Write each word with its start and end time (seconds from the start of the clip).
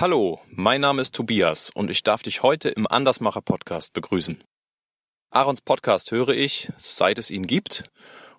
Hallo, 0.00 0.38
mein 0.52 0.80
Name 0.80 1.02
ist 1.02 1.12
Tobias 1.12 1.70
und 1.74 1.90
ich 1.90 2.04
darf 2.04 2.22
dich 2.22 2.44
heute 2.44 2.68
im 2.68 2.86
Andersmacher 2.86 3.40
Podcast 3.42 3.94
begrüßen. 3.94 4.44
Aarons 5.30 5.60
Podcast 5.60 6.12
höre 6.12 6.28
ich, 6.28 6.70
seit 6.76 7.18
es 7.18 7.32
ihn 7.32 7.48
gibt, 7.48 7.82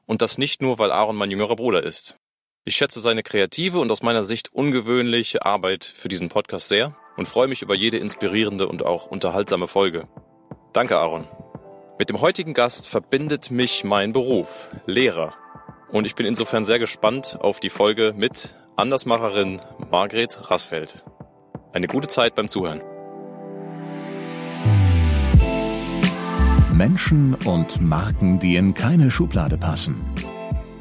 und 0.06 0.22
das 0.22 0.38
nicht 0.38 0.62
nur, 0.62 0.80
weil 0.80 0.90
Aaron 0.90 1.18
mein 1.18 1.32
jüngerer 1.32 1.58
Bruder 1.58 1.84
ist. 1.84 2.16
Ich 2.64 2.78
schätze 2.78 3.02
seine 3.02 3.24
kreative 3.24 3.80
und 3.80 3.92
aus 3.92 4.04
meiner 4.04 4.24
Sicht 4.24 4.54
ungewöhnliche 4.54 5.46
Arbeit 5.46 5.84
für 5.84 6.08
diesen 6.08 6.30
Podcast 6.30 6.70
sehr 6.70 6.96
und 7.18 7.28
freue 7.28 7.50
mich 7.50 7.62
über 7.62 7.76
jede 7.76 7.98
inspirierende 7.98 8.66
und 8.66 8.86
auch 8.86 9.08
unterhaltsame 9.08 9.68
Folge. 9.68 10.08
Danke, 10.72 10.98
Aaron. 10.98 11.28
Mit 11.98 12.10
dem 12.10 12.22
heutigen 12.22 12.54
Gast 12.54 12.88
verbindet 12.88 13.52
mich 13.52 13.84
mein 13.84 14.14
Beruf, 14.14 14.70
Lehrer. 14.86 15.34
Und 15.90 16.06
ich 16.06 16.16
bin 16.16 16.26
insofern 16.26 16.64
sehr 16.64 16.80
gespannt 16.80 17.38
auf 17.42 17.60
die 17.60 17.70
Folge 17.70 18.14
mit 18.16 18.56
Andersmacherin 18.78 19.60
Margret 19.92 20.50
Rassfeld. 20.50 21.04
Eine 21.72 21.88
gute 21.88 22.08
Zeit 22.08 22.36
beim 22.36 22.50
Zuhören. 22.50 22.82
Menschen 26.74 27.36
und 27.46 27.82
Marken, 27.82 28.40
die 28.40 28.56
in 28.56 28.74
keine 28.74 29.12
Schublade 29.12 29.58
passen. 29.58 29.96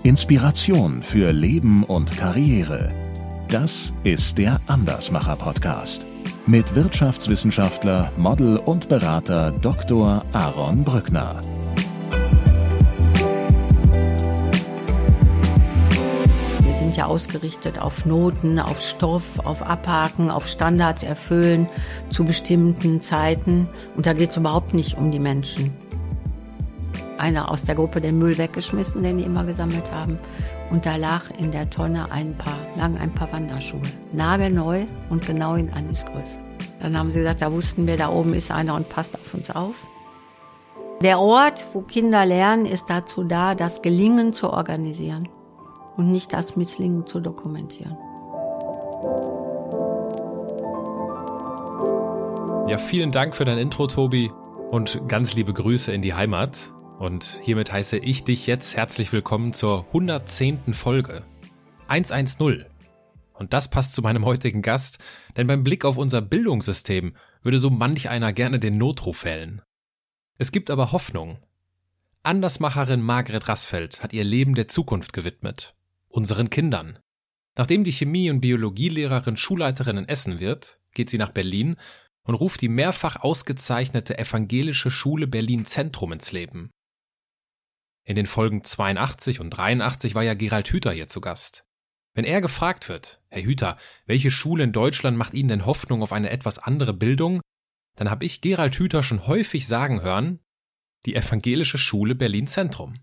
Inspiration 0.03 1.03
für 1.03 1.33
Leben 1.33 1.83
und 1.85 2.17
Karriere. 2.17 2.93
Das 3.49 3.93
ist 4.05 4.39
der 4.39 4.61
Andersmacher 4.67 5.37
Podcast 5.37 6.07
mit 6.49 6.75
Wirtschaftswissenschaftler, 6.75 8.11
Model 8.17 8.57
und 8.57 8.89
Berater 8.89 9.53
Dr. 9.53 10.25
Aaron 10.33 10.83
Brückner. 10.83 11.43
Ja 16.99 17.07
ausgerichtet 17.07 17.79
auf 17.79 18.05
Noten, 18.05 18.59
auf 18.59 18.81
Stoff, 18.81 19.39
auf 19.39 19.63
Abhaken, 19.63 20.31
auf 20.31 20.47
Standards 20.47 21.03
erfüllen 21.03 21.69
zu 22.11 22.25
bestimmten 22.25 23.01
Zeiten. 23.01 23.69
Und 23.97 24.07
da 24.07 24.13
geht 24.13 24.31
es 24.31 24.37
überhaupt 24.37 24.75
nicht 24.75 24.99
um 24.99 25.11
die 25.11 25.21
Menschen. 25.21 25.73
Einer 27.17 27.51
aus 27.51 27.63
der 27.63 27.75
Gruppe 27.75 28.01
den 28.01 28.19
Müll 28.19 28.37
weggeschmissen, 28.37 29.03
den 29.03 29.19
die 29.19 29.25
immer 29.25 29.45
gesammelt 29.45 29.91
haben. 29.91 30.19
Und 30.71 30.87
da 30.87 30.97
lag 30.97 31.23
in 31.39 31.51
der 31.51 31.71
Tonne 31.71 32.13
ein 32.13 32.37
paar, 32.37 32.59
lagen 32.77 32.99
ein 32.99 33.13
paar 33.13 33.33
Wanderschuhe. 33.33 33.81
Nagelneu 34.13 34.85
und 35.09 35.27
genau 35.27 35.55
in 35.55 35.73
Anis 35.73 36.05
Größe. 36.05 36.39
Dann 36.81 36.97
haben 36.97 37.11
sie 37.11 37.21
gesagt, 37.21 37.43
da 37.43 37.51
wussten 37.51 37.87
wir, 37.87 37.97
da 37.97 38.11
oben 38.11 38.35
ist 38.35 38.51
einer 38.51 38.75
und 38.75 38.89
passt 38.89 39.19
auf 39.19 39.35
uns 39.35 39.51
auf. 39.51 39.87
Der 41.03 41.21
Ort, 41.21 41.67
wo 41.73 41.81
Kinder 41.81 42.27
lernen, 42.27 42.67
ist 42.67 42.91
dazu 42.91 43.23
da, 43.23 43.55
das 43.55 43.83
Gelingen 43.83 44.33
zu 44.33 44.53
organisieren 44.53 45.29
und 45.99 46.11
nicht 46.11 46.33
das 46.33 46.57
Misslingen 46.57 47.07
zu 47.07 47.21
dokumentieren. 47.21 47.99
Ja, 52.71 52.79
vielen 52.79 53.11
Dank 53.11 53.35
für 53.35 53.45
dein 53.45 53.59
Intro, 53.59 53.89
Tobi, 53.89 54.31
und 54.71 55.01
ganz 55.09 55.35
liebe 55.35 55.53
Grüße 55.53 55.93
in 55.93 56.03
die 56.03 56.15
Heimat. 56.15 56.73
Und 56.99 57.41
hiermit 57.43 57.73
heiße 57.73 57.99
ich 57.99 58.25
dich 58.25 58.47
jetzt 58.47 58.77
herzlich 58.77 59.13
willkommen 59.13 59.53
zur 59.53 59.87
110. 59.89 60.73
Folge. 60.73 61.25
110. 61.89 62.65
Und 63.35 63.53
das 63.53 63.71
passt 63.71 63.95
zu 63.95 64.03
meinem 64.03 64.25
heutigen 64.25 64.63
Gast, 64.63 64.99
denn 65.37 65.47
beim 65.47 65.65
Blick 65.65 65.85
auf 65.85 65.97
unser 65.97 66.21
Bildungssystem 66.21 67.15
würde 67.43 67.59
so 67.59 67.71
manch 67.71 68.09
einer 68.09 68.33
gerne 68.33 68.61
den 68.61 68.79
Notruf 68.79 69.19
fällen. 69.19 69.63
Es 70.39 70.53
gibt 70.53 70.71
aber 70.71 70.93
Hoffnung. 70.93 71.39
Andersmacherin 72.23 73.01
Margret 73.01 73.49
Rassfeld 73.49 74.03
hat 74.03 74.13
ihr 74.13 74.25
Leben 74.25 74.55
der 74.55 74.69
Zukunft 74.69 75.13
gewidmet. 75.13 75.75
Unseren 76.19 76.51
Kindern. 76.51 76.99
Nachdem 77.57 77.85
die 77.85 77.93
Chemie- 77.93 78.29
und 78.29 78.41
Biologielehrerin 78.41 79.37
Schulleiterin 79.37 79.99
in 79.99 80.09
Essen 80.09 80.41
wird, 80.41 80.81
geht 80.93 81.09
sie 81.11 81.17
nach 81.17 81.31
Berlin 81.31 81.77
und 82.25 82.35
ruft 82.35 82.61
die 82.61 82.69
mehrfach 82.69 83.15
ausgezeichnete 83.15 84.19
Evangelische 84.19 84.91
Schule 84.91 85.29
Berlin 85.29 85.65
Zentrum 85.65 86.13
ins 86.13 86.33
Leben. 86.33 86.73
In 88.05 88.17
den 88.17 88.27
Folgen 88.27 88.65
82 88.65 89.39
und 89.39 89.51
83 89.51 90.17
war 90.17 90.25
ja 90.25 90.35
Gerald 90.35 90.67
Hüther 90.67 90.91
hier 90.91 91.07
zu 91.07 91.21
Gast. 91.21 91.63
Wenn 92.15 92.25
er 92.25 92.41
gefragt 92.41 92.89
wird, 92.89 93.23
Herr 93.29 93.45
Hüther, 93.45 93.79
welche 94.07 94.33
Schule 94.33 94.65
in 94.65 94.73
Deutschland 94.73 95.17
macht 95.17 95.35
Ihnen 95.35 95.51
denn 95.51 95.67
Hoffnung 95.67 96.03
auf 96.03 96.11
eine 96.11 96.31
etwas 96.31 96.59
andere 96.59 96.95
Bildung, 96.95 97.41
dann 97.95 98.11
habe 98.11 98.25
ich 98.25 98.41
Gerald 98.41 98.75
Hüther 98.75 99.05
schon 99.05 99.29
häufig 99.29 99.69
sagen 99.69 100.03
hören, 100.03 100.41
die 101.07 101.15
Evangelische 101.15 101.79
Schule 101.79 102.17
Berlin 102.17 102.49
Zentrum. 102.49 102.99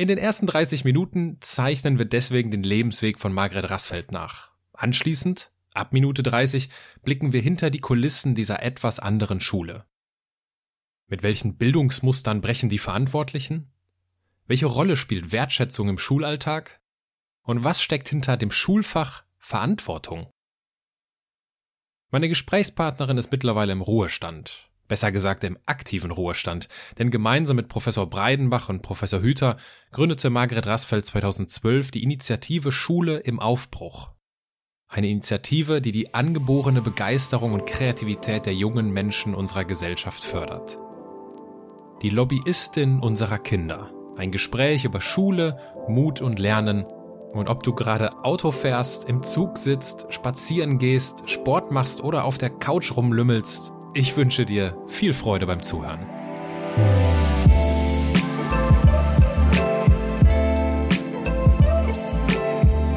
In 0.00 0.08
den 0.08 0.16
ersten 0.16 0.46
30 0.46 0.84
Minuten 0.84 1.36
zeichnen 1.40 1.98
wir 1.98 2.06
deswegen 2.06 2.50
den 2.50 2.62
Lebensweg 2.62 3.18
von 3.18 3.34
Margret 3.34 3.68
Rassfeld 3.68 4.12
nach. 4.12 4.50
Anschließend, 4.72 5.52
ab 5.74 5.92
Minute 5.92 6.22
30, 6.22 6.70
blicken 7.02 7.34
wir 7.34 7.42
hinter 7.42 7.68
die 7.68 7.80
Kulissen 7.80 8.34
dieser 8.34 8.62
etwas 8.62 8.98
anderen 8.98 9.42
Schule. 9.42 9.84
Mit 11.06 11.22
welchen 11.22 11.58
Bildungsmustern 11.58 12.40
brechen 12.40 12.70
die 12.70 12.78
Verantwortlichen? 12.78 13.74
Welche 14.46 14.64
Rolle 14.64 14.96
spielt 14.96 15.32
Wertschätzung 15.32 15.90
im 15.90 15.98
Schulalltag? 15.98 16.80
Und 17.42 17.62
was 17.62 17.82
steckt 17.82 18.08
hinter 18.08 18.38
dem 18.38 18.50
Schulfach 18.50 19.24
Verantwortung? 19.36 20.30
Meine 22.08 22.30
Gesprächspartnerin 22.30 23.18
ist 23.18 23.30
mittlerweile 23.30 23.72
im 23.72 23.82
Ruhestand. 23.82 24.69
Besser 24.90 25.12
gesagt 25.12 25.44
im 25.44 25.56
aktiven 25.66 26.10
Ruhestand, 26.10 26.66
denn 26.98 27.12
gemeinsam 27.12 27.54
mit 27.54 27.68
Professor 27.68 28.10
Breidenbach 28.10 28.68
und 28.68 28.82
Professor 28.82 29.22
Hüther 29.22 29.56
gründete 29.92 30.30
Margret 30.30 30.66
Rassfeld 30.66 31.06
2012 31.06 31.92
die 31.92 32.02
Initiative 32.02 32.72
Schule 32.72 33.18
im 33.18 33.38
Aufbruch. 33.38 34.10
Eine 34.88 35.06
Initiative, 35.06 35.80
die 35.80 35.92
die 35.92 36.12
angeborene 36.12 36.82
Begeisterung 36.82 37.52
und 37.52 37.66
Kreativität 37.66 38.46
der 38.46 38.54
jungen 38.54 38.90
Menschen 38.90 39.36
unserer 39.36 39.64
Gesellschaft 39.64 40.24
fördert. 40.24 40.76
Die 42.02 42.10
Lobbyistin 42.10 42.98
unserer 42.98 43.38
Kinder. 43.38 43.92
Ein 44.16 44.32
Gespräch 44.32 44.84
über 44.84 45.00
Schule, 45.00 45.56
Mut 45.86 46.20
und 46.20 46.40
Lernen. 46.40 46.84
Und 47.32 47.46
ob 47.46 47.62
du 47.62 47.74
gerade 47.74 48.24
Auto 48.24 48.50
fährst, 48.50 49.08
im 49.08 49.22
Zug 49.22 49.56
sitzt, 49.56 50.12
spazieren 50.12 50.78
gehst, 50.78 51.30
Sport 51.30 51.70
machst 51.70 52.02
oder 52.02 52.24
auf 52.24 52.38
der 52.38 52.50
Couch 52.50 52.96
rumlümmelst, 52.96 53.72
ich 53.94 54.16
wünsche 54.16 54.46
dir 54.46 54.76
viel 54.86 55.14
Freude 55.14 55.46
beim 55.46 55.62
Zuhören. 55.62 56.06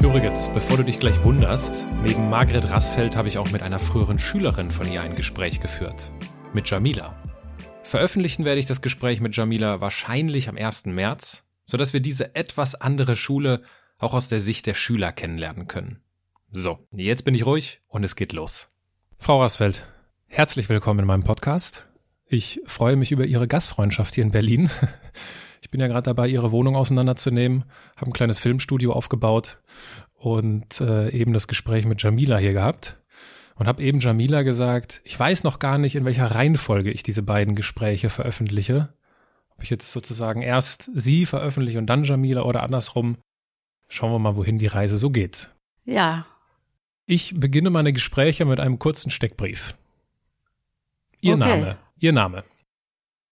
Übrigens, 0.02 0.50
bevor 0.54 0.78
du 0.78 0.84
dich 0.84 1.00
gleich 1.00 1.24
wunderst, 1.24 1.88
neben 2.04 2.30
Margret 2.30 2.70
Rassfeld 2.70 3.16
habe 3.16 3.28
ich 3.28 3.38
auch 3.38 3.50
mit 3.52 3.64
einer 3.64 3.80
früheren 3.80 4.20
Schülerin 4.20 4.70
von 4.70 4.92
ihr 4.92 5.02
ein 5.02 5.16
Gespräch 5.16 5.60
geführt. 5.60 6.12
Mit 6.54 6.70
Jamila. 6.70 7.16
Veröffentlichen 7.84 8.46
werde 8.46 8.60
ich 8.60 8.66
das 8.66 8.82
Gespräch 8.82 9.22
mit 9.22 9.36
Jamila 9.36 9.82
wahrscheinlich 9.82 10.50
am 10.50 10.58
1. 10.58 10.88
März, 10.88 11.46
sodass 11.66 11.94
wir 11.94 12.02
diese 12.02 12.36
etwas 12.36 12.76
andere 12.76 13.16
Schule 13.16 13.64
auch 14.00 14.14
aus 14.14 14.30
der 14.30 14.42
Sicht 14.42 14.68
der 14.68 14.74
Schüler 14.74 15.12
kennenlernen 15.12 15.68
können. 15.68 16.04
So, 16.52 16.88
jetzt 16.92 17.24
bin 17.24 17.34
ich 17.34 17.46
ruhig 17.46 17.82
und 17.88 18.04
es 18.04 18.16
geht 18.16 18.34
los. 18.34 18.70
Frau 19.18 19.42
Rassfeld, 19.42 19.86
herzlich 20.34 20.68
willkommen 20.68 21.02
in 21.02 21.06
meinem 21.06 21.22
Podcast. 21.22 21.88
Ich 22.26 22.60
freue 22.66 22.96
mich 22.96 23.12
über 23.12 23.24
Ihre 23.24 23.48
Gastfreundschaft 23.48 24.16
hier 24.16 24.24
in 24.24 24.32
Berlin. 24.32 24.70
Ich 25.62 25.70
bin 25.72 25.80
ja 25.80 25.88
gerade 25.88 26.04
dabei, 26.04 26.28
Ihre 26.28 26.52
Wohnung 26.52 26.76
auseinanderzunehmen, 26.76 27.64
habe 27.96 28.12
ein 28.12 28.14
kleines 28.14 28.38
Filmstudio 28.38 28.92
aufgebaut 28.92 29.60
und 30.14 30.82
äh, 30.82 31.10
eben 31.10 31.34
das 31.34 31.48
Gespräch 31.48 31.86
mit 31.86 32.04
Jamila 32.04 32.38
hier 32.38 32.54
gehabt 32.54 32.98
und 33.56 33.66
habe 33.66 33.82
eben 33.82 34.00
Jamila 34.00 34.44
gesagt, 34.44 35.02
ich 35.04 35.18
weiß 35.18 35.46
noch 35.46 35.58
gar 35.58 35.80
nicht, 35.80 35.96
in 35.96 36.06
welcher 36.06 36.28
Reihenfolge 36.28 36.92
ich 36.92 37.02
diese 37.02 37.24
beiden 37.24 37.56
Gespräche 37.56 38.10
veröffentliche. 38.10 38.94
Ob 39.50 39.64
ich 39.64 39.72
jetzt 39.72 39.92
sozusagen 39.92 40.44
erst 40.44 40.92
sie 40.94 41.26
veröffentliche 41.26 41.80
und 41.80 41.88
dann 41.88 42.04
Jamila 42.04 42.44
oder 42.44 42.62
andersrum. 42.62 43.16
Schauen 43.88 44.12
wir 44.12 44.20
mal, 44.20 44.36
wohin 44.36 44.60
die 44.60 44.68
Reise 44.68 44.98
so 44.98 45.10
geht. 45.10 45.56
Ja. 45.86 46.28
Ich 47.08 47.34
beginne 47.40 47.70
meine 47.70 47.94
Gespräche 47.94 48.46
mit 48.46 48.60
einem 48.60 48.78
kurzen 48.78 49.10
Steckbrief. 49.10 49.76
Ihr 51.24 51.36
Okay. 51.36 51.62
Name. 51.62 51.78
Ihr 52.00 52.12
Name. 52.12 52.44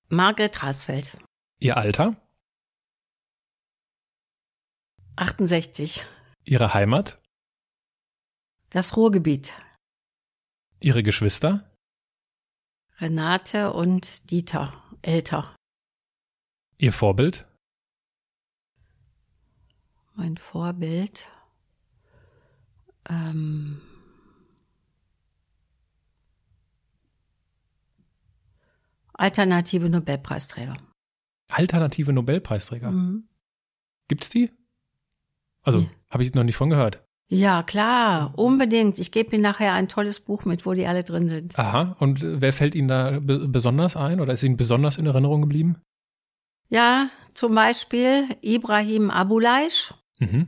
Margret 0.08 0.64
Rasfeld, 0.64 1.18
Ihr 1.60 1.76
Alter. 1.78 2.16
68. 5.18 6.04
Ihre 6.46 6.74
Heimat. 6.74 7.20
Das 8.70 8.96
Ruhrgebiet. 8.96 9.54
Ihre 10.80 11.04
Geschwister. 11.04 11.70
Renate 12.98 13.74
und 13.74 14.32
Dieter, 14.32 14.74
älter. 15.02 15.54
Ihr 16.80 16.94
Vorbild. 16.94 17.46
Mein 20.16 20.38
Vorbild. 20.38 21.30
Ähm, 23.10 23.82
alternative 29.22 29.90
Nobelpreisträger. 29.90 30.74
Alternative 31.50 32.12
Nobelpreisträger. 32.12 32.92
Mhm. 32.92 33.28
Gibt's 34.08 34.30
die? 34.30 34.52
Also, 35.64 35.80
Nee. 35.80 35.90
habe 36.10 36.24
ich 36.24 36.34
noch 36.34 36.44
nicht 36.44 36.56
von 36.56 36.70
gehört. 36.70 37.04
Ja, 37.28 37.64
klar, 37.64 38.34
unbedingt. 38.38 39.00
Ich 39.00 39.12
gebe 39.12 39.34
Ihnen 39.34 39.44
nachher 39.44 39.74
ein 39.74 39.88
tolles 39.88 40.20
Buch 40.20 40.44
mit, 40.44 40.66
wo 40.66 40.74
die 40.74 40.86
alle 40.88 41.04
drin 41.04 41.30
sind. 41.30 41.58
Aha, 41.58 41.96
und 42.00 42.20
wer 42.24 42.52
fällt 42.52 42.76
Ihnen 42.76 42.90
da 42.90 43.20
besonders 43.22 43.96
ein 43.96 44.20
oder 44.20 44.34
ist 44.34 44.44
Ihnen 44.44 44.58
besonders 44.58 44.98
in 44.98 45.06
Erinnerung 45.06 45.42
geblieben? 45.42 45.78
Ja, 46.70 47.10
zum 47.34 47.56
Beispiel 47.56 48.26
Ibrahim 48.42 49.12
Abulaish. 49.12 49.94
Mhm. 50.20 50.48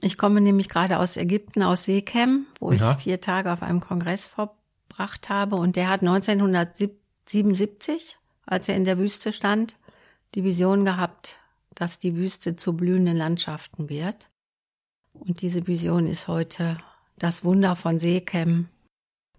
Ich 0.00 0.16
komme 0.16 0.40
nämlich 0.40 0.68
gerade 0.68 0.98
aus 0.98 1.16
Ägypten, 1.16 1.62
aus 1.62 1.84
Seekem, 1.84 2.46
wo 2.58 2.72
ja. 2.72 2.92
ich 2.92 3.02
vier 3.02 3.20
Tage 3.20 3.52
auf 3.52 3.62
einem 3.62 3.80
Kongress 3.80 4.26
verbracht 4.26 5.28
habe. 5.28 5.56
Und 5.56 5.76
der 5.76 5.88
hat 5.88 6.02
1977, 7.28 8.18
als 8.46 8.68
er 8.68 8.76
in 8.76 8.84
der 8.84 8.98
Wüste 8.98 9.32
stand, 9.32 9.76
die 10.34 10.44
Vision 10.44 10.84
gehabt, 10.84 11.38
dass 11.74 11.98
die 11.98 12.16
Wüste 12.16 12.56
zu 12.56 12.76
blühenden 12.76 13.16
Landschaften 13.16 13.88
wird. 13.88 14.30
Und 15.12 15.42
diese 15.42 15.66
Vision 15.66 16.06
ist 16.06 16.28
heute 16.28 16.78
das 17.18 17.44
Wunder 17.44 17.76
von 17.76 17.98
Seekem 17.98 18.68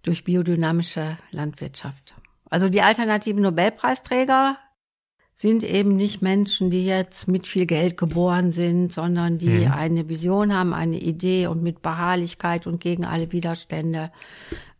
durch 0.02 0.24
biodynamische 0.24 1.18
Landwirtschaft. 1.30 2.14
Also 2.48 2.68
die 2.68 2.82
alternativen 2.82 3.42
Nobelpreisträger 3.42 4.56
sind 5.32 5.64
eben 5.64 5.96
nicht 5.96 6.22
Menschen, 6.22 6.70
die 6.70 6.84
jetzt 6.84 7.28
mit 7.28 7.46
viel 7.46 7.64
Geld 7.66 7.96
geboren 7.96 8.52
sind, 8.52 8.92
sondern 8.92 9.38
die 9.38 9.66
mhm. 9.66 9.72
eine 9.72 10.08
Vision 10.08 10.52
haben, 10.52 10.74
eine 10.74 10.98
Idee 11.00 11.46
und 11.46 11.62
mit 11.62 11.82
Beharrlichkeit 11.82 12.66
und 12.66 12.80
gegen 12.80 13.04
alle 13.04 13.32
Widerstände 13.32 14.10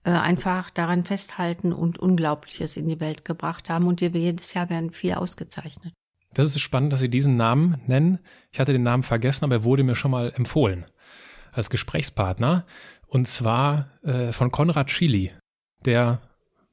äh, 0.04 0.10
einfach 0.10 0.70
daran 0.70 1.04
festhalten 1.04 1.72
und 1.72 1.98
Unglaubliches 1.98 2.76
in 2.76 2.88
die 2.88 3.00
Welt 3.00 3.24
gebracht 3.24 3.68
haben. 3.70 3.86
Und 3.86 4.00
jedes 4.00 4.54
Jahr 4.54 4.70
werden 4.70 4.90
viel 4.90 5.14
ausgezeichnet. 5.14 5.92
Das 6.34 6.46
ist 6.46 6.60
spannend, 6.60 6.92
dass 6.92 7.00
Sie 7.00 7.08
diesen 7.08 7.36
Namen 7.36 7.80
nennen. 7.86 8.20
Ich 8.52 8.60
hatte 8.60 8.72
den 8.72 8.82
Namen 8.82 9.02
vergessen, 9.02 9.44
aber 9.44 9.56
er 9.56 9.64
wurde 9.64 9.82
mir 9.82 9.96
schon 9.96 10.12
mal 10.12 10.32
empfohlen 10.34 10.84
als 11.52 11.70
Gesprächspartner. 11.70 12.64
Und 13.06 13.26
zwar 13.26 13.90
äh, 14.04 14.32
von 14.32 14.52
Konrad 14.52 14.90
Schily, 14.90 15.32
der 15.84 16.20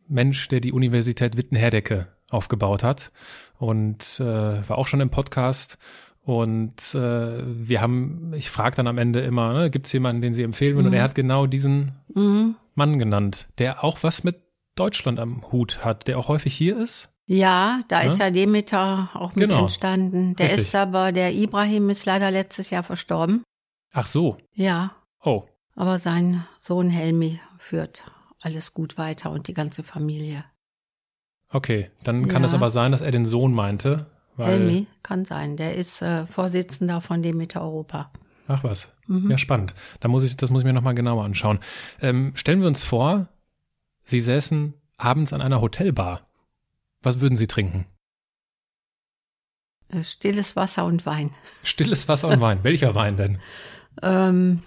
Mensch, 0.07 0.47
der 0.47 0.59
die 0.59 0.71
Universität 0.71 1.35
Witten-Herdecke 1.35 2.07
aufgebaut 2.29 2.83
hat 2.83 3.11
und 3.57 4.19
äh, 4.19 4.23
war 4.69 4.77
auch 4.77 4.87
schon 4.87 5.01
im 5.01 5.09
Podcast. 5.09 5.77
Und 6.23 6.93
äh, 6.93 7.41
wir 7.45 7.81
haben, 7.81 8.33
ich 8.35 8.49
frage 8.49 8.75
dann 8.75 8.87
am 8.87 8.97
Ende 8.97 9.21
immer, 9.21 9.53
ne, 9.53 9.69
gibt 9.69 9.87
es 9.87 9.93
jemanden, 9.93 10.21
den 10.21 10.33
Sie 10.33 10.43
empfehlen 10.43 10.75
würden? 10.75 10.87
Mhm. 10.87 10.91
Und 10.91 10.97
er 10.97 11.03
hat 11.03 11.15
genau 11.15 11.47
diesen 11.47 11.93
mhm. 12.13 12.55
Mann 12.77 12.99
genannt, 12.99 13.49
der 13.57 13.83
auch 13.83 14.03
was 14.03 14.23
mit 14.23 14.41
Deutschland 14.75 15.19
am 15.19 15.51
Hut 15.51 15.83
hat, 15.83 16.07
der 16.07 16.17
auch 16.19 16.27
häufig 16.27 16.55
hier 16.55 16.77
ist. 16.77 17.09
Ja, 17.25 17.81
da 17.89 18.01
ja? 18.01 18.07
ist 18.07 18.19
ja 18.19 18.31
Demeter 18.31 19.09
auch 19.13 19.35
mit 19.35 19.49
genau. 19.49 19.63
entstanden. 19.63 20.35
Der 20.35 20.45
Richtig. 20.47 20.67
ist 20.67 20.75
aber, 20.75 21.11
der 21.11 21.33
Ibrahim 21.33 21.89
ist 21.89 22.05
leider 22.05 22.31
letztes 22.31 22.69
Jahr 22.69 22.83
verstorben. 22.83 23.43
Ach 23.93 24.07
so. 24.07 24.37
Ja. 24.53 24.95
Oh. 25.23 25.43
Aber 25.75 25.99
sein 25.99 26.45
Sohn 26.57 26.89
Helmi 26.89 27.39
führt 27.57 28.03
alles 28.39 28.73
gut 28.73 28.97
weiter 28.97 29.31
und 29.31 29.47
die 29.47 29.53
ganze 29.53 29.83
Familie. 29.83 30.45
Okay, 31.51 31.91
dann 32.03 32.27
kann 32.27 32.43
es 32.43 32.53
aber 32.53 32.69
sein, 32.69 32.91
dass 32.91 33.01
er 33.01 33.11
den 33.11 33.25
Sohn 33.25 33.53
meinte. 33.53 34.07
Helmi 34.37 34.87
kann 35.01 35.25
sein. 35.25 35.57
Der 35.57 35.75
ist 35.75 36.01
äh, 36.01 36.25
Vorsitzender 36.25 37.01
von 37.01 37.23
Demeter 37.23 37.61
Europa. 37.61 38.11
Ach 38.47 38.63
was. 38.63 38.89
Mhm. 39.07 39.29
Ja, 39.31 39.37
spannend. 39.37 39.73
Da 39.99 40.07
muss 40.07 40.23
ich, 40.23 40.37
das 40.37 40.49
muss 40.49 40.61
ich 40.61 40.65
mir 40.65 40.73
nochmal 40.73 40.95
genauer 40.95 41.25
anschauen. 41.25 41.59
Ähm, 42.01 42.31
stellen 42.35 42.61
wir 42.61 42.67
uns 42.67 42.83
vor, 42.83 43.27
Sie 44.03 44.21
säßen 44.21 44.73
abends 44.97 45.33
an 45.33 45.41
einer 45.41 45.61
Hotelbar. 45.61 46.27
Was 47.01 47.19
würden 47.19 47.35
Sie 47.35 47.47
trinken? 47.47 47.85
Äh, 49.89 50.03
stilles 50.03 50.55
Wasser 50.55 50.85
und 50.85 51.05
Wein. 51.05 51.31
Stilles 51.63 52.07
Wasser 52.07 52.29
und 52.29 52.41
Wein. 52.41 52.59
Welcher 52.63 52.95
Wein 52.95 53.15
denn? 53.17 53.37
Ähm, 54.01 54.63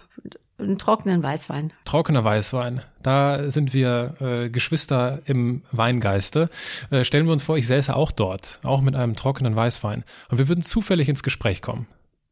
einen 0.58 0.78
trockenen 0.78 1.22
Weißwein. 1.22 1.72
Trockener 1.84 2.22
Weißwein. 2.22 2.82
Da 3.02 3.50
sind 3.50 3.72
wir 3.72 4.12
äh, 4.20 4.50
Geschwister 4.50 5.20
im 5.24 5.62
Weingeiste. 5.72 6.50
Äh, 6.90 7.04
stellen 7.04 7.26
wir 7.26 7.32
uns 7.32 7.42
vor, 7.42 7.56
ich 7.56 7.66
säße 7.66 7.94
auch 7.94 8.12
dort, 8.12 8.60
auch 8.62 8.82
mit 8.82 8.94
einem 8.94 9.16
trockenen 9.16 9.56
Weißwein. 9.56 10.04
Und 10.28 10.38
wir 10.38 10.48
würden 10.48 10.62
zufällig 10.62 11.08
ins 11.08 11.22
Gespräch 11.22 11.62
kommen. 11.62 11.86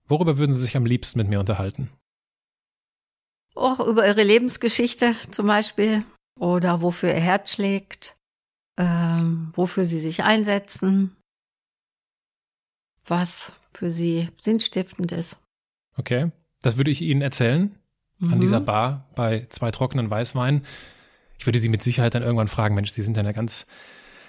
Worüber 0.09 0.39
würden 0.39 0.53
Sie 0.53 0.63
sich 0.63 0.77
am 0.77 0.87
liebsten 0.87 1.19
mit 1.19 1.29
mir 1.29 1.39
unterhalten? 1.39 1.91
Auch 3.55 3.81
über 3.81 4.07
Ihre 4.07 4.23
Lebensgeschichte 4.23 5.15
zum 5.31 5.47
Beispiel. 5.47 6.05
Oder 6.39 6.83
wofür 6.83 7.11
Ihr 7.11 7.21
Herz 7.21 7.53
schlägt. 7.53 8.17
Ähm, 8.79 9.53
wofür 9.55 9.85
Sie 9.85 10.01
sich 10.01 10.25
einsetzen. 10.25 11.17
Was 13.05 13.53
für 13.75 13.91
Sie 13.91 14.29
sinnstiftend 14.41 15.13
ist. 15.13 15.39
Okay. 15.97 16.31
Das 16.63 16.77
würde 16.77 16.91
ich 16.91 17.03
Ihnen 17.03 17.23
erzählen 17.23 17.75
mhm. 18.19 18.33
an 18.33 18.41
dieser 18.41 18.61
Bar 18.61 19.09
bei 19.15 19.47
zwei 19.49 19.71
trockenen 19.71 20.11
Weißweinen. 20.11 20.63
Ich 21.39 21.47
würde 21.47 21.61
Sie 21.61 21.69
mit 21.69 21.83
Sicherheit 21.83 22.15
dann 22.15 22.23
irgendwann 22.23 22.49
fragen, 22.49 22.75
Mensch, 22.75 22.91
Sie 22.91 23.03
sind 23.03 23.17
ja 23.17 23.21
eine 23.21 23.33
ganz, 23.33 23.67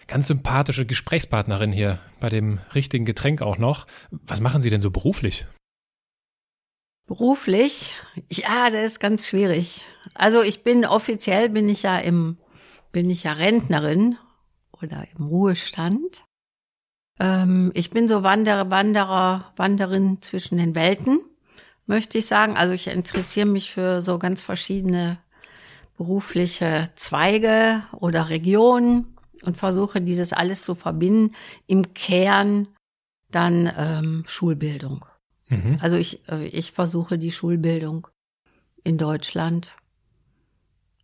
ganz 0.07 0.27
sympathische 0.27 0.85
Gesprächspartnerin 0.85 1.71
hier 1.71 1.99
bei 2.19 2.29
dem 2.29 2.59
richtigen 2.75 3.05
Getränk 3.05 3.41
auch 3.41 3.57
noch. 3.57 3.87
Was 4.11 4.41
machen 4.41 4.61
Sie 4.61 4.69
denn 4.69 4.81
so 4.81 4.91
beruflich? 4.91 5.45
Beruflich? 7.09 7.97
Ja, 8.29 8.69
das 8.69 8.85
ist 8.85 8.99
ganz 8.99 9.27
schwierig. 9.27 9.83
Also 10.13 10.43
ich 10.43 10.63
bin 10.63 10.85
offiziell 10.85 11.49
bin 11.49 11.67
ich 11.67 11.81
ja 11.81 11.97
im, 11.97 12.37
bin 12.91 13.09
ich 13.09 13.23
ja 13.23 13.33
Rentnerin 13.33 14.15
oder 14.79 15.07
im 15.17 15.25
Ruhestand. 15.25 16.23
Ähm, 17.19 17.71
ich 17.73 17.89
bin 17.89 18.07
so 18.07 18.21
Wanderer, 18.21 18.69
Wanderer, 18.69 19.51
Wanderin 19.55 20.21
zwischen 20.21 20.59
den 20.59 20.75
Welten 20.75 21.19
möchte 21.87 22.19
ich 22.19 22.27
sagen. 22.27 22.55
Also 22.55 22.73
ich 22.73 22.85
interessiere 22.85 23.47
mich 23.47 23.71
für 23.71 24.03
so 24.03 24.19
ganz 24.19 24.43
verschiedene 24.43 25.17
berufliche 25.97 26.91
Zweige 26.93 27.81
oder 27.99 28.29
Regionen 28.29 29.17
und 29.41 29.57
versuche 29.57 29.99
dieses 29.99 30.31
alles 30.31 30.61
zu 30.61 30.75
verbinden. 30.75 31.35
Im 31.65 31.95
Kern 31.95 32.67
dann 33.31 33.73
ähm, 33.75 34.23
Schulbildung. 34.27 35.08
Mhm. 35.49 35.77
Also 35.81 35.95
ich, 35.97 36.27
äh, 36.29 36.47
ich 36.47 36.71
versuche 36.71 37.17
die 37.17 37.31
Schulbildung 37.31 38.07
in 38.83 38.97
Deutschland 38.97 39.75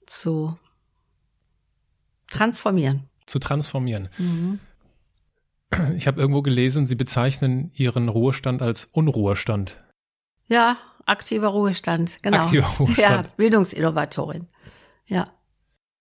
zu 0.06 0.58
transformieren. 2.30 3.10
Zu 3.26 3.40
transformieren. 3.40 4.10
Mhm. 4.18 4.60
Ich 5.98 6.08
habe 6.08 6.22
irgendwo 6.22 6.42
gelesen, 6.42 6.86
Sie 6.86 6.96
bezeichnen 6.96 7.72
Ihren 7.76 8.08
Ruhestand 8.08 8.62
als 8.62 8.86
Unruhestand. 8.92 9.78
Ja, 10.48 10.78
aktiver 11.06 11.48
Ruhestand, 11.48 12.22
genau. 12.22 12.38
Aktiver 12.38 12.68
Ruhestand. 12.80 13.26
Ja, 13.26 13.34
Bildungsinnovatorin. 13.36 14.48
Ja. 15.06 15.34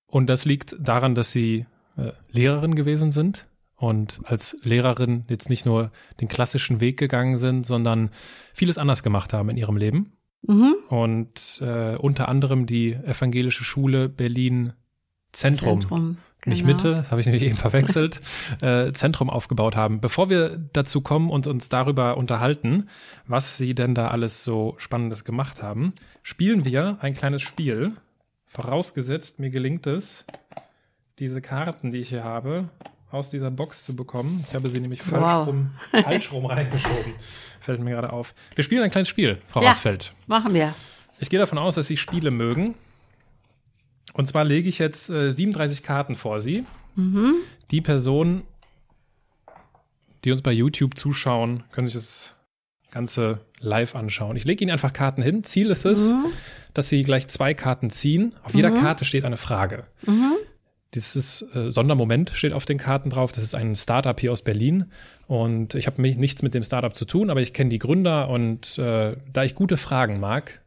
Und 0.06 0.29
das 0.29 0.44
liegt 0.44 0.76
daran, 0.79 1.14
dass 1.14 1.32
Sie 1.32 1.66
äh, 1.97 2.12
Lehrerin 2.30 2.75
gewesen 2.75 3.11
sind 3.11 3.47
und 3.76 4.21
als 4.25 4.57
Lehrerin 4.62 5.25
jetzt 5.28 5.50
nicht 5.50 5.66
nur 5.66 5.90
den 6.21 6.28
klassischen 6.28 6.81
Weg 6.81 6.99
gegangen 6.99 7.37
sind, 7.37 7.66
sondern 7.66 8.11
vieles 8.52 8.78
anders 8.78 9.02
gemacht 9.02 9.33
haben 9.33 9.50
in 9.50 9.57
ihrem 9.57 9.76
Leben. 9.76 10.12
Mhm. 10.47 10.75
Und 10.88 11.61
äh, 11.62 11.97
unter 11.97 12.28
anderem 12.28 12.66
die 12.66 12.93
evangelische 12.93 13.64
Schule 13.64 14.09
Berlin 14.09 14.75
Zentrum, 15.33 15.81
Zentrum 15.81 16.16
genau. 16.43 16.54
nicht 16.54 16.64
Mitte, 16.64 17.11
habe 17.11 17.21
ich 17.21 17.26
nämlich 17.26 17.43
eben 17.43 17.57
verwechselt, 17.57 18.21
äh, 18.61 18.93
Zentrum 18.93 19.28
aufgebaut 19.28 19.75
haben. 19.75 20.00
Bevor 20.00 20.31
wir 20.31 20.59
dazu 20.73 21.00
kommen 21.00 21.28
und 21.31 21.47
uns 21.47 21.69
darüber 21.69 22.16
unterhalten, 22.16 22.88
was 23.26 23.57
sie 23.57 23.75
denn 23.75 23.95
da 23.95 24.09
alles 24.09 24.45
so 24.45 24.75
Spannendes 24.78 25.25
gemacht 25.25 25.62
haben, 25.62 25.93
spielen 26.23 26.64
wir 26.64 26.99
ein 27.00 27.14
kleines 27.14 27.43
Spiel. 27.43 27.93
Vorausgesetzt, 28.47 29.40
mir 29.40 29.50
gelingt 29.50 29.87
es, 29.88 30.25
diese 31.19 31.40
Karten, 31.40 31.90
die 31.90 31.99
ich 31.99 32.11
hier 32.11 32.23
habe, 32.23 32.71
aus 33.14 33.30
dieser 33.30 33.50
Box 33.50 33.85
zu 33.85 33.97
bekommen. 33.97 34.44
Ich 34.49 34.54
habe 34.54 34.68
sie 34.68 34.80
nämlich 34.80 35.02
falsch, 35.02 35.23
wow. 35.23 35.47
rum, 35.47 35.71
falsch 36.02 36.33
rum 36.33 36.47
reingeschoben. 36.47 37.14
Fällt 37.61 37.80
mir 37.80 37.92
gerade 37.92 38.12
auf. 38.12 38.35
Wir 38.54 38.64
spielen 38.64 38.83
ein 38.83 38.90
kleines 38.90 39.09
Spiel, 39.09 39.38
Frau 39.49 39.62
ja, 39.62 39.71
Hausfeld. 39.71 40.12
Machen 40.26 40.52
wir. 40.52 40.75
Ich 41.21 41.30
gehe 41.30 41.38
davon 41.38 41.59
aus, 41.59 41.76
dass 41.76 41.87
Sie 41.87 41.97
Spiele 41.97 42.30
mögen. 42.30 42.75
Und 44.12 44.26
zwar 44.26 44.44
lege 44.44 44.68
ich 44.68 44.78
jetzt 44.78 45.09
äh, 45.11 45.30
37 45.30 45.83
Karten 45.83 46.16
vor 46.16 46.40
Sie. 46.40 46.64
Mhm. 46.97 47.35
Die 47.71 47.80
Personen, 47.80 48.42
die 50.25 50.33
uns 50.33 50.42
bei 50.42 50.52
YouTube 50.52 50.99
zuschauen, 50.99 51.64
können 51.73 51.87
sich 51.87 51.94
das 51.94 52.37
Ganze 52.90 53.40
live 53.61 53.97
anschauen. 53.97 54.37
Ich 54.37 54.44
lege 54.44 54.62
Ihnen 54.62 54.71
einfach 54.71 54.92
Karten 54.92 55.23
hin. 55.23 55.42
Ziel 55.42 55.71
ist 55.71 55.85
es, 55.85 56.11
mhm. 56.11 56.26
dass 56.75 56.88
Sie 56.88 57.02
gleich 57.02 57.28
zwei 57.28 57.54
Karten 57.54 57.90
ziehen. 57.90 58.35
Auf 58.42 58.54
jeder 58.54 58.71
mhm. 58.71 58.80
Karte 58.80 59.04
steht 59.04 59.25
eine 59.25 59.37
Frage. 59.37 59.85
Dieses 60.94 61.42
äh, 61.54 61.70
Sondermoment 61.70 62.30
steht 62.34 62.52
auf 62.52 62.66
den 62.66 62.78
Karten 62.78 63.10
drauf. 63.10 63.32
Das 63.32 63.42
ist 63.42 63.54
ein 63.54 63.74
Startup 63.74 64.18
hier 64.18 64.32
aus 64.32 64.42
Berlin. 64.42 64.86
Und 65.26 65.74
ich 65.74 65.86
habe 65.86 66.00
nichts 66.00 66.42
mit 66.42 66.54
dem 66.54 66.62
Startup 66.62 66.94
zu 66.94 67.04
tun, 67.04 67.30
aber 67.30 67.40
ich 67.40 67.52
kenne 67.52 67.70
die 67.70 67.78
Gründer. 67.78 68.28
Und 68.28 68.78
äh, 68.78 69.16
da 69.32 69.44
ich 69.44 69.54
gute 69.54 69.76
Fragen 69.76 70.20
mag, 70.20 70.62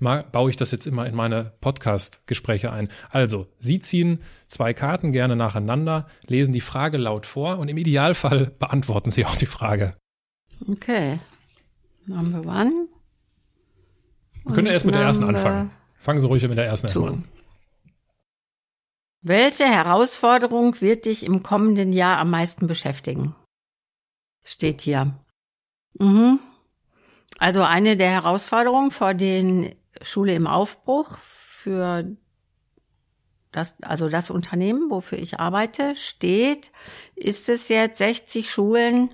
baue 0.00 0.50
ich 0.50 0.56
das 0.56 0.70
jetzt 0.70 0.86
immer 0.86 1.06
in 1.06 1.14
meine 1.14 1.52
Podcast-Gespräche 1.60 2.72
ein. 2.72 2.88
Also, 3.10 3.46
Sie 3.58 3.78
ziehen 3.78 4.20
zwei 4.46 4.74
Karten 4.74 5.12
gerne 5.12 5.36
nacheinander, 5.36 6.06
lesen 6.26 6.52
die 6.52 6.60
Frage 6.60 6.98
laut 6.98 7.26
vor 7.26 7.58
und 7.58 7.68
im 7.68 7.76
Idealfall 7.76 8.52
beantworten 8.58 9.10
Sie 9.10 9.24
auch 9.24 9.36
die 9.36 9.46
Frage. 9.46 9.94
Okay. 10.68 11.18
Number 12.06 12.40
one. 12.40 12.88
Wir 14.44 14.54
können 14.54 14.68
Und 14.68 14.72
erst 14.72 14.86
mit 14.86 14.94
der 14.94 15.02
ersten 15.02 15.24
anfangen. 15.24 15.70
Fangen 15.96 16.20
Sie 16.20 16.26
ruhig 16.26 16.46
mit 16.46 16.56
der 16.56 16.66
ersten 16.66 16.86
erstmal 16.86 17.08
an. 17.08 17.24
Welche 19.28 19.64
Herausforderung 19.64 20.80
wird 20.80 21.06
dich 21.06 21.26
im 21.26 21.42
kommenden 21.42 21.92
Jahr 21.92 22.18
am 22.18 22.30
meisten 22.30 22.68
beschäftigen? 22.68 23.34
Steht 24.44 24.82
hier. 24.82 25.18
Mhm. 25.98 26.38
Also 27.38 27.62
eine 27.62 27.96
der 27.96 28.10
Herausforderungen 28.10 28.92
vor 28.92 29.14
den 29.14 29.74
Schule 30.00 30.34
im 30.34 30.46
Aufbruch 30.46 31.18
für 31.18 32.04
das, 33.50 33.74
also 33.82 34.08
das 34.08 34.30
Unternehmen, 34.30 34.90
wofür 34.90 35.18
ich 35.18 35.40
arbeite, 35.40 35.96
steht, 35.96 36.70
ist 37.16 37.48
es 37.48 37.68
jetzt 37.68 37.98
60 37.98 38.48
Schulen 38.48 39.10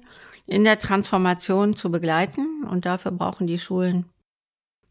in 0.47 0.65
der 0.65 0.79
Transformation 0.79 1.75
zu 1.75 1.91
begleiten 1.91 2.65
und 2.69 2.85
dafür 2.85 3.13
brauchen 3.13 3.47
die 3.47 3.59
Schulen 3.59 4.13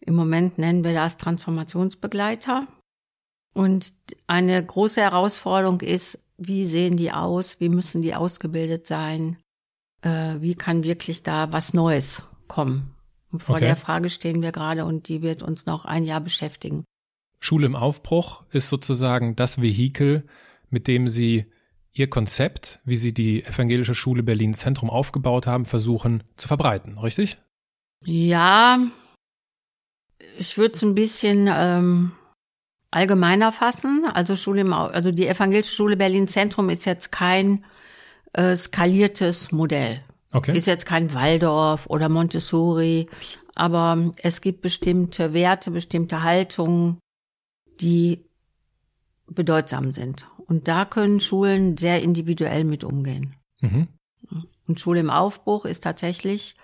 im 0.01 0.15
Moment 0.15 0.57
nennen 0.57 0.83
wir 0.83 0.93
das 0.93 1.17
Transformationsbegleiter. 1.17 2.67
Und 3.53 3.93
eine 4.27 4.63
große 4.65 5.01
Herausforderung 5.01 5.81
ist, 5.81 6.20
wie 6.38 6.65
sehen 6.65 6.98
die 6.98 7.12
aus? 7.12 7.60
Wie 7.60 7.70
müssen 7.70 8.01
die 8.01 8.15
ausgebildet 8.15 8.88
sein? 8.88 9.38
Äh, 10.01 10.36
wie 10.39 10.55
kann 10.55 10.84
wirklich 10.84 11.24
da 11.24 11.51
was 11.51 11.74
Neues 11.74 12.24
kommen? 12.48 12.96
Und 13.31 13.43
vor 13.43 13.55
Okay. 13.58 13.65
der 13.65 13.75
Frage 13.75 14.10
stehen 14.10 14.41
wir 14.41 14.51
gerade 14.51 14.86
und 14.86 15.08
die 15.08 15.22
wird 15.22 15.43
uns 15.43 15.65
noch 15.65 15.86
ein 15.86 16.03
Jahr 16.03 16.22
beschäftigen. 16.22 16.84
Schule 17.39 17.65
im 17.65 17.75
Aufbruch 17.75 18.43
ist 18.51 18.70
sozusagen 18.70 19.36
das 19.36 19.62
Vehikel, 19.62 20.25
mit 20.70 20.88
dem 20.88 21.10
Sie 21.10 21.46
Ihr 21.93 22.10
Konzept, 22.10 22.79
wie 22.86 22.96
Sie 22.98 23.13
die 23.13 23.43
Evangelische 23.43 23.96
Schule 23.96 24.24
Berlin 24.24 24.53
Zentrum 24.53 24.89
aufgebaut 24.89 25.46
haben, 25.46 25.65
versuchen 25.65 26.24
zu 26.38 26.48
verbreiten, 26.48 26.98
richtig? 26.98 27.38
Ja, 28.05 28.79
ich 30.38 30.58
würde 30.58 30.74
es 30.75 30.84
ein 30.84 30.96
bisschen 30.96 31.50
ähm, 31.51 32.13
allgemeiner 32.91 33.51
fassen. 33.51 34.05
Also 34.13 34.36
Schule 34.36 34.62
im, 34.62 34.74
also 34.74 35.12
die 35.12 35.27
Evangelische 35.27 35.74
Schule 35.74 35.98
Berlin 35.98 36.27
Zentrum 36.27 36.69
ist 36.69 36.86
jetzt 36.86 37.12
kein 37.12 37.65
äh, 38.33 38.55
skaliertes 38.55 39.51
Modell. 39.51 40.01
Okay. 40.33 40.55
Ist 40.55 40.67
jetzt 40.67 40.86
kein 40.86 41.13
Waldorf 41.13 41.88
oder 41.88 42.07
Montessori, 42.07 43.10
aber 43.55 44.12
es 44.24 44.39
gibt 44.39 44.62
bestimmte 44.62 45.33
Werte, 45.33 45.71
bestimmte 45.71 46.24
Haltungen, 46.24 47.00
die 47.81 48.24
bedeutsam 49.27 49.91
sind. 49.91 50.27
Und 50.45 50.67
da 50.67 50.86
können 50.86 51.19
Schulen 51.19 51.77
sehr 51.77 52.01
individuell 52.01 52.63
mit 52.63 52.83
umgehen. 52.83 53.36
mhm. 53.60 53.88
Und 54.67 54.79
Schule 54.79 55.01
im 55.01 55.10
Aufbruch 55.10 55.65
ist 55.65 55.83
tatsächlich 55.83 56.55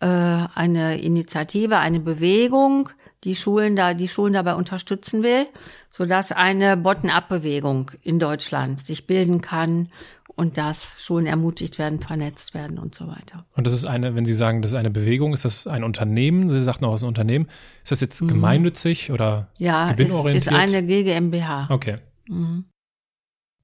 äh, 0.00 0.06
eine 0.06 0.98
Initiative, 1.00 1.78
eine 1.78 2.00
Bewegung, 2.00 2.90
die 3.26 3.34
Schulen 3.34 3.76
da, 3.76 3.92
die 3.92 4.08
Schulen 4.08 4.32
dabei 4.32 4.54
unterstützen 4.54 5.22
will, 5.22 5.46
sodass 5.90 6.32
eine 6.32 6.76
Bottom-up-Bewegung 6.76 7.90
in 8.02 8.18
Deutschland 8.18 8.86
sich 8.86 9.06
bilden 9.06 9.40
kann 9.42 9.88
und 10.36 10.56
dass 10.58 10.94
Schulen 11.02 11.26
ermutigt 11.26 11.78
werden, 11.78 12.00
vernetzt 12.00 12.54
werden 12.54 12.78
und 12.78 12.94
so 12.94 13.08
weiter. 13.08 13.44
Und 13.56 13.66
das 13.66 13.74
ist 13.74 13.84
eine, 13.84 14.14
wenn 14.14 14.24
Sie 14.24 14.32
sagen, 14.34 14.62
das 14.62 14.70
ist 14.72 14.78
eine 14.78 14.90
Bewegung, 14.90 15.34
ist 15.34 15.44
das 15.44 15.66
ein 15.66 15.82
Unternehmen? 15.82 16.48
Sie 16.48 16.62
sagten 16.62 16.84
auch, 16.84 16.94
es 16.94 17.00
ist 17.00 17.04
ein 17.04 17.08
Unternehmen. 17.08 17.48
Ist 17.82 17.90
das 17.90 18.00
jetzt 18.00 18.26
gemeinnützig 18.26 19.10
oder 19.10 19.48
Mhm. 19.58 19.64
Ja, 19.66 19.86
es 19.90 19.96
gewinnorientiert? 19.96 20.46
ist 20.46 20.52
eine 20.52 20.82
GmbH. 20.86 21.66
Okay. 21.70 21.98
Mhm. 22.28 22.64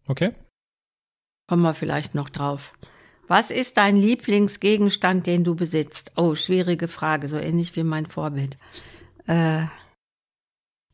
Okay. 0.08 0.32
Kommen 1.46 1.62
wir 1.62 1.74
vielleicht 1.74 2.14
noch 2.16 2.30
drauf. 2.30 2.72
Was 3.28 3.50
ist 3.50 3.76
dein 3.76 3.96
Lieblingsgegenstand, 3.96 5.26
den 5.26 5.44
du 5.44 5.54
besitzt? 5.54 6.12
Oh, 6.16 6.34
schwierige 6.34 6.88
Frage, 6.88 7.28
so 7.28 7.36
ähnlich 7.38 7.76
wie 7.76 7.84
mein 7.84 8.06
Vorbild. 8.06 8.58
Äh, 9.26 9.66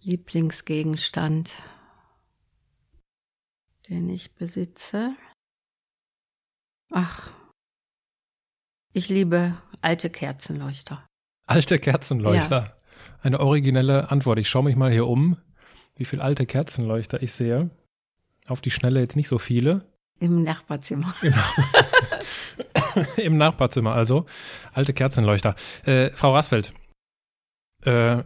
Lieblingsgegenstand, 0.00 1.62
den 3.88 4.08
ich 4.08 4.35
besitze. 4.35 5.14
Ach, 6.90 7.32
ich 8.92 9.08
liebe 9.08 9.54
alte 9.80 10.11
Kerzenleuchter. 10.11 11.06
Alte 11.47 11.78
Kerzenleuchter. 11.78 12.76
Eine 13.23 13.40
originelle 13.40 14.11
Antwort. 14.11 14.38
Ich 14.38 14.49
schaue 14.49 14.64
mich 14.64 14.76
mal 14.76 14.90
hier 14.90 15.06
um, 15.06 15.37
wie 15.97 16.04
viele 16.04 16.23
alte 16.23 16.47
Kerzenleuchter 16.47 17.23
ich 17.23 17.32
sehe. 17.32 17.70
Auf 18.47 18.61
die 18.61 18.70
Schnelle 18.70 19.00
jetzt 19.00 19.16
nicht 19.16 19.28
so 19.28 19.38
viele. 19.38 19.87
Im 20.20 20.42
Nachbarzimmer. 20.42 21.14
Im, 21.23 21.35
Im 23.16 23.37
Nachbarzimmer 23.37 23.94
also. 23.94 24.26
Alte 24.73 24.92
Kerzenleuchter. 24.92 25.54
Äh, 25.85 26.11
Frau 26.11 26.35
Rasfeld, 26.35 26.75
äh, 27.88 28.23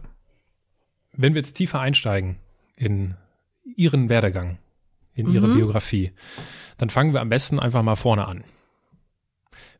wenn 1.13 1.33
wir 1.33 1.39
jetzt 1.41 1.53
tiefer 1.53 1.79
einsteigen 1.79 2.37
in 2.75 3.15
Ihren 3.63 4.09
Werdegang, 4.09 4.57
in 5.13 5.31
Ihre 5.31 5.47
Mhm. 5.47 5.55
Biografie, 5.55 6.11
dann 6.77 6.89
fangen 6.89 7.13
wir 7.13 7.21
am 7.21 7.29
besten 7.29 7.59
einfach 7.59 7.81
mal 7.81 7.95
vorne 7.95 8.27
an. 8.27 8.43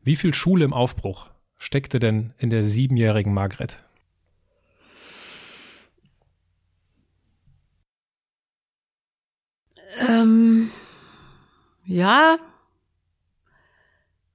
Wie 0.02 0.16
viel 0.16 0.32
Schule 0.32 0.64
im 0.64 0.72
Aufbruch 0.72 1.30
steckte 1.58 1.98
denn 1.98 2.32
in 2.38 2.50
der 2.50 2.62
siebenjährigen 2.62 3.34
Margret? 3.34 3.78
Ähm, 10.08 10.70
ja, 11.84 12.38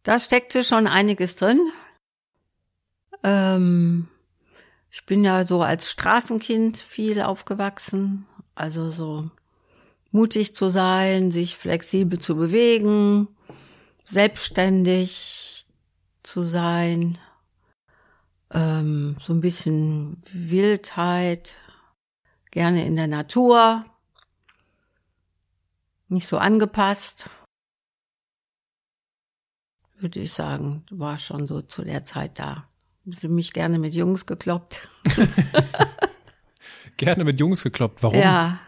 da 0.03 0.19
steckte 0.19 0.63
schon 0.63 0.87
einiges 0.87 1.35
drin. 1.35 1.59
Ähm, 3.23 4.07
ich 4.91 5.05
bin 5.05 5.23
ja 5.23 5.45
so 5.45 5.61
als 5.61 5.91
Straßenkind 5.91 6.77
viel 6.77 7.21
aufgewachsen, 7.21 8.25
also 8.55 8.89
so 8.89 9.29
mutig 10.11 10.55
zu 10.55 10.69
sein, 10.69 11.31
sich 11.31 11.55
flexibel 11.55 12.19
zu 12.19 12.35
bewegen, 12.35 13.27
selbstständig 14.03 15.65
zu 16.23 16.43
sein, 16.43 17.17
ähm, 18.51 19.15
so 19.19 19.33
ein 19.33 19.41
bisschen 19.41 20.21
Wildheit, 20.31 21.53
gerne 22.51 22.85
in 22.85 22.95
der 22.95 23.07
Natur 23.07 23.85
nicht 26.07 26.27
so 26.27 26.39
angepasst. 26.39 27.29
Würde 29.97 30.21
ich 30.21 30.33
sagen, 30.33 30.85
war 30.89 31.17
schon 31.17 31.47
so 31.47 31.61
zu 31.61 31.83
der 31.83 32.05
Zeit 32.05 32.39
da. 32.39 32.68
Sie 33.17 33.27
mich 33.27 33.53
gerne 33.53 33.79
mit 33.79 33.93
Jungs 33.93 34.25
gekloppt. 34.25 34.87
Gerne 36.97 37.23
mit 37.23 37.39
Jungs 37.39 37.63
gekloppt. 37.63 38.03
Warum? 38.03 38.19
Ja, 38.19 38.59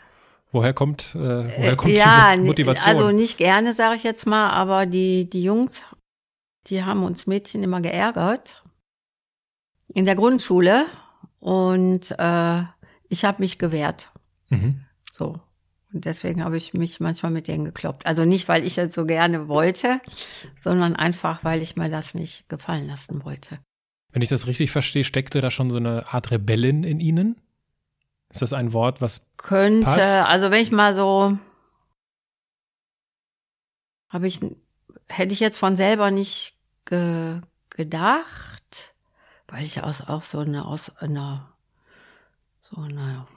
Woher 0.52 0.74
kommt, 0.74 1.16
äh, 1.16 1.20
woher 1.20 1.76
kommt 1.78 1.94
ja, 1.94 2.36
die 2.36 2.42
Motivation? 2.42 2.96
also 2.96 3.12
nicht 3.12 3.38
gerne, 3.38 3.74
sage 3.74 3.96
ich 3.96 4.04
jetzt 4.04 4.28
mal, 4.28 4.50
aber 4.50 4.86
die 4.86 5.30
die 5.30 5.44
Jungs, 5.44 5.86
die 6.68 6.84
haben 6.84 7.04
uns 7.04 7.26
Mädchen 7.26 7.64
immer 7.64 7.80
geärgert 7.80 8.62
in 9.94 10.06
der 10.06 10.16
Grundschule 10.16 10.86
und 11.40 12.12
äh, 12.20 12.64
ich 13.08 13.24
habe 13.24 13.40
mich 13.40 13.60
gewehrt. 13.60 14.12
mhm. 14.50 14.82
So. 15.12 15.40
Und 15.94 16.06
deswegen 16.06 16.42
habe 16.44 16.56
ich 16.56 16.74
mich 16.74 17.02
manchmal 17.02 17.34
mit 17.34 17.50
denen 17.50 17.66
gekloppt. 17.66 18.06
Also 18.06 18.24
nicht, 18.24 18.48
weil 18.48 18.64
ich 18.66 18.76
das 18.76 18.94
so 18.94 19.06
gerne 19.06 19.50
wollte, 19.50 20.00
sondern 20.56 20.96
einfach, 20.96 21.44
weil 21.44 21.62
ich 21.62 21.76
mir 21.76 21.90
das 21.90 22.14
nicht 22.14 22.48
gefallen 22.48 22.88
lassen 22.88 23.26
wollte. 23.26 23.60
Wenn 24.12 24.22
ich 24.22 24.30
das 24.30 24.48
richtig 24.48 24.72
verstehe, 24.72 25.04
steckte 25.04 25.42
da 25.42 25.50
schon 25.50 25.70
so 25.70 25.78
eine 25.78 26.14
Art 26.14 26.32
Rebellin 26.32 26.84
in 26.84 27.00
Ihnen? 27.00 27.40
Ist 28.30 28.42
das 28.42 28.54
ein 28.54 28.74
Wort, 28.74 29.02
was 29.02 29.28
Könnte, 29.38 29.86
Passt. 29.86 30.30
also 30.30 30.52
wenn 30.52 30.62
ich 30.62 30.72
mal 30.72 30.94
so, 30.94 31.38
habe 34.08 34.28
ich, 34.28 34.40
hätte 35.08 35.34
ich 35.34 35.40
jetzt 35.40 35.58
von 35.58 35.76
selber 35.76 36.12
nicht 36.12 36.56
ge, 36.86 37.42
gedacht, 37.70 38.94
weil 39.48 39.66
ich 39.66 39.84
aus, 39.84 40.02
auch 40.02 40.24
so 40.24 40.40
eine, 40.40 40.66
aus 40.66 40.96
einer, 40.98 41.54
so 42.62 42.82
einer 42.82 43.28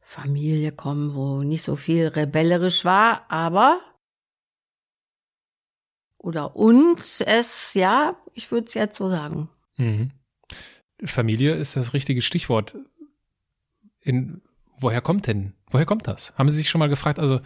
Familie 0.00 0.72
komme, 0.72 1.14
wo 1.14 1.42
nicht 1.42 1.62
so 1.62 1.76
viel 1.76 2.06
rebellerisch 2.08 2.84
war, 2.84 3.30
aber 3.30 3.80
oder 6.18 6.56
uns 6.56 7.20
es, 7.20 7.74
ja, 7.74 8.16
ich 8.38 8.50
würde 8.52 8.66
es 8.68 8.74
jetzt 8.74 8.96
so 8.96 9.10
sagen. 9.10 9.48
Mhm. 9.76 10.12
Familie 11.04 11.54
ist 11.54 11.76
das 11.76 11.92
richtige 11.92 12.22
Stichwort. 12.22 12.76
In, 14.02 14.40
woher 14.76 15.00
kommt 15.00 15.26
denn, 15.26 15.52
woher 15.70 15.86
kommt 15.86 16.06
das? 16.06 16.32
Haben 16.38 16.48
Sie 16.48 16.56
sich 16.56 16.70
schon 16.70 16.78
mal 16.78 16.88
gefragt, 16.88 17.18
also 17.18 17.40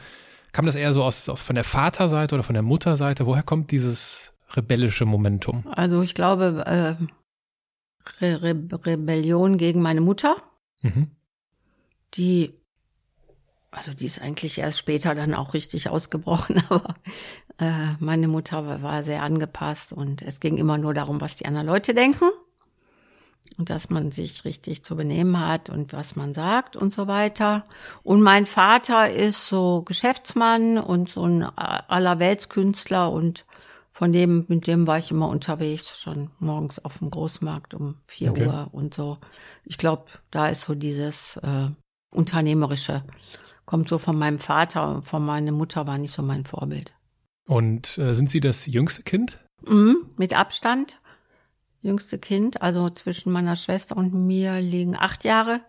kam 0.53 0.67
das 0.67 0.75
eher 0.75 0.93
so 0.93 1.03
aus, 1.03 1.29
aus 1.29 1.41
von 1.41 1.55
der 1.55 1.65
Vaterseite 1.65 2.35
oder 2.35 2.45
von 2.45 2.55
der 2.55 2.63
Mutterseite? 2.63 3.27
Woher 3.27 3.43
kommt 3.43 3.71
dieses 3.71 4.33
rebellische 4.55 5.07
Momentum? 5.07 5.67
Also 5.73 6.03
ich 6.03 6.15
glaube, 6.15 6.63
äh, 6.67 6.95
Re 8.21 8.43
Re 8.43 8.57
Rebellion 8.85 9.59
gegen 9.59 9.81
meine 9.81 10.01
Mutter, 10.03 10.37
Mhm. 10.83 11.11
die, 12.15 12.53
also 13.71 13.95
die 13.95 14.05
ist 14.07 14.21
eigentlich 14.21 14.59
erst 14.59 14.79
später 14.79 15.15
dann 15.15 15.35
auch 15.35 15.55
richtig 15.55 15.89
ausgebrochen, 15.89 16.63
aber 16.69 16.97
äh, 17.63 17.97
meine 18.01 18.29
Mutter 18.29 18.83
war- 18.83 19.03
sehr 19.05 19.23
angepasst 19.23 19.93
und 19.93 20.23
es 20.23 20.41
ging 20.41 20.57
immer 20.59 20.79
nur 20.79 20.95
darum, 20.95 21.21
was 21.21 21.37
die 21.37 21.47
anderen 21.47 21.67
Leute 21.67 21.95
denken. 21.95 22.31
und 23.59 23.69
dass 23.71 23.91
man 23.91 24.11
sich 24.13 24.45
richtig 24.45 24.83
zu 24.83 24.97
benehmen 24.97 25.39
hat 25.39 25.69
und 25.69 25.93
was 25.93 26.17
man 26.17 26.33
sagt 26.33 26.77
und 26.77 26.93
so 26.93 27.07
weiter. 27.07 27.65
Und 28.03 28.23
mein 28.23 28.47
Vater 28.47 29.11
ist 29.11 29.47
so 29.47 29.83
Geschäftsmann 29.83 30.79
und 30.79 31.11
so 31.11 31.25
ein 31.25 31.43
Allerweltskünstler 31.43 33.11
und 33.11 33.45
von 33.91 34.13
dem, 34.13 34.47
mit 34.49 34.67
dem 34.67 34.87
war 34.87 34.99
ich 34.99 35.11
immer 35.11 35.29
unterwegs, 35.29 36.01
schon 36.01 36.31
morgens 36.39 36.83
auf 36.83 36.99
dem 36.99 37.11
Großmarkt 37.11 37.75
um 37.75 37.97
vier 38.07 38.31
okay. 38.31 38.47
Uhr 38.47 38.69
und 38.73 38.95
so. 38.95 39.19
Ich 39.65 39.77
glaube, 39.77 40.05
da 40.31 40.49
ist 40.49 40.63
so 40.63 40.75
dieses 40.75 41.37
äh, 41.39 41.69
Unternehmerische. 42.11 43.03
Kommt 43.67 43.89
so 43.89 43.99
von 43.99 44.19
meinem 44.19 44.39
Vater 44.39 44.89
und 44.89 45.03
von 45.07 45.25
meiner 45.25 45.53
Mutter 45.53 45.87
war 45.87 45.99
nicht 45.99 46.15
so 46.15 46.23
mein 46.23 46.45
Vorbild. 46.45 46.95
Und 47.53 47.99
äh, 47.99 48.15
sind 48.15 48.31
Sie 48.31 48.41
das 48.41 48.65
jüngste 48.65 49.03
Kind? 49.03 49.39
Mhm, 49.67 50.07
mit 50.17 50.33
Abstand 50.33 51.03
jüngste 51.83 52.19
Kind. 52.19 52.63
Also 52.63 52.89
zwischen 52.89 53.31
meiner 53.31 53.57
Schwester 53.57 53.95
und 53.95 54.15
mir 54.15 54.59
liegen 54.63 54.97
acht 54.97 55.23
Jahre 55.25 55.61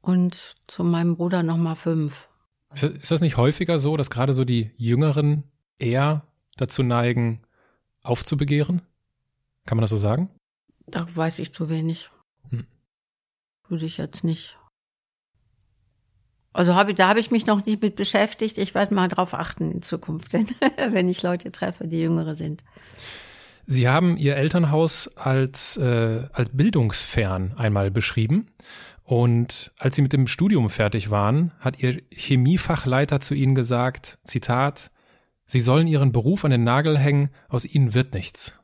und 0.00 0.54
zu 0.66 0.82
meinem 0.82 1.16
Bruder 1.16 1.42
nochmal 1.42 1.76
fünf. 1.76 2.30
Ist 2.72 3.10
das 3.10 3.20
nicht 3.20 3.36
häufiger 3.36 3.78
so, 3.78 3.98
dass 3.98 4.08
gerade 4.08 4.32
so 4.32 4.46
die 4.46 4.70
Jüngeren 4.76 5.44
eher 5.78 6.26
dazu 6.56 6.82
neigen, 6.82 7.42
aufzubegehren? 8.02 8.80
Kann 9.66 9.76
man 9.76 9.82
das 9.82 9.90
so 9.90 9.98
sagen? 9.98 10.30
Da 10.86 11.06
weiß 11.14 11.38
ich 11.38 11.52
zu 11.52 11.68
wenig. 11.68 12.08
Hm. 12.48 12.66
Würde 13.68 13.84
ich 13.84 13.98
jetzt 13.98 14.24
nicht. 14.24 14.56
Also 16.54 16.76
hab 16.76 16.88
ich, 16.88 16.94
da 16.94 17.08
habe 17.08 17.18
ich 17.18 17.32
mich 17.32 17.46
noch 17.46 17.66
nicht 17.66 17.82
mit 17.82 17.96
beschäftigt. 17.96 18.58
Ich 18.58 18.74
werde 18.74 18.94
mal 18.94 19.08
drauf 19.08 19.34
achten 19.34 19.72
in 19.72 19.82
Zukunft, 19.82 20.32
wenn 20.88 21.08
ich 21.08 21.22
Leute 21.22 21.50
treffe, 21.50 21.88
die 21.88 21.98
jüngere 21.98 22.36
sind. 22.36 22.64
Sie 23.66 23.88
haben 23.88 24.16
Ihr 24.16 24.36
Elternhaus 24.36 25.08
als, 25.16 25.76
äh, 25.76 26.22
als 26.32 26.50
bildungsfern 26.52 27.54
einmal 27.56 27.90
beschrieben. 27.90 28.46
Und 29.02 29.72
als 29.78 29.96
Sie 29.96 30.02
mit 30.02 30.12
dem 30.12 30.28
Studium 30.28 30.70
fertig 30.70 31.10
waren, 31.10 31.50
hat 31.58 31.82
Ihr 31.82 32.00
Chemiefachleiter 32.12 33.20
zu 33.20 33.34
Ihnen 33.34 33.56
gesagt, 33.56 34.18
Zitat, 34.22 34.92
Sie 35.46 35.60
sollen 35.60 35.88
Ihren 35.88 36.12
Beruf 36.12 36.44
an 36.44 36.52
den 36.52 36.62
Nagel 36.62 36.96
hängen, 36.96 37.30
aus 37.48 37.64
Ihnen 37.64 37.94
wird 37.94 38.14
nichts. 38.14 38.60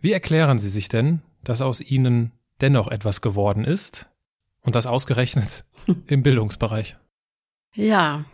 Wie 0.00 0.12
erklären 0.12 0.58
Sie 0.58 0.68
sich 0.68 0.88
denn, 0.88 1.22
dass 1.44 1.62
aus 1.62 1.80
Ihnen 1.80 2.32
dennoch 2.60 2.88
etwas 2.88 3.20
geworden 3.20 3.64
ist 3.64 4.08
und 4.64 4.74
das 4.74 4.86
ausgerechnet 4.86 5.64
im 6.06 6.22
Bildungsbereich? 6.22 6.96
Ja, 7.74 8.24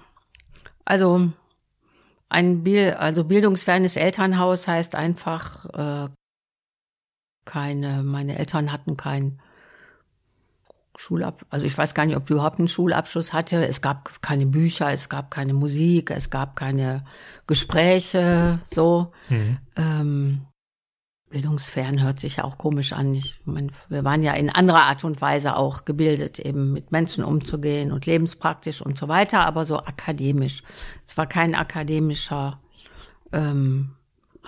also 0.84 1.30
ein 2.28 2.62
Bild, 2.62 2.96
also 2.96 3.24
bildungsfernes 3.24 3.96
Elternhaus 3.96 4.66
heißt 4.66 4.94
einfach 4.94 5.66
äh, 6.06 6.08
keine, 7.44 8.02
meine 8.02 8.38
Eltern 8.38 8.72
hatten 8.72 8.96
keinen 8.96 9.40
Schulab, 10.96 11.46
also 11.48 11.64
ich 11.64 11.76
weiß 11.76 11.94
gar 11.94 12.04
nicht, 12.04 12.16
ob 12.16 12.26
du 12.26 12.34
überhaupt 12.34 12.58
einen 12.58 12.68
Schulabschluss 12.68 13.32
hatte. 13.32 13.66
Es 13.66 13.80
gab 13.80 14.20
keine 14.20 14.44
Bücher, 14.44 14.92
es 14.92 15.08
gab 15.08 15.30
keine 15.30 15.54
Musik, 15.54 16.10
es 16.10 16.28
gab 16.28 16.56
keine 16.56 17.04
Gespräche, 17.46 18.60
so. 18.64 19.12
Mhm. 19.30 19.58
Ähm, 19.76 20.46
bildungsfern 21.30 22.02
hört 22.02 22.20
sich 22.20 22.36
ja 22.36 22.44
auch 22.44 22.58
komisch 22.58 22.92
an. 22.92 23.14
Ich 23.14 23.40
meine, 23.44 23.68
wir 23.88 24.04
waren 24.04 24.22
ja 24.22 24.34
in 24.34 24.50
anderer 24.50 24.86
Art 24.86 25.04
und 25.04 25.20
Weise 25.20 25.56
auch 25.56 25.84
gebildet, 25.84 26.38
eben 26.38 26.72
mit 26.72 26.92
Menschen 26.92 27.24
umzugehen 27.24 27.92
und 27.92 28.04
lebenspraktisch 28.04 28.82
und 28.82 28.98
so 28.98 29.08
weiter, 29.08 29.46
aber 29.46 29.64
so 29.64 29.78
akademisch. 29.78 30.62
Es 31.06 31.16
war 31.16 31.26
kein 31.26 31.54
akademischer 31.54 32.60
ähm, 33.32 33.96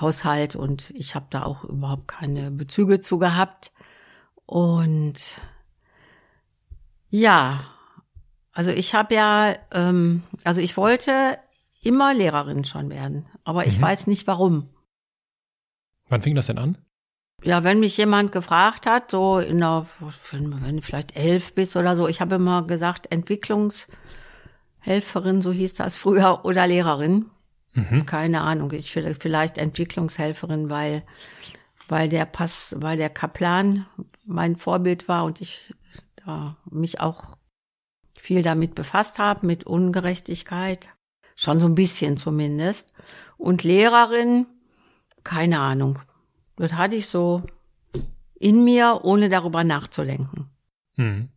Haushalt 0.00 0.56
und 0.56 0.90
ich 0.90 1.14
habe 1.14 1.26
da 1.30 1.44
auch 1.44 1.64
überhaupt 1.64 2.08
keine 2.08 2.50
Bezüge 2.50 3.00
zu 3.00 3.18
gehabt. 3.18 3.72
Und 4.44 5.40
ja, 7.10 7.60
also 8.52 8.70
ich 8.70 8.94
habe 8.94 9.14
ja, 9.14 9.54
ähm, 9.72 10.24
also 10.44 10.60
ich 10.60 10.76
wollte 10.76 11.38
immer 11.82 12.12
Lehrerin 12.12 12.64
schon 12.64 12.90
werden, 12.90 13.26
aber 13.44 13.66
ich 13.66 13.78
mhm. 13.78 13.82
weiß 13.82 14.08
nicht 14.08 14.26
warum. 14.26 14.68
Wann 16.12 16.20
fing 16.20 16.34
das 16.34 16.48
denn 16.48 16.58
an? 16.58 16.76
Ja, 17.42 17.64
wenn 17.64 17.80
mich 17.80 17.96
jemand 17.96 18.32
gefragt 18.32 18.86
hat, 18.86 19.10
so 19.10 19.38
in 19.38 19.60
der, 19.60 19.86
wenn 20.30 20.76
du 20.76 20.82
vielleicht 20.82 21.16
elf 21.16 21.54
bist 21.54 21.74
oder 21.74 21.96
so, 21.96 22.06
ich 22.06 22.20
habe 22.20 22.34
immer 22.34 22.66
gesagt, 22.66 23.10
Entwicklungshelferin, 23.10 25.40
so 25.40 25.52
hieß 25.52 25.72
das 25.72 25.96
früher, 25.96 26.44
oder 26.44 26.66
Lehrerin. 26.66 27.30
Mhm. 27.72 28.04
Keine 28.04 28.42
Ahnung, 28.42 28.72
ich 28.72 28.92
vielleicht 28.92 29.56
Entwicklungshelferin, 29.56 30.68
weil, 30.68 31.02
weil 31.88 32.10
der 32.10 32.26
Pass, 32.26 32.76
weil 32.78 32.98
der 32.98 33.08
Kaplan 33.08 33.86
mein 34.26 34.56
Vorbild 34.56 35.08
war 35.08 35.24
und 35.24 35.40
ich 35.40 35.72
da 36.16 36.58
mich 36.70 37.00
auch 37.00 37.38
viel 38.18 38.42
damit 38.42 38.74
befasst 38.74 39.18
habe, 39.18 39.46
mit 39.46 39.64
Ungerechtigkeit. 39.64 40.90
Schon 41.36 41.58
so 41.58 41.68
ein 41.68 41.74
bisschen 41.74 42.18
zumindest. 42.18 42.92
Und 43.38 43.64
Lehrerin, 43.64 44.44
keine 45.24 45.60
Ahnung. 45.60 45.98
Das 46.56 46.74
hatte 46.74 46.96
ich 46.96 47.06
so 47.06 47.42
in 48.38 48.64
mir, 48.64 49.00
ohne 49.02 49.28
darüber 49.28 49.64
nachzudenken. 49.64 50.50
Hm. 50.96 51.28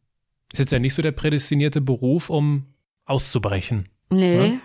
Ist 0.52 0.60
jetzt 0.60 0.72
ja 0.72 0.80
nicht 0.80 0.94
so 0.94 1.02
der 1.02 1.12
prädestinierte 1.12 1.82
Beruf, 1.82 2.30
um 2.30 2.66
auszubrechen. 3.06 3.90
Nee. 4.10 4.60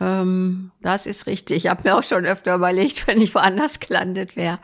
Ähm, 0.00 0.70
das 0.80 1.06
ist 1.06 1.26
richtig. 1.26 1.64
Ich 1.64 1.70
habe 1.70 1.82
mir 1.84 1.96
auch 1.96 2.02
schon 2.02 2.24
öfter 2.24 2.54
überlegt, 2.54 3.06
wenn 3.06 3.20
ich 3.20 3.34
woanders 3.34 3.80
gelandet 3.80 4.36
wäre, 4.36 4.58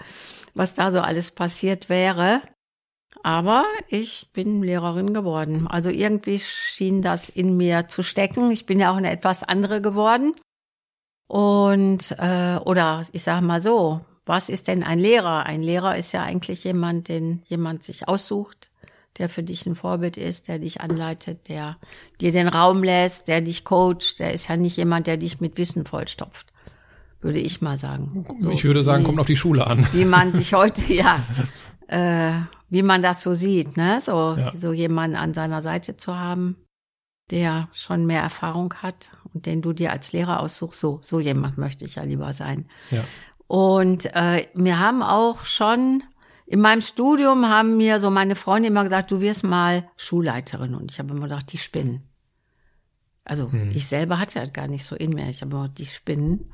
was 0.55 0.75
da 0.75 0.91
so 0.91 1.01
alles 1.01 1.31
passiert 1.31 1.89
wäre. 1.89 2.41
Aber 3.23 3.65
ich 3.89 4.29
bin 4.33 4.63
Lehrerin 4.63 5.13
geworden. 5.13 5.67
Also 5.67 5.91
irgendwie 5.91 6.39
schien 6.39 7.03
das 7.03 7.29
in 7.29 7.57
mir 7.57 7.89
zu 7.89 8.03
stecken. 8.03 8.51
Ich 8.51 8.65
bin 8.65 8.79
ja 8.79 8.93
auch 8.93 8.97
eine 8.97 9.11
etwas 9.11 9.43
andere 9.43 9.81
geworden. 9.81 10.35
Und 11.29 12.17
äh, 12.19 12.57
oder 12.65 13.03
ich 13.13 13.23
sage 13.23 13.45
mal 13.45 13.61
so, 13.61 14.01
was 14.25 14.49
ist 14.49 14.67
denn 14.67 14.83
ein 14.83 14.99
Lehrer? 14.99 15.47
Ein 15.47 15.63
Lehrer 15.63 15.97
ist 15.97 16.13
ja 16.13 16.23
eigentlich 16.23 16.65
jemand, 16.65 17.09
den 17.09 17.43
jemand 17.47 17.83
sich 17.83 18.09
aussucht, 18.09 18.71
der 19.19 19.29
für 19.29 19.43
dich 19.43 19.67
ein 19.67 19.75
Vorbild 19.75 20.17
ist, 20.17 20.49
der 20.49 20.59
dich 20.59 20.81
anleitet, 20.81 21.49
der 21.49 21.77
dir 22.21 22.33
den 22.33 22.49
Raum 22.49 22.83
lässt, 22.83 23.29
der 23.29 23.43
dich 23.43 23.65
coacht. 23.65 24.19
Der 24.19 24.33
ist 24.33 24.49
ja 24.49 24.57
nicht 24.57 24.77
jemand, 24.77 25.07
der 25.07 25.19
dich 25.19 25.41
mit 25.41 25.59
Wissen 25.59 25.85
vollstopft, 25.85 26.53
würde 27.21 27.41
ich 27.41 27.61
mal 27.61 27.77
sagen. 27.77 28.27
So, 28.41 28.51
ich 28.51 28.65
würde 28.65 28.83
sagen, 28.83 29.03
wie, 29.03 29.07
kommt 29.07 29.21
auf 29.21 29.27
die 29.27 29.37
Schule 29.37 29.67
an. 29.67 29.87
Wie 29.93 30.07
man 30.07 30.33
sich 30.35 30.55
heute, 30.55 30.93
ja, 30.93 31.17
äh, 31.89 32.41
wie 32.71 32.83
man 32.83 33.03
das 33.03 33.23
so 33.23 33.35
sieht, 33.35 33.77
ne? 33.77 34.01
So, 34.03 34.35
ja. 34.39 34.53
so 34.59 34.73
jemanden 34.73 35.17
an 35.17 35.35
seiner 35.35 35.61
Seite 35.61 35.97
zu 35.97 36.17
haben 36.17 36.57
der 37.31 37.69
schon 37.73 38.07
mehr 38.07 38.23
Erfahrung 38.23 38.75
hat 38.75 39.11
und 39.35 39.47
den 39.47 39.63
du 39.63 39.73
dir 39.73 39.93
als 39.93 40.13
Lehrer 40.13 40.41
aussuchst, 40.41 40.81
so, 40.81 41.01
so 41.05 41.21
jemand 41.21 41.59
möchte 41.59 41.85
ich 41.85 41.97
ja 41.97 42.03
lieber 42.03 42.33
sein. 42.33 42.67
Ja. 42.91 43.05
Und 43.47 44.07
äh, 44.15 44.47
wir 44.55 44.79
haben 44.79 45.03
auch 45.03 45.45
schon 45.47 46.03
in 46.49 46.61
meinem 46.61 46.81
Studium 46.81 47.47
haben 47.47 47.77
mir 47.77 48.01
so 48.01 48.11
meine 48.11 48.35
Freunde 48.35 48.69
immer 48.69 48.83
gesagt, 48.83 49.11
du 49.11 49.21
wirst 49.21 49.45
mal 49.45 49.89
Schulleiterin. 49.97 50.75
Und 50.75 50.91
ich 50.91 50.99
habe 50.99 51.11
immer 51.11 51.29
gedacht, 51.29 51.53
die 51.53 51.59
spinnen. 51.59 52.09
Also 53.25 53.53
hm. 53.53 53.71
ich 53.71 53.87
selber 53.87 54.19
hatte 54.19 54.41
das 54.41 54.55
gar 54.55 54.67
nicht 54.67 54.85
so 54.85 54.97
in 54.97 55.11
mir. 55.11 55.29
Ich 55.29 55.43
habe 55.43 55.55
immer 55.55 55.69
die 55.69 55.85
spinnen. 55.85 56.51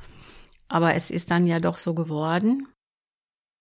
Aber 0.67 0.95
es 0.95 1.13
ist 1.13 1.31
dann 1.31 1.47
ja 1.47 1.61
doch 1.61 1.79
so 1.79 1.95
geworden. 1.95 2.67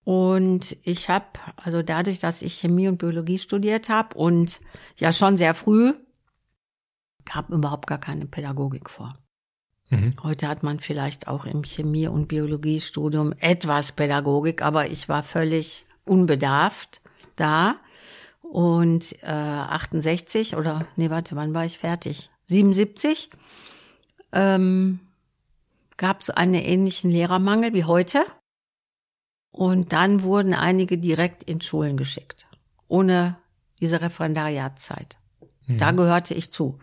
Und 0.02 0.76
ich 0.82 1.08
habe, 1.08 1.26
also 1.56 1.82
dadurch, 1.82 2.18
dass 2.18 2.42
ich 2.42 2.54
Chemie 2.54 2.88
und 2.88 2.98
Biologie 2.98 3.38
studiert 3.38 3.88
habe 3.88 4.18
und 4.18 4.60
ja 4.96 5.12
schon 5.12 5.36
sehr 5.36 5.54
früh 5.54 5.94
gab 7.24 7.50
überhaupt 7.50 7.86
gar 7.86 7.98
keine 7.98 8.26
Pädagogik 8.26 8.90
vor. 8.90 9.10
Mhm. 9.90 10.12
Heute 10.22 10.48
hat 10.48 10.62
man 10.62 10.80
vielleicht 10.80 11.28
auch 11.28 11.44
im 11.44 11.62
Chemie- 11.62 12.08
und 12.08 12.28
Biologiestudium 12.28 13.34
etwas 13.38 13.92
Pädagogik, 13.92 14.62
aber 14.62 14.88
ich 14.88 15.08
war 15.08 15.22
völlig 15.22 15.84
unbedarft 16.04 17.00
da. 17.36 17.76
Und 18.42 19.16
äh, 19.22 19.26
68 19.26 20.56
oder 20.56 20.86
nee, 20.96 21.10
warte, 21.10 21.34
wann 21.34 21.54
war 21.54 21.64
ich 21.64 21.78
fertig? 21.78 22.30
77 22.46 23.30
ähm, 24.32 25.00
gab 25.96 26.20
es 26.20 26.30
einen 26.30 26.54
ähnlichen 26.54 27.10
Lehrermangel 27.10 27.74
wie 27.74 27.84
heute. 27.84 28.24
Und 29.50 29.92
dann 29.92 30.22
wurden 30.22 30.52
einige 30.52 30.98
direkt 30.98 31.44
in 31.44 31.60
Schulen 31.60 31.96
geschickt, 31.96 32.46
ohne 32.88 33.36
diese 33.80 34.00
Referendariatszeit. 34.00 35.16
Mhm. 35.66 35.78
Da 35.78 35.92
gehörte 35.92 36.34
ich 36.34 36.52
zu 36.52 36.78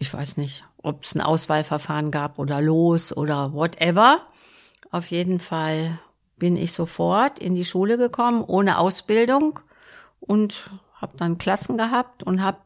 ich 0.00 0.12
weiß 0.12 0.38
nicht, 0.38 0.64
ob 0.82 1.04
es 1.04 1.14
ein 1.14 1.20
Auswahlverfahren 1.20 2.10
gab 2.10 2.38
oder 2.38 2.60
los 2.60 3.14
oder 3.14 3.52
whatever. 3.52 4.26
Auf 4.90 5.10
jeden 5.10 5.38
Fall 5.38 6.00
bin 6.36 6.56
ich 6.56 6.72
sofort 6.72 7.38
in 7.38 7.54
die 7.54 7.66
Schule 7.66 7.98
gekommen, 7.98 8.42
ohne 8.42 8.78
Ausbildung 8.78 9.60
und 10.18 10.70
habe 10.94 11.16
dann 11.18 11.36
Klassen 11.38 11.76
gehabt 11.76 12.22
und 12.22 12.42
habe 12.42 12.58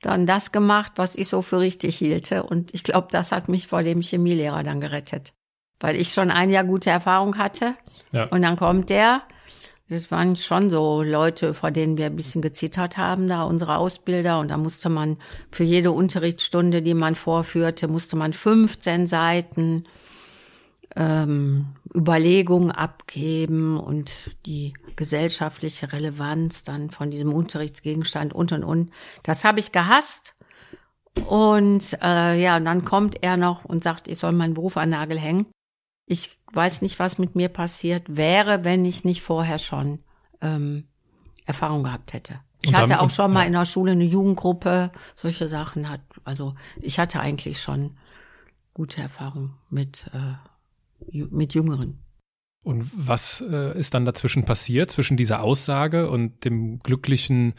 dann 0.00 0.26
das 0.26 0.50
gemacht, 0.50 0.94
was 0.96 1.14
ich 1.14 1.28
so 1.28 1.42
für 1.42 1.60
richtig 1.60 1.96
hielte. 1.96 2.42
Und 2.42 2.74
ich 2.74 2.82
glaube, 2.82 3.06
das 3.12 3.30
hat 3.30 3.48
mich 3.48 3.68
vor 3.68 3.84
dem 3.84 4.02
Chemielehrer 4.02 4.64
dann 4.64 4.80
gerettet, 4.80 5.32
weil 5.78 5.94
ich 5.94 6.12
schon 6.12 6.32
ein 6.32 6.50
Jahr 6.50 6.64
gute 6.64 6.90
Erfahrung 6.90 7.38
hatte. 7.38 7.76
Ja. 8.10 8.24
Und 8.24 8.42
dann 8.42 8.56
kommt 8.56 8.90
der, 8.90 9.22
Das 9.92 10.10
waren 10.10 10.36
schon 10.36 10.70
so 10.70 11.02
Leute, 11.02 11.54
vor 11.54 11.70
denen 11.70 11.96
wir 11.96 12.06
ein 12.06 12.16
bisschen 12.16 12.42
gezittert 12.42 12.96
haben, 12.96 13.28
da 13.28 13.42
unsere 13.44 13.76
Ausbilder. 13.76 14.40
Und 14.40 14.48
da 14.48 14.56
musste 14.56 14.88
man 14.88 15.18
für 15.50 15.64
jede 15.64 15.92
Unterrichtsstunde, 15.92 16.82
die 16.82 16.94
man 16.94 17.14
vorführte, 17.14 17.88
musste 17.88 18.16
man 18.16 18.32
15 18.32 19.06
Seiten 19.06 19.84
ähm, 20.96 21.66
Überlegungen 21.94 22.70
abgeben 22.70 23.78
und 23.78 24.12
die 24.46 24.74
gesellschaftliche 24.96 25.92
Relevanz 25.92 26.62
dann 26.64 26.90
von 26.90 27.10
diesem 27.10 27.32
Unterrichtsgegenstand 27.32 28.34
und 28.34 28.52
und 28.52 28.64
und. 28.64 28.90
Das 29.22 29.44
habe 29.44 29.60
ich 29.60 29.72
gehasst. 29.72 30.34
Und 31.26 31.98
äh, 32.02 32.42
ja, 32.42 32.56
und 32.56 32.64
dann 32.64 32.84
kommt 32.84 33.22
er 33.22 33.36
noch 33.36 33.64
und 33.64 33.84
sagt, 33.84 34.08
ich 34.08 34.18
soll 34.18 34.32
meinen 34.32 34.54
Beruf 34.54 34.76
an 34.76 34.90
Nagel 34.90 35.18
hängen. 35.18 35.46
Ich 36.06 36.38
weiß 36.52 36.82
nicht, 36.82 36.98
was 36.98 37.18
mit 37.18 37.34
mir 37.34 37.48
passiert 37.48 38.16
wäre, 38.16 38.64
wenn 38.64 38.84
ich 38.84 39.04
nicht 39.04 39.22
vorher 39.22 39.58
schon 39.58 40.00
ähm, 40.40 40.84
Erfahrung 41.46 41.82
gehabt 41.82 42.12
hätte. 42.12 42.40
Ich 42.62 42.70
dann, 42.70 42.82
hatte 42.82 43.00
auch 43.00 43.10
schon 43.10 43.32
mal 43.32 43.46
in 43.46 43.52
der 43.52 43.66
Schule 43.66 43.92
eine 43.92 44.04
Jugendgruppe, 44.04 44.92
solche 45.16 45.48
Sachen 45.48 45.88
hat, 45.88 46.00
also 46.24 46.54
ich 46.80 46.98
hatte 46.98 47.20
eigentlich 47.20 47.60
schon 47.60 47.96
gute 48.72 49.02
Erfahrung 49.02 49.54
mit, 49.68 50.10
äh, 50.12 51.16
mit 51.30 51.54
Jüngeren. 51.54 51.98
Und 52.64 52.88
was 52.94 53.40
äh, 53.40 53.76
ist 53.76 53.94
dann 53.94 54.06
dazwischen 54.06 54.44
passiert, 54.44 54.90
zwischen 54.90 55.16
dieser 55.16 55.42
Aussage 55.42 56.08
und 56.08 56.44
dem 56.44 56.78
glücklichen 56.80 57.54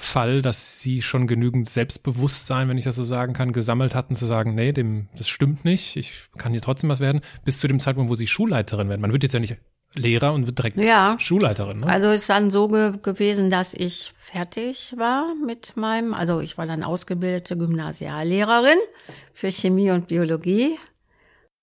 Fall, 0.00 0.42
dass 0.42 0.78
sie 0.80 1.02
schon 1.02 1.26
genügend 1.26 1.68
Selbstbewusstsein, 1.68 2.68
wenn 2.68 2.78
ich 2.78 2.84
das 2.84 2.94
so 2.94 3.04
sagen 3.04 3.32
kann, 3.32 3.52
gesammelt 3.52 3.96
hatten, 3.96 4.14
zu 4.14 4.26
sagen, 4.26 4.54
nee, 4.54 4.70
dem, 4.70 5.08
das 5.16 5.28
stimmt 5.28 5.64
nicht, 5.64 5.96
ich 5.96 6.28
kann 6.38 6.52
hier 6.52 6.62
trotzdem 6.62 6.88
was 6.88 7.00
werden, 7.00 7.20
bis 7.44 7.58
zu 7.58 7.66
dem 7.66 7.80
Zeitpunkt, 7.80 8.08
wo 8.08 8.14
sie 8.14 8.28
Schulleiterin 8.28 8.88
werden. 8.88 9.00
Man 9.00 9.12
wird 9.12 9.24
jetzt 9.24 9.32
ja 9.32 9.40
nicht 9.40 9.56
Lehrer 9.96 10.34
und 10.34 10.46
wird 10.46 10.56
direkt 10.56 10.76
ja. 10.76 11.16
Schulleiterin. 11.18 11.80
Ne? 11.80 11.86
Also 11.86 12.10
ist 12.10 12.28
dann 12.28 12.50
so 12.50 12.68
ge 12.68 12.92
gewesen, 13.02 13.50
dass 13.50 13.74
ich 13.74 14.12
fertig 14.14 14.94
war 14.96 15.34
mit 15.44 15.76
meinem, 15.76 16.14
also 16.14 16.40
ich 16.40 16.56
war 16.56 16.66
dann 16.66 16.84
ausgebildete 16.84 17.56
Gymnasiallehrerin 17.56 18.78
für 19.34 19.50
Chemie 19.50 19.90
und 19.90 20.06
Biologie 20.06 20.78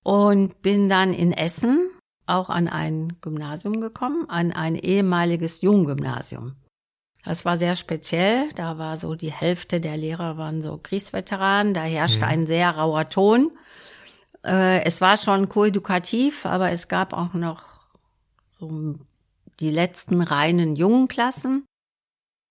und 0.04 0.62
bin 0.62 0.90
dann 0.90 1.14
in 1.14 1.32
Essen 1.32 1.90
auch 2.26 2.50
an 2.50 2.68
ein 2.68 3.16
Gymnasium 3.22 3.80
gekommen, 3.80 4.26
an 4.28 4.52
ein 4.52 4.76
ehemaliges 4.76 5.62
Junggymnasium. 5.62 6.58
Das 7.26 7.44
war 7.44 7.58
sehr 7.58 7.76
speziell. 7.76 8.50
Da 8.56 8.78
war 8.78 8.98
so 8.98 9.16
die 9.16 9.32
Hälfte 9.32 9.82
der 9.82 9.98
Lehrer 9.98 10.38
waren 10.38 10.62
so 10.62 10.80
Kriegsveteranen. 10.82 11.74
Da 11.74 11.82
herrschte 11.82 12.26
mhm. 12.26 12.32
ein 12.32 12.46
sehr 12.46 12.70
rauer 12.70 13.10
Ton. 13.10 13.52
Äh, 14.46 14.84
es 14.84 15.02
war 15.02 15.18
schon 15.18 15.50
koedukativ, 15.50 16.46
aber 16.46 16.72
es 16.72 16.88
gab 16.88 17.14
auch 17.14 17.34
noch 17.34 17.64
so 18.60 18.96
die 19.60 19.72
letzten 19.72 20.22
reinen 20.22 20.76
jungen 20.76 21.08
Klassen. 21.08 21.66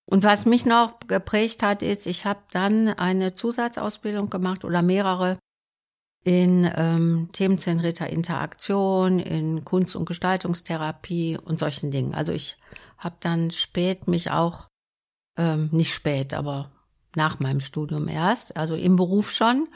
Und 0.07 0.23
was 0.23 0.45
mich 0.45 0.65
noch 0.65 0.99
geprägt 1.07 1.63
hat, 1.63 1.81
ist, 1.81 2.05
ich 2.05 2.25
habe 2.25 2.41
dann 2.51 2.89
eine 2.89 3.33
Zusatzausbildung 3.33 4.29
gemacht 4.29 4.65
oder 4.65 4.81
mehrere 4.81 5.39
in 6.23 6.69
ähm, 6.75 7.29
themenzentrierter 7.31 8.09
Interaktion, 8.09 9.19
in 9.19 9.63
Kunst- 9.63 9.95
und 9.95 10.05
Gestaltungstherapie 10.05 11.37
und 11.37 11.59
solchen 11.59 11.91
Dingen. 11.91 12.13
Also 12.13 12.33
ich 12.33 12.57
habe 12.97 13.17
dann 13.19 13.51
spät 13.51 14.07
mich 14.07 14.31
auch, 14.31 14.67
ähm, 15.37 15.69
nicht 15.71 15.93
spät, 15.93 16.33
aber 16.33 16.71
nach 17.15 17.39
meinem 17.39 17.61
Studium 17.61 18.07
erst, 18.07 18.57
also 18.57 18.75
im 18.75 18.95
Beruf 18.95 19.31
schon, 19.31 19.67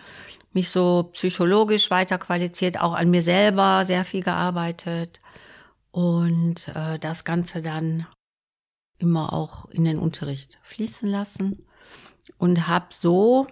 mich 0.51 0.69
so 0.69 1.09
psychologisch 1.13 1.91
weiter 1.91 2.17
qualifiziert, 2.17 2.79
auch 2.79 2.93
an 2.93 3.09
mir 3.09 3.21
selber 3.21 3.85
sehr 3.85 4.03
viel 4.03 4.23
gearbeitet 4.23 5.21
und 5.91 6.69
äh, 6.69 6.99
das 6.99 7.23
Ganze 7.23 7.61
dann 7.61 8.07
immer 8.97 9.33
auch 9.33 9.65
in 9.69 9.85
den 9.85 9.99
Unterricht 9.99 10.59
fließen 10.63 11.09
lassen 11.09 11.65
und 12.37 12.67
habe 12.67 12.87
so 12.89 13.47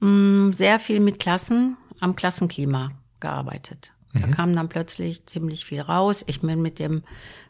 mh, 0.00 0.08
mm, 0.08 0.52
sehr 0.52 0.78
viel 0.78 1.00
mit 1.00 1.18
Klassen 1.18 1.76
am 2.00 2.16
Klassenklima 2.16 2.92
gearbeitet. 3.20 3.92
Da 4.14 4.26
mhm. 4.26 4.30
kam 4.30 4.56
dann 4.56 4.68
plötzlich 4.68 5.26
ziemlich 5.26 5.64
viel 5.64 5.80
raus. 5.80 6.24
Ich 6.26 6.40
bin 6.40 6.60
mit 6.60 6.78
dem 6.78 7.02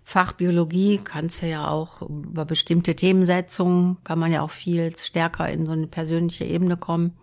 Fach 0.04 0.32
Biologie 0.32 1.00
kannst 1.02 1.42
du 1.42 1.46
ja 1.46 1.68
auch 1.68 2.02
über 2.02 2.44
bestimmte 2.44 2.96
Themensetzungen 2.96 3.98
kann 4.04 4.18
man 4.18 4.32
ja 4.32 4.42
auch 4.42 4.50
viel 4.50 4.96
stärker 4.96 5.48
in 5.48 5.64
so 5.64 5.72
eine 5.72 5.86
persönliche 5.86 6.44
Ebene 6.44 6.76
kommen. 6.76 7.16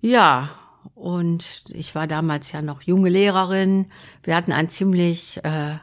Ja, 0.00 0.50
und 0.94 1.64
ich 1.70 1.94
war 1.94 2.06
damals 2.06 2.52
ja 2.52 2.62
noch 2.62 2.82
junge 2.82 3.08
Lehrerin. 3.08 3.90
Wir 4.22 4.36
hatten 4.36 4.52
einen 4.52 4.68
ziemlich 4.68 5.42
äh, 5.44 5.76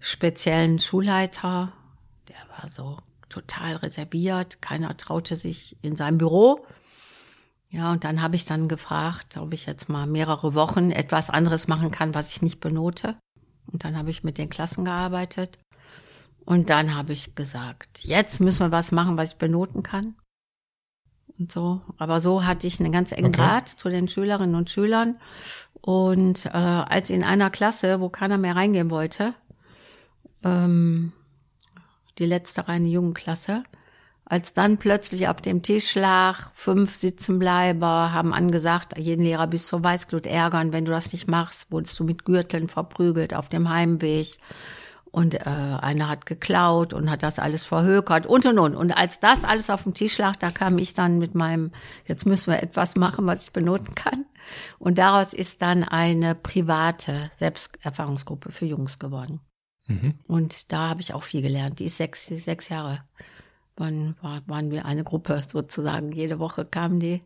speziellen 0.00 0.78
Schulleiter. 0.78 1.72
Der 2.28 2.58
war 2.58 2.68
so 2.68 2.98
total 3.28 3.76
reserviert. 3.76 4.60
Keiner 4.60 4.96
traute 4.96 5.36
sich 5.36 5.76
in 5.82 5.96
seinem 5.96 6.18
Büro. 6.18 6.66
Ja, 7.70 7.90
und 7.90 8.04
dann 8.04 8.20
habe 8.20 8.36
ich 8.36 8.44
dann 8.44 8.68
gefragt, 8.68 9.38
ob 9.38 9.54
ich 9.54 9.64
jetzt 9.64 9.88
mal 9.88 10.06
mehrere 10.06 10.54
Wochen 10.54 10.90
etwas 10.90 11.30
anderes 11.30 11.68
machen 11.68 11.90
kann, 11.90 12.14
was 12.14 12.30
ich 12.30 12.42
nicht 12.42 12.60
benote. 12.60 13.16
Und 13.70 13.84
dann 13.84 13.96
habe 13.96 14.10
ich 14.10 14.24
mit 14.24 14.38
den 14.38 14.50
Klassen 14.50 14.84
gearbeitet. 14.84 15.58
Und 16.44 16.70
dann 16.70 16.94
habe 16.94 17.12
ich 17.12 17.34
gesagt, 17.34 18.00
jetzt 18.04 18.40
müssen 18.40 18.66
wir 18.66 18.72
was 18.72 18.92
machen, 18.92 19.16
was 19.16 19.32
ich 19.32 19.38
benoten 19.38 19.82
kann. 19.82 20.16
Und 21.38 21.52
so. 21.52 21.80
Aber 21.98 22.20
so 22.20 22.44
hatte 22.44 22.66
ich 22.66 22.80
einen 22.80 22.92
ganz 22.92 23.12
engen 23.12 23.34
okay. 23.34 23.38
Draht 23.38 23.68
zu 23.68 23.88
den 23.88 24.08
Schülerinnen 24.08 24.54
und 24.54 24.70
Schülern. 24.70 25.18
Und 25.80 26.46
äh, 26.46 26.50
als 26.50 27.10
in 27.10 27.24
einer 27.24 27.50
Klasse, 27.50 28.00
wo 28.00 28.08
keiner 28.08 28.38
mehr 28.38 28.56
reingehen 28.56 28.90
wollte, 28.90 29.34
ähm, 30.44 31.12
die 32.18 32.26
letzte 32.26 32.68
reine 32.68 32.88
Jugendklasse, 32.88 33.64
als 34.32 34.54
dann 34.54 34.78
plötzlich 34.78 35.28
auf 35.28 35.42
dem 35.42 35.60
Tisch 35.60 35.94
lag, 35.94 36.50
fünf 36.54 36.94
Sitzenbleiber 36.94 38.14
haben 38.14 38.32
angesagt, 38.32 38.96
jeden 38.96 39.24
Lehrer 39.24 39.46
bis 39.46 39.66
zur 39.66 39.84
Weißglut 39.84 40.24
ärgern, 40.24 40.72
wenn 40.72 40.86
du 40.86 40.90
das 40.90 41.12
nicht 41.12 41.28
machst, 41.28 41.70
wurdest 41.70 42.00
du 42.00 42.04
mit 42.04 42.24
Gürteln 42.24 42.68
verprügelt 42.68 43.34
auf 43.34 43.50
dem 43.50 43.68
Heimweg. 43.68 44.38
Und 45.10 45.34
äh, 45.34 45.40
einer 45.44 46.08
hat 46.08 46.24
geklaut 46.24 46.94
und 46.94 47.10
hat 47.10 47.22
das 47.22 47.38
alles 47.38 47.66
verhökert 47.66 48.24
und 48.24 48.46
und 48.46 48.58
und. 48.58 48.74
Und 48.74 48.96
als 48.96 49.20
das 49.20 49.44
alles 49.44 49.68
auf 49.68 49.82
dem 49.82 49.92
Tisch 49.92 50.16
lag, 50.16 50.36
da 50.36 50.50
kam 50.50 50.78
ich 50.78 50.94
dann 50.94 51.18
mit 51.18 51.34
meinem, 51.34 51.70
jetzt 52.06 52.24
müssen 52.24 52.52
wir 52.52 52.62
etwas 52.62 52.96
machen, 52.96 53.26
was 53.26 53.44
ich 53.44 53.52
benoten 53.52 53.94
kann. 53.94 54.24
Und 54.78 54.96
daraus 54.96 55.34
ist 55.34 55.60
dann 55.60 55.84
eine 55.84 56.34
private 56.34 57.28
Selbsterfahrungsgruppe 57.34 58.50
für 58.50 58.64
Jungs 58.64 58.98
geworden. 58.98 59.40
Mhm. 59.88 60.14
Und 60.26 60.72
da 60.72 60.88
habe 60.88 61.02
ich 61.02 61.12
auch 61.12 61.22
viel 61.22 61.42
gelernt. 61.42 61.80
Die 61.80 61.84
ist 61.84 61.98
sechs, 61.98 62.28
sechs 62.28 62.70
Jahre 62.70 63.04
waren, 63.76 64.16
war, 64.20 64.42
waren 64.46 64.70
wir 64.70 64.84
eine 64.84 65.04
Gruppe 65.04 65.42
sozusagen. 65.46 66.12
Jede 66.12 66.38
Woche 66.38 66.64
kamen 66.64 67.00
die. 67.00 67.22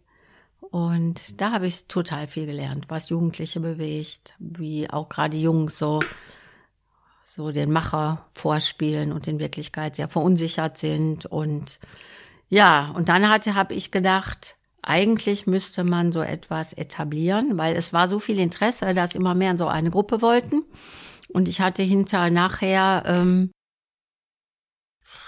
Und 0.60 1.40
da 1.40 1.52
habe 1.52 1.66
ich 1.66 1.86
total 1.86 2.28
viel 2.28 2.46
gelernt, 2.46 2.86
was 2.88 3.08
Jugendliche 3.08 3.60
bewegt, 3.60 4.34
wie 4.38 4.90
auch 4.90 5.08
gerade 5.08 5.36
Jungs 5.36 5.78
so, 5.78 6.00
so 7.24 7.52
den 7.52 7.70
Macher 7.70 8.26
vorspielen 8.32 9.12
und 9.12 9.28
in 9.28 9.38
Wirklichkeit 9.38 9.96
sehr 9.96 10.08
verunsichert 10.08 10.76
sind. 10.76 11.26
Und 11.26 11.78
ja, 12.48 12.90
und 12.94 13.08
dann 13.08 13.28
hatte, 13.28 13.54
habe 13.54 13.74
ich 13.74 13.90
gedacht, 13.90 14.56
eigentlich 14.82 15.46
müsste 15.46 15.84
man 15.84 16.12
so 16.12 16.20
etwas 16.20 16.72
etablieren, 16.72 17.58
weil 17.58 17.76
es 17.76 17.92
war 17.92 18.06
so 18.08 18.18
viel 18.18 18.38
Interesse, 18.38 18.94
dass 18.94 19.14
immer 19.14 19.34
mehr 19.34 19.50
in 19.52 19.58
so 19.58 19.66
eine 19.66 19.90
Gruppe 19.90 20.22
wollten. 20.22 20.62
Und 21.28 21.48
ich 21.48 21.60
hatte 21.60 21.82
hinter 21.82 22.30
nachher 22.30 23.02
ähm, 23.04 23.50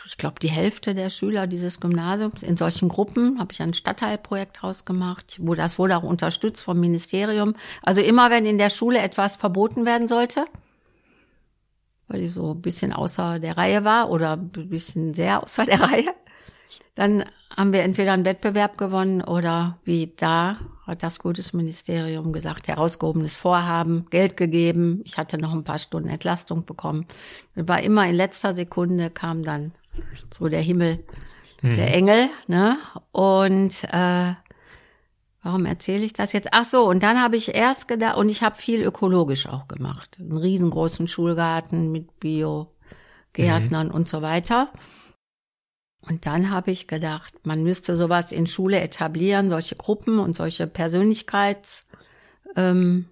ich 0.08 0.16
glaube, 0.16 0.36
die 0.40 0.48
Hälfte 0.48 0.94
der 0.94 1.10
Schüler 1.10 1.46
dieses 1.46 1.80
Gymnasiums 1.80 2.42
in 2.42 2.56
solchen 2.56 2.88
Gruppen 2.88 3.38
habe 3.38 3.52
ich 3.52 3.60
ein 3.60 3.74
Stadtteilprojekt 3.74 4.64
rausgemacht, 4.64 5.36
wo 5.38 5.54
das 5.54 5.78
wurde 5.78 5.98
auch 5.98 6.02
unterstützt 6.02 6.64
vom 6.64 6.80
Ministerium. 6.80 7.54
Also 7.82 8.00
immer, 8.00 8.30
wenn 8.30 8.46
in 8.46 8.56
der 8.56 8.70
Schule 8.70 9.00
etwas 9.00 9.36
verboten 9.36 9.84
werden 9.84 10.08
sollte, 10.08 10.46
weil 12.08 12.20
die 12.20 12.30
so 12.30 12.52
ein 12.52 12.62
bisschen 12.62 12.94
außer 12.94 13.38
der 13.38 13.58
Reihe 13.58 13.84
war 13.84 14.08
oder 14.08 14.32
ein 14.32 14.48
bisschen 14.48 15.12
sehr 15.12 15.42
außer 15.42 15.66
der 15.66 15.80
Reihe, 15.92 16.08
dann 16.94 17.26
haben 17.54 17.74
wir 17.74 17.82
entweder 17.82 18.12
einen 18.12 18.24
Wettbewerb 18.24 18.78
gewonnen 18.78 19.20
oder 19.20 19.78
wie 19.84 20.14
da 20.16 20.58
hat 20.86 21.02
das 21.02 21.18
Kultusministerium 21.18 22.32
gesagt, 22.32 22.68
herausgehobenes 22.68 23.36
Vorhaben, 23.36 24.06
Geld 24.08 24.38
gegeben. 24.38 25.02
Ich 25.04 25.18
hatte 25.18 25.36
noch 25.36 25.52
ein 25.52 25.64
paar 25.64 25.78
Stunden 25.78 26.08
Entlastung 26.08 26.64
bekommen. 26.64 27.04
War 27.54 27.82
immer 27.82 28.06
in 28.06 28.14
letzter 28.14 28.54
Sekunde 28.54 29.10
kam 29.10 29.42
dann 29.42 29.72
so 30.32 30.48
der 30.48 30.61
Himmel, 30.61 31.04
mhm. 31.62 31.74
der 31.74 31.94
Engel, 31.94 32.28
ne? 32.46 32.78
Und 33.12 33.84
äh, 33.84 34.32
warum 35.42 35.66
erzähle 35.66 36.04
ich 36.04 36.12
das 36.12 36.32
jetzt? 36.32 36.48
Ach 36.52 36.64
so, 36.64 36.88
und 36.88 37.02
dann 37.02 37.22
habe 37.22 37.37
ich 37.37 37.54
erst 37.54 37.88
gedacht, 37.88 38.16
und 38.16 38.28
ich 38.28 38.42
habe 38.42 38.56
viel 38.56 38.82
ökologisch 38.82 39.46
auch 39.46 39.68
gemacht. 39.68 40.18
Einen 40.20 40.37
riesengroßen 40.37 41.08
Schulgarten 41.08 41.92
mit 41.92 42.20
Bio-Gärtnern 42.20 43.88
mhm. 43.88 43.94
und 43.94 44.08
so 44.08 44.22
weiter. 44.22 44.72
Und 46.08 46.26
dann 46.26 46.50
habe 46.50 46.70
ich 46.70 46.87
gedacht, 46.87 47.34
man 47.44 47.62
müsste 47.62 47.96
sowas 47.96 48.32
in 48.32 48.46
Schule 48.46 48.80
etablieren, 48.80 49.50
solche 49.50 49.76
Gruppen 49.76 50.18
und 50.18 50.37
solche 50.37 50.66
Persönlichkeitsseminare. 50.66 51.87
Ähm, 52.56 53.06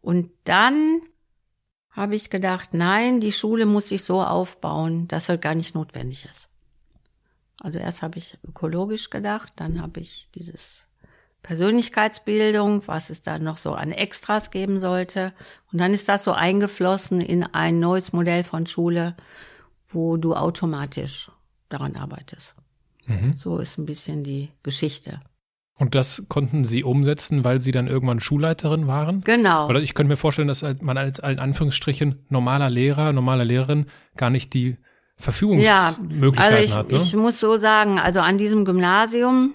und 0.00 0.30
dann 0.44 1.02
habe 1.92 2.16
ich 2.16 2.30
gedacht, 2.30 2.74
nein, 2.74 3.20
die 3.20 3.32
Schule 3.32 3.66
muss 3.66 3.88
sich 3.90 4.02
so 4.02 4.22
aufbauen, 4.22 5.08
dass 5.08 5.28
es 5.28 5.40
gar 5.40 5.54
nicht 5.54 5.74
notwendig 5.74 6.26
ist. 6.30 6.48
Also 7.60 7.78
erst 7.78 8.02
habe 8.02 8.18
ich 8.18 8.38
ökologisch 8.46 9.10
gedacht, 9.10 9.52
dann 9.56 9.80
habe 9.80 10.00
ich 10.00 10.28
dieses 10.34 10.84
Persönlichkeitsbildung, 11.42 12.86
was 12.88 13.10
es 13.10 13.20
da 13.20 13.38
noch 13.38 13.56
so 13.56 13.74
an 13.74 13.92
Extras 13.92 14.50
geben 14.50 14.80
sollte. 14.80 15.32
Und 15.70 15.78
dann 15.78 15.92
ist 15.92 16.08
das 16.08 16.24
so 16.24 16.32
eingeflossen 16.32 17.20
in 17.20 17.44
ein 17.44 17.78
neues 17.78 18.12
Modell 18.12 18.42
von 18.42 18.66
Schule, 18.66 19.16
wo 19.88 20.16
du 20.16 20.34
automatisch 20.34 21.30
daran 21.68 21.96
arbeitest. 21.96 22.54
Mhm. 23.06 23.36
So 23.36 23.58
ist 23.58 23.78
ein 23.78 23.86
bisschen 23.86 24.24
die 24.24 24.50
Geschichte. 24.62 25.20
Und 25.78 25.94
das 25.94 26.24
konnten 26.28 26.64
Sie 26.64 26.84
umsetzen, 26.84 27.44
weil 27.44 27.60
Sie 27.60 27.72
dann 27.72 27.88
irgendwann 27.88 28.20
Schulleiterin 28.20 28.86
waren? 28.86 29.22
Genau. 29.24 29.68
Oder 29.68 29.80
ich 29.80 29.94
könnte 29.94 30.10
mir 30.10 30.16
vorstellen, 30.16 30.48
dass 30.48 30.62
man 30.80 30.98
als 30.98 31.18
in 31.18 31.38
Anführungsstrichen 31.38 32.26
normaler 32.28 32.70
Lehrer, 32.70 33.12
normaler 33.12 33.44
Lehrerin 33.44 33.86
gar 34.16 34.30
nicht 34.30 34.52
die 34.52 34.76
Verfügungsmöglichkeiten 35.16 36.44
ja, 36.44 36.46
also 36.46 36.64
ich, 36.64 36.74
hat. 36.74 36.90
Ne? 36.90 36.96
Ich 36.96 37.14
muss 37.14 37.40
so 37.40 37.56
sagen, 37.56 37.98
also 37.98 38.20
an 38.20 38.38
diesem 38.38 38.64
Gymnasium, 38.64 39.54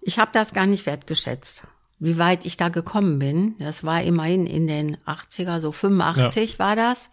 ich 0.00 0.18
habe 0.18 0.30
das 0.32 0.52
gar 0.52 0.66
nicht 0.66 0.84
wertgeschätzt, 0.86 1.62
wie 1.98 2.18
weit 2.18 2.44
ich 2.44 2.56
da 2.56 2.68
gekommen 2.68 3.18
bin. 3.18 3.54
Das 3.58 3.84
war 3.84 4.02
immerhin 4.02 4.46
in 4.46 4.66
den 4.66 4.96
80er, 5.06 5.60
so 5.60 5.70
85 5.70 6.52
ja. 6.52 6.58
war 6.58 6.76
das. 6.76 7.10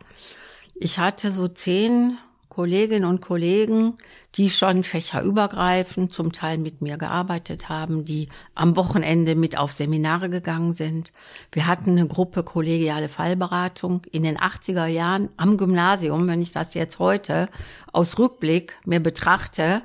Ich 0.76 0.98
hatte 0.98 1.30
so 1.30 1.48
zehn 1.48 2.18
Kolleginnen 2.50 3.06
und 3.06 3.22
Kollegen, 3.22 3.96
die 4.36 4.50
schon 4.50 4.84
fächerübergreifend 4.84 6.14
zum 6.14 6.32
Teil 6.32 6.60
mit 6.60 6.82
mir 6.82 6.98
gearbeitet 6.98 7.68
haben, 7.68 8.06
die 8.06 8.30
am 8.54 8.76
Wochenende 8.76 9.36
mit 9.36 9.58
auf 9.58 9.72
Seminare 9.72 10.30
gegangen 10.30 10.74
sind. 10.74 11.12
Wir 11.52 11.66
hatten 11.66 11.92
eine 11.92 12.08
Gruppe 12.08 12.44
kollegiale 12.44 13.10
Fallberatung 13.10 14.04
in 14.12 14.24
den 14.24 14.38
80er 14.38 14.86
Jahren 14.86 15.30
am 15.38 15.58
Gymnasium. 15.58 16.28
Wenn 16.28 16.42
ich 16.42 16.52
das 16.52 16.76
jetzt 16.76 17.00
heute 17.00 17.50
aus 17.92 18.20
Rückblick 18.20 18.78
mir 18.86 19.00
betrachte, 19.00 19.82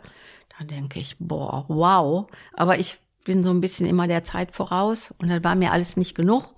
dann 0.59 0.69
denke 0.69 1.01
ich, 1.01 1.17
boah, 1.19 1.65
wow. 1.69 2.27
Aber 2.53 2.79
ich 2.79 2.99
bin 3.25 3.43
so 3.43 3.51
ein 3.51 3.63
bisschen 3.63 3.87
immer 3.87 4.07
der 4.07 4.25
Zeit 4.25 4.55
voraus 4.55 5.15
und 5.19 5.29
dann 5.29 5.43
war 5.43 5.55
mir 5.55 5.73
alles 5.73 5.97
nicht 5.97 6.15
genug. 6.15 6.55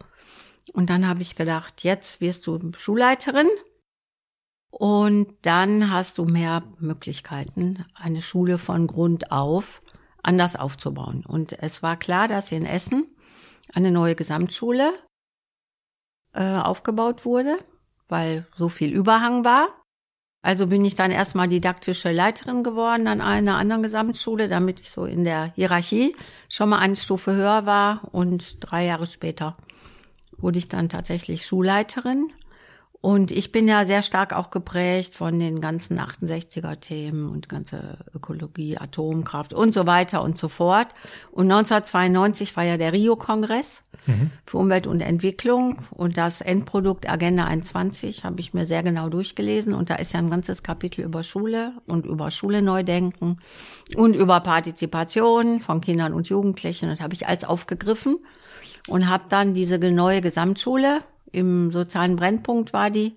Und 0.73 0.91
dann 0.91 1.07
habe 1.07 1.23
ich 1.23 1.37
gedacht, 1.37 1.85
jetzt 1.85 2.21
wirst 2.21 2.47
du 2.49 2.73
Schulleiterin 2.77 3.47
und 4.79 5.29
dann 5.41 5.91
hast 5.91 6.19
du 6.19 6.27
mehr 6.27 6.63
Möglichkeiten, 6.79 7.87
eine 7.95 8.21
Schule 8.21 8.59
von 8.59 8.87
Grund 8.87 9.33
auf 9.33 9.81
anders 10.23 10.55
aufzubauen. 10.55 11.25
Und 11.27 11.59
es 11.63 11.83
war 11.83 11.97
klar, 11.97 12.29
dass 12.29 12.53
in 12.53 12.67
Essen 12.67 13.07
eine 13.73 13.91
neue 13.91 14.15
Gesamtschule 14.15 14.93
äh, 16.35 16.59
aufgebaut 16.59 17.25
wurde, 17.25 17.57
weil 18.09 18.47
so 18.55 18.69
viel 18.69 18.93
Überhang 18.93 19.47
war. 19.47 19.67
Also 20.43 20.67
bin 20.67 20.85
ich 20.85 20.95
dann 20.95 21.11
erstmal 21.11 21.49
didaktische 21.49 22.13
Leiterin 22.13 22.63
geworden 22.63 23.07
an 23.07 23.23
einer 23.23 23.57
anderen 23.57 23.83
Gesamtschule, 23.83 24.47
damit 24.47 24.83
ich 24.83 24.91
so 24.91 25.07
in 25.07 25.25
der 25.25 25.55
Hierarchie 25.55 26.15
schon 26.51 26.69
mal 26.69 26.81
eine 26.81 26.97
Stufe 26.97 27.35
höher 27.35 27.65
war. 27.65 28.13
Und 28.13 28.59
drei 28.61 28.85
Jahre 28.85 29.07
später 29.07 29.57
wurde 30.37 30.59
ich 30.59 30.69
dann 30.69 30.91
tatsächlich 30.91 31.47
Schulleiterin 31.47 32.31
und 33.01 33.31
ich 33.31 33.53
bin 33.53 33.69
ja 33.69 33.85
sehr 33.85 34.03
stark 34.03 34.33
auch 34.33 34.51
geprägt 34.51 35.15
von 35.15 35.39
den 35.39 35.61
ganzen 35.61 35.99
68er 35.99 36.81
Themen 36.81 37.29
und 37.29 37.49
ganze 37.49 37.99
Ökologie, 38.15 38.79
Atomkraft 38.79 39.53
und 39.53 39.75
so 39.75 39.87
weiter 39.87 40.23
und 40.23 40.39
so 40.39 40.49
fort. 40.49 40.89
Und 41.31 41.51
1992 41.51 42.57
war 42.57 42.65
ja 42.65 42.77
der 42.77 42.93
Rio-Kongress 42.93 43.85
mhm. 44.07 44.31
für 44.45 44.59
Umwelt 44.59 44.87
und 44.87 45.03
Entwicklung 45.03 45.83
und 45.91 46.17
das 46.17 46.41
Endprodukt 46.41 47.09
Agenda 47.09 47.45
21 47.45 48.25
habe 48.25 48.41
ich 48.41 48.55
mir 48.55 48.65
sehr 48.65 48.83
genau 48.83 49.09
durchgelesen 49.09 49.75
und 49.75 49.91
da 49.91 49.97
ist 49.97 50.13
ja 50.13 50.19
ein 50.19 50.31
ganzes 50.31 50.63
Kapitel 50.63 51.03
über 51.03 51.23
Schule 51.23 51.73
und 51.87 52.07
über 52.07 52.31
Schule 52.31 52.63
neu 52.63 52.83
denken 52.83 53.39
und 53.95 54.17
über 54.17 54.41
Partizipation 54.41 55.61
von 55.61 55.81
Kindern 55.81 56.15
und 56.15 56.29
Jugendlichen. 56.29 56.89
Das 56.89 57.01
habe 57.01 57.15
ich 57.15 57.29
als 57.29 57.45
aufgegriffen 57.45 58.19
und 58.89 59.09
habe 59.09 59.25
dann 59.29 59.55
diese 59.55 59.79
neue 59.79 60.21
Gesamtschule 60.23 61.01
im 61.37 61.71
sozialen 61.71 62.17
Brennpunkt 62.17 62.73
war 62.73 62.91
die, 62.91 63.17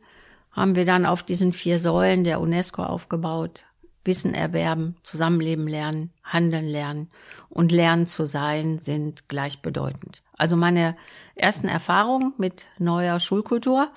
haben 0.51 0.75
wir 0.75 0.85
dann 0.85 1.05
auf 1.05 1.23
diesen 1.23 1.53
vier 1.53 1.79
Säulen 1.79 2.25
der 2.25 2.41
UNESCO 2.41 2.83
aufgebaut. 2.83 3.63
Wissen 4.03 4.33
erwerben, 4.33 4.97
Zusammenleben 5.03 5.67
lernen, 5.67 6.11
handeln 6.23 6.65
lernen 6.65 7.09
und 7.47 7.71
lernen 7.71 8.07
zu 8.07 8.25
sein 8.25 8.79
sind 8.79 9.29
gleichbedeutend. 9.29 10.21
Also 10.35 10.57
meine 10.57 10.97
ersten 11.35 11.67
Erfahrungen 11.67 12.33
mit 12.37 12.67
neuer 12.77 13.19
Schulkultur 13.19 13.89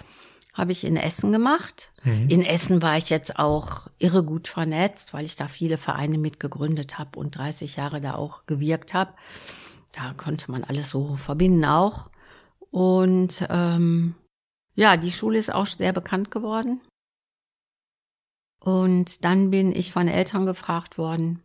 habe 0.52 0.70
ich 0.70 0.85
in 0.85 0.96
Essen 0.96 1.32
gemacht. 1.32 1.90
Mhm. 2.04 2.28
In 2.28 2.44
Essen 2.44 2.80
war 2.82 2.96
ich 2.96 3.11
jetzt 3.11 3.38
auch 3.38 3.88
irre 3.98 4.22
gut 4.22 4.46
vernetzt, 4.46 5.14
weil 5.14 5.24
ich 5.24 5.35
da 5.35 5.48
viele 5.48 5.78
Vereine 5.78 6.18
mitgegründet 6.18 6.98
habe 6.98 7.18
und 7.18 7.37
30 7.37 7.76
Jahre 7.76 8.00
da 8.00 8.14
auch 8.14 8.46
gewirkt 8.46 8.94
habe. 8.94 9.14
Da 9.94 10.12
konnte 10.16 10.50
man 10.50 10.62
alles 10.62 10.90
so 10.90 11.16
verbinden 11.16 11.64
auch. 11.64 12.11
Und 12.72 13.46
ähm, 13.50 14.14
ja, 14.74 14.96
die 14.96 15.12
Schule 15.12 15.38
ist 15.38 15.54
auch 15.54 15.66
sehr 15.66 15.92
bekannt 15.92 16.30
geworden. 16.30 16.80
Und 18.64 19.24
dann 19.24 19.50
bin 19.50 19.72
ich 19.72 19.92
von 19.92 20.08
Eltern 20.08 20.46
gefragt 20.46 20.96
worden, 20.96 21.42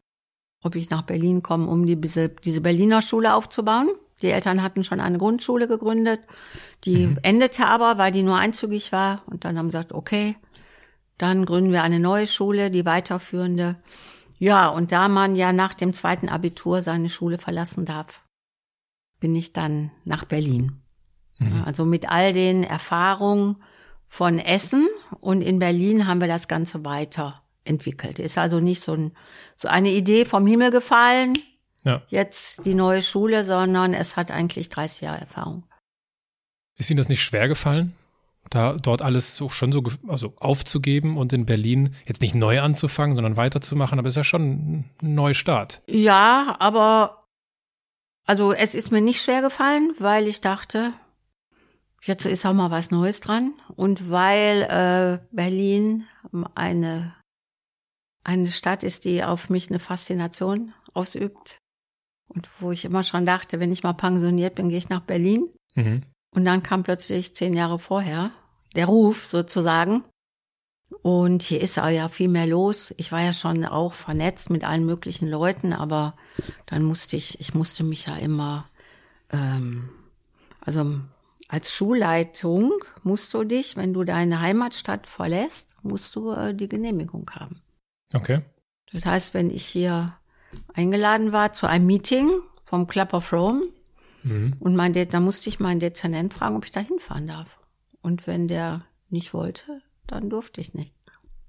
ob 0.63 0.75
ich 0.75 0.89
nach 0.89 1.01
Berlin 1.01 1.43
komme, 1.43 1.67
um 1.67 1.85
die, 1.85 1.99
diese 1.99 2.61
Berliner 2.61 3.01
Schule 3.01 3.35
aufzubauen. 3.35 3.89
Die 4.21 4.29
Eltern 4.29 4.63
hatten 4.63 4.83
schon 4.83 4.99
eine 4.99 5.17
Grundschule 5.17 5.67
gegründet, 5.67 6.21
die 6.85 7.07
mhm. 7.07 7.19
endete 7.21 7.67
aber, 7.67 7.97
weil 7.97 8.11
die 8.11 8.23
nur 8.23 8.37
einzügig 8.37 8.91
war. 8.91 9.21
Und 9.27 9.45
dann 9.45 9.57
haben 9.57 9.69
sie 9.69 9.77
gesagt, 9.77 9.91
okay, 9.91 10.35
dann 11.17 11.45
gründen 11.45 11.71
wir 11.71 11.83
eine 11.83 11.99
neue 11.99 12.25
Schule, 12.25 12.71
die 12.71 12.85
weiterführende. 12.85 13.75
Ja, 14.39 14.69
und 14.69 14.91
da 14.91 15.07
man 15.07 15.35
ja 15.35 15.51
nach 15.51 15.73
dem 15.73 15.93
zweiten 15.93 16.29
Abitur 16.29 16.81
seine 16.81 17.09
Schule 17.09 17.37
verlassen 17.37 17.85
darf, 17.85 18.23
bin 19.19 19.35
ich 19.35 19.53
dann 19.53 19.91
nach 20.05 20.25
Berlin. 20.25 20.81
Mhm. 21.39 21.63
Also 21.65 21.85
mit 21.85 22.09
all 22.09 22.33
den 22.33 22.63
Erfahrungen 22.63 23.57
von 24.07 24.39
Essen 24.39 24.87
und 25.19 25.41
in 25.41 25.59
Berlin 25.59 26.07
haben 26.07 26.21
wir 26.21 26.27
das 26.27 26.47
Ganze 26.47 26.85
weiterentwickelt. 26.85 28.19
Ist 28.19 28.37
also 28.37 28.59
nicht 28.59 28.81
so, 28.81 28.93
ein, 28.93 29.11
so 29.55 29.67
eine 29.67 29.89
Idee 29.89 30.25
vom 30.25 30.47
Himmel 30.47 30.71
gefallen, 30.71 31.33
ja. 31.83 32.01
jetzt 32.09 32.65
die 32.65 32.73
neue 32.75 33.01
Schule, 33.01 33.43
sondern 33.43 33.93
es 33.93 34.15
hat 34.15 34.31
eigentlich 34.31 34.69
30 34.69 35.01
Jahre 35.01 35.21
Erfahrung. 35.21 35.63
Ist 36.77 36.89
Ihnen 36.89 36.97
das 36.97 37.09
nicht 37.09 37.23
schwer 37.23 37.47
gefallen? 37.47 37.93
da 38.49 38.73
dort 38.73 39.01
alles 39.01 39.35
so 39.35 39.49
schon 39.49 39.71
so 39.71 39.83
also 40.07 40.33
aufzugeben 40.39 41.17
und 41.17 41.33
in 41.33 41.45
Berlin 41.45 41.95
jetzt 42.05 42.21
nicht 42.21 42.35
neu 42.35 42.61
anzufangen, 42.61 43.15
sondern 43.15 43.37
weiterzumachen, 43.37 43.99
aber 43.99 44.07
es 44.07 44.13
ist 44.13 44.17
ja 44.17 44.23
schon 44.23 44.41
ein 44.41 44.89
Neustart. 45.01 45.81
Ja, 45.87 46.55
aber 46.59 47.25
also 48.25 48.53
es 48.53 48.75
ist 48.75 48.91
mir 48.91 49.01
nicht 49.01 49.21
schwer 49.21 49.41
gefallen, 49.41 49.93
weil 49.99 50.27
ich 50.27 50.41
dachte, 50.41 50.93
Jetzt 52.03 52.25
ist 52.25 52.45
auch 52.45 52.53
mal 52.53 52.71
was 52.71 52.91
Neues 52.91 53.19
dran. 53.19 53.53
Und 53.75 54.09
weil 54.09 54.63
äh, 54.63 55.19
Berlin 55.31 56.05
eine, 56.55 57.15
eine 58.23 58.47
Stadt 58.47 58.83
ist, 58.83 59.05
die 59.05 59.23
auf 59.23 59.49
mich 59.49 59.69
eine 59.69 59.79
Faszination 59.79 60.73
ausübt. 60.93 61.59
Und 62.27 62.49
wo 62.59 62.71
ich 62.71 62.85
immer 62.85 63.03
schon 63.03 63.25
dachte, 63.25 63.59
wenn 63.59 63.71
ich 63.71 63.83
mal 63.83 63.93
pensioniert 63.93 64.55
bin, 64.55 64.69
gehe 64.69 64.77
ich 64.77 64.89
nach 64.89 65.01
Berlin. 65.01 65.49
Mhm. 65.75 66.03
Und 66.31 66.45
dann 66.45 66.63
kam 66.63 66.83
plötzlich 66.83 67.35
zehn 67.35 67.53
Jahre 67.53 67.79
vorher 67.79 68.31
der 68.75 68.85
Ruf 68.85 69.25
sozusagen. 69.25 70.03
Und 71.01 71.43
hier 71.43 71.61
ist 71.61 71.79
auch 71.79 71.89
ja 71.89 72.07
viel 72.07 72.29
mehr 72.29 72.47
los. 72.47 72.93
Ich 72.97 73.11
war 73.11 73.21
ja 73.21 73.33
schon 73.33 73.65
auch 73.65 73.93
vernetzt 73.93 74.49
mit 74.49 74.63
allen 74.63 74.85
möglichen 74.85 75.27
Leuten, 75.27 75.73
aber 75.73 76.15
dann 76.65 76.83
musste 76.83 77.17
ich, 77.17 77.39
ich 77.39 77.53
musste 77.53 77.83
mich 77.83 78.05
ja 78.05 78.15
immer, 78.15 78.65
ähm, 79.31 79.89
also 80.61 80.99
als 81.49 81.71
Schulleitung 81.71 82.73
musst 83.03 83.33
du 83.33 83.43
dich, 83.43 83.77
wenn 83.77 83.93
du 83.93 84.03
deine 84.03 84.41
Heimatstadt 84.41 85.07
verlässt, 85.07 85.77
musst 85.81 86.15
du 86.15 86.31
äh, 86.31 86.53
die 86.53 86.67
Genehmigung 86.67 87.29
haben. 87.31 87.61
Okay. 88.13 88.41
Das 88.91 89.05
heißt, 89.05 89.33
wenn 89.33 89.49
ich 89.49 89.65
hier 89.65 90.17
eingeladen 90.73 91.31
war 91.31 91.53
zu 91.53 91.67
einem 91.67 91.85
Meeting 91.85 92.29
vom 92.65 92.87
Club 92.87 93.13
of 93.13 93.31
Rome 93.31 93.61
mhm. 94.23 94.55
und 94.59 94.75
mein 94.75 94.93
De 94.93 95.05
da 95.05 95.19
musste 95.19 95.49
ich 95.49 95.59
meinen 95.59 95.79
Dezernent 95.79 96.33
fragen, 96.33 96.55
ob 96.55 96.65
ich 96.65 96.71
da 96.71 96.79
hinfahren 96.79 97.27
darf. 97.27 97.59
Und 98.01 98.27
wenn 98.27 98.47
der 98.47 98.85
nicht 99.09 99.33
wollte, 99.33 99.81
dann 100.05 100.29
durfte 100.29 100.61
ich 100.61 100.73
nicht. 100.73 100.93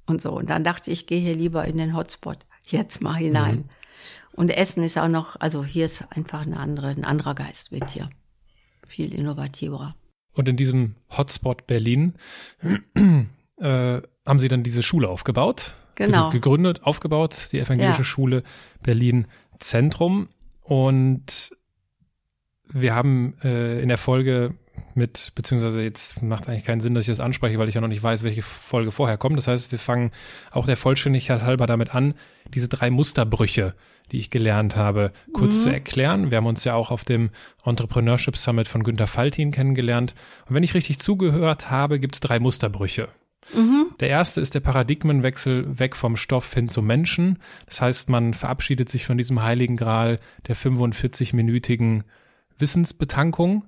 Und 0.07 0.23
so. 0.23 0.33
Und 0.33 0.51
dann 0.51 0.65
dachte 0.65 0.91
ich, 0.91 1.01
ich 1.01 1.07
gehe 1.07 1.21
hier 1.21 1.37
lieber 1.37 1.65
in 1.65 1.77
den 1.77 1.95
Hotspot 1.95 2.47
jetzt 2.67 3.03
mal 3.03 3.15
hinein. 3.15 3.57
Mhm. 3.57 3.69
Und 4.33 4.51
Essen 4.51 4.85
ist 4.85 4.99
auch 4.99 5.09
noch, 5.09 5.37
also 5.41 5.65
hier 5.65 5.85
ist 5.85 6.07
einfach 6.11 6.47
eine 6.47 6.59
andere, 6.59 6.89
ein 6.89 7.05
anderer 7.05 7.35
Geist 7.35 7.73
wird 7.73 7.91
hier 7.91 8.09
viel 8.89 9.15
innovativer. 9.15 9.95
Und 10.35 10.49
in 10.49 10.57
diesem 10.57 10.95
Hotspot 11.17 11.67
Berlin 11.67 12.15
äh, 13.59 14.01
haben 14.27 14.39
Sie 14.39 14.49
dann 14.49 14.63
diese 14.63 14.83
Schule 14.83 15.09
aufgebaut? 15.09 15.75
Genau. 15.95 16.27
Also 16.27 16.31
gegründet, 16.31 16.85
aufgebaut, 16.85 17.49
die 17.53 17.59
Evangelische 17.59 17.99
ja. 17.99 18.05
Schule 18.05 18.43
Berlin 18.83 19.27
Zentrum. 19.59 20.29
Und 20.63 21.57
wir 22.65 22.95
haben 22.95 23.35
äh, 23.43 23.81
in 23.81 23.89
der 23.89 23.99
Folge 23.99 24.55
mit, 24.95 25.33
beziehungsweise 25.35 25.83
jetzt 25.83 26.23
macht 26.23 26.49
eigentlich 26.49 26.65
keinen 26.65 26.81
Sinn, 26.81 26.95
dass 26.95 27.05
ich 27.05 27.13
das 27.13 27.21
anspreche, 27.21 27.59
weil 27.59 27.69
ich 27.69 27.75
ja 27.75 27.81
noch 27.81 27.89
nicht 27.89 28.03
weiß, 28.03 28.23
welche 28.23 28.43
Folge 28.43 28.93
vorher 28.93 29.17
kommt. 29.17 29.37
Das 29.37 29.49
heißt, 29.49 29.73
wir 29.73 29.79
fangen 29.79 30.11
auch 30.51 30.67
der 30.67 30.77
Vollständigkeit 30.77 31.43
halber 31.43 31.67
damit 31.67 31.95
an, 31.95 32.15
diese 32.55 32.69
drei 32.69 32.91
Musterbrüche, 32.91 33.75
die 34.13 34.19
ich 34.19 34.31
gelernt 34.31 34.77
habe, 34.77 35.13
kurz 35.33 35.59
mhm. 35.59 35.63
zu 35.63 35.69
erklären. 35.71 36.31
Wir 36.31 36.39
haben 36.39 36.47
uns 36.47 36.65
ja 36.65 36.75
auch 36.75 36.91
auf 36.91 37.05
dem 37.05 37.31
Entrepreneurship 37.65 38.37
Summit 38.37 38.69
von 38.69 38.83
Günter 38.83 39.07
Faltin 39.07 39.51
kennengelernt. 39.51 40.15
Und 40.49 40.55
wenn 40.55 40.63
ich 40.63 40.75
richtig 40.75 40.99
zugehört 40.99 41.71
habe, 41.71 42.01
gibt 42.01 42.15
es 42.17 42.21
drei 42.21 42.39
Musterbrüche. 42.39 43.09
Mhm. 43.55 43.95
Der 44.01 44.09
erste 44.09 44.41
ist 44.41 44.55
der 44.55 44.61
Paradigmenwechsel 44.61 45.79
weg 45.79 45.97
vom 45.97 46.17
Stoff 46.17 46.53
hin 46.53 46.69
zum 46.69 46.87
Menschen. 46.87 47.39
Das 47.67 47.81
heißt, 47.81 48.09
man 48.09 48.35
verabschiedet 48.35 48.89
sich 48.89 49.07
von 49.07 49.19
diesem 49.19 49.43
heiligen 49.43 49.77
Gral 49.77 50.19
der 50.47 50.57
45-minütigen 50.57 52.03
Wissensbetankung. 52.59 53.65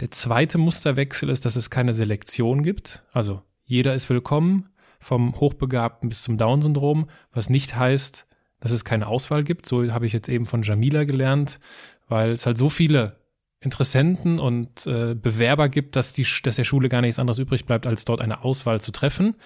Der 0.00 0.10
zweite 0.10 0.58
Musterwechsel 0.58 1.28
ist, 1.28 1.44
dass 1.44 1.56
es 1.56 1.70
keine 1.70 1.94
Selektion 1.94 2.62
gibt. 2.62 3.02
Also 3.12 3.42
jeder 3.64 3.94
ist 3.94 4.10
willkommen, 4.10 4.68
vom 4.98 5.38
Hochbegabten 5.38 6.08
bis 6.08 6.22
zum 6.22 6.36
Down-Syndrom, 6.36 7.08
was 7.32 7.50
nicht 7.50 7.76
heißt, 7.76 8.26
dass 8.64 8.72
es 8.72 8.84
keine 8.84 9.06
Auswahl 9.06 9.44
gibt. 9.44 9.66
So 9.66 9.92
habe 9.92 10.06
ich 10.06 10.14
jetzt 10.14 10.28
eben 10.28 10.46
von 10.46 10.62
Jamila 10.62 11.04
gelernt, 11.04 11.60
weil 12.08 12.30
es 12.30 12.46
halt 12.46 12.56
so 12.56 12.70
viele 12.70 13.20
Interessenten 13.60 14.38
und 14.40 14.86
äh, 14.86 15.14
Bewerber 15.14 15.68
gibt, 15.68 15.96
dass, 15.96 16.14
die, 16.14 16.26
dass 16.42 16.56
der 16.56 16.64
Schule 16.64 16.88
gar 16.88 17.02
nichts 17.02 17.18
anderes 17.18 17.38
übrig 17.38 17.66
bleibt, 17.66 17.86
als 17.86 18.06
dort 18.06 18.22
eine 18.22 18.42
Auswahl 18.42 18.80
zu 18.80 18.90
treffen. 18.90 19.36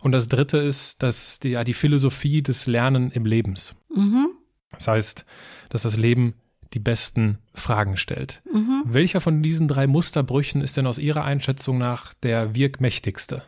Und 0.00 0.12
das 0.12 0.28
dritte 0.28 0.58
ist, 0.58 1.02
dass 1.02 1.40
die, 1.40 1.50
ja, 1.50 1.64
die 1.64 1.72
Philosophie 1.72 2.42
des 2.42 2.66
Lernen 2.66 3.10
im 3.10 3.24
Lebens. 3.24 3.74
Mhm. 3.94 4.28
Das 4.70 4.86
heißt, 4.86 5.24
dass 5.70 5.82
das 5.82 5.96
Leben 5.96 6.34
die 6.74 6.78
besten 6.78 7.38
Fragen 7.54 7.96
stellt. 7.96 8.42
Mhm. 8.52 8.82
Welcher 8.84 9.22
von 9.22 9.42
diesen 9.42 9.66
drei 9.66 9.86
Musterbrüchen 9.86 10.60
ist 10.60 10.76
denn 10.76 10.86
aus 10.86 10.98
Ihrer 10.98 11.24
Einschätzung 11.24 11.78
nach 11.78 12.12
der 12.12 12.54
wirkmächtigste? 12.54 13.42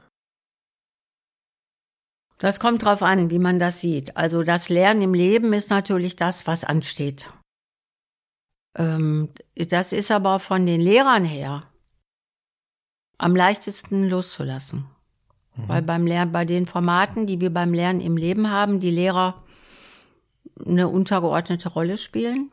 Das 2.40 2.58
kommt 2.58 2.82
drauf 2.82 3.02
an, 3.02 3.30
wie 3.30 3.38
man 3.38 3.58
das 3.58 3.82
sieht. 3.82 4.16
Also 4.16 4.42
das 4.42 4.70
Lernen 4.70 5.02
im 5.02 5.14
Leben 5.14 5.52
ist 5.52 5.68
natürlich 5.68 6.16
das, 6.16 6.46
was 6.46 6.64
ansteht. 6.64 7.30
Ähm, 8.74 9.28
das 9.54 9.92
ist 9.92 10.10
aber 10.10 10.38
von 10.38 10.64
den 10.64 10.80
Lehrern 10.80 11.24
her 11.24 11.64
am 13.18 13.36
leichtesten 13.36 14.08
loszulassen. 14.08 14.86
Mhm. 15.54 15.68
Weil 15.68 15.82
beim 15.82 16.06
Lernen, 16.06 16.32
bei 16.32 16.46
den 16.46 16.66
Formaten, 16.66 17.26
die 17.26 17.42
wir 17.42 17.52
beim 17.52 17.74
Lernen 17.74 18.00
im 18.00 18.16
Leben 18.16 18.50
haben, 18.50 18.80
die 18.80 18.90
Lehrer 18.90 19.44
eine 20.64 20.88
untergeordnete 20.88 21.68
Rolle 21.68 21.98
spielen. 21.98 22.50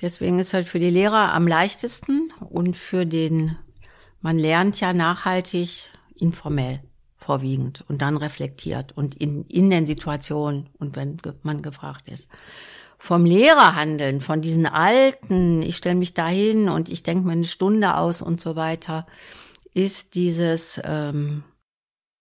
Deswegen 0.00 0.38
ist 0.38 0.54
halt 0.54 0.66
für 0.66 0.78
die 0.78 0.90
Lehrer 0.90 1.34
am 1.34 1.46
leichtesten 1.46 2.32
und 2.48 2.78
für 2.78 3.04
den, 3.04 3.58
man 4.22 4.38
lernt 4.38 4.80
ja 4.80 4.94
nachhaltig 4.94 5.90
informell 6.14 6.80
vorwiegend 7.26 7.84
und 7.88 8.02
dann 8.02 8.16
reflektiert 8.16 8.96
und 8.96 9.16
in, 9.16 9.42
in 9.44 9.68
den 9.68 9.84
Situationen 9.84 10.68
und 10.78 10.94
wenn 10.94 11.16
man 11.42 11.60
gefragt 11.60 12.06
ist. 12.06 12.30
Vom 12.98 13.26
Lehrerhandeln, 13.26 14.20
von 14.20 14.40
diesen 14.40 14.64
alten, 14.64 15.60
ich 15.62 15.76
stelle 15.76 15.96
mich 15.96 16.14
dahin 16.14 16.68
und 16.68 16.88
ich 16.88 17.02
denke 17.02 17.26
mir 17.26 17.32
eine 17.32 17.44
Stunde 17.44 17.96
aus 17.96 18.22
und 18.22 18.40
so 18.40 18.54
weiter, 18.54 19.06
ist 19.74 20.14
dieses 20.14 20.80
ähm, 20.84 21.42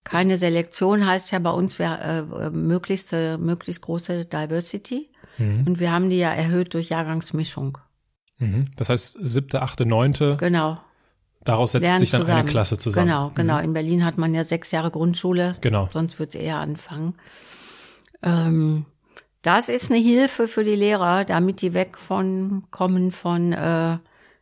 keine 0.03 0.37
Selektion 0.37 1.05
heißt 1.05 1.31
ja 1.31 1.39
bei 1.39 1.51
uns 1.51 1.79
wir, 1.79 1.99
äh, 1.99 2.49
möglichst, 2.49 3.11
möglichst 3.11 3.81
große 3.81 4.25
Diversity. 4.25 5.09
Mhm. 5.37 5.65
Und 5.67 5.79
wir 5.79 5.91
haben 5.91 6.09
die 6.09 6.17
ja 6.17 6.31
erhöht 6.31 6.73
durch 6.73 6.89
Jahrgangsmischung. 6.89 7.77
Mhm. 8.39 8.71
Das 8.75 8.89
heißt, 8.89 9.17
siebte, 9.21 9.61
achte, 9.61 9.85
neunte. 9.85 10.37
Genau. 10.37 10.79
Daraus 11.45 11.71
setzt 11.71 11.83
Lernen 11.83 11.99
sich 11.99 12.11
dann 12.11 12.21
zusammen. 12.21 12.39
eine 12.39 12.49
Klasse 12.49 12.77
zusammen. 12.77 13.07
Genau, 13.07 13.31
genau. 13.33 13.57
Mhm. 13.59 13.63
In 13.63 13.73
Berlin 13.73 14.03
hat 14.03 14.17
man 14.17 14.33
ja 14.33 14.43
sechs 14.43 14.71
Jahre 14.71 14.91
Grundschule. 14.91 15.55
Genau. 15.61 15.87
Sonst 15.93 16.19
wird 16.19 16.35
es 16.35 16.41
eher 16.41 16.57
anfangen. 16.57 17.13
Ähm, 18.23 18.85
das 19.43 19.69
ist 19.69 19.91
eine 19.91 19.99
Hilfe 19.99 20.47
für 20.47 20.63
die 20.63 20.75
Lehrer, 20.75 21.23
damit 21.23 21.61
die 21.61 21.75
weg 21.75 21.99
von 21.99 22.63
kommen 22.71 23.11
von 23.11 23.53
äh, 23.53 23.99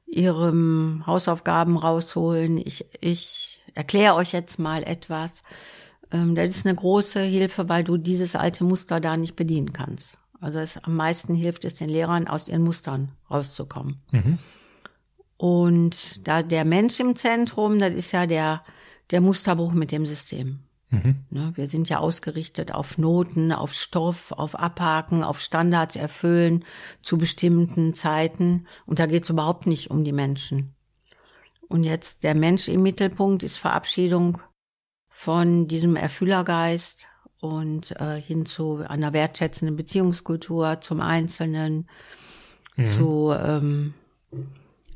ihrem 0.08 1.04
Hausaufgaben 1.06 1.78
rausholen. 1.78 2.58
Ich, 2.58 2.86
ich 3.02 3.63
erkläre 3.74 4.16
euch 4.16 4.32
jetzt 4.32 4.58
mal 4.58 4.84
etwas. 4.84 5.44
Ähm, 6.12 6.36
das 6.36 6.52
ist 6.52 6.66
eine 6.66 6.76
große 6.76 7.22
Hilfe, 7.22 7.68
weil 7.68 7.84
du 7.84 7.98
dieses 7.98 8.38
alte 8.38 8.63
Muster 8.63 9.02
da 9.02 9.18
nicht 9.18 9.36
bedienen 9.36 9.74
kannst. 9.74 10.18
Also 10.39 10.60
es 10.60 10.78
am 10.78 10.96
meisten 10.96 11.36
hilft 11.36 11.66
es 11.66 11.76
den 11.76 11.89
Lehrern, 11.89 12.28
aus 12.28 12.48
ihren 12.48 12.63
Mustern 12.63 13.12
rauszukommen. 13.30 14.02
Mhm. 14.12 14.39
Und 15.38 16.28
da 16.28 16.43
der 16.43 16.65
Mensch 16.65 17.00
im 17.00 17.15
Zentrum, 17.15 17.80
das 17.80 17.93
ist 17.93 18.12
ja 18.12 18.26
der, 18.26 18.63
der 19.12 19.22
Musterbruch 19.22 19.74
mit 19.74 19.91
dem 19.91 20.06
System. 20.06 20.60
Mhm. 20.89 21.26
Ne, 21.30 21.52
wir 21.56 21.67
sind 21.67 21.89
ja 21.89 22.00
ausgerichtet 22.00 22.72
auf 22.72 22.98
Noten, 22.98 23.52
auf 23.52 23.74
Stoff, 23.74 24.32
auf 24.32 24.56
Abhaken, 24.56 25.24
auf 25.24 25.39
Standards 25.39 25.96
erfüllen 25.96 26.63
zu 27.02 27.17
bestimmten 27.17 27.93
Zeiten. 27.96 28.67
Und 28.86 29.00
da 29.00 29.08
geht 29.08 29.24
es 29.24 29.30
überhaupt 29.30 29.65
nicht 29.65 29.89
um 29.89 30.04
die 30.04 30.13
Menschen. 30.13 30.76
Und 31.67 31.84
jetzt 31.84 32.24
der 32.24 32.36
Mensch 32.36 32.67
im 32.67 32.84
Mittelpunkt 32.84 33.41
ist 33.41 33.58
Verabschiedung 33.58 34.39
von 35.10 35.67
diesem 35.67 35.96
Erfüllergeist, 35.96 37.08
und 37.43 38.00
äh, 38.00 38.22
hin 38.22 38.46
zu 38.46 38.86
einer 38.88 39.12
wertschätzenden 39.12 39.76
Beziehungskultur 39.76 40.80
zum 40.80 41.02
Einzelnen, 41.02 41.89
mhm. 42.78 42.84
zu 42.86 43.36
ähm, 43.38 43.93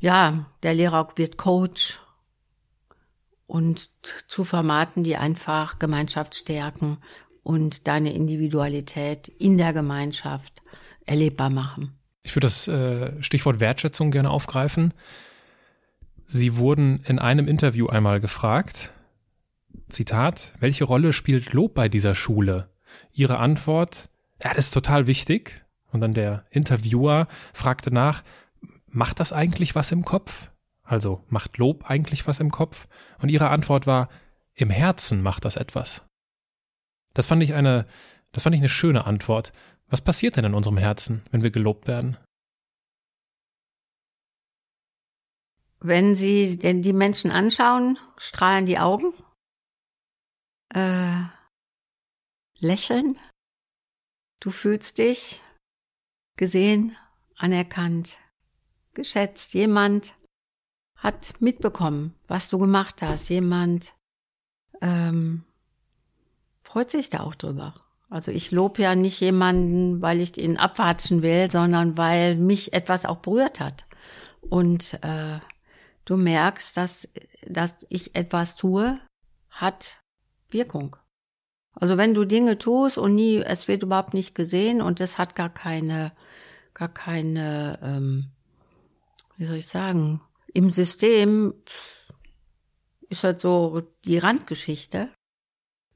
ja, 0.00 0.46
der 0.62 0.74
Lehrer 0.74 1.08
wird 1.16 1.36
Coach 1.36 2.00
und 3.46 3.90
zu 4.28 4.44
Formaten, 4.44 5.04
die 5.04 5.16
einfach 5.16 5.78
Gemeinschaft 5.78 6.34
stärken 6.34 6.98
und 7.42 7.88
deine 7.88 8.12
Individualität 8.12 9.28
in 9.28 9.56
der 9.56 9.72
Gemeinschaft 9.72 10.62
erlebbar 11.06 11.50
machen. 11.50 11.98
Ich 12.22 12.36
würde 12.36 12.46
das 12.46 12.68
äh, 12.68 13.22
Stichwort 13.22 13.58
Wertschätzung 13.58 14.10
gerne 14.10 14.30
aufgreifen. 14.30 14.92
Sie 16.26 16.56
wurden 16.56 17.00
in 17.06 17.18
einem 17.18 17.48
Interview 17.48 17.86
einmal 17.86 18.20
gefragt, 18.20 18.92
Zitat, 19.88 20.52
welche 20.60 20.84
Rolle 20.84 21.14
spielt 21.14 21.54
Lob 21.54 21.72
bei 21.72 21.88
dieser 21.88 22.14
Schule? 22.14 22.68
Ihre 23.14 23.38
Antwort, 23.38 24.10
ja, 24.42 24.52
das 24.52 24.66
ist 24.66 24.74
total 24.74 25.06
wichtig. 25.06 25.64
Und 25.90 26.02
dann 26.02 26.12
der 26.12 26.44
Interviewer 26.50 27.28
fragte 27.54 27.90
nach, 27.90 28.22
macht 28.90 29.20
das 29.20 29.32
eigentlich 29.32 29.74
was 29.74 29.92
im 29.92 30.04
Kopf? 30.04 30.50
Also 30.82 31.24
macht 31.28 31.58
Lob 31.58 31.90
eigentlich 31.90 32.26
was 32.26 32.40
im 32.40 32.50
Kopf? 32.50 32.88
Und 33.20 33.28
ihre 33.28 33.50
Antwort 33.50 33.86
war, 33.86 34.08
im 34.54 34.70
Herzen 34.70 35.22
macht 35.22 35.44
das 35.44 35.56
etwas. 35.56 36.02
Das 37.14 37.26
fand 37.26 37.42
ich 37.42 37.54
eine, 37.54 37.86
das 38.32 38.44
fand 38.44 38.54
ich 38.54 38.60
eine 38.60 38.68
schöne 38.68 39.04
Antwort. 39.04 39.52
Was 39.88 40.00
passiert 40.00 40.36
denn 40.36 40.44
in 40.44 40.54
unserem 40.54 40.78
Herzen, 40.78 41.22
wenn 41.30 41.42
wir 41.42 41.50
gelobt 41.50 41.86
werden? 41.86 42.16
Wenn 45.80 46.16
Sie 46.16 46.58
denn 46.58 46.82
die 46.82 46.92
Menschen 46.92 47.30
anschauen, 47.30 47.98
strahlen 48.16 48.66
die 48.66 48.78
Augen? 48.78 49.12
äh, 50.74 51.24
lächeln. 52.58 53.18
Du 54.40 54.50
fühlst 54.50 54.98
dich 54.98 55.42
gesehen, 56.36 56.96
anerkannt, 57.36 58.20
geschätzt. 58.98 59.54
Jemand 59.54 60.14
hat 60.96 61.34
mitbekommen, 61.40 62.14
was 62.26 62.50
du 62.50 62.58
gemacht 62.58 63.00
hast. 63.00 63.28
Jemand 63.28 63.94
ähm, 64.82 65.44
freut 66.62 66.90
sich 66.90 67.08
da 67.08 67.20
auch 67.20 67.36
drüber. 67.36 67.74
Also 68.10 68.32
ich 68.32 68.50
lobe 68.50 68.82
ja 68.82 68.94
nicht 68.94 69.20
jemanden, 69.20 70.02
weil 70.02 70.20
ich 70.20 70.36
ihn 70.36 70.56
abwatschen 70.56 71.22
will, 71.22 71.50
sondern 71.50 71.96
weil 71.96 72.36
mich 72.36 72.72
etwas 72.72 73.04
auch 73.06 73.18
berührt 73.18 73.60
hat. 73.60 73.86
Und 74.40 74.94
äh, 75.02 75.38
du 76.04 76.16
merkst, 76.16 76.76
dass, 76.76 77.08
dass 77.46 77.86
ich 77.90 78.16
etwas 78.16 78.56
tue, 78.56 78.98
hat 79.50 80.00
Wirkung. 80.50 80.96
Also 81.74 81.96
wenn 81.96 82.14
du 82.14 82.24
Dinge 82.24 82.58
tust 82.58 82.98
und 82.98 83.14
nie, 83.14 83.36
es 83.38 83.68
wird 83.68 83.82
überhaupt 83.82 84.14
nicht 84.14 84.34
gesehen 84.34 84.82
und 84.82 85.00
es 85.00 85.18
hat 85.18 85.36
gar 85.36 85.50
keine, 85.50 86.12
gar 86.74 86.88
keine, 86.88 87.78
ähm, 87.82 88.32
wie 89.38 89.46
soll 89.46 89.56
ich 89.56 89.68
sagen, 89.68 90.20
im 90.52 90.70
System 90.70 91.54
ist 93.08 93.24
halt 93.24 93.40
so 93.40 93.82
die 94.04 94.18
Randgeschichte, 94.18 95.08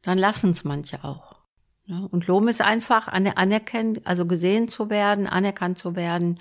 dann 0.01 0.17
lassen 0.17 0.53
es 0.53 0.65
manche 0.65 1.05
auch. 1.05 1.41
Ne? 1.87 2.09
Und 2.11 2.27
Lohm 2.27 2.49
ist 2.49 2.63
einfach 2.63 3.09
anerkennt, 3.09 4.07
also 4.07 4.27
gesehen 4.27 4.69
zu 4.69 4.89
werden, 4.89 5.27
anerkannt 5.27 5.79
zu 5.79 5.97
werden, 5.97 6.39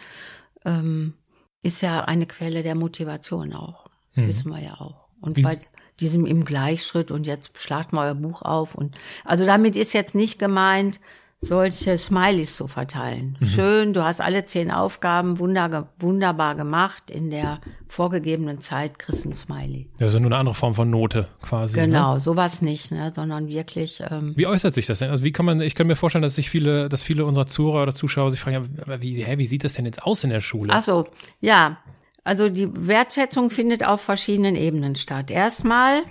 ähm, 0.64 1.16
ist 1.64 1.82
ja 1.82 2.06
eine 2.06 2.28
Quelle 2.28 2.64
der 2.64 2.76
Motivation 2.76 3.54
auch. 3.54 3.90
Das 4.14 4.24
mhm. 4.24 4.28
wissen 4.28 4.50
wir 4.52 4.62
ja 4.62 4.80
auch. 4.80 5.10
Und 5.20 5.38
Wie, 5.38 5.42
bei, 5.42 5.60
diesem 6.00 6.26
im 6.26 6.46
Gleichschritt 6.46 7.12
und 7.12 7.26
jetzt 7.26 7.58
schlagt 7.58 7.94
mal 7.94 8.08
euer 8.08 8.16
Buch 8.16 8.42
auf 8.42 8.76
und 8.76 8.96
also 9.24 9.46
damit 9.46 9.76
ist 9.76 9.94
jetzt 9.94 10.16
nicht 10.16 10.40
gemeint, 10.40 11.00
solche 11.44 11.98
Smileys 11.98 12.56
zu 12.56 12.68
verteilen. 12.68 13.36
Mhm. 13.40 13.46
Schön, 13.46 13.94
du 13.94 14.04
hast 14.04 14.22
alle 14.22 14.46
zehn 14.46 14.70
Aufgaben 14.70 15.40
wunder, 15.40 15.92
wunderbar 15.98 16.54
gemacht. 16.54 17.10
In 17.10 17.32
der 17.32 17.60
vorgegebenen 17.88 18.62
Zeit 18.62 19.00
kriegst 19.00 19.26
ein 19.26 19.34
Smiley. 19.34 19.90
Ja, 20.00 20.06
also 20.06 20.20
nur 20.20 20.28
eine 20.28 20.38
andere 20.38 20.54
Form 20.54 20.76
von 20.76 20.92
Note 20.92 21.28
quasi. 21.42 21.78
Ne? 21.78 21.88
Genau, 21.88 22.14
ne? 22.14 22.20
sowas 22.20 22.62
nicht, 22.62 22.92
ne, 22.92 23.12
sondern 23.12 23.48
wirklich. 23.48 24.04
Ähm, 24.08 24.34
wie 24.38 24.46
äußert 24.46 24.76
sich 24.76 24.86
das 24.86 25.00
denn? 25.00 25.10
Also 25.10 25.24
wie 25.24 25.32
kann 25.32 25.48
man, 25.48 25.62
ich 25.62 25.74
kann 25.74 25.88
mir 25.88 25.96
vorstellen, 25.96 26.22
dass 26.22 26.36
sich 26.36 26.52
viele, 26.52 26.90
dass 26.90 27.02
viele 27.02 27.26
unserer 27.26 27.48
Zuhörer 27.48 27.82
oder 27.82 27.96
Zuschauer 27.96 28.30
sich 28.30 28.40
fragen, 28.40 28.78
ja, 28.88 29.02
wie, 29.02 29.24
hä, 29.24 29.40
wie 29.40 29.48
sieht 29.48 29.64
das 29.64 29.74
denn 29.74 29.86
jetzt 29.86 30.04
aus 30.04 30.24
in 30.24 30.30
der 30.30 30.42
Schule? 30.42 30.72
Ach 30.72 30.82
so, 30.84 31.08
ja. 31.40 31.80
Also 32.24 32.50
die 32.50 32.70
Wertschätzung 32.72 33.50
findet 33.50 33.84
auf 33.84 34.02
verschiedenen 34.02 34.56
Ebenen 34.56 34.96
statt. 34.96 35.32
Erstmal 35.32 36.04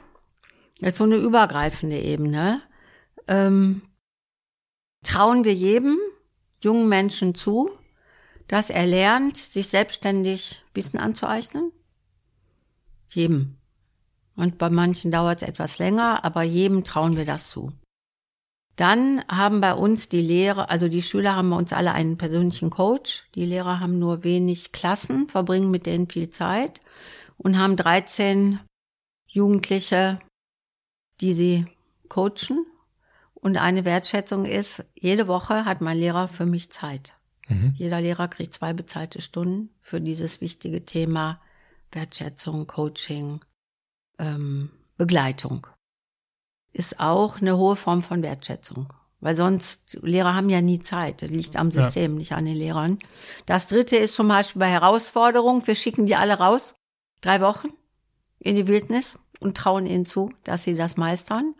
ist 0.80 0.96
so 0.96 1.04
eine 1.04 1.14
übergreifende 1.14 2.00
Ebene. 2.00 2.62
Ähm, 3.28 3.82
trauen 5.02 5.44
wir 5.44 5.54
jedem 5.54 5.96
jungen 6.62 6.88
Menschen 6.88 7.34
zu, 7.34 7.70
dass 8.48 8.70
er 8.70 8.86
lernt, 8.86 9.36
sich 9.36 9.68
selbstständig 9.68 10.64
Wissen 10.74 10.98
anzueignen? 10.98 11.72
Jedem. 13.08 13.56
Und 14.36 14.58
bei 14.58 14.70
manchen 14.70 15.10
dauert 15.10 15.42
es 15.42 15.48
etwas 15.48 15.78
länger, 15.78 16.24
aber 16.24 16.42
jedem 16.42 16.84
trauen 16.84 17.16
wir 17.16 17.24
das 17.24 17.50
zu. 17.50 17.72
Dann 18.76 19.22
haben 19.28 19.60
bei 19.60 19.74
uns 19.74 20.08
die 20.08 20.22
Lehrer, 20.22 20.70
also 20.70 20.88
die 20.88 21.02
Schüler 21.02 21.36
haben 21.36 21.50
bei 21.50 21.56
uns 21.56 21.72
alle 21.72 21.92
einen 21.92 22.16
persönlichen 22.16 22.70
Coach. 22.70 23.28
Die 23.34 23.44
Lehrer 23.44 23.78
haben 23.78 23.98
nur 23.98 24.24
wenig 24.24 24.72
Klassen, 24.72 25.28
verbringen 25.28 25.70
mit 25.70 25.86
denen 25.86 26.08
viel 26.08 26.30
Zeit 26.30 26.80
und 27.36 27.58
haben 27.58 27.76
13 27.76 28.60
Jugendliche, 29.26 30.18
die 31.20 31.32
sie 31.32 31.66
coachen 32.08 32.66
und 33.40 33.56
eine 33.56 33.84
Wertschätzung 33.84 34.44
ist, 34.44 34.84
jede 34.94 35.26
Woche 35.26 35.64
hat 35.64 35.80
mein 35.80 35.98
Lehrer 35.98 36.28
für 36.28 36.46
mich 36.46 36.70
Zeit. 36.70 37.14
Mhm. 37.48 37.74
Jeder 37.76 38.00
Lehrer 38.00 38.28
kriegt 38.28 38.54
zwei 38.54 38.72
bezahlte 38.72 39.20
Stunden 39.22 39.70
für 39.80 40.00
dieses 40.00 40.40
wichtige 40.40 40.84
Thema 40.84 41.40
Wertschätzung, 41.92 42.66
Coaching, 42.66 43.40
ähm, 44.18 44.70
Begleitung. 44.96 45.66
Ist 46.72 47.00
auch 47.00 47.40
eine 47.40 47.56
hohe 47.56 47.76
Form 47.76 48.02
von 48.02 48.22
Wertschätzung. 48.22 48.92
Weil 49.20 49.34
sonst, 49.34 49.98
Lehrer 50.02 50.34
haben 50.34 50.48
ja 50.48 50.62
nie 50.62 50.80
Zeit. 50.80 51.22
Das 51.22 51.30
liegt 51.30 51.56
am 51.56 51.70
System, 51.70 52.12
ja. 52.12 52.18
nicht 52.18 52.32
an 52.32 52.46
den 52.46 52.56
Lehrern. 52.56 52.98
Das 53.44 53.66
dritte 53.66 53.96
ist 53.96 54.14
zum 54.14 54.28
Beispiel 54.28 54.60
bei 54.60 54.70
Herausforderungen. 54.70 55.66
Wir 55.66 55.74
schicken 55.74 56.06
die 56.06 56.16
alle 56.16 56.38
raus. 56.38 56.74
Drei 57.20 57.40
Wochen 57.42 57.68
in 58.38 58.54
die 58.54 58.66
Wildnis 58.66 59.18
und 59.40 59.56
trauen 59.56 59.84
ihnen 59.84 60.06
zu, 60.06 60.32
dass 60.44 60.64
sie 60.64 60.74
das 60.74 60.96
meistern. 60.96 61.54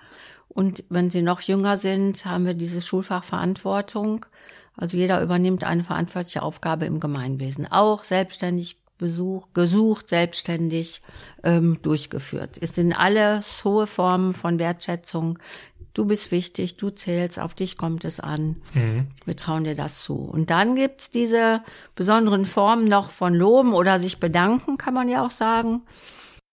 Und 0.53 0.85
wenn 0.89 1.11
sie 1.11 1.23
noch 1.23 1.41
jünger 1.41 1.79
sind, 1.79 2.25
haben 2.25 2.45
wir 2.45 2.55
dieses 2.55 2.87
Schulfach 2.87 3.25
Verantwortung. 3.25 4.27
Also 4.77 4.97
jeder 4.97 5.23
übernimmt 5.23 5.65
eine 5.65 5.85
verantwortliche 5.85 6.43
Aufgabe 6.43 6.87
im 6.87 7.01
Gemeinwesen. 7.01 7.71
Auch 7.71 8.05
selbstständig 8.05 8.77
Besuch, 9.01 9.49
gesucht, 9.55 10.11
selbstständig 10.11 11.01
ähm, 11.43 11.79
durchgeführt. 11.81 12.59
Es 12.61 12.75
sind 12.75 12.93
alle 12.93 13.41
hohe 13.65 13.87
Formen 13.87 14.35
von 14.35 14.59
Wertschätzung. 14.59 15.39
Du 15.95 16.05
bist 16.05 16.31
wichtig, 16.31 16.77
du 16.77 16.91
zählst, 16.91 17.41
auf 17.41 17.55
dich 17.55 17.79
kommt 17.79 18.05
es 18.05 18.21
an. 18.21 18.57
Mhm. 18.75 19.07
Wir 19.25 19.37
trauen 19.37 19.65
dir 19.65 19.75
das 19.75 20.03
zu. 20.03 20.17
Und 20.17 20.51
dann 20.51 20.77
gibt's 20.77 21.11
diese 21.11 21.63
besonderen 21.95 22.45
Formen 22.45 22.85
noch 22.85 23.11
von 23.11 23.35
Loben 23.35 23.73
oder 23.73 24.01
sich 24.01 24.21
bedanken, 24.21 24.77
kann 24.77 24.93
man 24.93 25.09
ja 25.09 25.25
auch 25.25 25.31
sagen. 25.31 25.83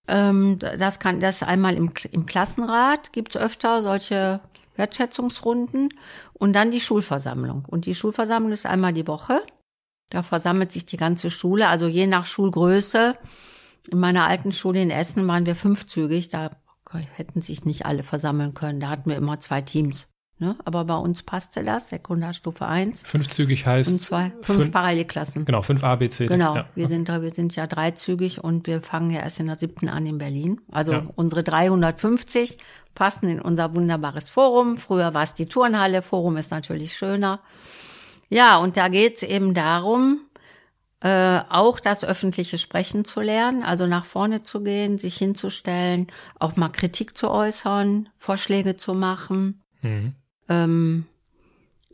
Ähm, 0.07 0.57
das 0.59 0.99
kann 0.99 1.19
das 1.19 1.43
einmal 1.43 1.75
im, 1.75 1.91
im 2.11 2.25
Klassenrat 2.25 3.11
gibt's 3.13 3.37
öfter 3.37 3.81
solche 3.81 4.39
Wertschätzungsrunden 4.75 5.89
und 6.33 6.53
dann 6.53 6.71
die 6.71 6.79
Schulversammlung. 6.79 7.65
Und 7.65 7.85
die 7.85 7.95
Schulversammlung 7.95 8.51
ist 8.51 8.65
einmal 8.65 8.93
die 8.93 9.07
Woche. 9.07 9.41
Da 10.09 10.23
versammelt 10.23 10.71
sich 10.71 10.85
die 10.85 10.97
ganze 10.97 11.29
Schule, 11.29 11.67
also 11.67 11.87
je 11.87 12.07
nach 12.07 12.25
Schulgröße. 12.25 13.17
In 13.89 13.99
meiner 13.99 14.27
alten 14.27 14.51
Schule 14.51 14.81
in 14.81 14.91
Essen 14.91 15.27
waren 15.27 15.45
wir 15.45 15.55
fünfzügig, 15.55 16.29
da 16.29 16.51
hätten 17.15 17.41
sich 17.41 17.65
nicht 17.65 17.85
alle 17.85 18.03
versammeln 18.03 18.53
können. 18.53 18.79
Da 18.79 18.89
hatten 18.89 19.09
wir 19.09 19.17
immer 19.17 19.39
zwei 19.39 19.61
Teams. 19.61 20.07
Ne? 20.39 20.55
Aber 20.65 20.85
bei 20.85 20.95
uns 20.95 21.23
passte 21.23 21.63
das, 21.63 21.89
Sekundarstufe 21.89 22.65
1. 22.67 23.01
Fünfzügig 23.03 23.65
heißt? 23.65 23.91
Und 23.91 23.99
zwei, 23.99 24.31
fünf, 24.41 24.59
fünf 24.59 24.71
Parallelklassen. 24.71 25.45
Genau, 25.45 25.63
fünf 25.63 25.83
A, 25.83 25.95
B, 25.95 26.09
C. 26.09 26.27
Genau, 26.27 26.55
ja. 26.55 26.65
wir, 26.75 26.87
sind, 26.87 27.07
wir 27.07 27.31
sind 27.31 27.55
ja 27.55 27.65
dreizügig 27.65 28.43
und 28.43 28.67
wir 28.67 28.83
fangen 28.83 29.09
ja 29.09 29.21
erst 29.21 29.39
in 29.39 29.47
der 29.47 29.55
siebten 29.55 29.89
an 29.89 30.05
in 30.05 30.19
Berlin. 30.19 30.61
Also 30.71 30.91
ja. 30.91 31.07
unsere 31.15 31.41
350 31.41 32.59
passen 32.93 33.29
in 33.29 33.41
unser 33.41 33.73
wunderbares 33.73 34.29
Forum. 34.29 34.77
Früher 34.77 35.15
war 35.15 35.23
es 35.23 35.33
die 35.33 35.47
Turnhalle, 35.47 36.03
Forum 36.03 36.37
ist 36.37 36.51
natürlich 36.51 36.95
schöner. 36.95 37.39
Ja, 38.29 38.57
und 38.57 38.77
da 38.77 38.89
geht's 38.89 39.23
eben 39.23 39.55
darum, 39.55 40.19
äh, 40.99 41.39
auch 41.49 41.79
das 41.79 42.03
öffentliche 42.03 42.59
Sprechen 42.59 43.05
zu 43.05 43.21
lernen, 43.21 43.63
also 43.63 43.87
nach 43.87 44.05
vorne 44.05 44.43
zu 44.43 44.61
gehen, 44.61 44.99
sich 44.99 45.17
hinzustellen, 45.17 46.07
auch 46.39 46.55
mal 46.57 46.69
Kritik 46.69 47.17
zu 47.17 47.31
äußern, 47.31 48.09
Vorschläge 48.15 48.75
zu 48.75 48.93
machen. 48.93 49.63
Mhm. 49.81 50.13
Ähm, 50.49 51.05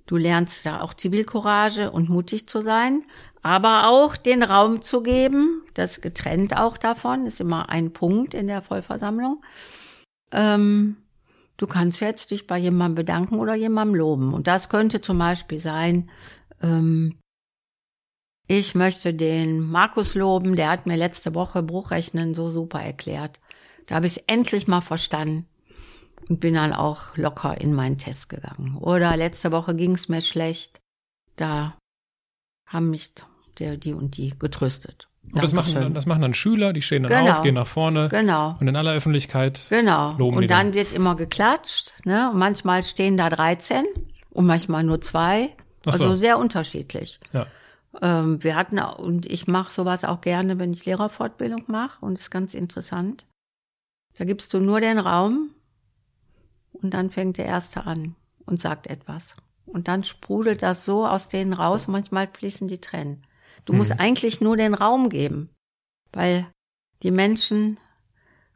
du 0.05 0.17
lernst 0.17 0.65
da 0.65 0.81
auch 0.81 0.93
Zivilcourage 0.93 1.91
und 1.91 2.09
mutig 2.09 2.47
zu 2.47 2.61
sein, 2.61 3.03
aber 3.41 3.87
auch 3.89 4.15
den 4.15 4.43
Raum 4.43 4.81
zu 4.81 5.03
geben, 5.03 5.63
das 5.73 6.01
getrennt 6.01 6.55
auch 6.57 6.77
davon, 6.77 7.25
ist 7.25 7.41
immer 7.41 7.69
ein 7.69 7.91
Punkt 7.93 8.33
in 8.33 8.47
der 8.47 8.61
Vollversammlung. 8.61 9.43
Ähm, 10.31 10.97
du 11.57 11.67
kannst 11.67 12.01
jetzt 12.01 12.31
dich 12.31 12.47
bei 12.47 12.57
jemandem 12.57 12.95
bedanken 12.95 13.39
oder 13.39 13.55
jemandem 13.55 13.95
loben. 13.95 14.33
Und 14.33 14.47
das 14.47 14.69
könnte 14.69 15.01
zum 15.01 15.17
Beispiel 15.17 15.59
sein, 15.59 16.09
ähm, 16.61 17.17
ich 18.47 18.75
möchte 18.75 19.13
den 19.13 19.61
Markus 19.61 20.15
loben, 20.15 20.55
der 20.55 20.69
hat 20.69 20.85
mir 20.85 20.97
letzte 20.97 21.33
Woche 21.33 21.63
Bruchrechnen 21.63 22.33
so 22.35 22.49
super 22.49 22.81
erklärt. 22.81 23.39
Da 23.87 23.95
habe 23.95 24.05
ich 24.05 24.17
es 24.17 24.23
endlich 24.27 24.67
mal 24.67 24.81
verstanden 24.81 25.47
und 26.33 26.39
bin 26.39 26.55
dann 26.55 26.73
auch 26.73 27.15
locker 27.15 27.61
in 27.61 27.75
meinen 27.75 27.99
Test 27.99 28.27
gegangen. 28.27 28.75
Oder 28.79 29.15
letzte 29.15 29.51
Woche 29.51 29.75
ging 29.75 29.91
es 29.91 30.09
mir 30.09 30.19
schlecht, 30.19 30.81
da 31.35 31.77
haben 32.67 32.89
mich 32.89 33.11
der, 33.59 33.77
die 33.77 33.93
und 33.93 34.17
die 34.17 34.33
getröstet. 34.39 35.09
Und 35.31 35.43
das 35.43 35.53
machen, 35.53 35.93
das 35.93 36.07
machen 36.07 36.23
dann 36.23 36.33
Schüler, 36.33 36.73
die 36.73 36.81
stehen 36.81 37.03
dann 37.03 37.11
genau. 37.11 37.31
auf, 37.31 37.43
gehen 37.43 37.53
nach 37.53 37.67
vorne. 37.67 38.09
Genau. 38.09 38.57
Und 38.59 38.67
in 38.67 38.75
aller 38.75 38.93
Öffentlichkeit 38.93 39.67
genau. 39.69 40.15
loben 40.17 40.37
Und 40.37 40.49
dann, 40.49 40.71
dann 40.71 40.73
wird 40.73 40.91
immer 40.91 41.15
geklatscht. 41.15 41.93
Ne? 42.03 42.31
Und 42.31 42.39
manchmal 42.39 42.81
stehen 42.81 43.15
da 43.15 43.29
13 43.29 43.85
und 44.31 44.47
manchmal 44.47 44.83
nur 44.83 44.99
zwei. 45.01 45.55
Ach 45.85 45.93
so. 45.93 46.05
Also 46.05 46.15
sehr 46.15 46.39
unterschiedlich. 46.39 47.19
Ja. 47.31 47.45
Ähm, 48.01 48.43
wir 48.43 48.55
hatten, 48.55 48.79
und 48.79 49.27
ich 49.27 49.45
mache 49.45 49.71
sowas 49.71 50.03
auch 50.03 50.21
gerne, 50.21 50.57
wenn 50.57 50.71
ich 50.71 50.83
Lehrerfortbildung 50.83 51.65
mache. 51.67 52.03
Und 52.03 52.13
ist 52.13 52.31
ganz 52.31 52.55
interessant. 52.55 53.27
Da 54.17 54.25
gibst 54.25 54.51
du 54.55 54.59
nur 54.59 54.79
den 54.79 54.97
Raum 54.97 55.51
und 56.83 56.93
dann 56.93 57.09
fängt 57.09 57.37
der 57.37 57.45
Erste 57.45 57.85
an 57.85 58.15
und 58.45 58.59
sagt 58.59 58.87
etwas. 58.87 59.35
Und 59.65 59.87
dann 59.87 60.03
sprudelt 60.03 60.61
das 60.61 60.85
so 60.85 61.07
aus 61.07 61.29
denen 61.29 61.53
raus, 61.53 61.87
manchmal 61.87 62.27
fließen 62.27 62.67
die 62.67 62.79
Tränen. 62.79 63.25
Du 63.65 63.73
mhm. 63.73 63.79
musst 63.79 63.99
eigentlich 63.99 64.41
nur 64.41 64.57
den 64.57 64.73
Raum 64.73 65.09
geben, 65.09 65.49
weil 66.11 66.45
die 67.01 67.11
Menschen 67.11 67.79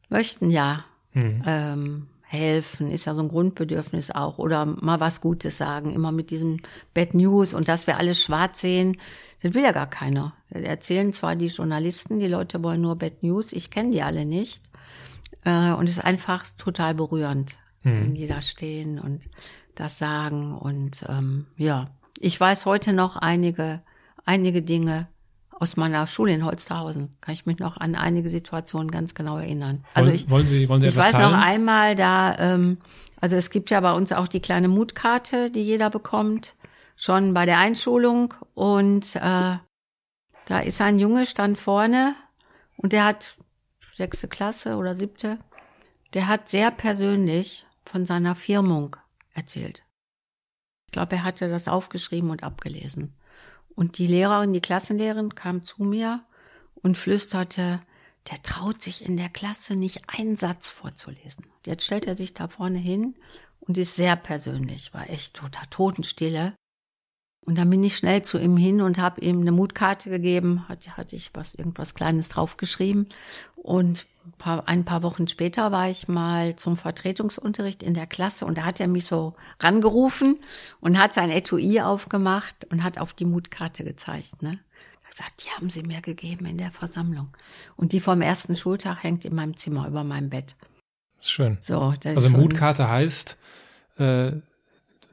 möchten 0.10 0.50
ja 0.50 0.84
mhm. 1.14 1.44
ähm, 1.46 2.08
helfen, 2.22 2.92
ist 2.92 3.06
ja 3.06 3.14
so 3.14 3.22
ein 3.22 3.30
Grundbedürfnis 3.30 4.12
auch, 4.12 4.38
oder 4.38 4.66
mal 4.66 5.00
was 5.00 5.22
Gutes 5.22 5.58
sagen, 5.58 5.94
immer 5.94 6.12
mit 6.12 6.30
diesem 6.30 6.58
Bad 6.94 7.14
News 7.14 7.54
und 7.54 7.70
dass 7.70 7.88
wir 7.88 7.98
alles 7.98 8.22
schwarz 8.22 8.60
sehen, 8.60 8.98
das 9.42 9.54
will 9.54 9.64
ja 9.64 9.72
gar 9.72 9.90
keiner. 9.90 10.34
Das 10.50 10.64
erzählen 10.64 11.14
zwar 11.14 11.38
die 11.38 11.48
Journalisten, 11.48 12.20
die 12.20 12.28
Leute 12.28 12.62
wollen 12.64 12.82
nur 12.82 12.98
Bad 12.98 13.24
News, 13.24 13.54
ich 13.54 13.72
kenne 13.72 13.92
die 13.92 14.02
alle 14.02 14.26
nicht. 14.26 14.70
Äh, 15.46 15.72
und 15.74 15.86
es 15.86 15.98
ist 15.98 16.04
einfach 16.04 16.46
total 16.58 16.96
berührend 16.96 17.58
mhm. 17.84 18.02
wenn 18.02 18.14
die 18.16 18.28
da 18.28 18.42
stehen 18.42 19.00
und 19.00 19.28
das 19.76 19.98
sagen. 19.98 20.58
Und 20.58 21.06
ähm, 21.08 21.48
ja, 21.58 21.90
ich 22.20 22.40
weiß 22.40 22.66
heute 22.66 22.94
noch 22.94 23.16
einige, 23.16 23.82
einige 24.26 24.62
Dinge 24.62 25.08
aus 25.60 25.78
meiner 25.78 26.06
Schule 26.06 26.34
in 26.34 26.46
Holsterhausen. 26.46 27.10
Kann 27.22 27.34
ich 27.34 27.46
mich 27.46 27.60
noch 27.60 27.78
an 27.78 27.96
einige 27.96 28.30
Situationen 28.30 28.92
ganz 28.92 29.16
genau 29.16 29.38
erinnern. 29.38 29.84
Also 29.94 30.12
ich, 30.12 30.30
wollen 30.30 30.46
Sie, 30.46 30.70
wollen 30.70 30.82
Sie 30.82 30.88
ich 30.88 30.96
weiß 30.96 31.14
teilen? 31.14 31.32
noch 31.32 31.38
einmal 31.38 31.96
da, 31.96 32.38
ähm, 32.38 32.78
also 33.20 33.36
es 33.36 33.50
gibt 33.50 33.70
ja 33.72 33.80
bei 33.80 33.94
uns 33.94 34.12
auch 34.14 34.28
die 34.28 34.40
kleine 34.40 34.68
Mutkarte, 34.68 35.50
die 35.50 35.64
jeder 35.64 35.90
bekommt, 35.90 36.56
schon 36.96 37.34
bei 37.34 37.46
der 37.46 37.58
Einschulung. 37.58 38.34
Und 38.54 39.16
äh, 39.16 39.20
da 39.20 40.60
ist 40.64 40.82
ein 40.82 41.00
Junge, 41.00 41.26
stand 41.26 41.58
vorne 41.58 42.14
und 42.78 42.94
der 42.94 43.06
hat 43.06 43.38
sechste 43.96 44.28
Klasse 44.28 44.76
oder 44.76 44.94
siebte, 44.94 45.40
der 46.14 46.28
hat 46.28 46.48
sehr 46.48 46.72
persönlich 46.72 47.67
von 47.88 48.06
seiner 48.06 48.36
Firmung 48.36 48.96
erzählt. 49.34 49.84
Ich 50.88 50.92
glaube, 50.92 51.18
er 51.18 51.24
hatte 51.24 51.50
das 51.50 51.68
aufgeschrieben 51.68 52.30
und 52.30 52.44
abgelesen. 52.44 53.16
Und 53.76 53.98
die 53.98 54.08
Lehrerin, 54.08 54.54
die 54.54 54.62
Klassenlehrerin 54.62 55.36
kam 55.36 55.64
zu 55.64 55.84
mir 55.84 56.26
und 56.76 56.98
flüsterte, 56.98 57.82
der 58.30 58.42
traut 58.44 58.82
sich 58.82 59.06
in 59.06 59.18
der 59.18 59.30
Klasse 59.30 59.76
nicht 59.76 60.02
einen 60.08 60.36
Satz 60.36 60.68
vorzulesen. 60.68 61.46
Jetzt 61.66 61.86
stellt 61.86 62.08
er 62.08 62.16
sich 62.16 62.34
da 62.34 62.48
vorne 62.48 62.80
hin 62.80 63.16
und 63.60 63.78
ist 63.78 63.96
sehr 63.96 64.16
persönlich, 64.16 64.94
war 64.94 65.10
echt 65.10 65.36
total 65.36 65.66
Totenstille. 65.70 66.54
Und 67.48 67.58
dann 67.58 67.70
bin 67.70 67.82
ich 67.82 67.96
schnell 67.96 68.24
zu 68.24 68.38
ihm 68.38 68.58
hin 68.58 68.82
und 68.82 68.98
habe 68.98 69.22
ihm 69.22 69.40
eine 69.40 69.54
Mutkarte 69.54 70.10
gegeben, 70.10 70.68
hatte, 70.68 70.98
hatte 70.98 71.16
ich 71.16 71.32
was, 71.34 71.56
irgendwas 71.56 71.94
Kleines 71.94 72.28
draufgeschrieben. 72.28 73.08
Und 73.56 74.06
ein 74.26 74.34
paar, 74.38 74.68
ein 74.68 74.84
paar 74.84 75.02
Wochen 75.02 75.30
später 75.30 75.72
war 75.72 75.90
ich 75.90 76.10
mal 76.10 76.58
zum 76.58 76.76
Vertretungsunterricht 76.76 77.84
in 77.84 77.94
der 77.94 78.06
Klasse 78.06 78.46
und 78.46 78.58
da 78.58 78.66
hat 78.66 78.82
er 78.82 78.90
mich 78.90 79.06
so 79.06 79.34
rangerufen 79.62 80.40
und 80.82 81.00
hat 81.00 81.14
sein 81.14 81.30
Etui 81.30 81.80
aufgemacht 81.80 82.66
und 82.70 82.84
hat 82.84 83.00
auf 83.00 83.14
die 83.14 83.24
Mutkarte 83.24 83.86
gezeigt. 83.86 84.44
Ne? 84.44 84.60
Er 85.04 85.08
hat 85.08 85.12
gesagt, 85.12 85.46
die 85.46 85.50
haben 85.52 85.70
sie 85.70 85.84
mir 85.84 86.02
gegeben 86.02 86.48
in 86.48 86.58
der 86.58 86.74
Versammlung. 86.74 87.30
Und 87.78 87.94
die 87.94 88.02
vom 88.02 88.22
ersten 88.22 88.58
Schultag 88.58 89.04
hängt 89.04 89.24
in 89.24 89.34
meinem 89.34 89.56
Zimmer 89.56 89.88
über 89.88 90.04
meinem 90.04 90.30
Bett. 90.30 90.58
Das 91.16 91.28
ist 91.28 91.32
schön. 91.32 91.58
So, 91.62 91.94
das 92.02 92.18
Also 92.18 92.28
ist 92.28 92.34
so 92.34 92.40
Mutkarte 92.40 92.90
heißt 92.90 93.38
äh, 94.00 94.32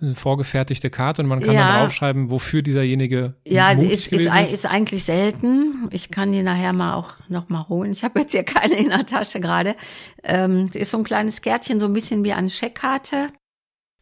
eine 0.04 0.14
vorgefertigte 0.14 0.90
Karte 0.90 1.22
und 1.22 1.28
man 1.28 1.40
kann 1.40 1.54
Ja. 1.54 1.68
dann 1.68 1.80
draufschreiben, 1.82 2.30
wofür 2.30 2.62
dieserjenige 2.62 3.34
Ja, 3.46 3.70
ist, 3.72 4.12
ist, 4.12 4.26
ist. 4.26 4.52
ist 4.52 4.66
eigentlich 4.66 5.04
selten. 5.04 5.88
Ich 5.90 6.10
kann 6.10 6.32
die 6.32 6.42
nachher 6.42 6.72
mal 6.72 6.94
auch 6.94 7.12
noch 7.28 7.48
mal 7.48 7.68
holen. 7.68 7.90
Ich 7.92 8.04
habe 8.04 8.20
jetzt 8.20 8.32
hier 8.32 8.44
keine 8.44 8.74
in 8.76 8.88
der 8.90 9.06
Tasche 9.06 9.40
gerade. 9.40 9.76
Ähm, 10.22 10.70
ist 10.74 10.90
so 10.90 10.98
ein 10.98 11.04
kleines 11.04 11.42
Kärtchen, 11.42 11.80
so 11.80 11.86
ein 11.86 11.92
bisschen 11.92 12.24
wie 12.24 12.32
eine 12.32 12.48
Scheckkarte. 12.48 13.28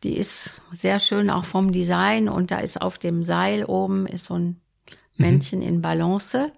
Die 0.05 0.17
ist 0.17 0.61
sehr 0.73 0.99
schön 0.99 1.31
auch 1.31 1.45
vom 1.45 1.71
Design 1.73 2.29
und 2.29 2.51
da 2.51 2.59
ist 2.59 2.81
auf 2.81 2.99
dem 2.99 3.23
Seil 3.25 3.65
oben 3.65 4.07
ist 4.07 4.25
so 4.25 4.35
ein 4.35 4.61
Männchen 5.17 5.63
in 5.63 5.81
Balance. 5.83 6.51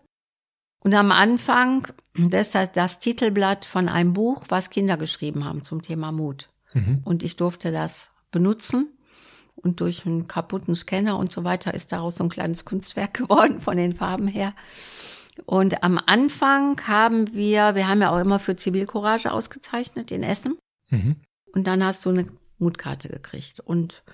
Und 0.80 0.94
am 0.94 1.12
Anfang, 1.12 1.86
das 2.14 2.46
ist 2.48 2.54
das, 2.54 2.72
das 2.72 2.98
Titelblatt 2.98 3.64
von 3.64 3.88
einem 3.88 4.12
Buch, 4.12 4.44
was 4.48 4.70
Kinder 4.70 4.96
geschrieben 4.96 5.44
haben 5.44 5.62
zum 5.64 5.82
Thema 5.82 6.12
Mut. 6.12 6.50
Mhm. 6.72 7.00
Und 7.04 7.22
ich 7.22 7.36
durfte 7.36 7.72
das 7.72 8.10
benutzen. 8.30 8.88
Und 9.64 9.80
durch 9.80 10.04
einen 10.04 10.28
kaputten 10.28 10.74
Scanner 10.74 11.18
und 11.18 11.32
so 11.32 11.42
weiter 11.42 11.74
ist 11.74 11.90
daraus 11.90 12.16
so 12.16 12.24
ein 12.24 12.30
kleines 12.30 12.64
Kunstwerk 12.64 13.14
geworden 13.18 13.60
von 13.60 13.76
den 13.76 13.94
Farben 13.94 14.28
her. 14.28 14.54
Und 15.46 15.82
am 15.82 16.00
Anfang 16.04 16.80
haben 16.86 17.34
wir, 17.34 17.74
wir 17.74 17.88
haben 17.88 18.00
ja 18.00 18.10
auch 18.10 18.20
immer 18.20 18.38
für 18.38 18.54
Zivilcourage 18.54 19.32
ausgezeichnet 19.32 20.12
in 20.12 20.22
Essen. 20.22 20.58
Mhm. 20.90 21.16
Und 21.52 21.66
dann 21.66 21.82
hast 21.82 22.04
du 22.04 22.10
eine 22.10 22.28
Mutkarte 22.58 23.08
gekriegt. 23.08 23.60
Und 23.60 24.04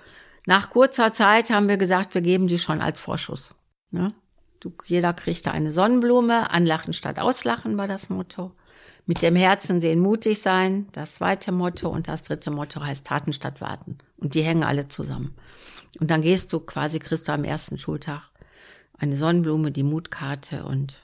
nach 0.47 0.69
kurzer 0.69 1.13
Zeit 1.13 1.51
haben 1.51 1.67
wir 1.67 1.77
gesagt, 1.77 2.15
wir 2.15 2.21
geben 2.21 2.47
die 2.47 2.57
schon 2.57 2.81
als 2.81 2.99
Vorschuss. 2.99 3.53
Ne? 3.91 4.13
Du, 4.59 4.73
jeder 4.85 5.13
kriegte 5.13 5.51
eine 5.51 5.71
Sonnenblume. 5.71 6.49
Anlachen 6.49 6.93
statt 6.93 7.19
Auslachen 7.19 7.77
war 7.77 7.87
das 7.87 8.09
Motto. 8.09 8.51
Mit 9.05 9.21
dem 9.21 9.35
Herzen 9.35 9.81
sehen, 9.81 9.99
mutig 9.99 10.41
sein, 10.41 10.87
das 10.91 11.15
zweite 11.15 11.51
Motto. 11.51 11.89
Und 11.89 12.07
das 12.07 12.23
dritte 12.23 12.51
Motto 12.51 12.81
heißt 12.81 13.05
Taten 13.05 13.33
statt 13.33 13.61
Warten. 13.61 13.97
Und 14.17 14.35
die 14.35 14.43
hängen 14.43 14.63
alle 14.63 14.87
zusammen. 14.87 15.35
Und 15.99 16.11
dann 16.11 16.21
gehst 16.21 16.53
du 16.53 16.59
quasi, 16.59 16.99
kriegst 16.99 17.27
du 17.27 17.31
am 17.33 17.43
ersten 17.43 17.77
Schultag 17.77 18.31
eine 18.97 19.17
Sonnenblume, 19.17 19.71
die 19.71 19.83
Mutkarte 19.83 20.63
und 20.63 20.97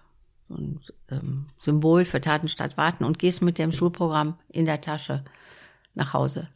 ein 0.49 0.79
ähm, 1.09 1.47
Symbol 1.59 2.05
für 2.05 2.21
Taten 2.21 2.47
statt 2.47 2.77
Warten 2.77 3.03
und 3.03 3.19
gehst 3.19 3.41
mit 3.41 3.57
dem 3.57 3.71
Schulprogramm 3.71 4.39
in 4.47 4.65
der 4.65 4.81
Tasche 4.81 5.25
nach 5.93 6.13
Hause. 6.13 6.49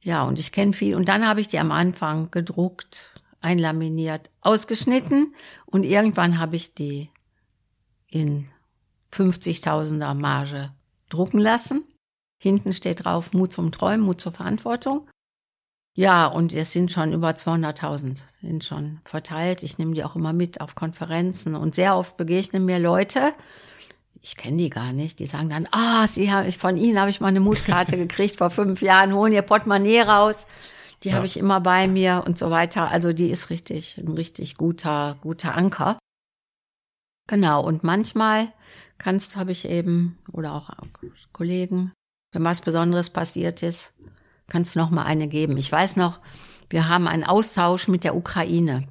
Ja, 0.00 0.24
und 0.24 0.38
ich 0.38 0.50
kenne 0.50 0.72
viel. 0.72 0.96
Und 0.96 1.08
dann 1.08 1.26
habe 1.26 1.40
ich 1.40 1.48
die 1.48 1.58
am 1.58 1.70
Anfang 1.70 2.30
gedruckt, 2.30 3.10
einlaminiert, 3.40 4.30
ausgeschnitten 4.40 5.34
und 5.66 5.84
irgendwann 5.84 6.38
habe 6.38 6.56
ich 6.56 6.74
die 6.74 7.10
in 8.08 8.48
50.000er 9.12 10.14
Marge 10.14 10.72
drucken 11.08 11.40
lassen. 11.40 11.84
Hinten 12.40 12.72
steht 12.72 13.04
drauf 13.04 13.32
Mut 13.32 13.52
zum 13.52 13.70
Träumen, 13.72 14.00
Mut 14.04 14.20
zur 14.20 14.32
Verantwortung. 14.32 15.08
Ja, 15.94 16.26
und 16.26 16.54
es 16.54 16.72
sind 16.72 16.90
schon 16.90 17.12
über 17.12 17.30
200.000, 17.30 18.22
sind 18.40 18.64
schon 18.64 19.00
verteilt. 19.04 19.62
Ich 19.62 19.76
nehme 19.76 19.94
die 19.94 20.04
auch 20.04 20.16
immer 20.16 20.32
mit 20.32 20.60
auf 20.62 20.74
Konferenzen 20.74 21.54
und 21.54 21.74
sehr 21.74 21.96
oft 21.96 22.16
begegnen 22.16 22.64
mir 22.64 22.78
Leute, 22.78 23.34
ich 24.22 24.36
kenne 24.36 24.56
die 24.56 24.70
gar 24.70 24.92
nicht, 24.92 25.18
die 25.18 25.26
sagen 25.26 25.50
dann, 25.50 25.68
ah, 25.72 26.06
sie 26.06 26.32
habe 26.32 26.48
ich 26.48 26.56
von 26.56 26.76
Ihnen 26.76 26.98
habe 26.98 27.10
ich 27.10 27.20
mal 27.20 27.28
eine 27.28 27.40
Mutkarte 27.40 27.96
gekriegt 27.98 28.36
vor 28.38 28.50
fünf 28.50 28.80
Jahren, 28.80 29.12
holen 29.12 29.32
Ihr 29.32 29.42
Portemonnaie 29.42 30.00
raus. 30.00 30.46
Die 31.02 31.08
Ja. 31.08 31.16
habe 31.16 31.26
ich 31.26 31.36
immer 31.36 31.60
bei 31.60 31.88
mir 31.88 32.22
und 32.24 32.38
so 32.38 32.48
weiter. 32.50 32.88
Also 32.88 33.12
die 33.12 33.28
ist 33.30 33.50
richtig, 33.50 33.98
ein 33.98 34.12
richtig 34.12 34.56
guter, 34.56 35.16
guter 35.20 35.56
Anker. 35.56 35.98
Genau. 37.28 37.62
Und 37.64 37.82
manchmal 37.82 38.52
kannst, 39.02 39.36
habe 39.36 39.50
ich 39.50 39.68
eben, 39.68 40.18
oder 40.30 40.52
auch 40.52 40.70
Kollegen, 41.32 41.92
wenn 42.32 42.44
was 42.44 42.60
Besonderes 42.60 43.10
passiert 43.10 43.62
ist, 43.62 43.92
kannst 44.48 44.74
du 44.74 44.78
noch 44.78 44.90
mal 44.90 45.04
eine 45.04 45.28
geben. 45.28 45.56
Ich 45.56 45.70
weiß 45.70 45.96
noch, 45.96 46.20
wir 46.70 46.88
haben 46.88 47.08
einen 47.08 47.24
Austausch 47.24 47.88
mit 47.88 48.04
der 48.04 48.16
Ukraine. 48.16 48.86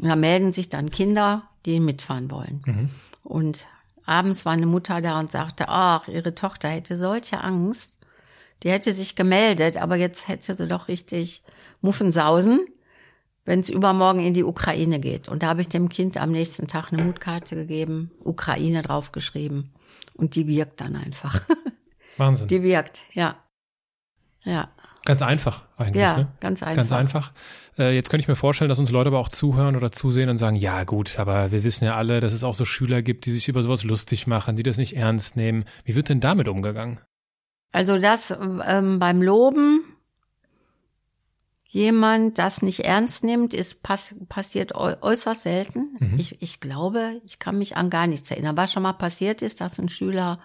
Und 0.00 0.08
da 0.08 0.16
melden 0.16 0.52
sich 0.52 0.68
dann 0.68 0.90
Kinder, 0.90 1.48
die 1.66 1.80
mitfahren 1.80 2.30
wollen. 2.30 2.62
Mhm. 2.66 2.90
Und 3.22 3.66
abends 4.04 4.44
war 4.44 4.52
eine 4.52 4.66
Mutter 4.66 5.00
da 5.00 5.20
und 5.20 5.30
sagte, 5.30 5.68
ach, 5.68 6.08
ihre 6.08 6.34
Tochter 6.34 6.68
hätte 6.68 6.96
solche 6.96 7.40
Angst. 7.40 7.98
Die 8.62 8.70
hätte 8.70 8.92
sich 8.92 9.16
gemeldet, 9.16 9.76
aber 9.76 9.96
jetzt 9.96 10.28
hätte 10.28 10.54
sie 10.54 10.66
doch 10.66 10.88
richtig 10.88 11.42
Muffensausen, 11.80 12.66
wenn 13.44 13.60
es 13.60 13.68
übermorgen 13.68 14.20
in 14.20 14.34
die 14.34 14.44
Ukraine 14.44 15.00
geht. 15.00 15.28
Und 15.28 15.42
da 15.42 15.48
habe 15.48 15.60
ich 15.60 15.68
dem 15.68 15.88
Kind 15.88 16.16
am 16.16 16.30
nächsten 16.30 16.68
Tag 16.68 16.92
eine 16.92 17.02
Mutkarte 17.02 17.56
gegeben, 17.56 18.10
Ukraine 18.22 18.82
draufgeschrieben. 18.82 19.72
Und 20.14 20.36
die 20.36 20.46
wirkt 20.46 20.80
dann 20.80 20.96
einfach. 20.96 21.48
Wahnsinn. 22.16 22.48
Die 22.48 22.62
wirkt, 22.62 23.02
ja. 23.12 23.36
Ja, 24.44 24.70
Ganz 25.04 25.20
einfach 25.20 25.64
eigentlich. 25.76 26.02
ja, 26.02 26.16
ne? 26.16 26.28
ganz 26.38 26.62
einfach. 26.62 26.76
Ganz 26.76 26.92
einfach. 26.92 27.32
Äh, 27.76 27.94
jetzt 27.94 28.08
könnte 28.08 28.22
ich 28.22 28.28
mir 28.28 28.36
vorstellen, 28.36 28.68
dass 28.68 28.78
uns 28.78 28.90
Leute 28.90 29.08
aber 29.08 29.18
auch 29.18 29.28
zuhören 29.28 29.74
oder 29.74 29.90
zusehen 29.90 30.28
und 30.28 30.36
sagen, 30.36 30.54
ja 30.54 30.84
gut, 30.84 31.18
aber 31.18 31.50
wir 31.50 31.64
wissen 31.64 31.84
ja 31.84 31.96
alle, 31.96 32.20
dass 32.20 32.32
es 32.32 32.44
auch 32.44 32.54
so 32.54 32.64
Schüler 32.64 33.02
gibt, 33.02 33.26
die 33.26 33.32
sich 33.32 33.48
über 33.48 33.64
sowas 33.64 33.82
lustig 33.82 34.28
machen, 34.28 34.54
die 34.54 34.62
das 34.62 34.78
nicht 34.78 34.96
ernst 34.96 35.36
nehmen. 35.36 35.64
Wie 35.84 35.96
wird 35.96 36.08
denn 36.08 36.20
damit 36.20 36.46
umgegangen? 36.46 37.00
Also 37.72 37.98
das 37.98 38.32
ähm, 38.66 38.98
beim 39.00 39.22
Loben, 39.22 39.80
jemand 41.72 42.38
das 42.38 42.60
nicht 42.60 42.80
ernst 42.80 43.24
nimmt, 43.24 43.54
ist 43.54 43.82
pass 43.82 44.14
passiert 44.28 44.74
äu 44.74 44.94
äußerst 45.00 45.42
selten. 45.44 45.96
Mhm. 45.98 46.18
Ich, 46.18 46.40
ich 46.42 46.60
glaube, 46.60 47.20
ich 47.24 47.38
kann 47.38 47.56
mich 47.56 47.76
an 47.78 47.88
gar 47.88 48.06
nichts 48.06 48.30
erinnern. 48.30 48.56
Was 48.58 48.72
schon 48.72 48.82
mal 48.82 48.92
passiert 48.92 49.40
ist, 49.40 49.60
dass 49.62 49.78
ein 49.78 49.88
Schüler 49.88 50.38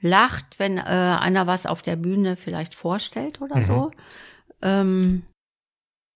lacht, 0.00 0.58
wenn 0.60 0.78
äh, 0.78 0.82
einer 0.82 1.46
was 1.48 1.66
auf 1.66 1.82
der 1.82 1.96
Bühne 1.96 2.36
vielleicht 2.36 2.74
vorstellt 2.76 3.40
oder 3.40 3.56
Mhm. 3.56 3.62
so. 3.64 3.90
Ähm, 4.62 5.22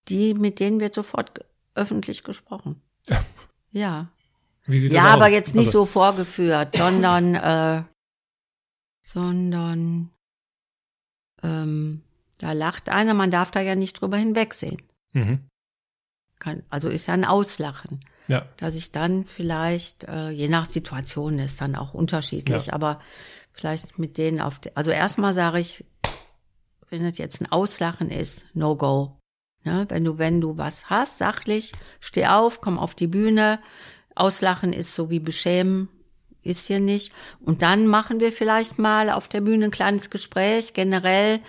die, 0.07 0.33
mit 0.33 0.61
denen 0.61 0.79
wird 0.79 0.93
sofort 0.93 1.41
öffentlich 1.75 2.23
gesprochen. 2.23 2.81
Ja. 3.09 3.21
Ja. 3.71 4.07
Wie 4.65 4.79
sieht 4.79 4.93
Ja, 4.93 5.03
das 5.03 5.09
aus? 5.09 5.15
aber 5.17 5.27
jetzt 5.27 5.55
nicht 5.55 5.67
Also, 5.67 5.79
so 5.79 5.85
vorgeführt, 5.85 6.75
sondern, 6.77 7.35
äh, 7.35 7.83
sondern 9.01 10.09
ähm, 11.43 12.03
da 12.39 12.53
lacht 12.53 12.89
einer, 12.89 13.13
man 13.13 13.31
darf 13.31 13.51
da 13.51 13.61
ja 13.61 13.75
nicht 13.75 13.99
drüber 14.01 14.17
hinwegsehen. 14.17 14.81
Mhm. 15.13 15.47
Kann, 16.39 16.63
also 16.69 16.89
ist 16.89 17.07
ja 17.07 17.13
ein 17.13 17.25
Auslachen. 17.25 17.99
Ja, 18.29 18.45
Dass 18.57 18.75
ich 18.75 18.91
dann 18.91 19.25
vielleicht, 19.25 20.03
äh, 20.03 20.29
je 20.29 20.49
nach 20.49 20.65
Situation 20.65 21.39
ist 21.39 21.61
dann 21.61 21.75
auch 21.75 21.93
unterschiedlich, 21.93 22.67
Ja. 22.67 22.73
aber 22.73 22.99
vielleicht 23.53 23.97
mit 23.97 24.17
denen 24.17 24.41
auf, 24.41 24.59
de, 24.59 24.73
also 24.75 24.91
erstmal 24.91 25.33
sage 25.33 25.59
ich, 25.59 25.85
wenn 26.89 27.05
es 27.05 27.17
jetzt 27.17 27.41
ein 27.41 27.51
Auslachen 27.51 28.09
ist, 28.09 28.45
no 28.53 28.75
go. 28.75 29.17
Ne? 29.63 29.85
Wenn 29.89 30.03
du, 30.03 30.17
wenn 30.17 30.41
du 30.41 30.57
was 30.57 30.89
hast, 30.89 31.17
sachlich, 31.17 31.71
steh 31.99 32.27
auf, 32.27 32.61
komm 32.61 32.77
auf 32.77 32.95
die 32.95 33.07
Bühne. 33.07 33.59
Auslachen 34.15 34.73
ist 34.73 34.93
so 34.93 35.09
wie 35.09 35.19
beschämen, 35.19 35.89
ist 36.41 36.67
hier 36.67 36.79
nicht. 36.79 37.13
Und 37.39 37.61
dann 37.61 37.87
machen 37.87 38.19
wir 38.19 38.31
vielleicht 38.31 38.77
mal 38.77 39.09
auf 39.09 39.27
der 39.27 39.41
Bühne 39.41 39.65
ein 39.65 39.71
kleines 39.71 40.09
Gespräch, 40.09 40.73
generell, 40.73 41.39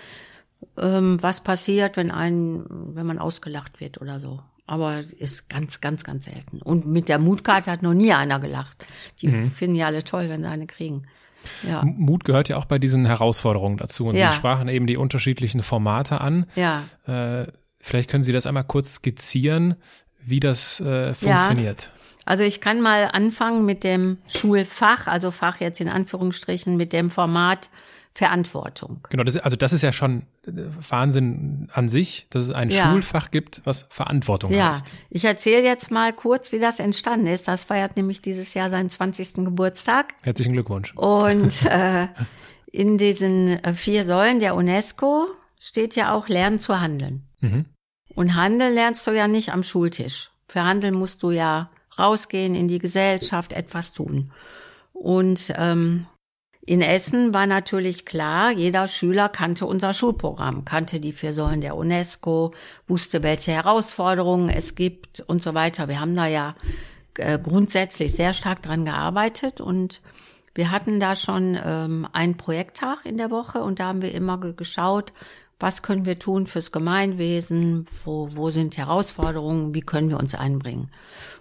ähm, 0.77 1.17
was 1.21 1.41
passiert, 1.41 1.97
wenn 1.97 2.11
ein, 2.11 2.65
wenn 2.69 3.05
man 3.05 3.19
ausgelacht 3.19 3.79
wird 3.79 4.01
oder 4.01 4.19
so. 4.19 4.41
Aber 4.65 4.99
ist 4.99 5.49
ganz, 5.49 5.81
ganz, 5.81 6.03
ganz 6.03 6.25
selten. 6.25 6.61
Und 6.61 6.85
mit 6.85 7.09
der 7.09 7.17
Mutkarte 7.17 7.71
hat 7.71 7.81
noch 7.81 7.93
nie 7.95 8.13
einer 8.13 8.39
gelacht. 8.39 8.85
Die 9.21 9.27
Mhm. 9.27 9.51
finden 9.51 9.75
ja 9.75 9.87
alle 9.87 10.03
toll, 10.03 10.29
wenn 10.29 10.43
sie 10.43 10.49
eine 10.49 10.67
kriegen. 10.67 11.07
Ja, 11.67 11.83
Mut 11.83 12.23
gehört 12.25 12.49
ja 12.49 12.57
auch 12.57 12.65
bei 12.65 12.77
diesen 12.79 13.05
Herausforderungen 13.05 13.77
dazu. 13.77 14.07
Und 14.07 14.15
Ja. 14.15 14.29
Sie 14.31 14.37
sprachen 14.37 14.67
eben 14.67 14.85
die 14.87 14.97
unterschiedlichen 14.97 15.63
Formate 15.63 16.21
an. 16.21 16.45
ja. 16.55 16.83
Äh, 17.07 17.47
vielleicht 17.79 18.09
können 18.09 18.23
Sie 18.23 18.33
das 18.33 18.45
einmal 18.45 18.65
kurz 18.65 18.95
skizzieren, 18.95 19.75
wie 20.21 20.41
das 20.41 20.81
äh, 20.81 21.13
funktioniert. 21.13 21.91
Also 22.25 22.43
ich 22.43 22.59
kann 22.61 22.81
mal 22.81 23.09
anfangen 23.13 23.65
mit 23.65 23.83
dem 23.85 24.17
Schulfach, 24.27 25.07
also 25.07 25.31
Fach 25.31 25.59
jetzt 25.61 25.79
in 25.81 25.87
Anführungsstrichen, 25.89 26.75
mit 26.77 26.91
dem 26.93 27.09
Format 27.09 27.69
Verantwortung. 28.15 29.07
Genau, 29.09 29.23
das, 29.23 29.35
ist- 29.35 29.41
also 29.41 29.55
das 29.55 29.71
ist 29.73 29.81
ja 29.81 29.91
schon 29.93 30.23
äh, 30.45 30.51
Wahnsinn 30.89 31.69
an 31.73 31.87
sich, 31.87 32.27
dass 32.29 32.43
es 32.43 32.51
ein 32.51 32.69
Ja. 32.69 32.91
Schulfach 32.91 33.31
gibt, 33.31 33.61
was 33.65 33.85
Verantwortung 33.89 34.51
Ja, 34.51 34.69
heißt. 34.69 34.93
ich 35.09 35.23
erzähle 35.25 35.63
jetzt 35.63 35.89
mal 35.91 36.11
kurz, 36.11 36.51
wie 36.51 36.59
das 36.59 36.79
entstanden 36.79 37.27
ist. 37.27 37.47
Das 37.47 37.63
feiert 37.63 37.95
nämlich 37.97 38.21
dieses 38.21 38.53
Jahr 38.53 38.69
seinen 38.69 38.89
20. 38.89 39.45
Geburtstag. 39.45 40.13
Herzlichen 40.21 40.53
Glückwunsch. 40.53 40.93
Und 40.95 41.63
äh, 41.65 42.07
in 42.71 42.97
diesen 42.97 43.63
äh, 43.63 43.73
vier 43.73 44.03
Säulen 44.03 44.39
der 44.39 44.55
UNESCO 44.55 45.27
steht 45.59 45.95
ja 45.95 46.13
auch 46.13 46.27
Lernen 46.27 46.59
zu 46.59 46.79
handeln. 46.81 47.27
Mhm. 47.41 47.65
Und 48.15 48.35
handeln 48.35 48.73
lernst 48.73 49.05
du 49.07 49.11
ja 49.11 49.27
nicht 49.27 49.53
am 49.53 49.63
Schultisch. 49.63 50.31
Für 50.47 50.63
Handeln 50.63 50.95
musst 50.95 51.23
du 51.23 51.31
ja 51.31 51.69
rausgehen 51.97 52.55
in 52.55 52.67
die 52.67 52.79
Gesellschaft, 52.79 53.53
etwas 53.53 53.93
tun. 53.93 54.31
Und 54.93 55.53
ähm, 55.55 56.07
in 56.65 56.81
Essen 56.81 57.33
war 57.33 57.47
natürlich 57.47 58.05
klar, 58.05 58.51
jeder 58.51 58.87
Schüler 58.87 59.29
kannte 59.29 59.65
unser 59.65 59.93
Schulprogramm, 59.93 60.65
kannte 60.65 60.99
die 60.99 61.13
vier 61.13 61.33
Säulen 61.33 61.61
der 61.61 61.75
UNESCO, 61.75 62.53
wusste, 62.87 63.23
welche 63.23 63.53
Herausforderungen 63.53 64.49
es 64.49 64.75
gibt 64.75 65.21
und 65.21 65.41
so 65.41 65.53
weiter. 65.53 65.87
Wir 65.87 65.99
haben 65.99 66.15
da 66.15 66.27
ja 66.27 66.55
äh, 67.17 67.39
grundsätzlich 67.39 68.13
sehr 68.13 68.33
stark 68.33 68.61
dran 68.61 68.85
gearbeitet 68.85 69.61
und 69.61 70.01
wir 70.53 70.71
hatten 70.71 70.99
da 70.99 71.15
schon 71.15 71.57
ähm, 71.63 72.07
einen 72.11 72.37
Projekttag 72.37 73.05
in 73.05 73.17
der 73.17 73.31
Woche 73.31 73.63
und 73.63 73.79
da 73.79 73.87
haben 73.87 74.01
wir 74.01 74.13
immer 74.13 74.37
geschaut, 74.37 75.13
was 75.59 75.81
können 75.81 76.05
wir 76.05 76.19
tun 76.19 76.47
fürs 76.47 76.71
Gemeinwesen, 76.71 77.85
wo, 78.03 78.27
wo 78.35 78.49
sind 78.49 78.77
Herausforderungen, 78.77 79.73
wie 79.73 79.81
können 79.81 80.09
wir 80.09 80.19
uns 80.19 80.35
einbringen. 80.35 80.91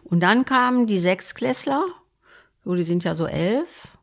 Und 0.04 0.20
dann 0.20 0.44
kamen 0.44 0.86
die 0.86 0.98
Sechsklässler, 0.98 1.84
so 2.64 2.74
die 2.74 2.82
sind 2.82 3.04
ja 3.04 3.14
so 3.14 3.26
elf, 3.26 3.97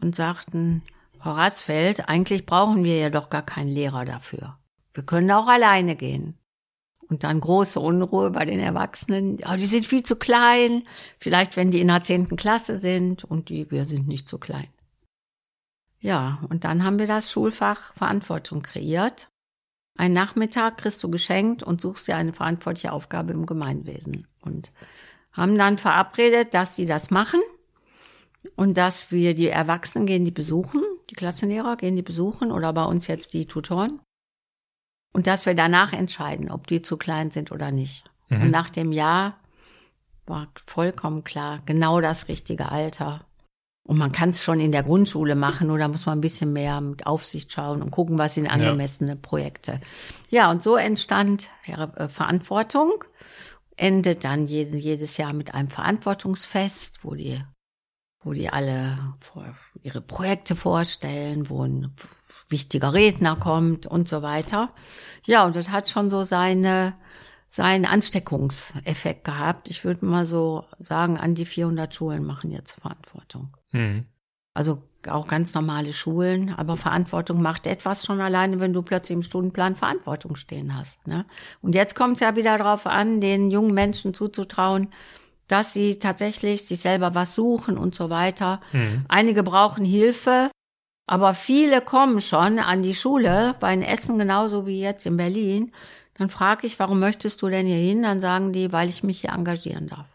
und 0.00 0.16
sagten, 0.16 0.82
Frau 1.18 1.32
Rasfeld, 1.32 2.08
eigentlich 2.08 2.46
brauchen 2.46 2.84
wir 2.84 2.98
ja 2.98 3.10
doch 3.10 3.30
gar 3.30 3.42
keinen 3.42 3.68
Lehrer 3.68 4.04
dafür. 4.04 4.58
Wir 4.94 5.04
können 5.04 5.30
auch 5.30 5.48
alleine 5.48 5.96
gehen. 5.96 6.38
Und 7.08 7.24
dann 7.24 7.40
große 7.40 7.80
Unruhe 7.80 8.30
bei 8.30 8.44
den 8.44 8.60
Erwachsenen. 8.60 9.38
Ja, 9.38 9.56
die 9.56 9.64
sind 9.64 9.86
viel 9.86 10.02
zu 10.02 10.16
klein. 10.16 10.82
Vielleicht, 11.18 11.56
wenn 11.56 11.70
die 11.70 11.80
in 11.80 11.88
der 11.88 12.02
zehnten 12.02 12.36
Klasse 12.36 12.76
sind 12.76 13.24
und 13.24 13.48
die, 13.48 13.70
wir 13.70 13.84
sind 13.84 14.06
nicht 14.06 14.28
zu 14.28 14.38
klein. 14.38 14.68
Ja, 16.00 16.38
und 16.48 16.64
dann 16.64 16.84
haben 16.84 16.98
wir 16.98 17.06
das 17.06 17.32
Schulfach 17.32 17.94
Verantwortung 17.94 18.62
kreiert. 18.62 19.28
Ein 19.96 20.12
Nachmittag 20.12 20.78
kriegst 20.78 21.02
du 21.02 21.10
geschenkt 21.10 21.62
und 21.62 21.80
suchst 21.80 22.06
dir 22.06 22.16
eine 22.16 22.32
verantwortliche 22.32 22.92
Aufgabe 22.92 23.32
im 23.32 23.46
Gemeinwesen. 23.46 24.28
Und 24.42 24.70
haben 25.32 25.58
dann 25.58 25.78
verabredet, 25.78 26.54
dass 26.54 26.76
sie 26.76 26.86
das 26.86 27.10
machen 27.10 27.40
und 28.56 28.76
dass 28.76 29.10
wir 29.10 29.34
die 29.34 29.48
Erwachsenen 29.48 30.06
gehen 30.06 30.24
die 30.24 30.30
besuchen, 30.30 30.82
die 31.10 31.14
Klassenlehrer 31.14 31.76
gehen 31.76 31.96
die 31.96 32.02
besuchen 32.02 32.52
oder 32.52 32.72
bei 32.72 32.84
uns 32.84 33.06
jetzt 33.06 33.34
die 33.34 33.46
Tutoren. 33.46 34.00
Und 35.12 35.26
dass 35.26 35.46
wir 35.46 35.54
danach 35.54 35.92
entscheiden, 35.92 36.50
ob 36.50 36.66
die 36.66 36.82
zu 36.82 36.96
klein 36.96 37.30
sind 37.30 37.50
oder 37.50 37.70
nicht. 37.70 38.10
Mhm. 38.28 38.42
Und 38.42 38.50
nach 38.50 38.70
dem 38.70 38.92
Jahr 38.92 39.38
war 40.26 40.48
vollkommen 40.66 41.24
klar, 41.24 41.62
genau 41.64 42.00
das 42.00 42.28
richtige 42.28 42.70
Alter. 42.70 43.24
Und 43.88 43.96
man 43.96 44.12
kann 44.12 44.30
es 44.30 44.44
schon 44.44 44.60
in 44.60 44.70
der 44.70 44.82
Grundschule 44.82 45.34
machen, 45.34 45.68
nur 45.68 45.78
da 45.78 45.88
muss 45.88 46.04
man 46.04 46.18
ein 46.18 46.20
bisschen 46.20 46.52
mehr 46.52 46.78
mit 46.82 47.06
Aufsicht 47.06 47.50
schauen 47.50 47.80
und 47.80 47.90
gucken, 47.90 48.18
was 48.18 48.34
sind 48.34 48.46
angemessene 48.46 49.16
Projekte. 49.16 49.80
Ja, 50.28 50.50
und 50.50 50.62
so 50.62 50.76
entstand 50.76 51.48
äh, 51.64 52.08
Verantwortung, 52.08 53.04
endet 53.76 54.24
dann 54.24 54.46
jedes 54.46 55.16
Jahr 55.16 55.32
mit 55.32 55.54
einem 55.54 55.70
Verantwortungsfest, 55.70 57.02
wo 57.02 57.14
die 57.14 57.42
wo 58.22 58.32
die 58.32 58.48
alle 58.48 58.98
ihre 59.82 60.00
Projekte 60.00 60.56
vorstellen, 60.56 61.48
wo 61.48 61.64
ein 61.64 61.94
wichtiger 62.48 62.92
Redner 62.92 63.36
kommt 63.36 63.86
und 63.86 64.08
so 64.08 64.22
weiter. 64.22 64.72
Ja, 65.24 65.44
und 65.44 65.54
das 65.54 65.70
hat 65.70 65.88
schon 65.88 66.10
so 66.10 66.24
seine, 66.24 66.94
seinen 67.48 67.84
Ansteckungseffekt 67.84 69.24
gehabt. 69.24 69.70
Ich 69.70 69.84
würde 69.84 70.04
mal 70.04 70.26
so 70.26 70.64
sagen, 70.78 71.18
an 71.18 71.34
die 71.34 71.46
400 71.46 71.94
Schulen 71.94 72.24
machen 72.24 72.50
jetzt 72.50 72.80
Verantwortung. 72.80 73.56
Mhm. 73.72 74.06
Also 74.54 74.82
auch 75.06 75.28
ganz 75.28 75.54
normale 75.54 75.92
Schulen, 75.92 76.52
aber 76.52 76.76
Verantwortung 76.76 77.40
macht 77.40 77.66
etwas 77.68 78.04
schon 78.04 78.20
alleine, 78.20 78.58
wenn 78.58 78.72
du 78.72 78.82
plötzlich 78.82 79.14
im 79.14 79.22
Stundenplan 79.22 79.76
Verantwortung 79.76 80.34
stehen 80.34 80.76
hast. 80.76 81.06
Ne? 81.06 81.24
Und 81.62 81.76
jetzt 81.76 81.94
kommt 81.94 82.14
es 82.14 82.20
ja 82.20 82.34
wieder 82.34 82.58
darauf 82.58 82.86
an, 82.86 83.20
den 83.20 83.52
jungen 83.52 83.74
Menschen 83.74 84.14
zuzutrauen, 84.14 84.88
dass 85.48 85.72
sie 85.72 85.98
tatsächlich 85.98 86.66
sich 86.66 86.80
selber 86.80 87.14
was 87.14 87.34
suchen 87.34 87.76
und 87.76 87.94
so 87.94 88.10
weiter. 88.10 88.60
Mhm. 88.72 89.04
Einige 89.08 89.42
brauchen 89.42 89.84
Hilfe, 89.84 90.50
aber 91.06 91.34
viele 91.34 91.80
kommen 91.80 92.20
schon 92.20 92.58
an 92.58 92.82
die 92.82 92.94
Schule, 92.94 93.56
bei 93.60 93.74
den 93.74 93.82
Essen 93.82 94.18
genauso 94.18 94.66
wie 94.66 94.80
jetzt 94.80 95.06
in 95.06 95.16
Berlin. 95.16 95.72
Dann 96.14 96.28
frage 96.28 96.66
ich, 96.66 96.78
warum 96.78 96.98
möchtest 97.00 97.40
du 97.42 97.48
denn 97.48 97.66
hier 97.66 97.76
hin? 97.76 98.02
Dann 98.02 98.20
sagen 98.20 98.52
die, 98.52 98.72
weil 98.72 98.88
ich 98.88 99.02
mich 99.02 99.22
hier 99.22 99.30
engagieren 99.30 99.88
darf. 99.88 100.06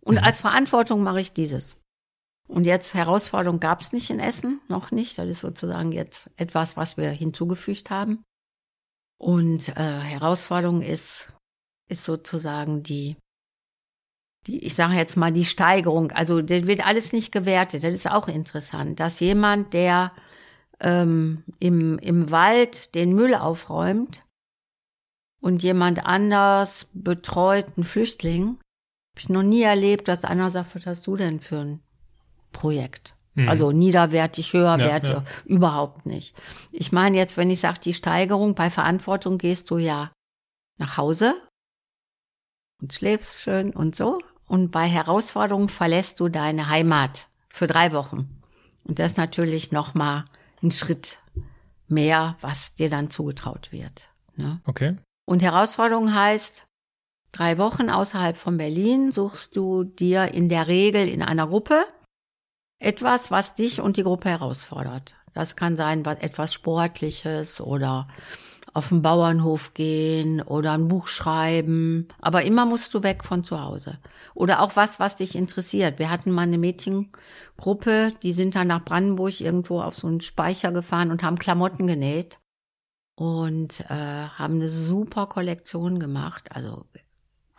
Und 0.00 0.16
Mhm. 0.16 0.24
als 0.24 0.40
Verantwortung 0.40 1.02
mache 1.02 1.20
ich 1.20 1.32
dieses. 1.32 1.76
Und 2.46 2.64
jetzt 2.64 2.94
Herausforderung 2.94 3.58
gab 3.58 3.80
es 3.80 3.92
nicht 3.92 4.08
in 4.10 4.20
Essen, 4.20 4.60
noch 4.68 4.92
nicht. 4.92 5.18
Das 5.18 5.26
ist 5.28 5.40
sozusagen 5.40 5.90
jetzt 5.90 6.30
etwas, 6.36 6.76
was 6.76 6.96
wir 6.96 7.10
hinzugefügt 7.10 7.90
haben. 7.90 8.22
Und 9.18 9.70
äh, 9.70 10.00
Herausforderung 10.00 10.82
ist, 10.82 11.32
ist 11.88 12.04
sozusagen 12.04 12.82
die 12.84 13.16
die, 14.46 14.64
ich 14.64 14.74
sage 14.74 14.94
jetzt 14.94 15.16
mal, 15.16 15.32
die 15.32 15.44
Steigerung, 15.44 16.12
also 16.12 16.40
das 16.42 16.66
wird 16.66 16.86
alles 16.86 17.12
nicht 17.12 17.32
gewertet. 17.32 17.84
Das 17.84 17.92
ist 17.92 18.10
auch 18.10 18.28
interessant, 18.28 19.00
dass 19.00 19.20
jemand, 19.20 19.74
der 19.74 20.12
ähm, 20.80 21.42
im, 21.58 21.98
im 21.98 22.30
Wald 22.30 22.94
den 22.94 23.14
Müll 23.14 23.34
aufräumt 23.34 24.20
und 25.40 25.62
jemand 25.62 26.04
anders 26.04 26.88
betreut 26.92 27.66
einen 27.76 27.84
Flüchtling, 27.84 28.46
habe 28.48 29.18
ich 29.18 29.28
noch 29.28 29.42
nie 29.42 29.62
erlebt, 29.62 30.08
dass 30.08 30.24
einer 30.24 30.50
sagt, 30.50 30.74
was 30.74 30.86
hast 30.86 31.06
du 31.06 31.16
denn 31.16 31.40
für 31.40 31.58
ein 31.58 31.80
Projekt? 32.52 33.14
Mhm. 33.34 33.48
Also 33.48 33.72
niederwertig, 33.72 34.52
höherwertig, 34.52 35.10
Ja, 35.10 35.18
ja. 35.18 35.24
überhaupt 35.44 36.06
nicht. 36.06 36.36
Ich 36.72 36.92
meine 36.92 37.16
jetzt, 37.16 37.36
wenn 37.36 37.50
ich 37.50 37.60
sage, 37.60 37.80
die 37.80 37.94
Steigerung 37.94 38.54
bei 38.54 38.70
Verantwortung 38.70 39.38
gehst 39.38 39.70
du 39.70 39.78
ja 39.78 40.12
nach 40.78 40.96
Hause 40.96 41.34
und 42.82 42.92
schläfst 42.92 43.40
schön 43.40 43.70
und 43.70 43.96
so. 43.96 44.18
Und 44.46 44.70
bei 44.70 44.86
Herausforderungen 44.86 45.68
verlässt 45.68 46.20
du 46.20 46.28
deine 46.28 46.68
Heimat 46.68 47.28
für 47.48 47.66
drei 47.66 47.92
Wochen. 47.92 48.42
Und 48.84 48.98
das 48.98 49.12
ist 49.12 49.18
natürlich 49.18 49.72
nochmal 49.72 50.24
ein 50.62 50.70
Schritt 50.70 51.18
mehr, 51.88 52.36
was 52.40 52.74
dir 52.74 52.88
dann 52.88 53.10
zugetraut 53.10 53.72
wird. 53.72 54.10
Ne? 54.36 54.60
Okay. 54.64 54.96
Und 55.24 55.42
Herausforderung 55.42 56.14
heißt, 56.14 56.64
drei 57.32 57.58
Wochen 57.58 57.90
außerhalb 57.90 58.36
von 58.36 58.56
Berlin 58.56 59.12
suchst 59.12 59.56
du 59.56 59.84
dir 59.84 60.32
in 60.32 60.48
der 60.48 60.68
Regel 60.68 61.08
in 61.08 61.22
einer 61.22 61.48
Gruppe 61.48 61.84
etwas, 62.78 63.30
was 63.30 63.54
dich 63.54 63.80
und 63.80 63.96
die 63.96 64.02
Gruppe 64.02 64.28
herausfordert. 64.28 65.14
Das 65.32 65.56
kann 65.56 65.76
sein, 65.76 66.06
was 66.06 66.18
etwas 66.20 66.54
Sportliches 66.54 67.60
oder 67.60 68.08
auf 68.76 68.90
den 68.90 69.00
Bauernhof 69.00 69.72
gehen 69.72 70.42
oder 70.42 70.72
ein 70.72 70.88
Buch 70.88 71.06
schreiben. 71.06 72.08
Aber 72.20 72.42
immer 72.42 72.66
musst 72.66 72.92
du 72.92 73.02
weg 73.02 73.24
von 73.24 73.42
zu 73.42 73.62
Hause. 73.62 73.98
Oder 74.34 74.60
auch 74.60 74.76
was, 74.76 75.00
was 75.00 75.16
dich 75.16 75.34
interessiert. 75.34 75.98
Wir 75.98 76.10
hatten 76.10 76.30
mal 76.30 76.42
eine 76.42 76.58
Mädchengruppe, 76.58 78.12
die 78.22 78.34
sind 78.34 78.54
dann 78.54 78.66
nach 78.66 78.84
Brandenburg 78.84 79.40
irgendwo 79.40 79.80
auf 79.80 79.96
so 79.96 80.06
einen 80.06 80.20
Speicher 80.20 80.72
gefahren 80.72 81.10
und 81.10 81.22
haben 81.22 81.38
Klamotten 81.38 81.86
genäht 81.86 82.38
und 83.14 83.80
äh, 83.88 83.94
haben 84.28 84.56
eine 84.56 84.68
super 84.68 85.26
Kollektion 85.26 85.98
gemacht. 85.98 86.54
Also 86.54 86.84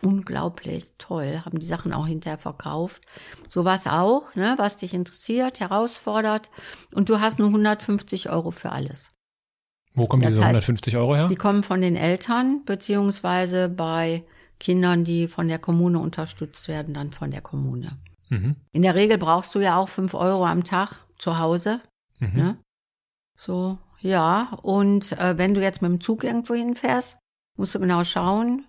unglaublich 0.00 0.94
toll, 0.98 1.42
haben 1.44 1.58
die 1.58 1.66
Sachen 1.66 1.92
auch 1.92 2.06
hinterher 2.06 2.38
verkauft. 2.38 3.02
Sowas 3.48 3.88
auch, 3.88 4.36
ne, 4.36 4.54
was 4.56 4.76
dich 4.76 4.94
interessiert, 4.94 5.58
herausfordert. 5.58 6.48
Und 6.94 7.08
du 7.08 7.20
hast 7.20 7.40
nur 7.40 7.48
150 7.48 8.30
Euro 8.30 8.52
für 8.52 8.70
alles. 8.70 9.10
Wo 9.94 10.06
kommen 10.06 10.22
Das 10.22 10.32
diese 10.32 10.42
heißt, 10.42 10.56
150 10.56 10.96
Euro 10.96 11.16
her? 11.16 11.26
Die 11.28 11.36
kommen 11.36 11.62
von 11.62 11.80
den 11.80 11.96
Eltern, 11.96 12.62
beziehungsweise 12.64 13.68
bei 13.68 14.24
Kindern, 14.60 15.04
die 15.04 15.28
von 15.28 15.48
der 15.48 15.58
Kommune 15.58 15.98
unterstützt 15.98 16.68
werden, 16.68 16.94
dann 16.94 17.12
von 17.12 17.30
der 17.30 17.40
Kommune. 17.40 17.98
Mhm. 18.28 18.56
In 18.72 18.82
der 18.82 18.94
Regel 18.94 19.18
brauchst 19.18 19.54
du 19.54 19.60
ja 19.60 19.76
auch 19.76 19.88
fünf 19.88 20.14
Euro 20.14 20.46
am 20.46 20.64
Tag 20.64 21.06
zu 21.18 21.38
Hause. 21.38 21.80
Mhm. 22.18 22.32
Ne? 22.34 22.58
So, 23.36 23.78
ja. 24.00 24.58
Und 24.62 25.12
äh, 25.12 25.38
wenn 25.38 25.54
du 25.54 25.62
jetzt 25.62 25.82
mit 25.82 25.90
dem 25.90 26.00
Zug 26.00 26.24
irgendwo 26.24 26.54
hinfährst, 26.54 27.18
musst 27.56 27.74
du 27.74 27.80
genau 27.80 28.04
schauen, 28.04 28.64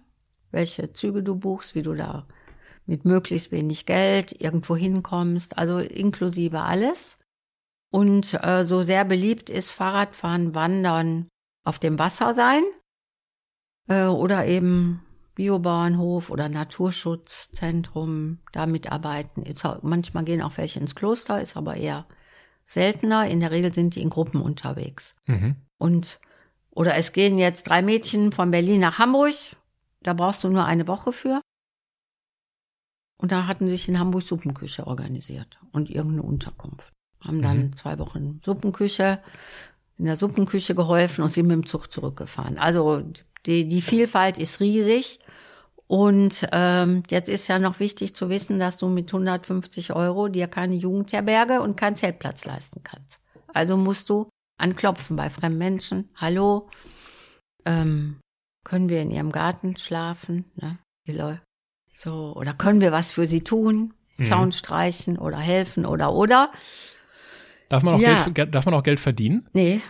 welche 0.51 0.93
Züge 0.93 1.23
du 1.23 1.35
buchst, 1.35 1.75
wie 1.75 1.83
du 1.83 1.93
da 1.93 2.25
mit 2.89 3.05
möglichst 3.05 3.51
wenig 3.51 3.85
Geld 3.85 4.41
irgendwo 4.41 4.75
hinkommst, 4.75 5.57
also 5.59 5.77
inklusive 5.77 6.63
alles. 6.63 7.18
Und 7.91 8.37
äh, 8.43 8.63
so 8.63 8.83
sehr 8.83 9.05
beliebt 9.05 9.49
ist 9.49 9.71
Fahrradfahren, 9.71 10.53
Wandern, 10.53 11.27
auf 11.63 11.79
dem 11.79 11.99
Wasser 11.99 12.33
sein 12.33 12.63
äh, 13.87 14.05
oder 14.05 14.45
eben 14.45 15.01
Biobauernhof 15.35 16.29
oder 16.29 16.49
Naturschutzzentrum 16.49 18.39
da 18.51 18.65
mitarbeiten. 18.65 19.45
Manchmal 19.81 20.25
gehen 20.25 20.41
auch 20.41 20.57
welche 20.57 20.79
ins 20.79 20.95
Kloster, 20.95 21.41
ist 21.41 21.55
aber 21.55 21.77
eher 21.77 22.05
seltener. 22.63 23.27
In 23.27 23.39
der 23.39 23.51
Regel 23.51 23.73
sind 23.73 23.95
die 23.95 24.01
in 24.01 24.09
Gruppen 24.09 24.41
unterwegs. 24.41 25.15
Mhm. 25.27 25.55
Und 25.77 26.19
oder 26.71 26.95
es 26.95 27.13
gehen 27.13 27.37
jetzt 27.37 27.63
drei 27.63 27.81
Mädchen 27.81 28.31
von 28.31 28.51
Berlin 28.51 28.81
nach 28.81 28.99
Hamburg. 28.99 29.33
Da 30.01 30.13
brauchst 30.13 30.43
du 30.43 30.49
nur 30.49 30.65
eine 30.65 30.87
Woche 30.87 31.11
für. 31.11 31.41
Und 33.17 33.31
da 33.31 33.47
hatten 33.47 33.67
sich 33.67 33.89
in 33.89 33.99
Hamburg 33.99 34.23
Suppenküche 34.23 34.87
organisiert 34.87 35.59
und 35.71 35.89
irgendeine 35.89 36.23
Unterkunft. 36.23 36.93
Haben 37.21 37.41
dann 37.41 37.57
Mhm. 37.57 37.75
zwei 37.75 37.97
Wochen 37.99 38.41
Suppenküche. 38.45 39.19
in 39.97 40.05
der 40.05 40.15
Suppenküche 40.15 40.75
geholfen 40.75 41.23
und 41.25 41.33
sind 41.33 41.47
mit 41.47 41.55
dem 41.55 41.65
Zug 41.65 41.91
zurückgefahren. 41.91 42.57
Also 42.57 43.03
die, 43.45 43.67
die 43.67 43.81
Vielfalt 43.81 44.37
ist 44.37 44.61
riesig. 44.61 45.19
Und 45.87 46.47
ähm, 46.53 47.03
jetzt 47.09 47.27
ist 47.27 47.47
ja 47.49 47.59
noch 47.59 47.79
wichtig 47.81 48.15
zu 48.15 48.29
wissen, 48.29 48.59
dass 48.59 48.77
du 48.77 48.87
mit 48.87 49.09
150 49.11 49.91
Euro 49.93 50.29
dir 50.29 50.47
keine 50.47 50.75
Jugendherberge 50.75 51.59
und 51.61 51.75
keinen 51.75 51.95
Zeltplatz 51.97 52.45
leisten 52.45 52.81
kannst. 52.83 53.17
Also 53.53 53.75
musst 53.75 54.09
du 54.09 54.29
anklopfen 54.57 55.17
bei 55.17 55.29
fremden 55.29 55.57
Menschen. 55.57 56.09
Hallo, 56.15 56.69
ähm, 57.65 58.19
können 58.63 58.87
wir 58.89 59.01
in 59.01 59.11
ihrem 59.11 59.31
Garten 59.31 59.75
schlafen? 59.77 60.45
Ne? 60.55 60.77
Die 61.07 61.13
Leute. 61.13 61.41
So, 61.91 62.33
oder 62.35 62.53
können 62.53 62.81
wir 62.81 62.91
was 62.91 63.11
für 63.11 63.25
sie 63.25 63.43
tun? 63.43 63.93
Mhm. 64.17 64.23
Zaun 64.23 64.51
streichen 64.51 65.17
oder 65.17 65.39
helfen 65.39 65.85
oder 65.85 66.13
oder? 66.13 66.51
Darf 67.69 67.83
man 67.83 67.95
auch, 67.95 67.99
Ja. 67.99 68.25
Geld, 68.33 68.53
darf 68.53 68.65
man 68.65 68.73
auch 68.73 68.83
Geld 68.83 68.99
verdienen? 68.99 69.47
Nee, 69.53 69.81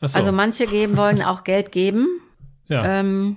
so. 0.00 0.18
also 0.18 0.32
manche 0.32 0.66
geben 0.66 0.96
wollen 0.96 1.22
auch 1.22 1.44
Geld 1.44 1.72
geben. 1.72 2.06
ja. 2.68 3.00
Ähm, 3.00 3.36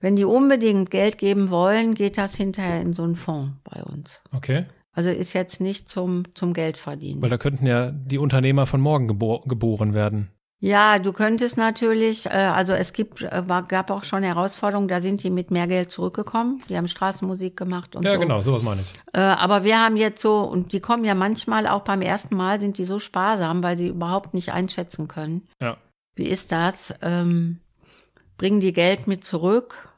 wenn 0.00 0.16
die 0.16 0.24
unbedingt 0.24 0.90
Geld 0.90 1.16
geben 1.16 1.48
wollen, 1.48 1.94
geht 1.94 2.18
das 2.18 2.34
hinterher 2.36 2.80
in 2.82 2.92
so 2.92 3.02
einen 3.04 3.16
Fonds 3.16 3.52
bei 3.64 3.82
uns. 3.82 4.22
okay. 4.32 4.66
Also 4.96 5.10
ist 5.10 5.32
jetzt 5.32 5.60
nicht 5.60 5.88
zum, 5.88 6.22
zum 6.34 6.52
Geld 6.54 6.76
verdienen. 6.76 7.20
Weil 7.20 7.30
da 7.30 7.36
könnten 7.36 7.66
ja 7.66 7.90
die 7.90 8.18
Unternehmer 8.18 8.64
von 8.64 8.80
morgen 8.80 9.08
gebo 9.08 9.40
geboren 9.40 9.92
werden. 9.92 10.30
Ja, 10.60 10.98
du 10.98 11.12
könntest 11.12 11.58
natürlich, 11.58 12.26
äh, 12.26 12.30
also 12.30 12.72
es 12.72 12.92
gibt, 12.92 13.20
äh, 13.22 13.42
gab 13.68 13.90
auch 13.90 14.02
schon 14.04 14.22
Herausforderungen, 14.22 14.88
da 14.88 15.00
sind 15.00 15.22
die 15.22 15.28
mit 15.30 15.50
mehr 15.50 15.66
Geld 15.66 15.90
zurückgekommen. 15.90 16.62
Die 16.68 16.76
haben 16.76 16.88
Straßenmusik 16.88 17.56
gemacht 17.56 17.94
und 17.96 18.04
Ja, 18.04 18.12
so. 18.12 18.18
genau, 18.20 18.40
sowas 18.40 18.62
meine 18.62 18.80
ich. 18.80 18.94
Äh, 19.12 19.20
aber 19.20 19.64
wir 19.64 19.78
haben 19.78 19.96
jetzt 19.96 20.22
so, 20.22 20.38
und 20.40 20.72
die 20.72 20.80
kommen 20.80 21.04
ja 21.04 21.14
manchmal 21.14 21.66
auch 21.66 21.82
beim 21.82 22.00
ersten 22.00 22.36
Mal, 22.36 22.60
sind 22.60 22.78
die 22.78 22.84
so 22.84 22.98
sparsam, 22.98 23.62
weil 23.62 23.76
sie 23.76 23.88
überhaupt 23.88 24.32
nicht 24.32 24.52
einschätzen 24.52 25.06
können. 25.06 25.46
Ja. 25.60 25.76
Wie 26.14 26.26
ist 26.28 26.50
das? 26.52 26.94
Ähm, 27.02 27.60
bringen 28.38 28.60
die 28.60 28.72
Geld 28.72 29.06
mit 29.06 29.24
zurück? 29.24 29.93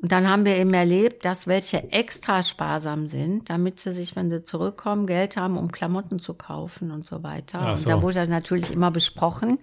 Und 0.00 0.12
dann 0.12 0.28
haben 0.28 0.46
wir 0.46 0.54
eben 0.56 0.72
erlebt, 0.74 1.24
dass 1.24 1.48
welche 1.48 1.90
extra 1.90 2.44
sparsam 2.44 3.08
sind, 3.08 3.50
damit 3.50 3.80
sie 3.80 3.92
sich, 3.92 4.14
wenn 4.14 4.30
sie 4.30 4.44
zurückkommen, 4.44 5.08
Geld 5.08 5.36
haben, 5.36 5.58
um 5.58 5.72
Klamotten 5.72 6.20
zu 6.20 6.34
kaufen 6.34 6.92
und 6.92 7.04
so 7.04 7.24
weiter. 7.24 7.58
Ach 7.62 7.70
Und 7.70 7.78
so. 7.78 7.90
da 7.90 8.00
wurde 8.00 8.24
natürlich 8.28 8.70
immer 8.70 8.92
besprochen. 8.92 9.58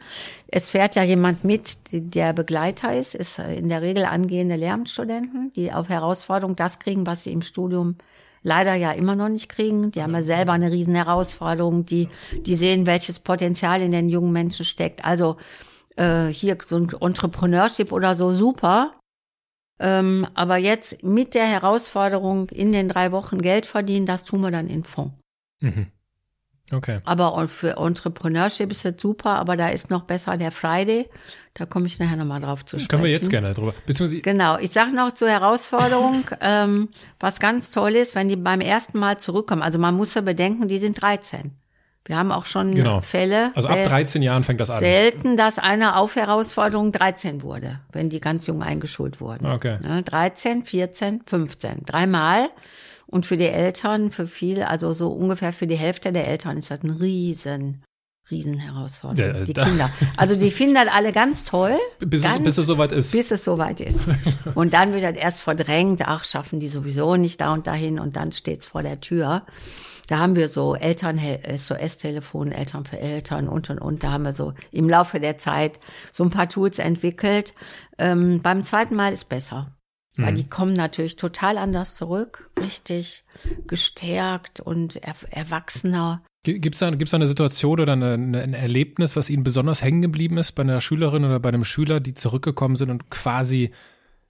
Es 0.48 0.70
fährt 0.70 0.98
ja 0.98 1.04
jemand 1.04 1.46
mit, 1.46 1.78
der 1.92 2.34
Begleiter 2.34 2.94
ist, 2.94 3.16
ist 3.16 3.40
in 3.40 3.70
der 3.70 3.82
Regel 3.82 4.04
angehende 4.04 4.58
Lehramtsstudenten, 4.58 5.54
die 5.56 5.72
auf 5.72 5.88
Herausforderung 5.88 6.58
das 6.58 6.80
kriegen, 6.80 7.08
was 7.08 7.24
sie 7.24 7.32
im 7.32 7.42
Studium 7.42 7.96
leider 8.44 8.76
ja 8.76 8.92
immer 8.92 9.16
noch 9.16 9.30
nicht 9.30 9.48
kriegen. 9.48 9.92
Die 9.92 10.04
haben 10.04 10.14
ja 10.14 10.22
selber 10.22 10.52
eine 10.52 10.70
riesen 10.70 10.96
Herausforderung, 10.96 11.86
die, 11.86 12.10
die 12.46 12.56
sehen, 12.56 12.86
welches 12.86 13.20
Potenzial 13.20 13.82
in 13.82 13.92
den 13.92 14.10
jungen 14.10 14.34
Menschen 14.34 14.66
steckt. 14.66 15.06
Also 15.06 15.38
äh, 15.96 16.26
hier 16.26 16.58
so 16.66 16.76
ein 16.76 16.90
Entrepreneurship 17.00 17.94
oder 17.94 18.16
so, 18.16 18.34
super. 18.34 18.92
Ähm, 19.80 20.28
aber 20.34 20.58
jetzt 20.58 21.04
mit 21.04 21.34
der 21.34 21.46
Herausforderung 21.46 22.50
in 22.50 22.72
den 22.72 22.88
drei 22.88 23.12
Wochen 23.12 23.42
Geld 23.42 23.66
verdienen, 23.66 24.06
das 24.06 24.24
tun 24.24 24.42
wir 24.42 24.52
dann 24.52 24.68
in 24.68 24.84
Fonds. 24.84 25.16
Mhm. 25.60 25.88
Okay. 26.74 27.00
Aber 27.06 27.48
für 27.48 27.78
Entrepreneurship 27.78 28.72
ist 28.72 28.86
das 28.86 28.96
super, 29.00 29.36
aber 29.36 29.56
da 29.56 29.70
ist 29.70 29.92
noch 29.92 30.04
besser 30.04 30.36
der 30.36 30.52
Friday. 30.52 31.08
Da 31.54 31.66
komme 31.66 31.86
ich 31.86 32.00
nachher 32.00 32.18
nochmal 32.18 32.42
drauf 32.42 32.66
zu 32.66 32.78
sprechen. 32.78 32.88
Können 32.88 33.04
wir 33.04 33.12
jetzt 33.12 33.30
gerne 33.30 33.54
drüber. 33.54 33.76
Beziehungsweise, 33.86 34.22
Genau, 34.22 34.58
ich 34.58 34.72
sage 34.72 34.96
noch 34.96 35.12
zur 35.12 35.30
Herausforderung, 35.30 36.24
ähm, 36.42 36.90
was 37.20 37.40
ganz 37.40 37.70
toll 37.70 37.96
ist, 37.96 38.16
wenn 38.16 38.30
die 38.30 38.36
beim 38.36 38.62
ersten 38.62 38.98
Mal 38.98 39.20
zurückkommen. 39.20 39.62
Also 39.62 39.78
man 39.78 39.96
muss 39.96 40.16
ja 40.16 40.22
bedenken, 40.22 40.68
die 40.68 40.80
sind 40.80 41.02
13. 41.02 41.52
Wir 42.08 42.18
haben 42.18 42.32
auch 42.32 42.46
schon 42.46 42.76
Genau. 42.76 43.02
Fälle. 43.02 43.52
also 43.56 43.68
ab 43.68 43.76
sel- 43.76 43.86
13 43.88 44.22
Jahren 44.22 44.44
fängt 44.44 44.60
das 44.60 44.70
an. 44.70 44.80
Selten, 44.80 45.38
dass 45.38 45.58
einer 45.58 45.98
auf 45.98 46.16
Herausforderung 46.16 46.92
13 46.92 47.42
wurde, 47.42 47.80
wenn 47.92 48.10
die 48.10 48.22
ganz 48.22 48.46
jung 48.48 48.62
eingeschult 48.62 49.20
wurden. 49.20 49.48
Okay. 49.48 49.80
Ne, 49.82 50.04
13, 50.04 50.66
14, 50.66 51.22
15. 51.26 51.84
Dreimal. 51.86 52.48
Und 53.08 53.26
für 53.26 53.38
die 53.38 53.48
Eltern, 53.48 54.12
für 54.12 54.28
viele, 54.28 54.68
also 54.68 54.92
so 54.94 55.10
ungefähr 55.12 55.54
für 55.54 55.68
die 55.68 55.76
Hälfte 55.78 56.12
der 56.12 56.28
Eltern 56.28 56.58
ist 56.58 56.70
das 56.72 56.84
ein 56.84 56.90
riesen, 56.92 57.84
riesen 58.32 58.58
Herausforderung. 58.58 59.36
Ja, 59.36 59.44
die 59.44 59.54
da- 59.54 59.66
Kinder. 59.66 59.90
Also 60.18 60.36
die 60.36 60.50
finden 60.52 60.76
das 60.76 60.88
alle 60.92 61.12
ganz 61.12 61.44
toll. 61.44 61.76
Bis 62.00 62.24
es, 62.24 62.32
ganz, 62.32 62.44
bis 62.44 62.58
es 62.58 62.66
soweit 62.68 62.92
ist. 62.92 63.12
bis 63.12 63.32
es 63.32 63.44
soweit 63.44 63.82
ist. 63.82 64.02
Und 64.56 64.74
dann 64.74 64.94
wird 64.94 65.04
das 65.04 65.16
erst 65.16 65.42
verdrängt, 65.42 66.02
ach, 66.08 66.24
schaffen 66.24 66.60
die 66.60 66.68
sowieso 66.70 67.16
nicht 67.16 67.42
da 67.42 67.54
und 67.54 67.68
dahin 67.68 68.00
und 68.00 68.16
dann 68.18 68.32
steht's 68.32 68.66
vor 68.68 68.82
der 68.84 69.00
Tür. 69.00 69.44
Da 70.08 70.20
haben 70.20 70.36
wir 70.36 70.48
so 70.48 70.76
Eltern, 70.76 71.20
SOS-Telefon, 71.20 72.52
Eltern 72.52 72.86
für 72.86 73.00
Eltern 73.00 73.48
und 73.48 73.70
und 73.70 73.80
und. 73.80 74.04
Da 74.04 74.12
haben 74.12 74.24
wir 74.24 74.34
so 74.34 74.54
im 74.72 74.90
Laufe 74.90 75.20
der 75.20 75.38
Zeit 75.38 75.80
so 76.12 76.24
ein 76.24 76.30
paar 76.30 76.50
Tools 76.50 76.80
entwickelt. 76.80 77.54
Ähm, 77.98 78.42
beim 78.42 78.64
zweiten 78.64 78.96
Mal 78.96 79.14
ist 79.14 79.30
besser. 79.30 79.76
Weil 80.18 80.34
die 80.34 80.48
kommen 80.48 80.74
natürlich 80.74 81.18
total 81.18 81.58
anders 81.58 81.96
zurück, 81.96 82.50
richtig 82.58 83.26
gestärkt 83.68 84.62
und 84.62 84.96
er, 84.96 85.14
erwachsener. 85.30 86.24
Gibt 86.44 86.76
es 86.76 86.80
da, 86.80 86.92
gibt's 86.92 87.12
da 87.12 87.18
eine 87.18 87.28
Situation 87.28 87.80
oder 87.80 87.94
eine, 87.94 88.14
eine, 88.14 88.42
ein 88.42 88.54
Erlebnis, 88.54 89.16
was 89.16 89.30
Ihnen 89.30 89.44
besonders 89.44 89.84
hängen 89.84 90.02
geblieben 90.02 90.38
ist 90.38 90.54
bei 90.54 90.64
einer 90.64 90.80
Schülerin 90.80 91.26
oder 91.26 91.40
bei 91.40 91.50
einem 91.50 91.66
Schüler, 91.66 92.00
die 92.00 92.14
zurückgekommen 92.14 92.76
sind 92.76 92.92
und 92.92 93.10
quasi 93.10 93.72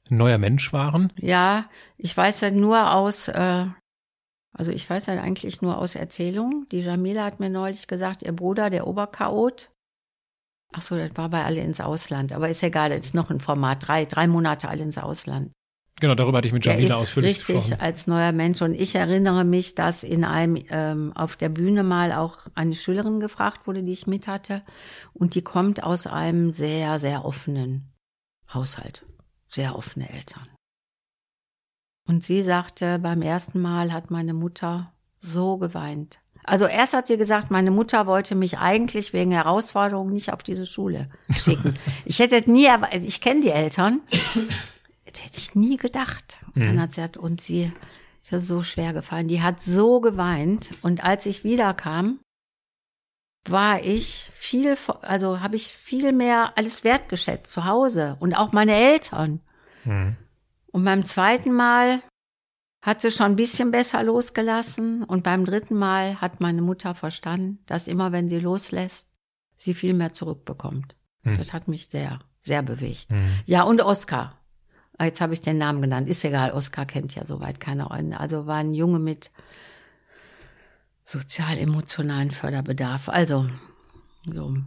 ein 0.10 0.18
neuer 0.18 0.38
Mensch 0.38 0.72
waren? 0.72 1.12
Ja, 1.20 1.66
ich 1.98 2.16
weiß 2.16 2.42
ja 2.42 2.52
nur 2.52 2.94
aus, 2.94 3.28
äh, 3.28 3.66
also 4.58 4.72
ich 4.72 4.90
weiß 4.90 5.08
ja 5.08 5.22
eigentlich 5.22 5.62
nur 5.62 5.78
aus 5.78 5.96
Erzählungen. 5.96 6.68
Die 6.72 6.80
Jamila 6.80 7.26
hat 7.26 7.40
mir 7.40 7.50
neulich 7.50 7.88
gesagt, 7.88 8.24
ihr 8.24 8.34
Bruder, 8.34 8.70
der 8.70 8.88
Oberchaot. 8.88 9.70
Ach 10.72 10.82
so, 10.82 10.98
das 10.98 11.12
war 11.16 11.30
bei 11.30 11.44
alle 11.44 11.62
ins 11.62 11.82
Ausland. 11.82 12.32
Aber 12.34 12.50
ist 12.50 12.64
egal, 12.64 12.90
das 12.90 13.06
ist 13.06 13.16
noch 13.16 13.30
ein 13.30 13.42
Format. 13.42 13.88
Drei, 13.88 14.06
drei 14.06 14.28
Monate 14.28 14.70
alle 14.70 14.84
ins 14.84 14.98
Ausland. 14.98 15.52
Genau, 16.00 16.16
darüber 16.16 16.40
hatte 16.40 16.48
ich 16.48 16.54
mit 16.54 16.66
Der 16.66 16.74
Jamila 16.74 16.96
ist 16.96 17.02
ausführlich 17.02 17.40
richtig 17.40 17.56
gesprochen. 17.56 17.82
als 17.82 18.08
neuer 18.08 18.32
Mensch. 18.32 18.62
Und 18.62 18.74
ich 18.74 18.96
erinnere 18.96 19.44
mich, 19.46 19.76
dass 19.76 20.04
in 20.04 20.24
einem 20.24 20.62
ähm, 20.70 21.14
auf 21.16 21.36
der 21.38 21.50
Bühne 21.50 21.84
mal 21.84 22.12
auch 22.12 22.40
eine 22.54 22.76
Schülerin 22.76 23.20
gefragt 23.20 23.68
wurde, 23.68 23.84
die 23.84 23.94
ich 23.94 24.08
mit 24.08 24.28
hatte. 24.28 24.62
Und 25.14 25.36
die 25.36 25.42
kommt 25.42 25.84
aus 25.84 26.08
einem 26.08 26.52
sehr, 26.52 27.00
sehr 27.00 27.24
offenen 27.24 27.94
Haushalt. 28.54 29.06
Sehr 29.48 29.78
offene 29.78 30.10
Eltern. 30.10 30.48
Und 32.08 32.24
sie 32.24 32.44
sagte, 32.44 33.00
beim 33.00 33.22
ersten 33.22 33.62
Mal 33.62 33.92
hat 33.92 34.12
meine 34.12 34.34
Mutter 34.34 34.92
so 35.20 35.58
geweint. 35.58 36.20
Also 36.44 36.66
erst 36.66 36.94
hat 36.94 37.08
sie 37.08 37.18
gesagt, 37.18 37.50
meine 37.50 37.72
Mutter 37.72 38.06
wollte 38.06 38.36
mich 38.36 38.60
eigentlich 38.60 39.14
wegen 39.14 39.32
Herausforderungen 39.32 40.14
nicht 40.14 40.32
auf 40.32 40.44
diese 40.44 40.66
Schule 40.66 41.10
schicken. 41.32 41.76
Ich 42.06 42.20
hätte 42.20 42.50
nie, 42.50 42.70
also 42.70 43.08
ich 43.08 43.20
kenne 43.20 43.42
die 43.42 43.50
Eltern, 43.50 44.02
das 45.06 45.24
hätte 45.24 45.38
ich 45.40 45.56
nie 45.56 45.78
gedacht. 45.78 46.40
Und 46.54 46.66
dann 46.66 46.80
hat 46.80 46.92
sie 46.92 47.02
gesagt, 47.02 47.18
und 47.18 47.42
sie 47.42 47.72
ist 48.22 48.32
ja 48.32 48.40
so 48.40 48.62
schwer 48.62 48.94
gefallen. 48.94 49.28
Die 49.28 49.42
hat 49.42 49.60
so 49.60 50.00
geweint. 50.02 50.72
Und 50.84 51.04
als 51.04 51.26
ich 51.26 51.44
wiederkam, 51.44 52.20
war 53.48 53.84
ich 53.84 54.30
viel, 54.34 54.76
also 55.02 55.42
habe 55.42 55.56
ich 55.56 55.68
viel 55.68 56.12
mehr 56.12 56.54
alles 56.56 56.84
wertgeschätzt 56.84 57.52
zu 57.52 57.66
Hause 57.66 58.18
und 58.20 58.36
auch 58.36 58.52
meine 58.52 58.74
Eltern. 58.74 59.42
Mhm. 59.84 60.16
Und 60.76 60.84
beim 60.84 61.06
zweiten 61.06 61.54
Mal 61.54 62.02
hat 62.82 63.00
sie 63.00 63.10
schon 63.10 63.28
ein 63.28 63.36
bisschen 63.38 63.72
besser 63.72 64.04
losgelassen. 64.04 65.06
Und 65.06 65.24
beim 65.24 65.46
dritten 65.46 65.78
Mal 65.78 66.20
hat 66.20 66.42
meine 66.42 66.62
Mutter 66.62 66.94
verstanden, 66.96 67.60
dass 67.66 67.88
immer 67.88 68.12
wenn 68.12 68.28
sie 68.28 68.42
loslässt, 68.42 69.08
sie 69.56 69.74
viel 69.74 69.94
mehr 69.94 70.12
zurückbekommt. 70.12 70.98
Hm. 71.24 71.38
Das 71.38 71.54
hat 71.54 71.70
mich 71.70 71.88
sehr, 71.88 72.20
sehr 72.42 72.62
bewegt. 72.62 73.10
Mhm. 73.14 73.40
Ja, 73.46 73.64
und 73.64 73.80
Oskar. 73.80 74.38
Ah, 74.98 75.06
Jetzt 75.06 75.22
habe 75.22 75.34
ich 75.34 75.40
den 75.40 75.58
Namen 75.58 75.82
genannt. 75.82 76.10
Ist 76.10 76.26
egal, 76.26 76.52
Oskar 76.52 76.86
kennt 76.86 77.16
ja 77.16 77.24
soweit 77.24 77.62
keiner. 77.62 77.90
Also 78.20 78.46
war 78.46 78.58
ein 78.58 78.74
Junge 78.74 79.00
mit 79.00 79.32
sozial-emotionalen 81.06 82.32
Förderbedarf. 82.32 83.08
Also, 83.08 83.48
so 84.26 84.58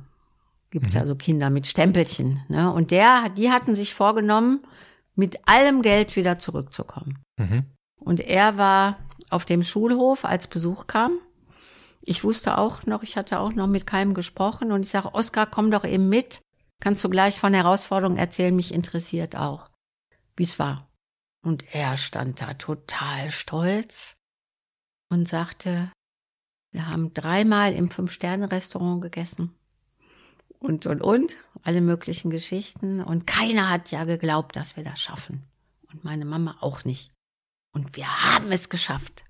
gibt's 0.70 0.94
ja 0.94 1.04
so 1.04 1.16
Kinder 1.16 1.50
mit 1.50 1.66
Stempelchen. 1.66 2.40
Ne? 2.48 2.72
Und 2.72 2.92
der, 2.92 3.28
die 3.28 3.50
hatten 3.50 3.74
sich 3.74 3.92
vorgenommen, 3.92 4.64
mit 5.18 5.48
allem 5.48 5.82
Geld 5.82 6.14
wieder 6.14 6.38
zurückzukommen. 6.38 7.18
Mhm. 7.38 7.64
Und 7.98 8.20
er 8.20 8.56
war 8.56 8.98
auf 9.30 9.44
dem 9.44 9.64
Schulhof, 9.64 10.24
als 10.24 10.46
Besuch 10.46 10.86
kam. 10.86 11.18
Ich 12.02 12.22
wusste 12.22 12.56
auch 12.56 12.86
noch, 12.86 13.02
ich 13.02 13.16
hatte 13.16 13.40
auch 13.40 13.52
noch 13.52 13.66
mit 13.66 13.84
keinem 13.84 14.14
gesprochen 14.14 14.70
und 14.70 14.82
ich 14.82 14.90
sage, 14.90 15.14
Oskar, 15.14 15.46
komm 15.46 15.72
doch 15.72 15.84
eben 15.84 16.08
mit. 16.08 16.40
Kannst 16.80 17.02
du 17.02 17.10
gleich 17.10 17.40
von 17.40 17.52
Herausforderungen 17.52 18.16
erzählen, 18.16 18.54
mich 18.54 18.72
interessiert 18.72 19.34
auch, 19.34 19.68
wie 20.36 20.44
es 20.44 20.60
war. 20.60 20.88
Und 21.44 21.74
er 21.74 21.96
stand 21.96 22.40
da 22.40 22.54
total 22.54 23.32
stolz 23.32 24.16
und 25.10 25.26
sagte, 25.26 25.90
wir 26.70 26.86
haben 26.86 27.12
dreimal 27.12 27.72
im 27.72 27.90
Fünf-Sterne-Restaurant 27.90 29.02
gegessen. 29.02 29.57
Und, 30.58 30.86
und, 30.86 31.02
und, 31.02 31.36
alle 31.62 31.80
möglichen 31.80 32.30
Geschichten. 32.30 33.00
Und 33.00 33.26
keiner 33.26 33.70
hat 33.70 33.90
ja 33.90 34.04
geglaubt, 34.04 34.56
dass 34.56 34.76
wir 34.76 34.84
das 34.84 35.00
schaffen. 35.00 35.44
Und 35.92 36.04
meine 36.04 36.24
Mama 36.24 36.56
auch 36.60 36.84
nicht. 36.84 37.12
Und 37.72 37.96
wir 37.96 38.06
haben 38.06 38.50
es 38.50 38.68
geschafft. 38.68 39.24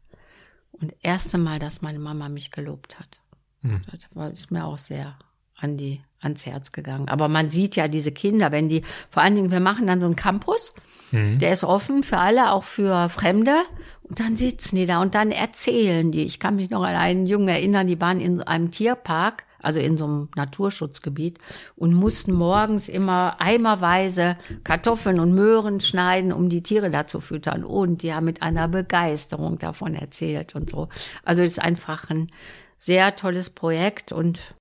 Und 0.72 0.94
erste 1.00 1.38
Mal, 1.38 1.58
dass 1.58 1.82
meine 1.82 1.98
Mama 1.98 2.28
mich 2.28 2.50
gelobt 2.50 2.98
hat. 2.98 3.20
Mhm. 3.62 3.82
Das 3.90 4.08
war, 4.14 4.30
ist 4.30 4.50
mir 4.50 4.64
auch 4.64 4.78
sehr 4.78 5.18
an 5.56 5.76
die 5.76 6.00
ans 6.20 6.46
Herz 6.46 6.72
gegangen. 6.72 7.08
Aber 7.08 7.28
man 7.28 7.48
sieht 7.48 7.76
ja 7.76 7.88
diese 7.88 8.12
Kinder, 8.12 8.52
wenn 8.52 8.68
die, 8.68 8.82
vor 9.10 9.22
allen 9.22 9.34
Dingen, 9.34 9.50
wir 9.50 9.60
machen 9.60 9.86
dann 9.86 10.00
so 10.00 10.06
einen 10.06 10.16
Campus, 10.16 10.72
mhm. 11.10 11.38
der 11.38 11.52
ist 11.52 11.64
offen 11.64 12.02
für 12.02 12.18
alle, 12.18 12.52
auch 12.52 12.64
für 12.64 13.08
Fremde. 13.08 13.56
Und 14.02 14.20
dann 14.20 14.36
sitzen 14.36 14.76
die 14.76 14.86
da 14.86 15.02
und 15.02 15.14
dann 15.14 15.30
erzählen 15.30 16.10
die. 16.10 16.24
Ich 16.24 16.40
kann 16.40 16.56
mich 16.56 16.70
noch 16.70 16.82
an 16.82 16.94
einen 16.94 17.26
Jungen 17.26 17.48
erinnern, 17.48 17.86
die 17.86 18.00
waren 18.00 18.20
in 18.20 18.40
einem 18.42 18.70
Tierpark, 18.70 19.44
also 19.60 19.80
in 19.80 19.96
so 19.96 20.04
einem 20.04 20.28
Naturschutzgebiet 20.36 21.38
und 21.76 21.94
mussten 21.94 22.32
morgens 22.32 22.88
immer 22.88 23.40
eimerweise 23.40 24.36
Kartoffeln 24.64 25.20
und 25.20 25.34
Möhren 25.34 25.80
schneiden, 25.80 26.32
um 26.32 26.48
die 26.48 26.62
Tiere 26.62 26.90
da 26.90 27.06
zu 27.06 27.20
füttern. 27.20 27.64
Und 27.64 28.02
die 28.02 28.14
haben 28.14 28.24
mit 28.24 28.42
einer 28.42 28.68
Begeisterung 28.68 29.58
davon 29.58 29.94
erzählt 29.94 30.54
und 30.54 30.70
so. 30.70 30.88
Also 31.24 31.42
es 31.42 31.52
ist 31.52 31.62
einfach 31.62 32.10
ein 32.10 32.28
sehr 32.76 33.16
tolles 33.16 33.50
Projekt 33.50 34.12
und 34.12 34.54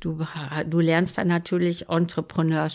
du, 0.00 0.24
du 0.66 0.80
lernst 0.80 1.18
dann 1.18 1.28
natürlich 1.28 1.88
Entrepreneur 1.88 2.68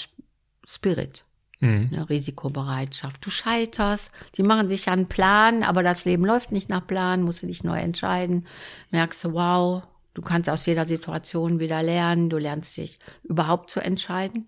Spirit. 0.65 1.25
Mhm. 1.61 1.89
Eine 1.91 2.09
Risikobereitschaft. 2.09 3.25
Du 3.25 3.29
scheiterst, 3.29 4.13
die 4.35 4.43
machen 4.43 4.69
sich 4.69 4.85
ja 4.85 4.93
einen 4.93 5.09
Plan, 5.09 5.63
aber 5.63 5.83
das 5.83 6.05
Leben 6.05 6.25
läuft 6.25 6.53
nicht 6.53 6.69
nach 6.69 6.87
Plan, 6.87 7.21
musst 7.21 7.43
du 7.43 7.47
dich 7.47 7.65
neu 7.65 7.77
entscheiden. 7.77 8.47
Merkst 8.91 9.25
du, 9.25 9.33
wow, 9.33 9.83
du 10.13 10.21
kannst 10.21 10.49
aus 10.49 10.65
jeder 10.65 10.85
Situation 10.85 11.59
wieder 11.59 11.83
lernen, 11.83 12.29
du 12.29 12.37
lernst 12.37 12.77
dich 12.77 12.99
überhaupt 13.23 13.69
zu 13.69 13.79
entscheiden 13.79 14.47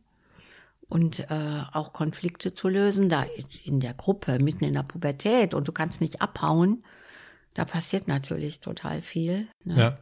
und 0.92 1.22
äh, 1.32 1.64
auch 1.72 1.94
Konflikte 1.94 2.54
zu 2.54 2.68
lösen, 2.68 3.08
da 3.08 3.26
in 3.64 3.80
der 3.80 3.94
Gruppe, 3.94 4.40
mitten 4.40 4.66
in 4.66 4.74
der 4.74 4.84
Pubertät 4.84 5.54
und 5.54 5.68
du 5.68 5.72
kannst 5.72 6.02
nicht 6.02 6.22
abhauen. 6.22 6.84
Da 7.54 7.66
passiert 7.66 8.08
natürlich 8.08 8.60
total 8.60 9.02
viel. 9.02 9.48
Ne? 9.64 9.80
Ja. 9.80 9.98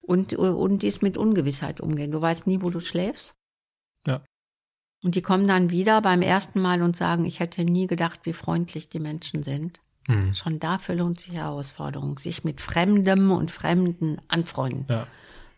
Und, 0.00 0.34
und 0.34 0.82
dies 0.82 1.00
mit 1.00 1.16
Ungewissheit 1.16 1.80
umgehen. 1.80 2.10
Du 2.10 2.20
weißt 2.20 2.48
nie, 2.48 2.60
wo 2.60 2.70
du 2.70 2.80
schläfst. 2.80 3.34
Ja. 4.06 4.22
Und 5.04 5.14
die 5.14 5.22
kommen 5.22 5.46
dann 5.46 5.70
wieder 5.70 6.00
beim 6.02 6.22
ersten 6.22 6.60
Mal 6.60 6.82
und 6.82 6.96
sagen, 6.96 7.24
ich 7.24 7.38
hätte 7.38 7.64
nie 7.64 7.86
gedacht, 7.86 8.20
wie 8.24 8.32
freundlich 8.32 8.88
die 8.88 9.00
Menschen 9.00 9.44
sind. 9.44 9.80
Mhm. 10.08 10.34
Schon 10.34 10.58
dafür 10.58 10.96
lohnt 10.96 11.20
sich 11.20 11.32
Herausforderung, 11.32 12.18
sich 12.18 12.44
mit 12.44 12.60
Fremdem 12.60 13.30
und 13.30 13.50
Fremden 13.50 14.20
anfreunden. 14.28 14.86
Ja. 14.88 15.06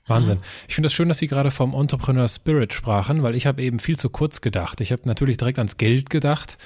Wahnsinn. 0.06 0.38
Ich 0.68 0.74
finde 0.74 0.88
es 0.88 0.92
das 0.92 0.96
schön, 0.96 1.08
dass 1.08 1.18
Sie 1.18 1.28
gerade 1.28 1.50
vom 1.50 1.72
Entrepreneur 1.72 2.28
Spirit 2.28 2.74
sprachen, 2.74 3.22
weil 3.22 3.34
ich 3.34 3.46
habe 3.46 3.62
eben 3.62 3.78
viel 3.78 3.98
zu 3.98 4.10
kurz 4.10 4.42
gedacht. 4.42 4.82
Ich 4.82 4.92
habe 4.92 5.02
natürlich 5.06 5.38
direkt 5.38 5.58
ans 5.58 5.78
Geld 5.78 6.10
gedacht 6.10 6.58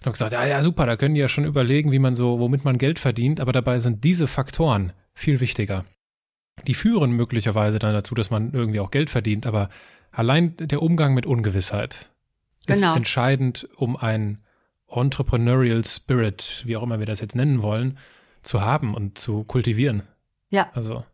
und 0.00 0.06
habe 0.06 0.12
gesagt, 0.12 0.32
ja, 0.32 0.44
ja, 0.44 0.62
super, 0.62 0.84
da 0.84 0.96
können 0.96 1.14
die 1.14 1.20
ja 1.22 1.28
schon 1.28 1.46
überlegen, 1.46 1.90
wie 1.90 1.98
man 1.98 2.14
so, 2.14 2.38
womit 2.38 2.66
man 2.66 2.76
Geld 2.76 2.98
verdient, 2.98 3.40
aber 3.40 3.52
dabei 3.52 3.78
sind 3.78 4.04
diese 4.04 4.26
Faktoren 4.26 4.92
viel 5.14 5.40
wichtiger 5.40 5.86
die 6.66 6.74
führen 6.74 7.12
möglicherweise 7.12 7.78
dann 7.78 7.92
dazu, 7.92 8.14
dass 8.14 8.30
man 8.30 8.52
irgendwie 8.52 8.80
auch 8.80 8.90
Geld 8.90 9.10
verdient, 9.10 9.46
aber 9.46 9.68
allein 10.10 10.56
der 10.56 10.82
Umgang 10.82 11.14
mit 11.14 11.26
Ungewissheit 11.26 12.10
genau. 12.66 12.92
ist 12.92 12.96
entscheidend, 12.96 13.68
um 13.76 13.96
ein 13.96 14.38
Entrepreneurial 14.96 15.84
Spirit, 15.84 16.62
wie 16.66 16.76
auch 16.76 16.82
immer 16.82 16.98
wir 16.98 17.06
das 17.06 17.20
jetzt 17.20 17.36
nennen 17.36 17.62
wollen, 17.62 17.98
zu 18.42 18.60
haben 18.60 18.94
und 18.94 19.18
zu 19.18 19.44
kultivieren. 19.44 20.02
Ja. 20.50 20.70
Also. 20.74 21.04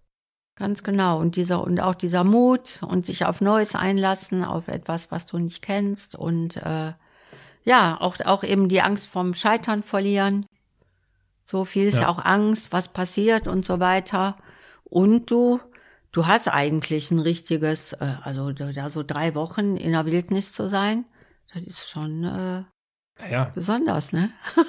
Ganz 0.57 0.83
genau. 0.83 1.20
Und 1.20 1.37
dieser, 1.37 1.62
und 1.62 1.81
auch 1.81 1.95
dieser 1.95 2.24
Mut 2.24 2.81
und 2.83 3.07
sich 3.07 3.24
auf 3.24 3.41
Neues 3.41 3.74
einlassen, 3.74 4.45
auf 4.45 4.68
etwas, 4.68 5.12
was 5.12 5.26
du 5.26 5.39
nicht 5.39 5.62
kennst 5.62 6.16
und, 6.16 6.57
äh, 6.57 6.93
ja, 7.64 8.01
auch, 8.01 8.16
auch 8.24 8.45
eben 8.45 8.68
die 8.68 8.81
Angst 8.81 9.09
vom 9.09 9.35
Scheitern 9.35 9.83
verlieren. 9.83 10.47
So 11.45 11.64
viel 11.64 11.87
ist 11.87 11.97
ja. 11.97 12.03
ja 12.03 12.09
auch 12.09 12.24
Angst, 12.24 12.72
was 12.72 12.89
passiert 12.89 13.47
und 13.47 13.64
so 13.64 13.79
weiter. 13.79 14.37
Und 14.85 15.31
du, 15.31 15.61
du 16.12 16.26
hast 16.26 16.49
eigentlich 16.49 17.11
ein 17.11 17.18
richtiges, 17.18 17.93
äh, 17.93 18.16
also 18.22 18.53
da 18.53 18.91
so 18.91 19.03
drei 19.03 19.35
Wochen 19.35 19.76
in 19.76 19.93
der 19.93 20.07
Wildnis 20.07 20.53
zu 20.53 20.68
sein, 20.68 21.05
das 21.55 21.62
ist 21.62 21.89
schon 21.89 22.24
äh, 22.24 22.64
ja. 23.31 23.51
besonders, 23.55 24.12
ne? 24.12 24.31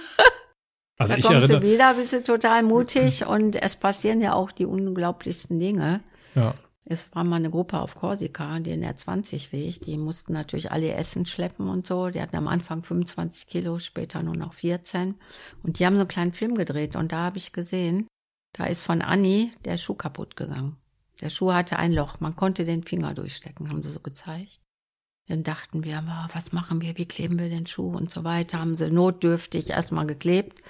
Also 1.01 1.13
da 1.13 1.19
ich 1.19 1.25
kommst 1.25 1.49
erinnere, 1.49 1.61
du 1.61 1.71
wieder, 1.71 1.93
bist 1.93 2.11
du 2.11 2.21
total 2.21 2.61
mutig 2.61 3.25
und 3.25 3.55
es 3.55 3.77
passieren 3.77 4.19
ja 4.19 4.33
auch 4.33 4.51
die 4.51 4.65
unglaublichsten 4.65 5.57
Dinge. 5.57 6.01
Ja. 6.35 6.53
Es 6.83 7.07
war 7.15 7.23
mal 7.23 7.37
eine 7.37 7.51
Gruppe 7.51 7.79
auf 7.79 7.95
Korsika, 7.95 8.59
die 8.59 8.71
in 8.71 8.81
der 8.81 8.95
20 8.95 9.51
Weg, 9.53 9.81
die 9.81 9.97
mussten 9.97 10.33
natürlich 10.33 10.71
alle 10.71 10.93
Essen 10.93 11.25
schleppen 11.25 11.69
und 11.69 11.85
so. 11.85 12.09
Die 12.09 12.19
hatten 12.19 12.35
am 12.35 12.47
Anfang 12.47 12.83
25 12.83 13.47
Kilo, 13.47 13.79
später 13.79 14.23
nur 14.23 14.35
noch 14.35 14.53
14. 14.53 15.15
Und 15.63 15.79
die 15.79 15.85
haben 15.85 15.95
so 15.95 16.01
einen 16.01 16.09
kleinen 16.09 16.33
Film 16.33 16.55
gedreht 16.55 16.95
und 16.95 17.11
da 17.11 17.25
habe 17.25 17.37
ich 17.37 17.53
gesehen, 17.53 18.07
da 18.53 18.65
ist 18.65 18.83
von 18.83 19.01
Anni 19.01 19.51
der 19.65 19.77
Schuh 19.77 19.93
kaputt 19.93 20.35
gegangen. 20.35 20.77
Der 21.21 21.29
Schuh 21.29 21.53
hatte 21.53 21.77
ein 21.77 21.93
Loch, 21.93 22.19
man 22.19 22.35
konnte 22.35 22.65
den 22.65 22.83
Finger 22.83 23.13
durchstecken, 23.13 23.69
haben 23.69 23.83
sie 23.83 23.91
so 23.91 23.99
gezeigt. 23.99 24.59
Dann 25.29 25.43
dachten 25.43 25.83
wir, 25.83 26.03
was 26.33 26.53
machen 26.53 26.81
wir, 26.81 26.97
wie 26.97 27.05
kleben 27.05 27.37
wir 27.37 27.49
den 27.49 27.67
Schuh 27.67 27.95
und 27.95 28.09
so 28.09 28.23
weiter, 28.23 28.59
haben 28.59 28.75
sie 28.75 28.89
notdürftig 28.89 29.69
erstmal 29.69 30.07
geklebt. 30.07 30.63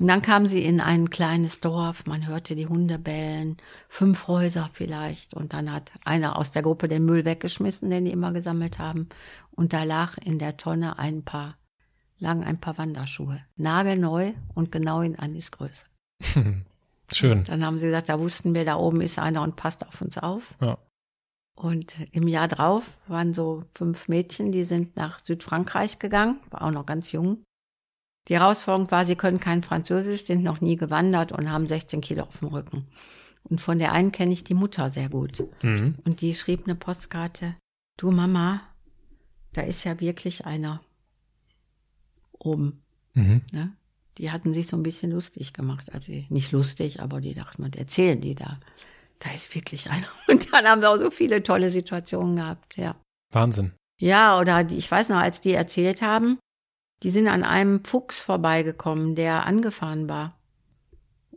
Und 0.00 0.08
dann 0.08 0.22
kam 0.22 0.46
sie 0.46 0.64
in 0.64 0.80
ein 0.80 1.08
kleines 1.08 1.60
Dorf, 1.60 2.04
man 2.06 2.26
hörte 2.26 2.56
die 2.56 2.66
Hunde 2.66 2.98
bellen, 2.98 3.58
fünf 3.88 4.26
Häuser 4.26 4.70
vielleicht. 4.72 5.34
Und 5.34 5.54
dann 5.54 5.70
hat 5.72 5.92
einer 6.04 6.36
aus 6.36 6.50
der 6.50 6.62
Gruppe 6.62 6.88
den 6.88 7.04
Müll 7.04 7.24
weggeschmissen, 7.24 7.90
den 7.90 8.04
die 8.04 8.10
immer 8.10 8.32
gesammelt 8.32 8.80
haben. 8.80 9.08
Und 9.52 9.72
da 9.72 9.84
lag 9.84 10.18
in 10.18 10.40
der 10.40 10.56
Tonne 10.56 10.98
ein 10.98 11.22
paar, 11.22 11.56
lagen 12.18 12.42
ein 12.42 12.58
paar 12.58 12.78
Wanderschuhe. 12.78 13.40
Nagelneu 13.54 14.32
und 14.52 14.72
genau 14.72 15.02
in 15.02 15.16
Annis 15.16 15.52
Größe. 15.52 15.84
Schön. 17.12 17.44
Dann 17.44 17.64
haben 17.64 17.78
sie 17.78 17.86
gesagt, 17.86 18.08
da 18.08 18.18
wussten 18.18 18.52
wir, 18.52 18.64
da 18.64 18.74
oben 18.74 19.00
ist 19.00 19.20
einer 19.20 19.42
und 19.42 19.54
passt 19.54 19.86
auf 19.86 20.00
uns 20.02 20.18
auf. 20.18 20.56
Ja. 20.60 20.76
Und 21.54 21.94
im 22.12 22.28
Jahr 22.28 22.48
drauf 22.48 22.98
waren 23.08 23.34
so 23.34 23.64
fünf 23.74 24.08
Mädchen, 24.08 24.52
die 24.52 24.64
sind 24.64 24.96
nach 24.96 25.22
Südfrankreich 25.22 25.98
gegangen, 25.98 26.40
war 26.50 26.62
auch 26.62 26.70
noch 26.70 26.86
ganz 26.86 27.12
jung. 27.12 27.44
Die 28.28 28.34
Herausforderung 28.34 28.90
war, 28.90 29.04
sie 29.04 29.16
können 29.16 29.40
kein 29.40 29.62
Französisch, 29.62 30.24
sind 30.24 30.42
noch 30.42 30.60
nie 30.60 30.76
gewandert 30.76 31.32
und 31.32 31.50
haben 31.50 31.66
16 31.66 32.00
Kilo 32.00 32.24
auf 32.24 32.38
dem 32.38 32.48
Rücken. 32.48 32.86
Und 33.44 33.60
von 33.60 33.78
der 33.78 33.92
einen 33.92 34.12
kenne 34.12 34.32
ich 34.32 34.44
die 34.44 34.54
Mutter 34.54 34.88
sehr 34.88 35.08
gut. 35.08 35.44
Mhm. 35.62 35.96
Und 36.04 36.20
die 36.20 36.34
schrieb 36.34 36.64
eine 36.64 36.76
Postkarte, 36.76 37.56
du 37.98 38.12
Mama, 38.12 38.60
da 39.52 39.62
ist 39.62 39.84
ja 39.84 40.00
wirklich 40.00 40.46
einer 40.46 40.80
oben. 42.38 42.82
Mhm. 43.14 43.42
Ne? 43.52 43.76
die 44.18 44.30
hatten 44.30 44.52
sich 44.52 44.66
so 44.66 44.76
ein 44.76 44.82
bisschen 44.82 45.12
lustig 45.12 45.52
gemacht. 45.52 45.92
Also 45.92 46.12
nicht 46.28 46.52
lustig, 46.52 47.00
aber 47.00 47.20
die 47.20 47.34
dachten, 47.34 47.64
was 47.64 47.78
erzählen 47.78 48.20
die 48.20 48.34
da? 48.34 48.60
Da 49.22 49.30
ist 49.32 49.54
wirklich 49.54 49.90
einer. 49.90 50.06
Und 50.28 50.52
dann 50.52 50.66
haben 50.66 50.82
wir 50.82 50.90
auch 50.90 50.98
so 50.98 51.10
viele 51.10 51.42
tolle 51.42 51.70
Situationen 51.70 52.36
gehabt, 52.36 52.76
ja. 52.76 52.92
Wahnsinn. 53.30 53.72
Ja, 54.00 54.38
oder 54.38 54.68
ich 54.70 54.90
weiß 54.90 55.10
noch, 55.10 55.18
als 55.18 55.40
die 55.40 55.52
erzählt 55.52 56.02
haben, 56.02 56.38
die 57.02 57.10
sind 57.10 57.28
an 57.28 57.44
einem 57.44 57.84
Fuchs 57.84 58.20
vorbeigekommen, 58.20 59.14
der 59.14 59.46
angefahren 59.46 60.08
war 60.08 60.38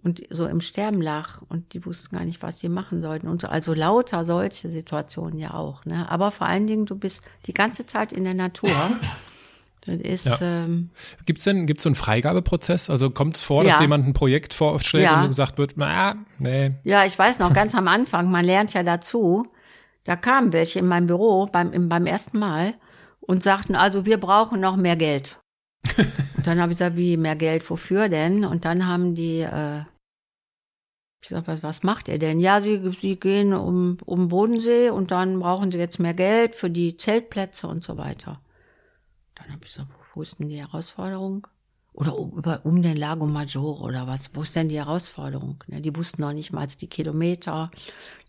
und 0.06 0.24
so 0.30 0.46
im 0.46 0.62
Sterben 0.62 1.02
lag 1.02 1.42
und 1.50 1.74
die 1.74 1.84
wussten 1.86 2.16
gar 2.16 2.26
nicht, 2.26 2.44
was 2.44 2.60
sie 2.60 2.70
machen 2.70 3.02
sollten. 3.02 3.28
Und 3.28 3.42
so, 3.42 3.48
also 3.48 3.74
lauter 3.74 4.24
solche 4.24 4.70
Situationen 4.70 5.40
ja 5.40 5.56
auch. 5.56 5.84
Ne? 5.86 6.10
Aber 6.10 6.30
vor 6.30 6.48
allen 6.48 6.68
Dingen, 6.68 6.86
du 6.86 6.96
bist 6.96 7.24
die 7.48 7.54
ganze 7.54 7.88
Zeit 7.88 8.14
in 8.14 8.24
der 8.24 8.36
Natur. 8.36 8.70
Das 9.86 10.00
ist. 10.00 10.26
Ja. 10.26 10.38
Ähm, 10.42 10.90
Gibt 11.26 11.40
es 11.40 11.44
denn 11.46 11.68
gibt's 11.68 11.84
so 11.84 11.90
einen 11.90 11.96
Freigabeprozess? 11.96 12.90
Also 12.90 13.10
kommt 13.12 13.36
es 13.36 13.42
vor, 13.42 13.64
dass 13.64 13.80
jemand 13.80 14.08
ein 14.08 14.14
Projekt 14.14 14.54
vorschlägt 14.54 15.06
ja. 15.06 15.22
und 15.22 15.28
gesagt 15.28 15.58
wird, 15.58 15.74
na, 15.76 16.16
nee. 16.40 16.72
Ja, 16.84 17.06
ich 17.06 17.18
weiß 17.18 17.40
noch, 17.40 17.54
ganz 17.54 17.76
am 17.76 17.88
Anfang, 17.88 18.32
man 18.32 18.46
lernt 18.46 18.74
ja 18.74 18.84
dazu. 18.84 19.48
Da 20.04 20.16
kamen 20.16 20.54
welche 20.54 20.80
in 20.80 20.88
mein 20.88 21.08
Büro 21.08 21.48
beim, 21.48 21.90
beim 21.90 22.06
ersten 22.06 22.40
Mal 22.40 22.76
und 23.20 23.44
sagten, 23.44 23.76
also 23.76 24.06
wir 24.06 24.20
brauchen 24.20 24.60
noch 24.60 24.76
mehr 24.76 24.96
Geld. 24.96 25.40
und 26.38 26.48
dann 26.48 26.60
habe 26.60 26.72
ich 26.72 26.78
gesagt, 26.78 26.96
wie 26.96 27.18
mehr 27.18 27.36
Geld, 27.36 27.68
wofür 27.70 28.10
denn? 28.10 28.46
Und 28.46 28.66
dann 28.66 28.88
haben 28.88 29.16
die, 29.16 29.42
äh, 29.42 29.82
ich 31.22 31.30
sag, 31.30 31.48
was, 31.48 31.64
was 31.64 31.84
macht 31.84 32.08
ihr 32.08 32.20
denn? 32.20 32.40
Ja, 32.40 32.62
sie, 32.62 32.92
sie 33.00 33.20
gehen 33.20 33.54
um, 33.54 33.98
um 34.06 34.28
Bodensee 34.30 34.90
und 34.90 35.12
dann 35.12 35.40
brauchen 35.40 35.72
sie 35.72 35.80
jetzt 35.80 36.00
mehr 36.00 36.14
Geld 36.14 36.56
für 36.56 36.70
die 36.70 36.98
Zeltplätze 36.98 37.68
und 37.68 37.84
so 37.84 37.98
weiter. 37.98 38.42
Dann 39.36 39.48
habe 39.52 39.66
ich 39.66 39.74
gesagt, 39.74 39.90
wo 40.14 40.22
ist 40.22 40.40
denn 40.40 40.50
die 40.50 40.60
Herausforderung? 40.60 41.48
Oder 41.94 42.18
um, 42.18 42.44
um 42.64 42.82
den 42.82 42.98
Lago 42.98 43.26
Maggiore 43.26 43.82
oder 43.82 44.06
was? 44.06 44.30
Wo 44.34 44.42
ist 44.42 44.56
denn 44.56 44.68
die 44.68 44.78
Herausforderung? 44.78 45.64
Ne, 45.68 45.80
die 45.80 45.96
wussten 45.96 46.22
noch 46.22 46.34
nicht 46.34 46.52
mal 46.52 46.68
die 46.68 46.88
Kilometer. 46.88 47.72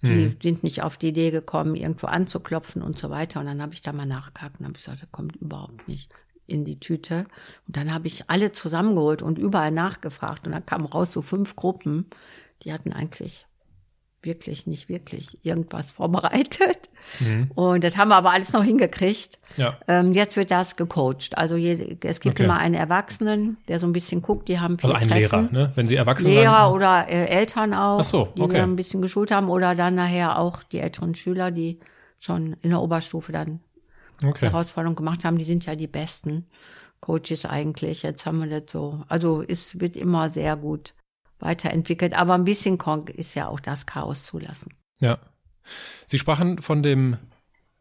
Die 0.03 0.27
mhm. 0.27 0.37
sind 0.41 0.63
nicht 0.63 0.83
auf 0.83 0.97
die 0.97 1.09
Idee 1.09 1.33
gekommen, 1.33 1.75
irgendwo 1.75 2.07
anzuklopfen 2.07 2.81
und 2.81 2.97
so 2.97 3.11
weiter. 3.11 3.41
Und 3.41 3.47
dann 3.47 3.61
habe 3.61 3.75
ich 3.75 3.83
da 3.83 3.93
mal 3.93 4.07
nachgehakt 4.07 4.61
und 4.61 4.67
habe 4.67 4.75
gesagt, 4.75 5.03
das 5.03 5.11
kommt 5.11 5.35
überhaupt 5.37 5.89
nicht 5.89 6.13
in 6.47 6.65
die 6.65 6.79
Tüte. 6.79 7.27
Und 7.67 7.77
dann 7.77 7.93
habe 7.93 8.07
ich 8.07 8.31
alle 8.31 8.53
zusammengeholt 8.53 9.23
und 9.23 9.37
überall 9.37 9.73
nachgefragt. 9.73 10.47
Und 10.47 10.53
dann 10.53 10.65
kamen 10.65 10.87
raus 10.87 11.11
so 11.11 11.21
fünf 11.21 11.57
Gruppen, 11.57 12.07
die 12.63 12.73
hatten 12.73 12.93
eigentlich 12.93 13.47
wirklich 14.27 14.67
nicht 14.67 14.89
wirklich 14.89 15.39
irgendwas 15.45 15.91
vorbereitet. 15.93 16.91
Mhm. 17.21 17.51
Und 17.55 17.85
das 17.85 17.97
haben 17.97 18.09
wir 18.09 18.17
aber 18.17 18.33
alles 18.33 18.53
noch 18.53 18.65
hingekriegt. 18.65 19.39
Ja. 19.57 19.79
Ähm, 19.89 20.13
jetzt 20.13 20.37
wird 20.37 20.51
das 20.51 20.77
gecoacht. 20.77 21.39
Also 21.39 21.57
je, 21.57 21.97
es 22.03 22.21
gibt 22.21 22.37
okay. 22.37 22.45
immer 22.45 22.59
einen 22.59 22.75
Erwachsenen, 22.75 23.57
der 23.69 23.79
so 23.79 23.87
ein 23.87 23.93
bisschen 23.93 24.23
guckt. 24.23 24.49
Die 24.49 24.61
haben 24.61 24.79
vier 24.79 24.95
also 24.95 25.09
ein 25.09 25.09
Treffen. 25.09 25.49
Lehrer, 25.53 25.53
ne? 25.53 25.73
Wenn 25.75 25.89
sie 25.89 25.97
Erwachsene 25.97 26.35
Lehrer 26.35 26.53
waren. 26.53 26.75
oder 26.75 27.09
äh, 27.09 27.27
Eltern 27.27 27.73
auch, 27.73 28.01
Ach 28.01 28.05
so, 28.05 28.21
okay. 28.23 28.33
die 28.37 28.51
wir 28.51 28.63
ein 28.63 28.77
bisschen 28.77 29.01
geschult 29.01 29.31
haben. 29.31 29.49
Oder 29.49 29.75
dann 29.75 29.95
nachher 29.95 30.39
auch 30.39 30.63
die 30.65 30.81
älteren 30.81 31.15
Schüler, 31.15 31.51
die 31.51 31.79
schon 32.19 32.57
in 32.63 32.71
der 32.71 32.83
Oberstufe 32.83 33.33
dann 33.33 33.61
Okay. 34.25 34.47
Herausforderung 34.47 34.97
gemacht 34.97 35.25
haben. 35.25 35.39
Die 35.39 35.45
sind 35.45 35.67
ja 35.67 35.75
die 35.75 35.87
besten 35.87 36.47
Coaches 37.01 37.45
eigentlich. 37.45 38.03
Jetzt 38.03 38.27
haben 38.27 38.41
wir 38.41 38.61
das 38.61 38.73
so. 38.73 39.03
Also 39.09 39.43
es 39.47 39.81
wird 39.81 39.97
immer 39.97 40.31
sehr 40.31 40.57
gut 40.57 40.95
weiterentwickelt. 41.39 42.15
Aber 42.15 42.35
ein 42.35 42.45
bisschen 42.45 42.79
Konk 42.79 43.11
ist 43.11 43.35
ja 43.35 43.49
auch 43.49 43.61
das 43.61 43.87
Chaos 43.87 44.25
zulassen. 44.27 44.73
Ja. 44.99 45.19
Sie 46.07 46.19
sprachen 46.19 46.59
von 46.59 46.83
dem 46.83 47.17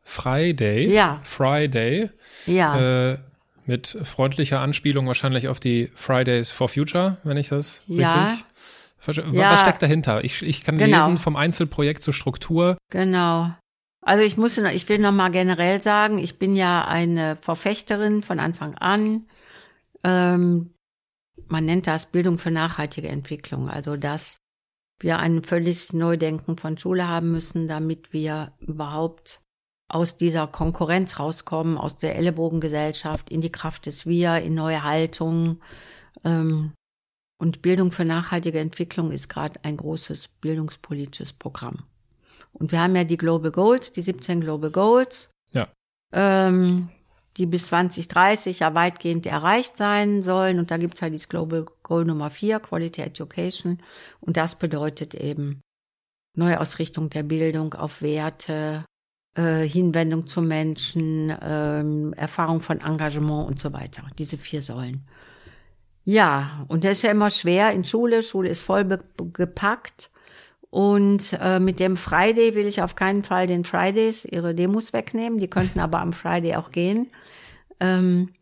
Friday. 0.03 0.91
Ja. 0.93 1.19
Friday. 1.23 2.09
Ja. 2.45 3.11
Äh, 3.13 3.17
mit 3.65 3.97
freundlicher 4.03 4.59
Anspielung 4.59 5.07
wahrscheinlich 5.07 5.47
auf 5.47 5.59
die 5.59 5.91
Fridays 5.95 6.51
for 6.51 6.69
Future, 6.69 7.17
wenn 7.23 7.37
ich 7.37 7.49
das 7.49 7.81
Ja. 7.87 8.25
richtig 8.25 8.45
verstehe. 8.99 9.25
Ja. 9.33 9.51
Was 9.51 9.61
steckt 9.61 9.81
dahinter? 9.81 10.23
Ich, 10.23 10.43
ich 10.43 10.63
kann 10.63 10.77
Genau. 10.77 10.97
lesen 10.97 11.17
vom 11.17 11.35
Einzelprojekt 11.35 12.01
zur 12.03 12.13
Struktur. 12.13 12.77
Genau. 12.91 13.51
Also 14.01 14.21
ich 14.23 14.37
muss, 14.37 14.57
noch- 14.57 14.69
ich 14.69 14.87
will 14.87 14.99
noch 14.99 15.11
mal 15.11 15.29
generell 15.31 15.81
sagen, 15.81 16.19
ich 16.19 16.37
bin 16.37 16.55
ja 16.55 16.85
eine 16.85 17.37
Verfechterin 17.41 18.21
von 18.21 18.39
Anfang 18.39 18.75
an. 18.77 19.23
Ähm, 20.03 20.69
man 21.47 21.65
nennt 21.65 21.87
das 21.87 22.05
Bildung 22.07 22.37
für 22.37 22.51
nachhaltige 22.51 23.09
Entwicklung. 23.09 23.69
Also 23.69 23.97
dass 23.97 24.37
wir 24.99 25.19
ein 25.19 25.43
völlig 25.43 25.93
Neudenken 25.93 26.57
von 26.57 26.77
Schule 26.77 27.07
haben 27.07 27.31
müssen, 27.31 27.67
damit 27.67 28.13
wir 28.13 28.53
überhaupt 28.59 29.41
aus 29.87 30.17
dieser 30.17 30.47
Konkurrenz 30.47 31.19
rauskommen, 31.19 31.77
aus 31.77 31.95
der 31.95 32.15
Ellenbogengesellschaft 32.15 33.29
in 33.29 33.41
die 33.41 33.51
Kraft 33.51 33.85
des 33.85 34.05
Wir, 34.05 34.39
in 34.39 34.55
neue 34.55 34.83
Haltungen. 34.83 35.61
Ähm, 36.23 36.71
und 37.37 37.61
Bildung 37.61 37.91
für 37.91 38.05
nachhaltige 38.05 38.59
Entwicklung 38.59 39.11
ist 39.11 39.27
gerade 39.27 39.59
ein 39.63 39.77
großes 39.77 40.29
bildungspolitisches 40.39 41.33
Programm. 41.33 41.83
Und 42.53 42.71
wir 42.71 42.79
haben 42.81 42.95
ja 42.95 43.03
die 43.03 43.17
Global 43.17 43.51
Goals, 43.51 43.91
die 43.91 44.01
17 44.01 44.39
Global 44.41 44.71
Goals, 44.71 45.29
Ja. 45.51 45.67
ähm, 46.13 46.89
die 47.37 47.45
bis 47.45 47.67
2030 47.67 48.59
ja 48.59 48.73
weitgehend 48.73 49.25
erreicht 49.25 49.77
sein 49.77 50.23
sollen. 50.23 50.59
Und 50.59 50.71
da 50.71 50.77
gibt's 50.77 51.01
ja 51.01 51.09
dieses 51.09 51.29
Global 51.29 51.65
Goal 51.83 52.05
Nummer 52.05 52.29
4, 52.29 52.59
Quality 52.59 53.01
Education. 53.01 53.79
Und 54.21 54.37
das 54.37 54.55
bedeutet 54.55 55.15
eben 55.15 55.61
Neuausrichtung 56.35 57.09
der 57.09 57.23
Bildung 57.23 57.73
auf 57.73 58.01
Werte, 58.01 58.85
äh, 59.37 59.67
Hinwendung 59.67 60.27
zu 60.27 60.41
Menschen, 60.41 61.35
ähm, 61.41 62.13
Erfahrung 62.13 62.61
von 62.61 62.81
Engagement 62.81 63.47
und 63.47 63.59
so 63.59 63.73
weiter. 63.73 64.03
Diese 64.17 64.37
vier 64.37 64.61
Säulen. 64.61 65.05
Ja, 66.05 66.65
und 66.67 66.83
das 66.83 66.93
ist 66.93 67.01
ja 67.01 67.11
immer 67.11 67.31
schwer 67.31 67.71
in 67.71 67.83
Schule. 67.83 68.21
Schule 68.21 68.49
ist 68.49 68.61
voll 68.61 68.85
gepackt. 69.33 70.11
Und 70.75 71.31
äh, 71.39 71.61
mit 71.61 71.79
dem 71.79 71.95
Friday 71.95 72.53
will 72.53 72.65
ich 72.65 72.81
auf 72.81 72.95
keinen 72.95 73.23
Fall 73.23 73.47
den 73.47 73.63
Fridays 73.63 74.25
ihre 74.25 74.53
Demos 74.53 74.91
wegnehmen. 74.91 75.39
Die 75.39 75.49
könnten 75.49 75.79
aber 75.79 76.01
am 76.01 76.11
Friday 76.11 76.57
auch 76.57 76.73
gehen. 76.73 77.09
Ähm, 77.79 78.33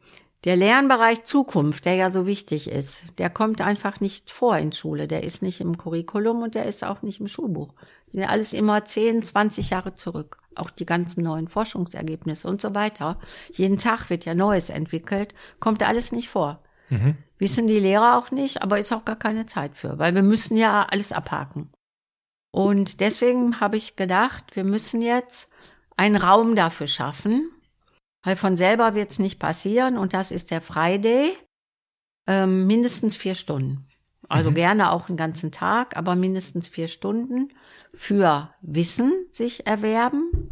der 0.44 0.56
Lernbereich 0.56 1.26
Zukunft, 1.26 1.86
der 1.86 1.94
ja 1.94 2.10
so 2.10 2.26
wichtig 2.26 2.72
ist, 2.72 3.20
der 3.20 3.30
kommt 3.30 3.62
einfach 3.62 4.00
nicht 4.00 4.32
vor 4.32 4.58
in 4.58 4.72
Schule. 4.72 5.08
Der 5.08 5.22
ist 5.22 5.44
nicht 5.44 5.62
im 5.62 5.78
Curriculum 5.78 6.42
und 6.42 6.56
der 6.56 6.66
ist 6.66 6.84
auch 6.84 7.04
nicht 7.04 7.20
im 7.20 7.28
Schulbuch. 7.28 7.72
Die 8.08 8.14
sind 8.14 8.22
ja 8.22 8.30
alles 8.30 8.54
immer 8.54 8.84
10, 8.84 9.22
20 9.22 9.70
Jahre 9.70 9.94
zurück. 9.94 10.40
Auch 10.56 10.72
die 10.72 10.88
ganzen 10.88 11.24
neuen 11.24 11.48
Forschungsergebnisse 11.48 12.48
und 12.48 12.62
so 12.62 12.74
weiter. 12.74 13.20
Jeden 13.52 13.78
Tag 13.78 14.10
wird 14.10 14.26
ja 14.26 14.34
Neues 14.34 14.72
entwickelt, 14.72 15.36
kommt 15.60 15.88
alles 15.88 16.12
nicht 16.12 16.30
vor. 16.30 16.64
Wissen 17.38 17.68
die 17.68 17.80
Lehrer 17.80 18.18
auch 18.18 18.32
nicht, 18.32 18.64
aber 18.64 18.80
ist 18.80 18.92
auch 18.92 19.06
gar 19.06 19.18
keine 19.18 19.46
Zeit 19.46 19.76
für, 19.76 20.00
weil 20.00 20.16
wir 20.16 20.24
müssen 20.24 20.58
ja 20.58 20.88
alles 20.90 21.12
abhaken. 21.12 21.70
Und 22.54 23.00
deswegen 23.00 23.60
habe 23.60 23.78
ich 23.78 23.96
gedacht, 23.96 24.56
wir 24.56 24.64
müssen 24.64 25.02
jetzt 25.02 25.50
einen 25.98 26.16
Raum 26.16 26.56
dafür 26.56 26.86
schaffen, 26.86 27.50
weil 28.22 28.36
von 28.36 28.58
selber 28.58 28.94
wird 28.94 29.10
es 29.10 29.18
nicht 29.18 29.40
passieren 29.40 29.98
und 29.98 30.14
das 30.14 30.30
ist 30.30 30.52
der 30.52 30.62
Friday, 30.62 31.36
ähm, 32.28 32.68
mindestens 32.68 33.16
vier 33.16 33.34
Stunden. 33.34 33.88
Also 34.30 34.52
gerne 34.52 34.92
auch 34.92 35.10
einen 35.10 35.18
ganzen 35.18 35.52
Tag, 35.52 35.98
aber 35.98 36.16
mindestens 36.16 36.68
vier 36.68 36.88
Stunden 36.88 37.52
für 37.92 38.54
Wissen 38.62 39.12
sich 39.32 39.66
erwerben, 39.66 40.52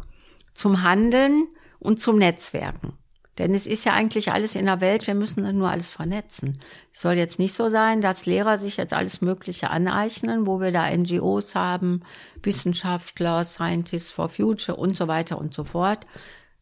zum 0.54 0.82
Handeln 0.82 1.46
und 1.78 2.00
zum 2.00 2.18
Netzwerken. 2.18 2.98
Denn 3.38 3.54
es 3.54 3.66
ist 3.66 3.84
ja 3.86 3.94
eigentlich 3.94 4.30
alles 4.30 4.56
in 4.56 4.66
der 4.66 4.82
Welt, 4.82 5.06
wir 5.06 5.14
müssen 5.14 5.56
nur 5.56 5.70
alles 5.70 5.90
vernetzen. 5.90 6.52
Es 6.92 7.00
soll 7.00 7.14
jetzt 7.14 7.38
nicht 7.38 7.54
so 7.54 7.70
sein, 7.70 8.02
dass 8.02 8.26
Lehrer 8.26 8.58
sich 8.58 8.76
jetzt 8.76 8.92
alles 8.92 9.22
Mögliche 9.22 9.70
aneignen, 9.70 10.46
wo 10.46 10.60
wir 10.60 10.70
da 10.70 10.90
NGOs 10.94 11.54
haben, 11.54 12.02
Wissenschaftler, 12.42 13.44
Scientists 13.44 14.10
for 14.10 14.28
Future 14.28 14.76
und 14.76 14.96
so 14.96 15.08
weiter 15.08 15.38
und 15.38 15.54
so 15.54 15.64
fort, 15.64 16.06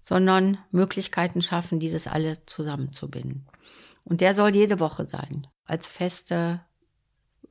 sondern 0.01 0.59
Möglichkeiten 0.71 1.43
schaffen, 1.43 1.81
dieses 1.81 2.07
alle 2.07 2.45
zusammenzubinden. 2.47 3.47
Und 4.05 4.21
der 4.21 4.33
soll 4.33 4.55
jede 4.55 4.79
Woche 4.79 5.09
sein, 5.09 5.49
als 5.65 5.89
feste 5.89 6.61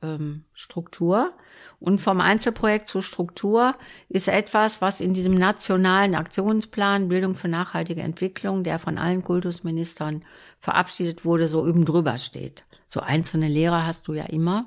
ähm, 0.02 0.44
Struktur. 0.52 1.32
Und 1.78 2.00
vom 2.00 2.20
Einzelprojekt 2.20 2.88
zur 2.88 3.02
Struktur 3.02 3.74
ist 4.08 4.28
etwas, 4.28 4.80
was 4.80 5.00
in 5.00 5.14
diesem 5.14 5.34
nationalen 5.34 6.14
Aktionsplan 6.14 7.08
Bildung 7.08 7.34
für 7.34 7.48
nachhaltige 7.48 8.02
Entwicklung, 8.02 8.64
der 8.64 8.78
von 8.78 8.98
allen 8.98 9.24
Kultusministern 9.24 10.24
verabschiedet 10.58 11.24
wurde, 11.24 11.48
so 11.48 11.66
üben 11.66 11.84
drüber 11.84 12.18
steht. 12.18 12.64
So 12.86 13.00
einzelne 13.00 13.48
Lehrer 13.48 13.86
hast 13.86 14.08
du 14.08 14.14
ja 14.14 14.24
immer, 14.24 14.66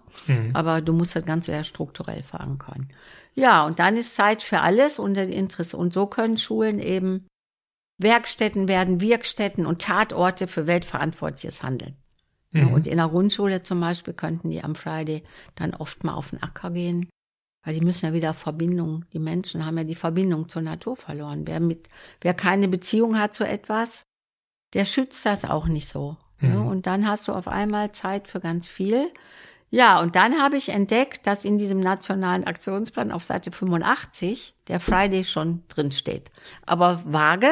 aber 0.54 0.82
du 0.82 0.94
musst 0.94 1.16
das 1.16 1.26
Ganze 1.26 1.52
ja 1.52 1.64
strukturell 1.64 2.24
verankern. 2.24 2.88
Ja, 3.36 3.66
und 3.66 3.80
dann 3.80 3.98
ist 3.98 4.16
Zeit 4.16 4.42
für 4.42 4.62
alles 4.62 5.00
und 5.00 5.16
das 5.16 5.30
Interesse. 5.30 5.76
Und 5.76 5.94
so 5.94 6.08
können 6.08 6.38
Schulen 6.38 6.80
eben 6.80 7.28
Werkstätten 7.98 8.68
werden, 8.68 9.02
Wirkstätten 9.02 9.66
und 9.66 9.82
Tatorte 9.82 10.48
für 10.48 10.68
weltverantwortliches 10.68 11.64
Handeln. 11.64 11.98
Ja, 12.54 12.68
und 12.68 12.88
in 12.88 12.98
der 12.98 13.08
Grundschule 13.08 13.62
zum 13.62 13.80
Beispiel 13.80 14.14
könnten 14.14 14.52
die 14.52 14.64
am 14.64 14.76
Friday 14.76 15.24
dann 15.56 15.74
oft 15.74 16.04
mal 16.04 16.14
auf 16.14 16.30
den 16.30 16.44
Acker 16.44 16.70
gehen, 16.70 17.10
weil 17.66 17.74
die 17.74 17.82
müssen 17.82 18.06
ja 18.06 18.14
wieder 18.14 18.34
Verbindung, 18.34 19.06
die 19.12 19.20
Menschen 19.20 19.66
haben 19.66 19.78
ja 19.78 19.84
die 19.84 19.96
Verbindung 19.96 20.48
zur 20.50 20.62
Natur 20.62 20.96
verloren. 20.96 21.48
Wer 21.48 21.60
mit, 21.60 21.90
wer 22.22 22.34
keine 22.34 22.68
Beziehung 22.68 23.18
hat 23.18 23.34
zu 23.34 23.48
etwas, 23.48 24.04
der 24.74 24.86
schützt 24.86 25.26
das 25.26 25.46
auch 25.46 25.66
nicht 25.66 25.88
so. 25.88 26.18
Ja, 26.42 26.60
und 26.60 26.88
dann 26.88 27.08
hast 27.08 27.30
du 27.30 27.32
auf 27.32 27.48
einmal 27.48 27.94
Zeit 27.94 28.28
für 28.28 28.42
ganz 28.42 28.68
viel. 28.68 29.10
Ja, 29.70 30.02
und 30.02 30.18
dann 30.18 30.42
habe 30.42 30.58
ich 30.58 30.70
entdeckt, 30.70 31.26
dass 31.26 31.46
in 31.46 31.58
diesem 31.58 31.80
nationalen 31.80 32.44
Aktionsplan 32.44 33.12
auf 33.12 33.24
Seite 33.24 33.52
85 33.52 34.54
der 34.68 34.82
Friday 34.82 35.24
schon 35.24 35.64
drin 35.70 35.92
steht. 35.92 36.32
Aber 36.66 37.02
vage, 37.06 37.50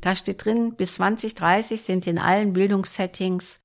da 0.00 0.16
steht 0.16 0.44
drin, 0.44 0.74
bis 0.74 0.94
2030 0.94 1.82
sind 1.82 2.06
in 2.06 2.18
allen 2.18 2.54
Bildungssettings 2.54 3.60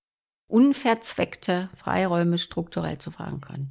unverzweckte 0.48 1.70
Freiräume 1.76 2.38
strukturell 2.38 2.98
zu 2.98 3.12
verankern. 3.12 3.70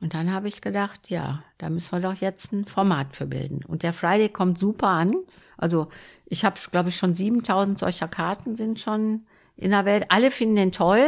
Und 0.00 0.14
dann 0.14 0.32
habe 0.32 0.48
ich 0.48 0.60
gedacht, 0.60 1.08
ja, 1.08 1.42
da 1.58 1.70
müssen 1.70 1.92
wir 1.92 2.00
doch 2.00 2.20
jetzt 2.20 2.52
ein 2.52 2.66
Format 2.66 3.16
für 3.16 3.26
bilden. 3.26 3.64
Und 3.64 3.82
der 3.82 3.92
Friday 3.92 4.28
kommt 4.28 4.58
super 4.58 4.88
an. 4.88 5.14
Also 5.56 5.88
ich 6.26 6.44
habe, 6.44 6.60
glaube 6.70 6.90
ich, 6.90 6.96
schon 6.96 7.14
7000 7.14 7.78
solcher 7.78 8.08
Karten 8.08 8.56
sind 8.56 8.78
schon 8.78 9.26
in 9.56 9.70
der 9.70 9.86
Welt. 9.86 10.06
Alle 10.10 10.30
finden 10.30 10.56
den 10.56 10.72
toll. 10.72 11.02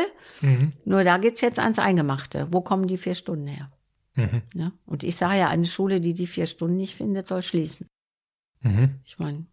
Nur 0.86 1.04
da 1.04 1.18
geht's 1.18 1.42
jetzt 1.42 1.59
ans 1.59 1.78
Eingemachte. 1.78 2.48
Wo 2.50 2.62
kommen 2.62 2.86
die 2.86 2.96
vier 2.96 3.14
Stunden 3.14 3.46
her? 3.46 3.70
Ja? 4.54 4.72
Und 4.86 5.04
ich 5.04 5.16
sage 5.16 5.38
ja, 5.38 5.48
eine 5.48 5.66
Schule, 5.66 6.00
die 6.00 6.14
die 6.14 6.26
vier 6.26 6.46
Stunden 6.46 6.76
nicht 6.76 6.94
findet, 6.94 7.26
soll 7.26 7.42
schließen. 7.42 7.86
Mhm. 8.62 9.00
Ich 9.04 9.18
meine, 9.18 9.46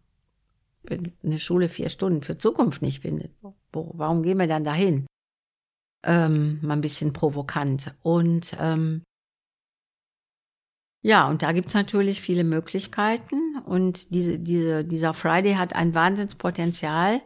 wenn 0.82 1.12
eine 1.22 1.38
Schule 1.38 1.68
vier 1.68 1.88
Stunden 1.88 2.22
für 2.22 2.38
Zukunft 2.38 2.82
nicht 2.82 3.02
findet, 3.02 3.32
wo, 3.42 3.92
warum 3.94 4.22
gehen 4.22 4.38
wir 4.38 4.46
dann 4.46 4.64
dahin? 4.64 5.06
Ähm, 6.04 6.58
mal 6.62 6.74
ein 6.74 6.80
bisschen 6.80 7.12
provokant. 7.12 7.94
Und 8.02 8.56
ähm, 8.60 9.02
ja, 11.02 11.28
und 11.28 11.42
da 11.42 11.52
gibt's 11.52 11.74
natürlich 11.74 12.20
viele 12.20 12.42
Möglichkeiten. 12.44 13.58
Und 13.64 14.12
diese, 14.12 14.38
diese, 14.38 14.84
dieser 14.84 15.14
Friday 15.14 15.54
hat 15.54 15.74
ein 15.76 15.94
Wahnsinnspotenzial, 15.94 17.22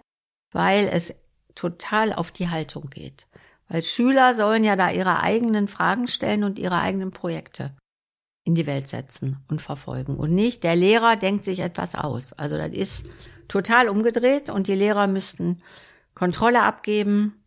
weil 0.53 0.89
es 0.89 1.14
total 1.55 2.12
auf 2.12 2.31
die 2.31 2.49
Haltung 2.49 2.91
geht. 2.91 3.27
Weil 3.68 3.83
Schüler 3.83 4.35
sollen 4.35 4.64
ja 4.64 4.77
da 4.77 4.91
ihre 4.91 5.23
eigenen 5.23 5.68
Fragen 5.68 6.09
stellen 6.09 6.45
und 6.45 6.59
ihre 6.59 6.79
eigenen 6.79 7.11
Projekte 7.11 7.75
in 8.45 8.55
die 8.55 8.66
Welt 8.66 8.89
setzen 8.89 9.39
und 9.49 9.62
verfolgen. 9.62 10.16
Und 10.16 10.35
nicht, 10.35 10.64
der 10.64 10.77
Lehrer 10.77 11.16
denkt 11.16 11.45
sich 11.45 11.61
etwas 11.61 11.95
aus. 11.95 12.33
Also 12.33 12.57
das 12.57 12.73
ist 12.73 13.07
total 13.49 13.89
umgedreht 13.89 14.51
und 14.51 14.66
die 14.66 14.75
Lehrer 14.75 15.07
müssten 15.07 15.62
Kontrolle 16.14 16.62
abgeben, 16.62 17.39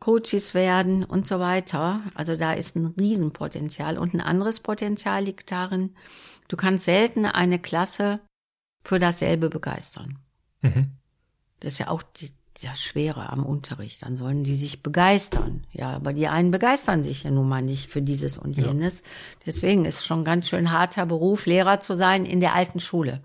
Coaches 0.00 0.54
werden 0.54 1.04
und 1.04 1.26
so 1.26 1.40
weiter. 1.40 2.02
Also 2.14 2.36
da 2.36 2.52
ist 2.52 2.76
ein 2.76 2.94
Riesenpotenzial. 2.98 3.98
Und 3.98 4.14
ein 4.14 4.20
anderes 4.20 4.60
Potenzial 4.60 5.24
liegt 5.24 5.50
darin, 5.50 5.94
du 6.48 6.56
kannst 6.56 6.84
selten 6.84 7.26
eine 7.26 7.58
Klasse 7.58 8.20
für 8.84 8.98
dasselbe 8.98 9.50
begeistern. 9.50 10.18
Mhm. 10.62 10.92
Das 11.60 11.74
ist 11.74 11.78
ja 11.78 11.88
auch 11.88 12.02
die, 12.02 12.30
das 12.62 12.82
Schwere 12.82 13.30
am 13.30 13.44
Unterricht. 13.44 14.02
Dann 14.02 14.16
sollen 14.16 14.44
die 14.44 14.56
sich 14.56 14.82
begeistern. 14.82 15.66
Ja, 15.72 15.90
aber 15.90 16.12
die 16.12 16.28
einen 16.28 16.52
begeistern 16.52 17.02
sich 17.02 17.24
ja 17.24 17.30
nun 17.30 17.48
mal 17.48 17.62
nicht 17.62 17.90
für 17.90 18.02
dieses 18.02 18.38
und 18.38 18.56
jenes. 18.56 19.02
Deswegen 19.46 19.84
ist 19.84 19.98
es 19.98 20.06
schon 20.06 20.24
ganz 20.24 20.48
schön 20.48 20.70
harter 20.70 21.06
Beruf, 21.06 21.46
Lehrer 21.46 21.80
zu 21.80 21.94
sein 21.94 22.24
in 22.24 22.40
der 22.40 22.54
alten 22.54 22.80
Schule. 22.80 23.22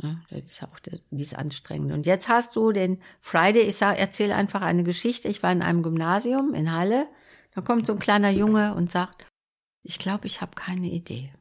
Ne, 0.00 0.22
das 0.30 0.46
ist 0.46 0.60
ja 0.60 0.68
auch 0.68 0.78
dies 1.10 1.34
anstrengend. 1.34 1.92
Und 1.92 2.06
jetzt 2.06 2.28
hast 2.28 2.54
du 2.54 2.70
den 2.70 3.02
Friday, 3.20 3.62
ich 3.62 3.76
sag, 3.76 3.98
erzähle 3.98 4.36
einfach 4.36 4.62
eine 4.62 4.84
Geschichte. 4.84 5.28
Ich 5.28 5.42
war 5.42 5.50
in 5.50 5.62
einem 5.62 5.82
Gymnasium 5.82 6.54
in 6.54 6.72
Halle. 6.72 7.08
Da 7.52 7.62
kommt 7.62 7.86
so 7.86 7.94
ein 7.94 7.98
kleiner 7.98 8.30
Junge 8.30 8.74
und 8.74 8.92
sagt, 8.92 9.26
ich 9.82 9.98
glaube, 9.98 10.26
ich 10.26 10.40
habe 10.40 10.54
keine 10.54 10.86
Idee. 10.86 11.32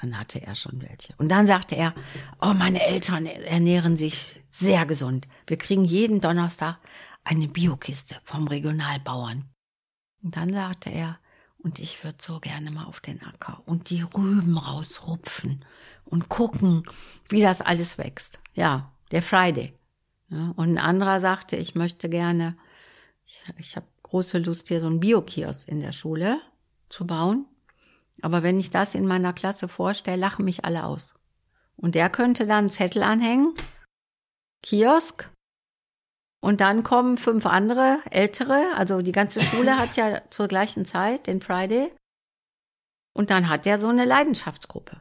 Dann 0.00 0.18
hatte 0.18 0.42
er 0.42 0.54
schon 0.56 0.80
welche. 0.80 1.14
Und 1.18 1.28
dann 1.28 1.46
sagte 1.46 1.76
er, 1.76 1.94
oh, 2.40 2.54
meine 2.54 2.82
Eltern 2.82 3.26
ernähren 3.26 3.96
sich 3.96 4.42
sehr 4.48 4.86
gesund. 4.86 5.28
Wir 5.46 5.58
kriegen 5.58 5.84
jeden 5.84 6.20
Donnerstag 6.20 6.78
eine 7.22 7.46
Biokiste 7.46 8.16
vom 8.24 8.48
Regionalbauern. 8.48 9.48
Und 10.22 10.36
dann 10.36 10.52
sagte 10.52 10.90
er, 10.90 11.20
und 11.62 11.78
ich 11.78 12.02
würde 12.02 12.18
so 12.20 12.40
gerne 12.40 12.70
mal 12.70 12.84
auf 12.84 13.00
den 13.00 13.22
Acker 13.22 13.62
und 13.66 13.90
die 13.90 14.02
Rüben 14.02 14.56
rausrupfen 14.56 15.64
und 16.10 16.28
gucken, 16.28 16.82
wie 17.28 17.40
das 17.40 17.60
alles 17.60 17.98
wächst. 17.98 18.40
Ja, 18.54 18.92
der 19.10 19.22
Friday. 19.22 19.74
Ja, 20.28 20.52
und 20.56 20.72
ein 20.72 20.78
anderer 20.78 21.20
sagte, 21.20 21.56
ich 21.56 21.74
möchte 21.74 22.08
gerne, 22.08 22.56
ich, 23.24 23.44
ich 23.58 23.76
habe 23.76 23.86
große 24.02 24.38
Lust, 24.38 24.68
hier 24.68 24.80
so 24.80 24.86
einen 24.86 25.00
Biokiosk 25.00 25.68
in 25.68 25.80
der 25.80 25.92
Schule 25.92 26.40
zu 26.88 27.06
bauen. 27.06 27.46
Aber 28.22 28.42
wenn 28.42 28.58
ich 28.58 28.70
das 28.70 28.94
in 28.94 29.06
meiner 29.06 29.32
Klasse 29.32 29.68
vorstelle, 29.68 30.18
lachen 30.18 30.44
mich 30.44 30.64
alle 30.64 30.84
aus. 30.84 31.14
Und 31.76 31.94
der 31.94 32.10
könnte 32.10 32.46
dann 32.46 32.58
einen 32.58 32.70
Zettel 32.70 33.02
anhängen, 33.02 33.54
Kiosk, 34.62 35.30
und 36.40 36.62
dann 36.62 36.82
kommen 36.82 37.18
fünf 37.18 37.44
andere, 37.46 37.98
ältere, 38.10 38.72
also 38.74 39.02
die 39.02 39.12
ganze 39.12 39.40
Schule 39.40 39.76
hat 39.76 39.96
ja 39.96 40.22
zur 40.30 40.48
gleichen 40.48 40.86
Zeit 40.86 41.26
den 41.26 41.40
Friday. 41.40 41.92
Und 43.12 43.30
dann 43.30 43.48
hat 43.48 43.66
der 43.66 43.78
so 43.78 43.88
eine 43.88 44.06
Leidenschaftsgruppe. 44.06 45.00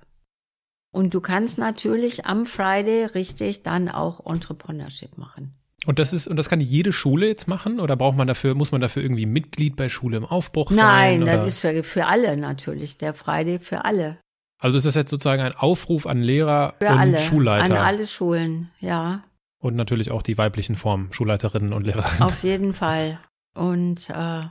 Und 0.91 1.13
du 1.13 1.21
kannst 1.21 1.57
natürlich 1.57 2.25
am 2.25 2.45
Friday 2.45 3.05
richtig 3.05 3.63
dann 3.63 3.89
auch 3.89 4.25
Entrepreneurship 4.25 5.17
machen. 5.17 5.53
Und 5.85 5.99
das 5.99 6.11
ist, 6.13 6.27
und 6.27 6.35
das 6.35 6.49
kann 6.49 6.59
jede 6.59 6.91
Schule 6.91 7.27
jetzt 7.27 7.47
machen? 7.47 7.79
Oder 7.79 7.95
braucht 7.95 8.17
man 8.17 8.27
dafür, 8.27 8.53
muss 8.53 8.71
man 8.71 8.81
dafür 8.81 9.03
irgendwie 9.03 9.25
Mitglied 9.25 9.75
bei 9.75 9.87
Schule 9.87 10.17
im 10.17 10.25
Aufbruch 10.25 10.69
sein? 10.71 11.21
Nein, 11.21 11.25
das 11.25 11.45
ist 11.45 11.61
für, 11.61 11.83
für 11.83 12.05
alle 12.05 12.35
natürlich. 12.35 12.97
Der 12.97 13.13
Friday 13.13 13.59
für 13.59 13.85
alle. 13.85 14.17
Also 14.59 14.77
ist 14.77 14.85
das 14.85 14.95
jetzt 14.95 15.09
sozusagen 15.09 15.41
ein 15.41 15.55
Aufruf 15.55 16.05
an 16.05 16.21
Lehrer 16.21 16.73
für 16.79 16.89
und 16.89 16.99
alle, 16.99 17.19
Schulleiter? 17.19 17.79
An 17.79 17.85
alle 17.85 18.07
Schulen, 18.07 18.69
ja. 18.79 19.23
Und 19.59 19.75
natürlich 19.75 20.11
auch 20.11 20.21
die 20.21 20.37
weiblichen 20.37 20.75
Formen, 20.75 21.13
Schulleiterinnen 21.13 21.71
und 21.71 21.85
Lehrerinnen. 21.85 22.23
Auf 22.23 22.43
jeden 22.43 22.73
Fall. 22.73 23.19
Und 23.53 24.09
äh, 24.09 24.43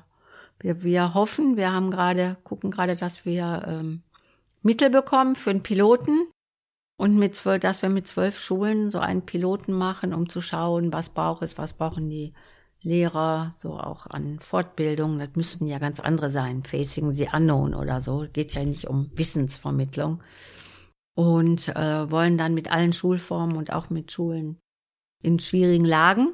wir, 0.61 0.83
wir 0.83 1.15
hoffen, 1.15 1.57
wir 1.57 1.73
haben 1.73 1.91
gerade, 1.91 2.37
gucken 2.43 2.71
gerade, 2.71 2.97
dass 2.97 3.27
wir 3.27 3.65
ähm, 3.69 4.03
Mittel 4.63 4.91
bekommen 4.91 5.37
für 5.37 5.51
einen 5.51 5.63
Piloten 5.63 6.27
und 6.97 7.17
mit 7.17 7.35
zwölf, 7.35 7.61
dass 7.61 7.83
wir 7.83 7.89
mit 7.89 8.07
zwölf 8.07 8.39
Schulen 8.39 8.91
so 8.91 8.99
einen 8.99 9.25
Piloten 9.25 9.73
machen, 9.73 10.13
um 10.13 10.29
zu 10.29 10.41
schauen, 10.41 10.93
was 10.93 11.11
braucht 11.11 11.43
es, 11.43 11.57
was 11.59 11.73
brauchen 11.73 12.11
die 12.11 12.35
Lehrer, 12.83 13.55
so 13.57 13.79
auch 13.79 14.07
an 14.07 14.39
Fortbildung. 14.41 15.19
Das 15.19 15.31
müssten 15.35 15.67
ja 15.67 15.79
ganz 15.79 16.01
andere 16.01 16.31
sein, 16.31 16.65
Facing 16.65 17.13
the 17.13 17.29
Unknown 17.33 17.75
oder 17.75 18.01
so. 18.01 18.27
Geht 18.33 18.55
ja 18.55 18.65
nicht 18.65 18.87
um 18.87 19.11
Wissensvermittlung. 19.15 20.23
Und 21.15 21.69
äh, 21.69 22.11
wollen 22.11 22.39
dann 22.39 22.55
mit 22.55 22.71
allen 22.71 22.93
Schulformen 22.93 23.57
und 23.57 23.73
auch 23.73 23.91
mit 23.91 24.13
Schulen 24.13 24.59
in 25.21 25.41
schwierigen 25.41 25.85
Lagen 25.85 26.29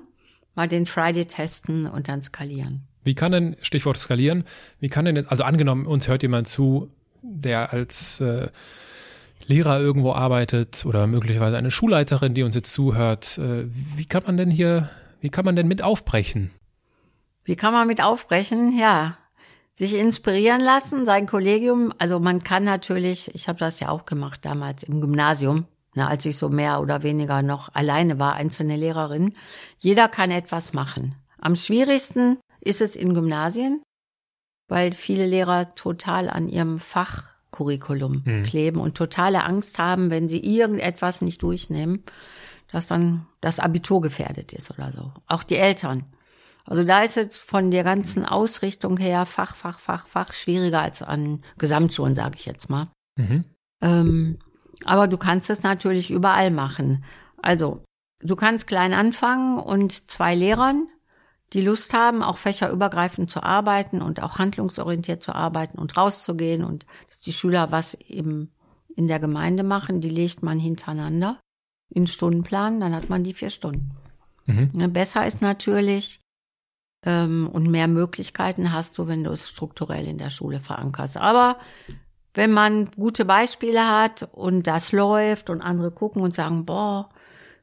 mal 0.55 0.69
den 0.69 0.87
Friday 0.87 1.25
testen 1.27 1.87
und 1.87 2.09
dann 2.09 2.21
skalieren. 2.21 2.87
Wie 3.03 3.15
kann 3.15 3.33
denn, 3.33 3.57
Stichwort 3.63 3.97
skalieren, 3.97 4.45
wie 4.81 4.89
kann 4.89 5.05
denn 5.05 5.17
jetzt, 5.17 5.31
also 5.31 5.45
angenommen, 5.45 5.87
uns 5.87 6.09
hört 6.09 6.23
jemand 6.23 6.49
zu, 6.49 6.91
der 7.25 7.73
als 7.73 8.21
äh, 8.21 8.49
Lehrer 9.47 9.81
irgendwo 9.81 10.13
arbeitet 10.13 10.85
oder 10.87 11.07
möglicherweise 11.07 11.57
eine 11.57 11.71
Schulleiterin, 11.71 12.35
die 12.35 12.43
uns 12.43 12.55
jetzt 12.55 12.73
zuhört, 12.73 13.39
äh, 13.39 13.65
wie 13.97 14.07
kann 14.07 14.23
man 14.27 14.37
denn 14.37 14.51
hier, 14.51 14.91
wie 15.21 15.31
kann 15.31 15.45
man 15.45 15.57
denn 15.57 15.69
mit 15.69 15.83
aufbrechen? 15.83 16.51
Wie 17.45 17.57
kann 17.57 17.73
man 17.73 17.87
mit 17.87 18.03
aufbrechen? 18.03 18.79
Ja, 18.79 19.19
sich 19.75 19.95
inspirieren 19.95 20.61
lassen, 20.61 21.05
sein 21.05 21.27
Kollegium. 21.27 21.93
Also 21.99 22.21
man 22.21 22.43
kann 22.43 22.65
natürlich, 22.65 23.35
ich 23.35 23.49
habe 23.49 23.59
das 23.59 23.81
ja 23.81 23.89
auch 23.89 24.07
gemacht 24.07 24.45
damals 24.45 24.83
im 24.83 25.01
Gymnasium, 25.01 25.67
ne, 25.95 26.07
als 26.07 26.25
ich 26.25 26.39
so 26.39 26.49
mehr 26.49 26.81
oder 26.81 27.03
weniger 27.03 27.43
noch 27.43 27.75
alleine 27.75 28.19
war, 28.19 28.35
einzelne 28.35 28.77
Lehrerin. 28.77 29.35
Jeder 29.79 30.09
kann 30.09 30.31
etwas 30.31 30.73
machen. 30.73 31.17
Am 31.39 31.57
schwierigsten 31.57 32.39
ist 32.61 32.81
es 32.81 32.97
in 32.97 33.13
Gymnasien, 33.13 33.83
weil 34.69 34.93
viele 34.93 35.27
Lehrer 35.27 35.75
total 35.75 36.31
an 36.31 36.49
ihrem 36.49 36.79
Fachcurriculum 36.79 38.23
mhm. 38.25 38.43
kleben 38.43 38.81
und 38.81 38.97
totale 38.97 39.45
Angst 39.45 39.79
haben, 39.79 40.11
wenn 40.11 40.29
sie 40.29 40.41
irgendetwas 40.41 41.23
nicht 41.23 41.43
durchnehmen, 41.43 42.03
dass 42.71 42.87
dann 42.87 43.27
das 43.41 43.61
Abitur 43.61 44.01
gefährdet 44.01 44.53
ist 44.53 44.71
oder 44.71 44.93
so. 44.93 45.13
Auch 45.27 45.43
die 45.43 45.57
Eltern. 45.57 46.05
Also 46.67 46.83
da 46.83 47.03
ist 47.03 47.17
es 47.17 47.37
von 47.37 47.71
der 47.71 47.85
ganzen 47.85 48.25
Ausrichtung 48.25 48.97
her 48.97 49.27
Fach, 49.27 49.55
Fach, 49.55 49.79
Fach, 49.79 50.09
Fach 50.09 50.33
schwieriger 50.33 50.81
als 50.81 51.03
an 51.03 51.43
Gesamtschulen, 51.59 52.15
sage 52.15 52.37
ich 52.37 52.47
jetzt 52.47 52.71
mal. 52.71 52.89
Mhm. 53.17 53.45
Ähm, 53.83 54.39
aber 54.85 55.09
du 55.09 55.19
kannst 55.19 55.51
es 55.51 55.63
natürlich 55.63 56.11
überall 56.11 56.51
machen. 56.51 57.05
Also, 57.43 57.83
du 58.21 58.35
kannst 58.35 58.67
klein 58.67 58.95
anfangen 58.95 59.59
und 59.59 60.11
zwei 60.11 60.35
Lehrern, 60.35 60.89
die 61.55 61.61
Lust 61.61 61.95
haben, 61.95 62.23
auch 62.23 62.37
fächerübergreifend 62.37 63.31
zu 63.31 63.43
arbeiten 63.43 64.03
und 64.03 64.23
auch 64.23 64.39
handlungsorientiert 64.39 65.23
zu 65.23 65.35
arbeiten 65.35 65.79
und 65.79 65.97
rauszugehen 65.97 66.65
und 66.65 66.85
dass 67.09 67.21
die 67.21 67.33
Schüler 67.33 67.71
was 67.71 67.95
eben 67.95 68.53
in 68.97 69.07
der 69.07 69.21
Gemeinde 69.21 69.63
machen, 69.63 70.01
die 70.01 70.11
legt 70.11 70.43
man 70.43 70.59
hintereinander 70.59 71.41
in 71.91 72.07
Stundenplan, 72.07 72.81
dann 72.81 72.95
hat 72.95 73.09
man 73.09 73.23
die 73.23 73.35
vier 73.35 73.51
Stunden. 73.51 73.93
Mhm. 74.47 74.93
Besser 74.93 75.27
ist 75.27 75.43
natürlich, 75.43 76.21
ähm, 77.07 77.49
und 77.53 77.71
mehr 77.71 77.89
Möglichkeiten 77.89 78.73
hast 78.73 78.99
du, 78.99 79.07
wenn 79.07 79.23
du 79.23 79.31
es 79.31 79.49
strukturell 79.49 80.07
in 80.07 80.19
der 80.19 80.31
Schule 80.31 80.61
verankerst. 80.61 81.17
Aber 81.19 81.59
wenn 82.35 82.51
man 82.51 82.91
gute 82.97 83.25
Beispiele 83.25 83.89
hat 83.89 84.29
und 84.33 84.67
das 84.67 84.91
läuft 84.91 85.51
und 85.51 85.61
andere 85.61 85.93
gucken 85.93 86.21
und 86.21 86.35
sagen, 86.35 86.67
boah, 86.67 87.11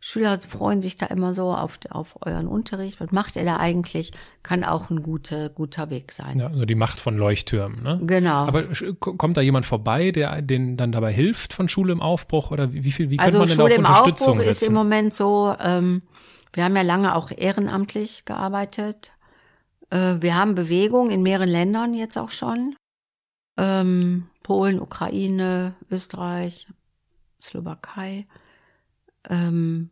Schüler 0.03 0.35
freuen 0.41 0.81
sich 0.81 0.95
da 0.95 1.05
immer 1.05 1.35
so 1.35 1.53
auf, 1.53 1.77
auf 1.91 2.17
euren 2.25 2.47
Unterricht. 2.47 2.99
Was 2.99 3.11
macht 3.11 3.35
ihr 3.35 3.45
da 3.45 3.57
eigentlich? 3.57 4.11
Kann 4.41 4.63
auch 4.63 4.89
ein 4.89 5.03
guter, 5.03 5.49
guter 5.49 5.91
Weg 5.91 6.11
sein. 6.11 6.39
Ja, 6.39 6.47
also 6.47 6.65
die 6.65 6.73
Macht 6.73 6.99
von 6.99 7.15
Leuchttürmen, 7.15 7.83
ne? 7.83 7.99
Genau. 8.03 8.47
Aber 8.47 8.63
kommt 8.99 9.37
da 9.37 9.41
jemand 9.41 9.67
vorbei, 9.67 10.09
der 10.09 10.41
den 10.41 10.75
dann 10.75 10.91
dabei 10.91 11.13
hilft 11.13 11.53
von 11.53 11.67
Schule 11.67 11.93
im 11.93 12.01
Aufbruch? 12.01 12.49
Oder 12.49 12.73
wie 12.73 12.91
viel, 12.91 13.11
wie 13.11 13.19
also 13.19 13.37
könnte 13.37 13.55
man 13.55 13.69
Schule 13.69 13.75
denn 13.75 13.85
auf 13.85 13.99
Unterstützung 13.99 14.29
Aufbruch 14.29 14.43
setzen? 14.43 14.63
ist 14.63 14.67
im 14.67 14.73
Moment 14.73 15.13
so, 15.13 15.55
ähm, 15.59 16.01
wir 16.53 16.63
haben 16.63 16.75
ja 16.75 16.81
lange 16.81 17.15
auch 17.15 17.29
ehrenamtlich 17.29 18.25
gearbeitet. 18.25 19.11
Äh, 19.91 20.15
wir 20.19 20.33
haben 20.33 20.55
Bewegung 20.55 21.11
in 21.11 21.21
mehreren 21.21 21.49
Ländern 21.49 21.93
jetzt 21.93 22.17
auch 22.17 22.31
schon. 22.31 22.75
Ähm, 23.55 24.29
Polen, 24.41 24.79
Ukraine, 24.79 25.75
Österreich, 25.91 26.67
Slowakei. 27.39 28.25
Ähm, 29.29 29.89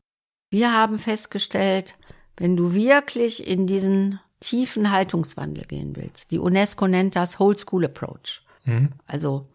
wir 0.50 0.74
haben 0.74 1.00
festgestellt, 1.00 1.96
wenn 2.38 2.56
du 2.56 2.74
wirklich 2.74 3.48
in 3.48 3.68
diesen 3.68 4.20
tiefen 4.40 4.92
Haltungswandel 4.92 5.66
gehen 5.66 5.96
willst, 5.96 6.32
die 6.32 6.40
UNESCO 6.40 6.88
nennt 6.88 7.16
das 7.16 7.40
Whole 7.40 7.58
School 7.58 7.86
Approach, 7.86 8.44
mhm. 8.66 8.90
also 9.06 9.48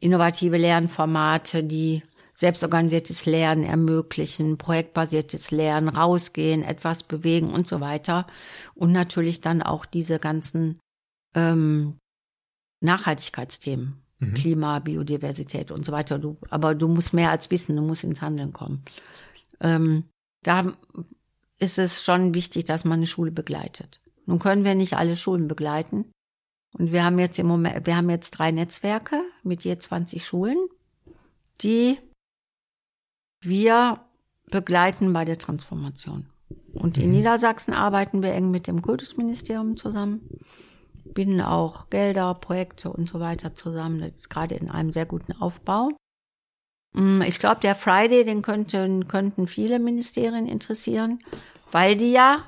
innovative 0.00 0.56
Lernformate, 0.56 1.64
die 1.64 2.02
selbstorganisiertes 2.38 3.26
Lernen 3.26 3.64
ermöglichen, 3.64 4.58
projektbasiertes 4.58 5.50
Lernen, 5.50 5.88
rausgehen, 5.88 6.62
etwas 6.62 7.02
bewegen 7.02 7.50
und 7.50 7.66
so 7.66 7.80
weiter. 7.80 8.28
Und 8.76 8.92
natürlich 8.92 9.40
dann 9.40 9.60
auch 9.60 9.84
diese 9.84 10.20
ganzen 10.20 10.78
ähm, 11.34 11.96
Nachhaltigkeitsthemen, 12.80 14.00
mhm. 14.20 14.34
Klima, 14.34 14.78
Biodiversität 14.78 15.72
und 15.72 15.84
so 15.84 15.90
weiter. 15.90 16.20
Du, 16.20 16.36
aber 16.48 16.76
du 16.76 16.86
musst 16.86 17.12
mehr 17.12 17.30
als 17.30 17.50
wissen, 17.50 17.74
du 17.74 17.82
musst 17.82 18.04
ins 18.04 18.22
Handeln 18.22 18.52
kommen. 18.52 18.84
Ähm, 19.60 20.04
da 20.42 20.72
ist 21.58 21.78
es 21.78 22.04
schon 22.04 22.34
wichtig, 22.34 22.64
dass 22.64 22.84
man 22.84 22.98
eine 22.98 23.06
Schule 23.06 23.30
begleitet. 23.30 24.00
Nun 24.26 24.38
können 24.38 24.64
wir 24.64 24.74
nicht 24.74 24.96
alle 24.96 25.16
Schulen 25.16 25.48
begleiten. 25.48 26.10
Und 26.72 26.92
wir 26.92 27.04
haben 27.04 27.18
jetzt 27.18 27.38
im 27.38 27.46
Moment, 27.46 27.86
wir 27.86 27.96
haben 27.96 28.10
jetzt 28.10 28.32
drei 28.32 28.50
Netzwerke 28.50 29.20
mit 29.42 29.64
je 29.64 29.76
20 29.76 30.24
Schulen, 30.24 30.58
die 31.60 31.98
wir 33.42 34.00
begleiten 34.50 35.12
bei 35.12 35.24
der 35.24 35.38
Transformation. 35.38 36.28
Und 36.74 36.98
in 36.98 37.06
mhm. 37.06 37.16
Niedersachsen 37.16 37.72
arbeiten 37.72 38.22
wir 38.22 38.32
eng 38.32 38.50
mit 38.50 38.66
dem 38.66 38.82
Kultusministerium 38.82 39.76
zusammen 39.76 40.28
binden 41.14 41.40
auch 41.40 41.90
Gelder, 41.90 42.34
Projekte 42.34 42.92
und 42.92 43.08
so 43.08 43.20
weiter 43.20 43.54
zusammen. 43.54 44.00
Das 44.00 44.12
ist 44.14 44.30
gerade 44.30 44.54
in 44.54 44.70
einem 44.70 44.92
sehr 44.92 45.06
guten 45.06 45.32
Aufbau. 45.32 45.90
Mm, 46.98 47.22
ich 47.22 47.38
glaube, 47.38 47.60
der 47.60 47.74
Friday, 47.74 48.24
den 48.24 48.42
könnten, 48.42 49.06
könnten 49.06 49.46
viele 49.46 49.78
Ministerien 49.78 50.46
interessieren, 50.46 51.20
weil 51.70 51.96
die 51.96 52.12
ja 52.12 52.38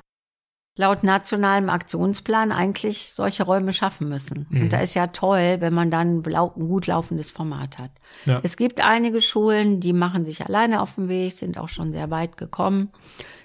laut 0.76 1.04
nationalem 1.04 1.68
Aktionsplan 1.68 2.52
eigentlich 2.52 3.12
solche 3.14 3.44
Räume 3.44 3.72
schaffen 3.72 4.08
müssen. 4.08 4.46
Mhm. 4.50 4.62
Und 4.62 4.72
da 4.72 4.80
ist 4.80 4.94
ja 4.94 5.08
toll, 5.08 5.56
wenn 5.60 5.74
man 5.74 5.90
dann 5.90 6.22
ein 6.22 6.52
gut 6.54 6.86
laufendes 6.86 7.30
Format 7.30 7.78
hat. 7.78 7.92
Ja. 8.24 8.40
Es 8.42 8.56
gibt 8.56 8.84
einige 8.84 9.20
Schulen, 9.20 9.80
die 9.80 9.92
machen 9.92 10.24
sich 10.24 10.44
alleine 10.44 10.80
auf 10.80 10.96
den 10.96 11.08
Weg, 11.08 11.32
sind 11.32 11.58
auch 11.58 11.68
schon 11.68 11.92
sehr 11.92 12.10
weit 12.10 12.36
gekommen. 12.36 12.90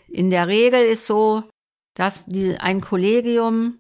In 0.08 0.30
der 0.30 0.48
Regel 0.48 0.82
ist 0.82 1.08
so, 1.08 1.44
dass 1.94 2.26
die, 2.26 2.58
ein 2.58 2.82
Kollegium 2.82 3.80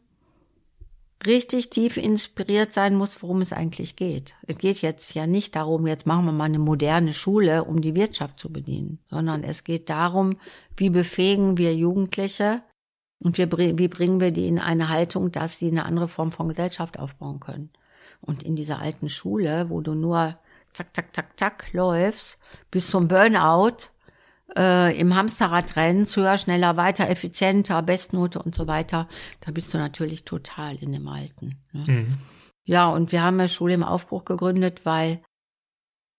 richtig 1.25 1.69
tief 1.69 1.97
inspiriert 1.97 2.73
sein 2.73 2.95
muss, 2.95 3.21
worum 3.21 3.41
es 3.41 3.53
eigentlich 3.53 3.95
geht. 3.95 4.35
Es 4.47 4.57
geht 4.57 4.81
jetzt 4.81 5.13
ja 5.13 5.27
nicht 5.27 5.55
darum, 5.55 5.87
jetzt 5.87 6.05
machen 6.05 6.25
wir 6.25 6.31
mal 6.31 6.45
eine 6.45 6.59
moderne 6.59 7.13
Schule, 7.13 7.63
um 7.63 7.81
die 7.81 7.95
Wirtschaft 7.95 8.39
zu 8.39 8.51
bedienen, 8.51 8.99
sondern 9.09 9.43
es 9.43 9.63
geht 9.63 9.89
darum, 9.89 10.37
wie 10.77 10.89
befähigen 10.89 11.57
wir 11.57 11.75
Jugendliche 11.75 12.63
und 13.19 13.37
wir, 13.37 13.51
wie 13.51 13.87
bringen 13.87 14.19
wir 14.19 14.31
die 14.31 14.47
in 14.47 14.59
eine 14.59 14.89
Haltung, 14.89 15.31
dass 15.31 15.57
sie 15.57 15.69
eine 15.69 15.85
andere 15.85 16.07
Form 16.07 16.31
von 16.31 16.47
Gesellschaft 16.47 16.99
aufbauen 16.99 17.39
können. 17.39 17.71
Und 18.21 18.43
in 18.43 18.55
dieser 18.55 18.79
alten 18.79 19.09
Schule, 19.09 19.69
wo 19.69 19.81
du 19.81 19.93
nur 19.93 20.37
zack, 20.73 20.95
zack, 20.95 21.15
zack, 21.15 21.39
zack 21.39 21.73
läufst, 21.73 22.39
bis 22.71 22.89
zum 22.89 23.07
Burnout, 23.07 23.89
äh, 24.57 24.97
im 24.99 25.15
Hamsterrad 25.15 25.75
rennst, 25.75 26.15
höher, 26.15 26.37
schneller, 26.37 26.77
weiter, 26.77 27.09
effizienter, 27.09 27.81
Bestnote 27.81 28.41
und 28.41 28.55
so 28.55 28.67
weiter, 28.67 29.07
da 29.41 29.51
bist 29.51 29.73
du 29.73 29.77
natürlich 29.77 30.25
total 30.25 30.75
in 30.75 30.91
dem 30.91 31.07
Alten. 31.07 31.61
Ne? 31.73 31.85
Mhm. 31.87 32.17
Ja, 32.65 32.89
und 32.89 33.11
wir 33.11 33.21
haben 33.21 33.39
eine 33.39 33.49
Schule 33.49 33.75
im 33.75 33.83
Aufbruch 33.83 34.25
gegründet, 34.25 34.85
weil 34.85 35.21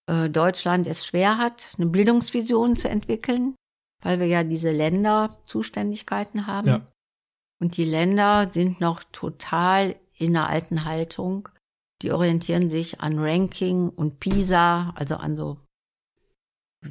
äh, 0.07 0.29
Deutschland 0.29 0.87
es 0.87 1.05
schwer 1.05 1.37
hat, 1.37 1.71
eine 1.77 1.87
Bildungsvision 1.87 2.75
zu 2.77 2.89
entwickeln, 2.89 3.55
weil 4.01 4.19
wir 4.19 4.27
ja 4.27 4.43
diese 4.43 4.71
Länderzuständigkeiten 4.71 6.47
haben. 6.47 6.67
Ja. 6.67 6.87
Und 7.59 7.75
die 7.75 7.85
Länder 7.85 8.49
sind 8.51 8.79
noch 8.79 9.03
total 9.11 9.95
in 10.17 10.33
der 10.33 10.47
alten 10.47 10.85
Haltung. 10.85 11.49
Die 12.01 12.11
orientieren 12.11 12.69
sich 12.69 13.01
an 13.01 13.17
Ranking 13.17 13.89
und 13.89 14.19
PISA, 14.19 14.93
also 14.95 15.15
an 15.15 15.35
so 15.35 15.57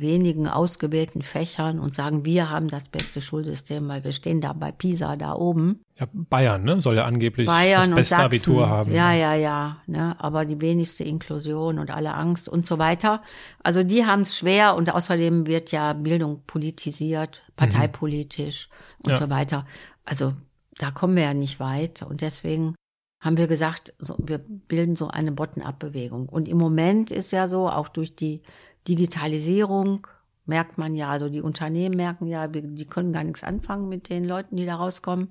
wenigen 0.01 0.49
ausgewählten 0.49 1.23
Fächern 1.23 1.79
und 1.79 1.95
sagen, 1.95 2.25
wir 2.25 2.51
haben 2.51 2.69
das 2.69 2.89
beste 2.89 3.21
Schulsystem, 3.21 3.89
weil 3.89 4.05
wir 4.05 4.13
stehen 4.13 4.41
da 4.41 4.53
bei 4.53 4.73
PISA 4.73 5.17
da 5.17 5.35
oben. 5.35 5.81
Ja, 5.99 6.07
Bayern, 6.13 6.65
ne, 6.65 6.81
soll 6.81 6.97
ja 6.97 7.05
angeblich 7.05 7.47
Bayern 7.47 7.91
das 7.91 7.97
beste 7.97 8.19
Abitur 8.19 8.69
haben. 8.69 8.93
Ja, 8.93 9.13
ja, 9.13 9.35
ja, 9.35 9.79
ne, 9.87 10.17
aber 10.19 10.45
die 10.45 10.61
wenigste 10.61 11.05
Inklusion 11.05 11.79
und 11.79 11.91
alle 11.91 12.15
Angst 12.15 12.49
und 12.49 12.67
so 12.67 12.79
weiter. 12.79 13.23
Also 13.63 13.83
die 13.83 14.07
haben 14.07 14.23
es 14.23 14.37
schwer 14.37 14.77
und 14.77 14.93
außerdem 14.93 15.47
wird 15.47 15.73
ja 15.73 15.93
Bildung 15.93 16.43
politisiert, 16.47 17.43
parteipolitisch 17.57 18.69
mhm. 18.69 19.05
und 19.05 19.11
ja. 19.13 19.17
so 19.17 19.31
weiter. 19.31 19.67
Also 20.05 20.33
da 20.79 20.91
kommen 20.91 21.17
wir 21.17 21.25
ja 21.25 21.35
nicht 21.35 21.61
weit 21.61 22.03
und 22.03 22.21
deswegen 22.21 22.75
haben 23.21 23.37
wir 23.37 23.49
gesagt, 23.49 23.95
wir 24.19 24.39
bilden 24.39 24.95
so 24.95 25.09
eine 25.09 25.33
Bottom-up-Bewegung. 25.33 26.29
Und 26.29 26.49
im 26.49 26.59
Moment 26.59 27.11
ist 27.11 27.33
ja 27.33 27.49
so, 27.49 27.69
auch 27.69 27.89
durch 27.89 28.15
die 28.15 28.43
Digitalisierung 28.89 30.07
merkt 30.45 30.79
man 30.79 30.95
ja, 30.95 31.11
also 31.11 31.29
die 31.29 31.43
Unternehmen 31.43 31.97
merken 31.97 32.27
ja, 32.27 32.47
die 32.47 32.87
können 32.87 33.13
gar 33.13 33.25
nichts 33.25 33.43
anfangen 33.43 33.89
mit 33.89 34.09
den 34.09 34.25
Leuten, 34.25 34.57
die 34.57 34.67
da 34.67 34.77
rauskommen. 34.77 35.29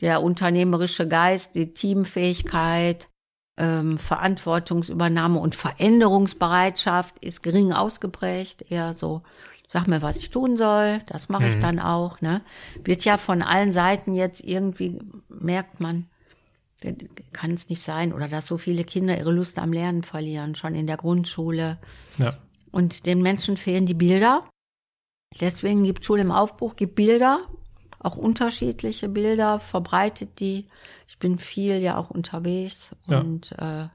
Der 0.00 0.22
unternehmerische 0.22 1.06
Geist, 1.06 1.54
die 1.54 1.74
Teamfähigkeit, 1.74 3.08
ähm, 3.56 3.98
Verantwortungsübernahme 3.98 5.38
und 5.38 5.54
Veränderungsbereitschaft 5.54 7.18
ist 7.20 7.42
gering 7.42 7.72
ausgeprägt, 7.72 8.64
eher 8.70 8.96
so, 8.96 9.22
sag 9.68 9.86
mir, 9.86 10.02
was 10.02 10.16
ich 10.16 10.30
tun 10.30 10.56
soll, 10.56 10.98
das 11.06 11.28
mache 11.28 11.44
mhm. 11.44 11.48
ich 11.50 11.58
dann 11.58 11.78
auch, 11.78 12.20
ne? 12.20 12.42
Wird 12.82 13.04
ja 13.04 13.18
von 13.18 13.42
allen 13.42 13.70
Seiten 13.70 14.14
jetzt 14.14 14.42
irgendwie, 14.42 14.98
merkt 15.28 15.80
man, 15.80 16.06
kann 17.32 17.52
es 17.52 17.68
nicht 17.68 17.82
sein, 17.82 18.12
oder 18.12 18.26
dass 18.26 18.46
so 18.46 18.58
viele 18.58 18.82
Kinder 18.82 19.16
ihre 19.16 19.30
Lust 19.30 19.58
am 19.58 19.72
Lernen 19.72 20.02
verlieren, 20.02 20.56
schon 20.56 20.74
in 20.74 20.88
der 20.88 20.96
Grundschule. 20.96 21.78
Ja. 22.18 22.36
Und 22.72 23.06
den 23.06 23.22
Menschen 23.22 23.56
fehlen 23.56 23.86
die 23.86 23.94
Bilder. 23.94 24.48
Deswegen 25.40 25.84
gibt 25.84 26.04
Schule 26.04 26.22
im 26.22 26.32
Aufbruch, 26.32 26.76
gibt 26.76 26.94
Bilder, 26.94 27.42
auch 27.98 28.16
unterschiedliche 28.16 29.08
Bilder, 29.08 29.60
verbreitet 29.60 30.40
die. 30.40 30.68
Ich 31.06 31.18
bin 31.18 31.38
viel 31.38 31.78
ja 31.78 31.96
auch 31.96 32.10
unterwegs 32.10 32.96
ja. 33.06 33.20
und 33.20 33.52
äh, 33.52 33.88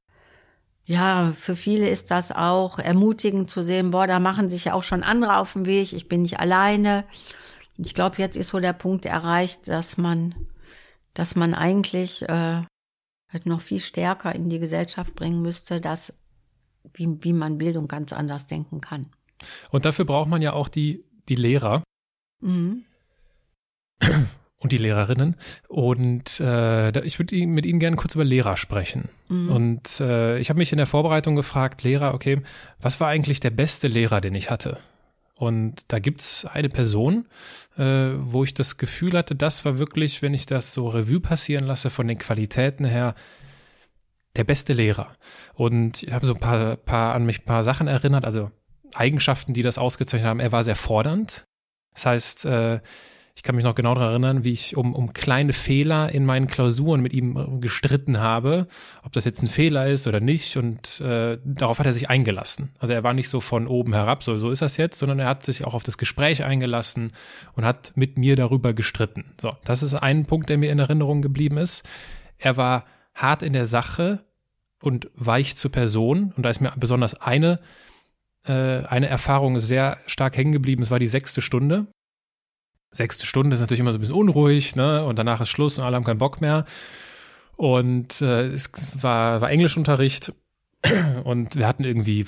ja, 0.85 1.33
für 1.35 1.55
viele 1.55 1.89
ist 1.89 2.11
das 2.11 2.31
auch 2.31 2.79
ermutigend 2.79 3.51
zu 3.51 3.61
sehen, 3.61 3.91
boah, 3.91 4.07
da 4.07 4.19
machen 4.19 4.47
sich 4.47 4.65
ja 4.65 4.73
auch 4.73 4.83
schon 4.83 5.03
andere 5.03 5.35
auf 5.37 5.53
den 5.53 5.65
Weg, 5.65 5.91
ich 5.91 6.07
bin 6.07 6.21
nicht 6.21 6.39
alleine. 6.39 7.03
Ich 7.77 7.93
glaube, 7.93 8.15
jetzt 8.19 8.37
ist 8.37 8.49
so 8.49 8.59
der 8.59 8.73
Punkt 8.73 9.05
erreicht, 9.05 9.67
dass 9.67 9.97
man, 9.97 10.33
dass 11.13 11.35
man 11.35 11.53
eigentlich 11.53 12.23
äh, 12.23 12.61
halt 13.29 13.45
noch 13.45 13.59
viel 13.59 13.79
stärker 13.79 14.33
in 14.33 14.49
die 14.49 14.59
Gesellschaft 14.59 15.13
bringen 15.13 15.41
müsste, 15.41 15.81
dass 15.81 16.13
wie, 16.93 17.23
wie 17.23 17.33
man 17.33 17.57
Bildung 17.57 17.87
ganz 17.87 18.13
anders 18.13 18.45
denken 18.45 18.81
kann. 18.81 19.07
Und 19.71 19.85
dafür 19.85 20.05
braucht 20.05 20.29
man 20.29 20.41
ja 20.41 20.53
auch 20.53 20.69
die, 20.69 21.03
die 21.29 21.35
Lehrer. 21.35 21.83
Mhm. 22.41 22.83
Und 24.59 24.71
die 24.71 24.79
Lehrerinnen. 24.79 25.35
Und 25.69 26.39
äh, 26.39 26.99
ich 27.01 27.19
würde 27.19 27.45
mit 27.45 27.67
Ihnen 27.67 27.79
gerne 27.79 27.95
kurz 27.95 28.15
über 28.15 28.23
Lehrer 28.23 28.57
sprechen. 28.57 29.09
Mhm. 29.29 29.51
Und 29.51 29.99
äh, 29.99 30.39
ich 30.39 30.49
habe 30.49 30.57
mich 30.57 30.71
in 30.71 30.79
der 30.79 30.87
Vorbereitung 30.87 31.35
gefragt, 31.35 31.83
Lehrer, 31.83 32.15
okay, 32.15 32.41
was 32.79 32.99
war 32.99 33.07
eigentlich 33.07 33.39
der 33.39 33.51
beste 33.51 33.87
Lehrer, 33.87 34.19
den 34.19 34.33
ich 34.33 34.49
hatte? 34.49 34.79
Und 35.35 35.81
da 35.89 35.99
gibt's 35.99 36.45
eine 36.45 36.69
Person, 36.69 37.27
äh, 37.77 38.09
wo 38.17 38.43
ich 38.43 38.55
das 38.55 38.77
Gefühl 38.77 39.15
hatte, 39.15 39.35
das 39.35 39.63
war 39.63 39.77
wirklich, 39.77 40.23
wenn 40.23 40.33
ich 40.33 40.47
das 40.47 40.73
so 40.73 40.87
Revue 40.87 41.19
passieren 41.19 41.65
lasse, 41.65 41.91
von 41.91 42.07
den 42.07 42.17
Qualitäten 42.17 42.85
her, 42.85 43.13
der 44.37 44.43
beste 44.43 44.73
Lehrer. 44.73 45.15
Und 45.53 46.03
ich 46.03 46.13
habe 46.13 46.25
so 46.25 46.33
ein 46.33 46.39
paar, 46.39 46.75
paar 46.77 47.15
an 47.15 47.25
mich 47.25 47.41
ein 47.41 47.45
paar 47.45 47.63
Sachen 47.63 47.87
erinnert, 47.87 48.25
also 48.25 48.51
Eigenschaften, 48.93 49.53
die 49.53 49.63
das 49.63 49.77
ausgezeichnet 49.77 50.29
haben. 50.29 50.39
Er 50.39 50.51
war 50.51 50.63
sehr 50.63 50.75
fordernd. 50.75 51.45
Das 51.93 52.05
heißt, 52.05 52.45
äh, 52.45 52.79
ich 53.37 53.43
kann 53.43 53.55
mich 53.55 53.63
noch 53.63 53.75
genau 53.75 53.93
daran 53.93 54.09
erinnern, 54.09 54.43
wie 54.43 54.51
ich 54.51 54.75
um, 54.75 54.95
um 54.95 55.13
kleine 55.13 55.53
Fehler 55.53 56.11
in 56.11 56.25
meinen 56.25 56.47
Klausuren 56.47 57.01
mit 57.01 57.13
ihm 57.13 57.61
gestritten 57.61 58.19
habe, 58.19 58.65
ob 59.03 59.13
das 59.13 59.25
jetzt 59.25 59.43
ein 59.43 59.47
Fehler 59.47 59.85
ist 59.85 60.07
oder 60.07 60.19
nicht. 60.19 60.57
Und 60.57 61.01
äh, 61.01 61.37
darauf 61.45 61.77
hat 61.77 61.85
er 61.85 61.93
sich 61.93 62.09
eingelassen. 62.09 62.71
Also 62.79 62.93
er 62.93 63.03
war 63.03 63.13
nicht 63.13 63.29
so 63.29 63.39
von 63.39 63.67
oben 63.67 63.93
herab, 63.93 64.23
so, 64.23 64.39
so 64.39 64.49
ist 64.49 64.63
das 64.63 64.77
jetzt, 64.77 64.97
sondern 64.97 65.19
er 65.19 65.27
hat 65.27 65.43
sich 65.43 65.65
auch 65.65 65.75
auf 65.75 65.83
das 65.83 65.99
Gespräch 65.99 66.43
eingelassen 66.43 67.11
und 67.53 67.63
hat 67.63 67.93
mit 67.95 68.17
mir 68.17 68.35
darüber 68.35 68.73
gestritten. 68.73 69.25
So, 69.39 69.51
das 69.63 69.83
ist 69.83 69.93
ein 69.93 70.25
Punkt, 70.25 70.49
der 70.49 70.57
mir 70.57 70.71
in 70.71 70.79
Erinnerung 70.79 71.21
geblieben 71.21 71.57
ist. 71.57 71.83
Er 72.39 72.57
war 72.57 72.85
hart 73.13 73.43
in 73.43 73.53
der 73.53 73.67
Sache, 73.67 74.23
und 74.81 75.09
weich 75.15 75.55
zur 75.55 75.71
Person. 75.71 76.33
Und 76.35 76.43
da 76.43 76.49
ist 76.49 76.61
mir 76.61 76.73
besonders 76.77 77.15
eine, 77.15 77.59
äh, 78.45 78.83
eine 78.85 79.07
Erfahrung 79.07 79.59
sehr 79.59 79.97
stark 80.05 80.37
hängen 80.37 80.51
geblieben. 80.51 80.83
Es 80.83 80.91
war 80.91 80.99
die 80.99 81.07
sechste 81.07 81.41
Stunde. 81.41 81.87
Sechste 82.91 83.25
Stunde 83.25 83.55
ist 83.55 83.59
natürlich 83.59 83.81
immer 83.81 83.91
so 83.91 83.97
ein 83.97 84.01
bisschen 84.01 84.15
unruhig, 84.15 84.75
ne? 84.75 85.03
Und 85.05 85.17
danach 85.17 85.41
ist 85.41 85.49
Schluss 85.49 85.77
und 85.77 85.83
alle 85.83 85.95
haben 85.95 86.05
keinen 86.05 86.19
Bock 86.19 86.41
mehr. 86.41 86.65
Und 87.57 88.21
äh, 88.21 88.47
es 88.47 88.71
war, 89.01 89.41
war 89.41 89.49
Englischunterricht 89.49 90.31
und 91.23 91.55
wir 91.55 91.67
hatten 91.67 91.83
irgendwie, 91.83 92.23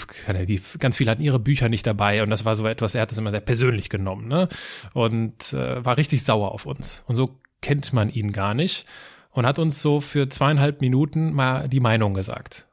ganz 0.80 0.98
viele 0.98 1.12
hatten 1.12 1.22
ihre 1.22 1.40
Bücher 1.40 1.70
nicht 1.70 1.86
dabei 1.86 2.24
und 2.24 2.32
das 2.32 2.46
war 2.46 2.56
so 2.56 2.66
etwas, 2.66 2.96
er 2.96 3.04
hat 3.04 3.12
es 3.12 3.18
immer 3.18 3.32
sehr 3.32 3.40
persönlich 3.42 3.90
genommen, 3.90 4.28
ne? 4.28 4.50
Und 4.94 5.54
äh, 5.54 5.86
war 5.86 5.98
richtig 5.98 6.24
sauer 6.24 6.52
auf 6.52 6.66
uns. 6.66 7.04
Und 7.08 7.16
so 7.16 7.40
kennt 7.62 7.94
man 7.94 8.10
ihn 8.10 8.32
gar 8.32 8.54
nicht 8.54 8.86
und 9.34 9.46
hat 9.46 9.60
uns 9.60 9.82
so 9.82 10.02
für 10.02 10.30
zweieinhalb 10.30 10.82
Minuten 10.82 11.34
mal 11.34 11.68
die 11.70 11.80
Meinung 11.80 12.14
gesagt. 12.14 12.68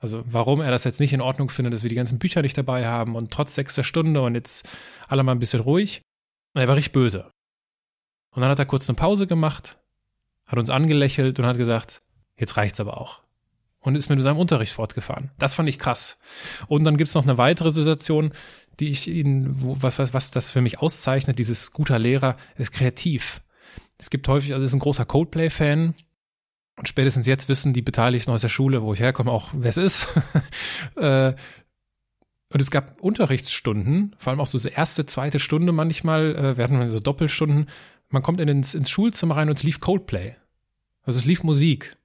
Also 0.00 0.22
warum 0.24 0.60
er 0.60 0.70
das 0.70 0.84
jetzt 0.84 1.00
nicht 1.00 1.12
in 1.12 1.20
Ordnung 1.20 1.50
findet, 1.50 1.74
dass 1.74 1.82
wir 1.82 1.90
die 1.90 1.96
ganzen 1.96 2.18
Bücher 2.18 2.42
nicht 2.42 2.56
dabei 2.56 2.86
haben 2.86 3.16
und 3.16 3.32
trotz 3.32 3.54
sechster 3.54 3.82
Stunde 3.82 4.22
und 4.22 4.34
jetzt 4.34 4.68
alle 5.08 5.22
mal 5.24 5.32
ein 5.32 5.40
bisschen 5.40 5.60
ruhig. 5.60 6.02
Und 6.54 6.60
er 6.60 6.68
war 6.68 6.76
richtig 6.76 6.92
böse. 6.92 7.30
Und 8.30 8.42
dann 8.42 8.50
hat 8.50 8.58
er 8.58 8.66
kurz 8.66 8.88
eine 8.88 8.96
Pause 8.96 9.26
gemacht, 9.26 9.76
hat 10.46 10.58
uns 10.58 10.70
angelächelt 10.70 11.38
und 11.38 11.46
hat 11.46 11.56
gesagt, 11.56 12.02
jetzt 12.36 12.56
reicht's 12.56 12.78
aber 12.78 13.00
auch. 13.00 13.20
Und 13.80 13.96
ist 13.96 14.08
mit 14.08 14.20
seinem 14.22 14.38
Unterricht 14.38 14.72
fortgefahren. 14.72 15.30
Das 15.38 15.54
fand 15.54 15.68
ich 15.68 15.78
krass. 15.78 16.18
Und 16.66 16.84
dann 16.84 16.96
gibt's 16.96 17.14
noch 17.14 17.24
eine 17.24 17.38
weitere 17.38 17.70
Situation, 17.70 18.32
die 18.78 18.88
ich 18.88 19.08
Ihnen, 19.08 19.50
was, 19.82 19.98
was, 19.98 20.14
was 20.14 20.30
das 20.30 20.50
für 20.50 20.60
mich 20.60 20.78
auszeichnet, 20.78 21.38
dieses 21.38 21.72
guter 21.72 21.98
Lehrer, 21.98 22.36
ist 22.56 22.72
kreativ. 22.72 23.40
Es 23.98 24.10
gibt 24.10 24.28
häufig, 24.28 24.54
also 24.54 24.64
ist 24.64 24.72
ein 24.72 24.78
großer 24.78 25.04
Coldplay-Fan. 25.04 25.94
Und 26.76 26.88
spätestens 26.88 27.26
jetzt 27.26 27.48
wissen 27.48 27.72
die 27.72 27.82
Beteiligten 27.82 28.30
aus 28.30 28.40
der 28.40 28.48
Schule, 28.48 28.82
wo 28.82 28.94
ich 28.94 29.00
herkomme, 29.00 29.32
auch, 29.32 29.50
wer 29.52 29.70
es 29.70 29.76
ist. 29.76 30.08
Äh, 30.96 31.34
und 32.52 32.60
es 32.60 32.70
gab 32.70 33.00
Unterrichtsstunden, 33.00 34.16
vor 34.18 34.30
allem 34.30 34.40
auch 34.40 34.46
so 34.46 34.58
erste, 34.68 35.06
zweite 35.06 35.38
Stunde 35.38 35.70
manchmal, 35.70 36.34
äh, 36.34 36.56
wir 36.56 36.64
hatten 36.64 36.88
so 36.88 36.98
Doppelstunden. 36.98 37.66
Man 38.08 38.22
kommt 38.22 38.40
in 38.40 38.48
ins, 38.48 38.74
ins 38.74 38.90
Schulzimmer 38.90 39.36
rein 39.36 39.48
und 39.48 39.58
es 39.58 39.62
lief 39.62 39.80
Coldplay. 39.80 40.34
Also 41.02 41.18
es 41.18 41.24
lief 41.24 41.44
Musik. 41.44 41.96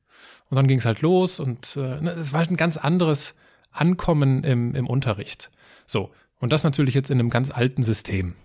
Und 0.50 0.58
dann 0.58 0.68
ging 0.68 0.80
es 0.80 0.86
halt 0.86 1.02
los 1.02 1.40
und 1.40 1.76
äh, 1.78 2.02
ne, 2.02 2.12
es 2.12 2.34
war 2.34 2.40
halt 2.40 2.52
ein 2.52 2.58
ganz 2.58 2.78
anderes 2.78 3.36
Ankommen 3.72 4.44
im, 4.44 4.76
im 4.76 4.86
Unterricht. 4.86 5.50
So. 5.86 6.12
Und 6.40 6.52
das 6.52 6.64
natürlich 6.64 6.94
jetzt 6.94 7.10
in 7.10 7.20
einem 7.20 7.30
ganz 7.30 7.50
alten 7.50 7.82
System 7.82 8.36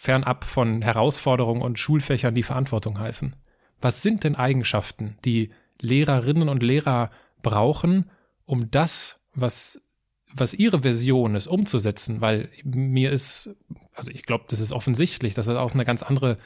fernab 0.00 0.44
von 0.44 0.80
Herausforderungen 0.80 1.60
und 1.60 1.78
Schulfächern, 1.78 2.34
die 2.34 2.42
Verantwortung 2.42 2.98
heißen. 2.98 3.36
Was 3.82 4.00
sind 4.00 4.24
denn 4.24 4.34
Eigenschaften, 4.34 5.18
die 5.26 5.50
Lehrerinnen 5.78 6.48
und 6.48 6.62
Lehrer 6.62 7.10
brauchen, 7.42 8.10
um 8.46 8.70
das, 8.70 9.20
was, 9.34 9.82
was 10.32 10.54
ihre 10.54 10.80
Version 10.80 11.34
ist, 11.34 11.48
umzusetzen? 11.48 12.22
Weil 12.22 12.48
mir 12.64 13.12
ist, 13.12 13.54
also 13.92 14.10
ich 14.10 14.22
glaube, 14.22 14.46
das 14.48 14.60
ist 14.60 14.72
offensichtlich, 14.72 15.34
dass 15.34 15.44
das 15.44 15.56
auch 15.56 15.74
eine 15.74 15.84
ganz 15.84 16.02
andere 16.02 16.38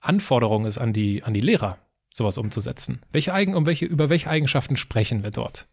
Anforderung 0.00 0.64
ist 0.64 0.78
an 0.78 0.94
die, 0.94 1.22
an 1.22 1.34
die 1.34 1.40
Lehrer, 1.40 1.76
sowas 2.10 2.38
umzusetzen. 2.38 3.02
Welche 3.12 3.34
Eigen, 3.34 3.56
um 3.56 3.66
welche, 3.66 3.84
über 3.84 4.08
welche 4.08 4.30
Eigenschaften 4.30 4.78
sprechen 4.78 5.22
wir 5.22 5.32
dort? 5.32 5.68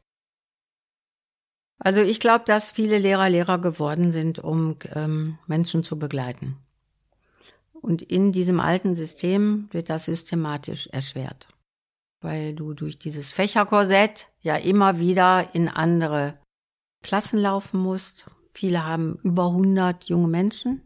Also 1.80 2.02
ich 2.02 2.20
glaube, 2.20 2.44
dass 2.46 2.72
viele 2.72 2.98
Lehrer 2.98 3.30
Lehrer 3.30 3.60
geworden 3.60 4.12
sind, 4.12 4.40
um 4.40 4.76
ähm, 4.94 5.38
Menschen 5.48 5.86
zu 5.86 5.98
begleiten. 5.98 6.58
Und 7.84 8.02
in 8.02 8.32
diesem 8.32 8.62
alten 8.62 8.96
System 8.96 9.68
wird 9.72 9.90
das 9.90 10.06
systematisch 10.06 10.88
erschwert, 10.88 11.50
weil 12.22 12.56
du 12.56 12.74
durch 12.74 12.98
dieses 12.98 13.34
Fächerkorsett 13.34 14.30
ja 14.40 14.56
immer 14.56 15.00
wieder 15.00 15.54
in 15.54 15.68
andere 15.68 16.40
Klassen 17.04 17.40
laufen 17.40 17.82
musst. 17.82 18.32
Viele 18.54 18.86
haben 18.86 19.20
über 19.24 19.48
100 19.48 20.06
junge 20.06 20.30
Menschen 20.30 20.82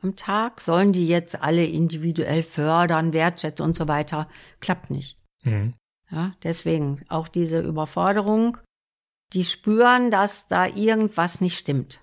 am 0.00 0.16
Tag. 0.16 0.62
Sollen 0.62 0.94
die 0.94 1.06
jetzt 1.06 1.42
alle 1.42 1.66
individuell 1.66 2.42
fördern, 2.42 3.12
wertschätzen 3.12 3.66
und 3.66 3.76
so 3.76 3.86
weiter? 3.86 4.28
Klappt 4.60 4.88
nicht. 4.88 5.18
Mhm. 5.42 5.74
Ja, 6.10 6.32
deswegen 6.42 7.04
auch 7.10 7.28
diese 7.28 7.60
Überforderung. 7.60 8.56
Die 9.34 9.44
spüren, 9.44 10.10
dass 10.10 10.46
da 10.46 10.66
irgendwas 10.66 11.42
nicht 11.42 11.58
stimmt. 11.58 12.00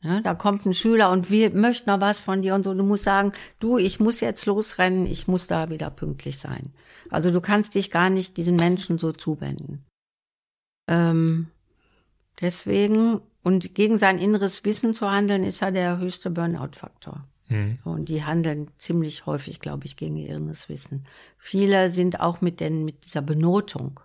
Ja, 0.00 0.20
da 0.20 0.34
kommt 0.34 0.64
ein 0.64 0.74
Schüler 0.74 1.10
und 1.10 1.30
will, 1.30 1.50
möchte 1.50 1.90
noch 1.90 2.00
was 2.00 2.20
von 2.20 2.40
dir 2.40 2.54
und 2.54 2.62
so. 2.62 2.72
Du 2.72 2.84
musst 2.84 3.02
sagen, 3.02 3.32
du, 3.58 3.78
ich 3.78 3.98
muss 3.98 4.20
jetzt 4.20 4.46
losrennen, 4.46 5.06
ich 5.06 5.26
muss 5.26 5.48
da 5.48 5.70
wieder 5.70 5.90
pünktlich 5.90 6.38
sein. 6.38 6.72
Also 7.10 7.32
du 7.32 7.40
kannst 7.40 7.74
dich 7.74 7.90
gar 7.90 8.08
nicht 8.08 8.36
diesen 8.36 8.56
Menschen 8.56 8.98
so 8.98 9.12
zuwenden. 9.12 9.84
Ähm, 10.86 11.48
deswegen, 12.40 13.20
und 13.42 13.74
gegen 13.74 13.96
sein 13.96 14.18
inneres 14.18 14.64
Wissen 14.64 14.94
zu 14.94 15.10
handeln, 15.10 15.42
ist 15.42 15.60
ja 15.60 15.72
der 15.72 15.98
höchste 15.98 16.30
Burnout-Faktor. 16.30 17.24
Mhm. 17.48 17.78
Und 17.82 18.08
die 18.08 18.24
handeln 18.24 18.70
ziemlich 18.78 19.26
häufig, 19.26 19.58
glaube 19.58 19.86
ich, 19.86 19.96
gegen 19.96 20.16
ihr 20.16 20.36
inneres 20.36 20.68
Wissen. 20.68 21.06
Viele 21.38 21.90
sind 21.90 22.20
auch 22.20 22.40
mit, 22.40 22.60
den, 22.60 22.84
mit 22.84 23.04
dieser 23.04 23.22
Benotung. 23.22 23.98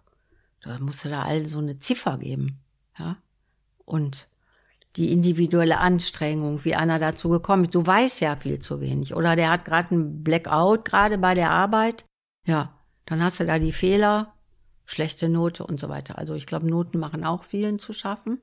Da 0.61 0.79
musst 0.79 1.05
du 1.05 1.09
da 1.09 1.21
all 1.21 1.45
so 1.45 1.59
eine 1.59 1.77
Ziffer 1.77 2.17
geben. 2.17 2.61
Ja. 2.97 3.17
Und 3.85 4.27
die 4.95 5.11
individuelle 5.11 5.79
Anstrengung, 5.79 6.63
wie 6.65 6.75
einer 6.75 6.99
dazu 6.99 7.29
gekommen 7.29 7.63
ist. 7.63 7.75
Du 7.75 7.85
weißt 7.85 8.21
ja 8.21 8.35
viel 8.35 8.59
zu 8.59 8.79
wenig. 8.79 9.15
Oder 9.15 9.35
der 9.35 9.49
hat 9.49 9.65
gerade 9.65 9.91
einen 9.91 10.23
Blackout, 10.23 10.85
gerade 10.85 11.17
bei 11.17 11.33
der 11.33 11.51
Arbeit. 11.51 12.05
Ja, 12.45 12.79
dann 13.05 13.23
hast 13.23 13.39
du 13.39 13.45
da 13.45 13.57
die 13.57 13.71
Fehler, 13.71 14.33
schlechte 14.85 15.29
Note 15.29 15.65
und 15.65 15.79
so 15.79 15.89
weiter. 15.89 16.17
Also 16.17 16.35
ich 16.35 16.45
glaube, 16.45 16.67
Noten 16.67 16.99
machen 16.99 17.23
auch 17.23 17.43
vielen 17.43 17.79
zu 17.79 17.93
schaffen. 17.93 18.39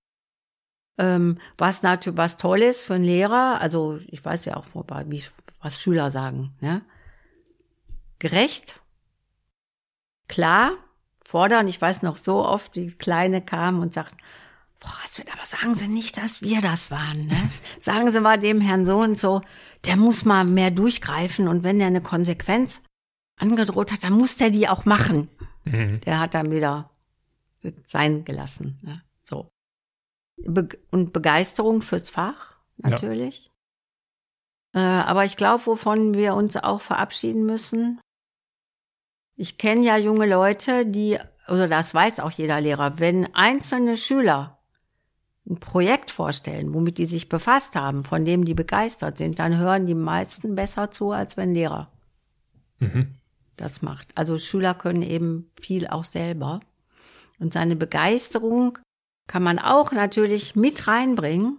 Ähm, 0.99 1.39
was 1.57 1.83
natürlich 1.83 2.19
was 2.19 2.37
toll 2.37 2.61
ist 2.63 2.83
für 2.83 2.95
einen 2.95 3.05
Lehrer, 3.05 3.61
also 3.61 3.99
ich 4.09 4.25
weiß 4.25 4.45
ja 4.45 4.57
auch, 4.57 4.67
wie, 5.07 5.23
was 5.61 5.81
Schüler 5.81 6.11
sagen, 6.11 6.55
ne? 6.61 6.83
Gerecht, 8.19 8.83
klar, 10.29 10.73
fordern. 11.25 11.69
Ich 11.69 11.81
weiß 11.81 12.03
noch 12.03 12.19
so 12.19 12.45
oft, 12.45 12.77
wie 12.77 12.89
Kleine 12.89 13.41
kamen 13.41 13.81
und 13.81 13.95
sagten, 13.95 14.19
Frau 14.81 14.91
Raswed, 15.03 15.31
aber 15.33 15.45
sagen 15.45 15.75
Sie 15.75 15.89
nicht, 15.89 16.17
dass 16.17 16.41
wir 16.41 16.61
das 16.63 16.91
waren. 16.91 17.27
Ne? 17.27 17.37
sagen 17.79 18.11
Sie 18.11 18.21
mal 18.21 18.39
dem 18.39 18.61
Herrn 18.61 18.87
so 18.87 18.99
und 18.99 19.19
so, 19.19 19.43
der 19.85 19.97
muss 19.97 20.25
mal 20.25 20.45
mehr 20.45 20.71
durchgreifen 20.71 21.49
und 21.49 21.63
wenn 21.63 21.79
der 21.79 21.89
eine 21.89 22.01
Konsequenz 22.01 22.81
angedroht 23.37 23.93
hat, 23.93 24.05
dann 24.05 24.15
muss 24.15 24.37
der 24.37 24.51
die 24.51 24.69
auch 24.69 24.87
machen. 24.87 25.29
Mhm. 25.65 26.01
Der 26.01 26.19
hat 26.19 26.35
dann 26.35 26.51
wieder 26.51 26.91
sein 27.85 28.25
gelassen. 28.25 28.79
Ne? 28.83 29.03
So. 29.23 29.51
Be 30.37 30.69
und 30.91 31.13
Begeisterung 31.13 31.83
fürs 31.83 32.09
Fach, 32.09 32.57
natürlich. 32.79 33.51
Ja. 34.75 35.03
Äh, 35.03 35.05
aber 35.05 35.25
ich 35.25 35.37
glaube, 35.37 35.67
wovon 35.67 36.15
wir 36.15 36.35
uns 36.35 36.57
auch 36.57 36.81
verabschieden 36.81 37.45
müssen, 37.45 38.01
ich 39.37 39.59
kenne 39.59 39.85
ja 39.85 39.97
junge 39.97 40.27
Leute, 40.27 40.87
die, 40.87 41.19
oder 41.49 41.69
das 41.69 41.93
weiß 41.93 42.21
auch 42.21 42.31
jeder 42.31 42.61
Lehrer, 42.61 42.99
wenn 42.99 43.35
einzelne 43.35 43.97
Schüler 43.97 44.60
ein 45.51 45.59
Projekt 45.59 46.11
vorstellen, 46.11 46.73
womit 46.73 46.99
die 46.99 47.07
sich 47.07 47.29
befasst 47.29 47.75
haben, 47.75 48.05
von 48.05 48.25
dem 48.25 48.45
die 48.45 48.55
begeistert 48.55 49.19
sind, 49.19 49.39
dann 49.41 49.59
hören 49.59 49.85
die 49.85 49.95
meisten 49.95 50.55
besser 50.55 50.91
zu, 50.91 51.11
als 51.11 51.37
wenn 51.37 51.55
Lehrer 51.55 51.91
mhm. 52.79 53.17
das 53.57 53.83
macht. 53.83 54.17
Also 54.17 54.39
Schüler 54.39 54.75
können 54.75 55.03
eben 55.03 55.51
viel 55.61 55.89
auch 55.89 56.05
selber. 56.05 56.61
Und 57.41 57.53
seine 57.53 57.75
Begeisterung 57.75 58.79
kann 59.27 59.43
man 59.43 59.59
auch 59.59 59.93
natürlich 59.93 60.55
mit 60.55 60.87
reinbringen, 60.87 61.59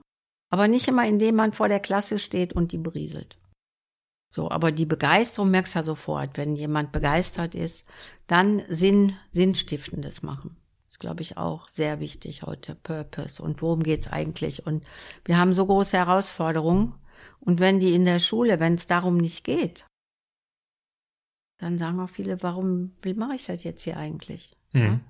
aber 0.49 0.67
nicht 0.67 0.87
immer, 0.87 1.05
indem 1.05 1.35
man 1.35 1.53
vor 1.53 1.67
der 1.67 1.79
Klasse 1.79 2.17
steht 2.17 2.53
und 2.53 2.71
die 2.71 2.77
berieselt. 2.77 3.37
So, 4.33 4.49
aber 4.49 4.71
die 4.71 4.85
Begeisterung 4.85 5.51
merkst 5.51 5.75
du 5.75 5.79
ja 5.79 5.83
sofort, 5.83 6.37
wenn 6.37 6.55
jemand 6.55 6.93
begeistert 6.93 7.55
ist, 7.55 7.85
dann 8.27 8.63
Sinn, 8.69 9.13
Sinnstiftendes 9.31 10.23
machen 10.23 10.55
glaube 11.01 11.23
ich, 11.23 11.35
auch 11.35 11.67
sehr 11.67 11.99
wichtig 11.99 12.43
heute, 12.43 12.75
Purpose 12.75 13.41
und 13.41 13.61
worum 13.61 13.83
geht's 13.83 14.07
eigentlich. 14.07 14.65
Und 14.65 14.83
wir 15.25 15.37
haben 15.37 15.53
so 15.53 15.65
große 15.65 15.97
Herausforderungen. 15.97 16.95
Und 17.39 17.59
wenn 17.59 17.79
die 17.79 17.93
in 17.93 18.05
der 18.05 18.19
Schule, 18.19 18.59
wenn 18.59 18.75
es 18.75 18.85
darum 18.85 19.17
nicht 19.17 19.43
geht, 19.43 19.85
dann 21.57 21.77
sagen 21.77 21.99
auch 21.99 22.09
viele, 22.09 22.41
warum 22.43 22.95
mache 23.15 23.35
ich 23.35 23.45
das 23.45 23.63
jetzt 23.63 23.81
hier 23.81 23.97
eigentlich? 23.97 24.51
Mhm. 24.73 25.01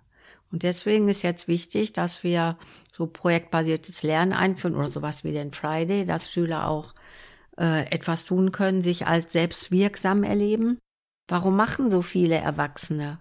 Und 0.52 0.64
deswegen 0.64 1.08
ist 1.08 1.22
jetzt 1.22 1.48
wichtig, 1.48 1.94
dass 1.94 2.24
wir 2.24 2.58
so 2.92 3.08
projektbasiertes 3.08 4.04
Lernen 4.04 4.34
einführen 4.34 4.76
oder 4.76 4.88
sowas 4.88 5.24
wie 5.24 5.32
den 5.32 5.52
Friday, 5.52 6.06
dass 6.06 6.32
Schüler 6.32 6.68
auch 6.68 6.94
äh, 7.58 7.86
etwas 7.92 8.26
tun 8.26 8.52
können, 8.52 8.82
sich 8.82 9.08
als 9.08 9.32
selbstwirksam 9.34 10.24
erleben. 10.24 10.80
Warum 11.28 11.56
machen 11.56 11.92
so 11.92 12.02
viele 12.02 12.36
Erwachsene 12.36 13.20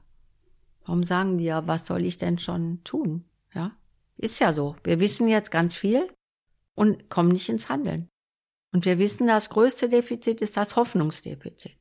Warum 0.91 1.05
sagen 1.05 1.39
die 1.39 1.45
ja, 1.45 1.69
was 1.69 1.87
soll 1.87 2.05
ich 2.05 2.17
denn 2.17 2.37
schon 2.39 2.83
tun? 2.83 3.25
Ja, 3.55 3.71
ist 4.17 4.41
ja 4.41 4.53
so. 4.53 4.75
Wir 4.83 4.99
wissen 4.99 5.29
jetzt 5.29 5.53
ganz 5.53 5.77
viel 5.77 6.09
und 6.75 7.09
kommen 7.09 7.29
nicht 7.29 7.49
ins 7.49 7.69
Handeln. 7.69 8.09
Und 8.73 8.85
wir 8.85 8.99
wissen, 8.99 9.29
das 9.29 9.51
größte 9.51 9.89
Defizit 9.89 10.41
ist 10.41 10.57
das 10.57 10.75
Hoffnungsdefizit. 10.75 11.79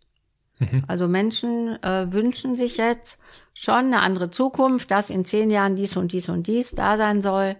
Mhm. 0.59 0.83
Also 0.87 1.07
Menschen 1.07 1.81
äh, 1.81 2.13
wünschen 2.13 2.55
sich 2.55 2.77
jetzt 2.77 3.17
schon 3.55 3.85
eine 3.85 4.01
andere 4.01 4.29
Zukunft, 4.29 4.91
dass 4.91 5.09
in 5.09 5.25
zehn 5.25 5.49
Jahren 5.49 5.75
dies 5.75 5.97
und 5.97 6.11
dies 6.11 6.29
und 6.29 6.45
dies 6.45 6.75
da 6.75 6.95
sein 6.95 7.23
soll. 7.23 7.57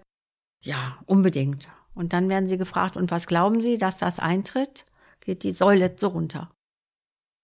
Ja, 0.62 1.00
unbedingt. 1.06 1.68
Und 1.94 2.12
dann 2.12 2.28
werden 2.28 2.46
sie 2.46 2.58
gefragt, 2.58 2.96
und 2.96 3.10
was 3.10 3.26
glauben 3.26 3.60
Sie, 3.60 3.76
dass 3.76 3.98
das 3.98 4.20
eintritt? 4.20 4.84
Geht 5.18 5.42
die 5.42 5.50
Säule 5.50 5.96
so 5.96 6.06
runter. 6.06 6.52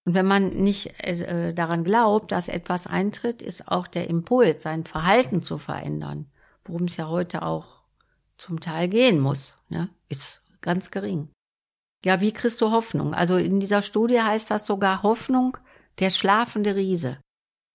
Und 0.06 0.14
wenn 0.14 0.26
man 0.26 0.50
nicht 0.50 1.04
äh, 1.04 1.52
daran 1.52 1.82
glaubt, 1.82 2.30
dass 2.30 2.48
etwas 2.48 2.86
eintritt, 2.86 3.42
ist 3.42 3.68
auch 3.68 3.88
der 3.88 4.08
Impuls, 4.08 4.62
sein 4.62 4.84
Verhalten 4.84 5.42
zu 5.42 5.58
verändern, 5.58 6.30
worum 6.64 6.84
es 6.84 6.96
ja 6.96 7.08
heute 7.08 7.42
auch 7.42 7.82
zum 8.38 8.60
Teil 8.60 8.88
gehen 8.88 9.18
muss, 9.18 9.56
ne, 9.68 9.88
ist 10.08 10.42
ganz 10.60 10.92
gering. 10.92 11.28
Ja, 12.04 12.20
wie 12.20 12.32
kriegst 12.32 12.60
du 12.60 12.70
Hoffnung? 12.70 13.14
Also 13.14 13.36
in 13.36 13.58
dieser 13.58 13.82
Studie 13.82 14.20
heißt 14.20 14.50
das 14.50 14.64
sogar 14.64 15.02
Hoffnung, 15.02 15.58
der 15.98 16.10
schlafende 16.10 16.76
Riese. 16.76 17.18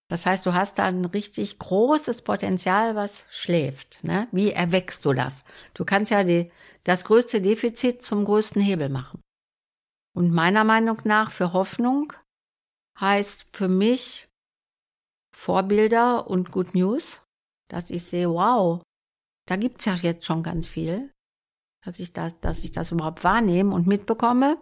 Das 0.07 0.25
heißt, 0.25 0.45
du 0.45 0.53
hast 0.53 0.79
da 0.79 0.85
ein 0.85 1.05
richtig 1.05 1.59
großes 1.59 2.21
Potenzial, 2.21 2.95
was 2.95 3.25
schläft. 3.29 4.03
Ne? 4.03 4.27
Wie 4.31 4.51
erweckst 4.51 5.03
du 5.05 5.13
das? 5.13 5.45
Du 5.73 5.83
kannst 5.83 6.11
ja 6.11 6.23
die, 6.23 6.49
das 6.83 7.03
größte 7.03 7.41
Defizit 7.41 8.03
zum 8.03 8.23
größten 8.23 8.61
Hebel 8.61 8.89
machen. 8.89 9.21
Und 10.13 10.33
meiner 10.33 10.63
Meinung 10.63 10.97
nach 11.05 11.31
für 11.31 11.53
Hoffnung 11.53 12.13
heißt 13.01 13.47
für 13.51 13.67
mich 13.67 14.29
Vorbilder 15.35 16.27
und 16.27 16.51
Good 16.51 16.75
News, 16.75 17.21
dass 17.69 17.89
ich 17.89 18.03
sehe, 18.03 18.29
wow, 18.29 18.81
da 19.47 19.55
gibt's 19.55 19.85
ja 19.85 19.95
jetzt 19.95 20.25
schon 20.25 20.43
ganz 20.43 20.67
viel, 20.67 21.11
dass 21.83 21.99
ich 21.99 22.13
das, 22.13 22.39
dass 22.41 22.63
ich 22.63 22.71
das 22.71 22.91
überhaupt 22.91 23.23
wahrnehme 23.23 23.73
und 23.73 23.87
mitbekomme. 23.87 24.57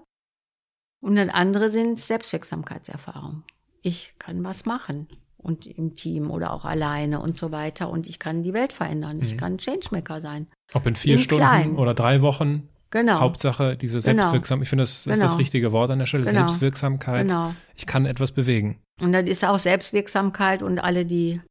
Und 1.01 1.15
das 1.15 1.29
andere 1.29 1.69
sind 1.69 1.99
Selbstwirksamkeitserfahrungen. 1.99 3.43
Ich 3.81 4.15
kann 4.19 4.43
was 4.43 4.65
machen 4.65 5.07
und 5.37 5.65
im 5.65 5.95
Team 5.95 6.31
oder 6.31 6.53
auch 6.53 6.65
alleine 6.65 7.21
und 7.21 7.37
so 7.37 7.51
weiter 7.51 7.89
und 7.89 8.07
ich 8.07 8.19
kann 8.19 8.43
die 8.43 8.53
Welt 8.53 8.73
verändern. 8.73 9.19
Ich 9.21 9.33
mhm. 9.33 9.37
kann 9.37 9.57
Changemaker 9.57 10.21
sein. 10.21 10.47
Ob 10.73 10.85
in 10.85 10.95
vier 10.95 11.15
in 11.15 11.19
Stunden 11.19 11.43
klein. 11.43 11.77
oder 11.77 11.93
drei 11.93 12.21
Wochen. 12.21 12.68
Genau. 12.91 13.19
Hauptsache 13.19 13.77
diese 13.77 13.99
genau. 14.01 14.23
Selbstwirksamkeit. 14.23 14.63
Ich 14.63 14.69
finde, 14.69 14.83
das, 14.83 15.03
das 15.03 15.13
genau. 15.13 15.25
ist 15.25 15.31
das 15.33 15.39
richtige 15.39 15.71
Wort 15.71 15.91
an 15.91 15.99
der 15.99 16.05
Stelle. 16.05 16.25
Genau. 16.25 16.47
Selbstwirksamkeit. 16.47 17.27
Genau. 17.27 17.53
Ich 17.75 17.85
kann 17.85 18.05
etwas 18.05 18.31
bewegen. 18.31 18.81
Und 18.99 19.13
das 19.13 19.23
ist 19.23 19.45
auch 19.45 19.59
Selbstwirksamkeit 19.59 20.63
und 20.63 20.79
alle 20.79 21.05
die, 21.05 21.41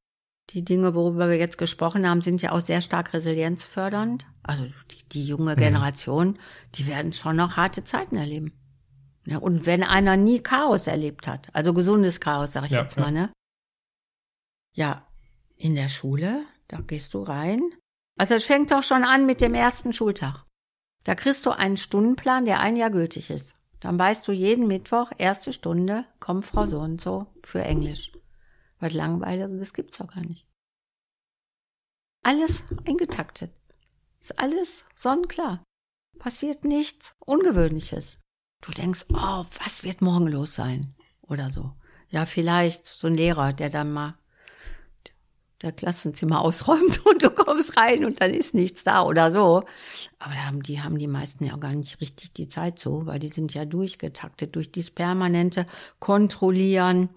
die 0.50 0.64
Dinge, 0.64 0.94
worüber 0.94 1.28
wir 1.28 1.36
jetzt 1.36 1.58
gesprochen 1.58 2.08
haben, 2.08 2.22
sind 2.22 2.42
ja 2.42 2.52
auch 2.52 2.60
sehr 2.60 2.80
stark 2.80 3.12
resilienzfördernd. 3.14 4.26
Also 4.42 4.64
die, 4.90 5.08
die 5.08 5.26
junge 5.26 5.54
mhm. 5.54 5.60
Generation, 5.60 6.28
mhm. 6.28 6.38
die 6.74 6.86
werden 6.88 7.12
schon 7.12 7.36
noch 7.36 7.56
harte 7.56 7.84
Zeiten 7.84 8.16
erleben. 8.16 8.52
Ja, 9.24 9.38
und 9.38 9.66
wenn 9.66 9.82
einer 9.82 10.16
nie 10.16 10.40
Chaos 10.40 10.86
erlebt 10.86 11.28
hat, 11.28 11.50
also 11.52 11.74
gesundes 11.74 12.18
Chaos, 12.18 12.54
sag 12.54 12.64
ich 12.64 12.70
ja, 12.70 12.80
jetzt 12.80 12.96
mal, 12.96 13.12
ne? 13.12 13.30
Ja, 14.72 15.06
in 15.56 15.74
der 15.74 15.88
Schule, 15.88 16.44
da 16.66 16.80
gehst 16.80 17.12
du 17.12 17.22
rein. 17.22 17.60
Also 18.16 18.34
es 18.34 18.44
fängt 18.44 18.70
doch 18.70 18.82
schon 18.82 19.04
an 19.04 19.26
mit 19.26 19.40
dem 19.40 19.54
ersten 19.54 19.92
Schultag. 19.92 20.47
Da 21.04 21.14
kriegst 21.14 21.46
du 21.46 21.50
einen 21.50 21.76
Stundenplan, 21.76 22.44
der 22.44 22.60
ein 22.60 22.76
Jahr 22.76 22.90
gültig 22.90 23.30
ist. 23.30 23.54
Dann 23.80 23.98
weißt 23.98 24.26
du 24.26 24.32
jeden 24.32 24.66
Mittwoch, 24.66 25.12
erste 25.18 25.52
Stunde, 25.52 26.04
kommt 26.20 26.46
Frau 26.46 26.66
so 26.66 26.80
und 26.80 27.00
so 27.00 27.26
für 27.44 27.62
Englisch. 27.62 28.12
Was 28.80 28.92
Langweiliges 28.92 29.72
gibt's 29.72 29.98
doch 29.98 30.08
gar 30.08 30.24
nicht. 30.24 30.46
Alles 32.24 32.64
eingetaktet. 32.86 33.52
Ist 34.20 34.38
alles 34.38 34.84
sonnenklar. 34.96 35.62
Passiert 36.18 36.64
nichts 36.64 37.14
Ungewöhnliches. 37.20 38.18
Du 38.60 38.72
denkst, 38.72 39.04
oh, 39.12 39.44
was 39.62 39.84
wird 39.84 40.02
morgen 40.02 40.26
los 40.26 40.54
sein? 40.54 40.96
Oder 41.22 41.50
so. 41.50 41.74
Ja, 42.08 42.26
vielleicht 42.26 42.86
so 42.86 43.06
ein 43.06 43.16
Lehrer, 43.16 43.52
der 43.52 43.70
dann 43.70 43.92
mal 43.92 44.18
der 45.62 45.72
Klassenzimmer 45.72 46.40
ausräumt 46.40 47.04
und 47.06 47.22
du 47.22 47.30
kommst 47.30 47.76
rein 47.76 48.04
und 48.04 48.20
dann 48.20 48.32
ist 48.32 48.54
nichts 48.54 48.84
da 48.84 49.02
oder 49.02 49.30
so. 49.30 49.64
Aber 50.18 50.34
da 50.34 50.46
haben 50.46 50.62
die 50.62 50.80
haben 50.80 50.98
die 50.98 51.06
meisten 51.06 51.44
ja 51.44 51.56
gar 51.56 51.72
nicht 51.72 52.00
richtig 52.00 52.32
die 52.32 52.48
Zeit 52.48 52.78
so, 52.78 53.06
weil 53.06 53.18
die 53.18 53.28
sind 53.28 53.54
ja 53.54 53.64
durchgetaktet 53.64 54.56
durch 54.56 54.70
dieses 54.70 54.90
permanente 54.90 55.66
Kontrollieren, 55.98 57.10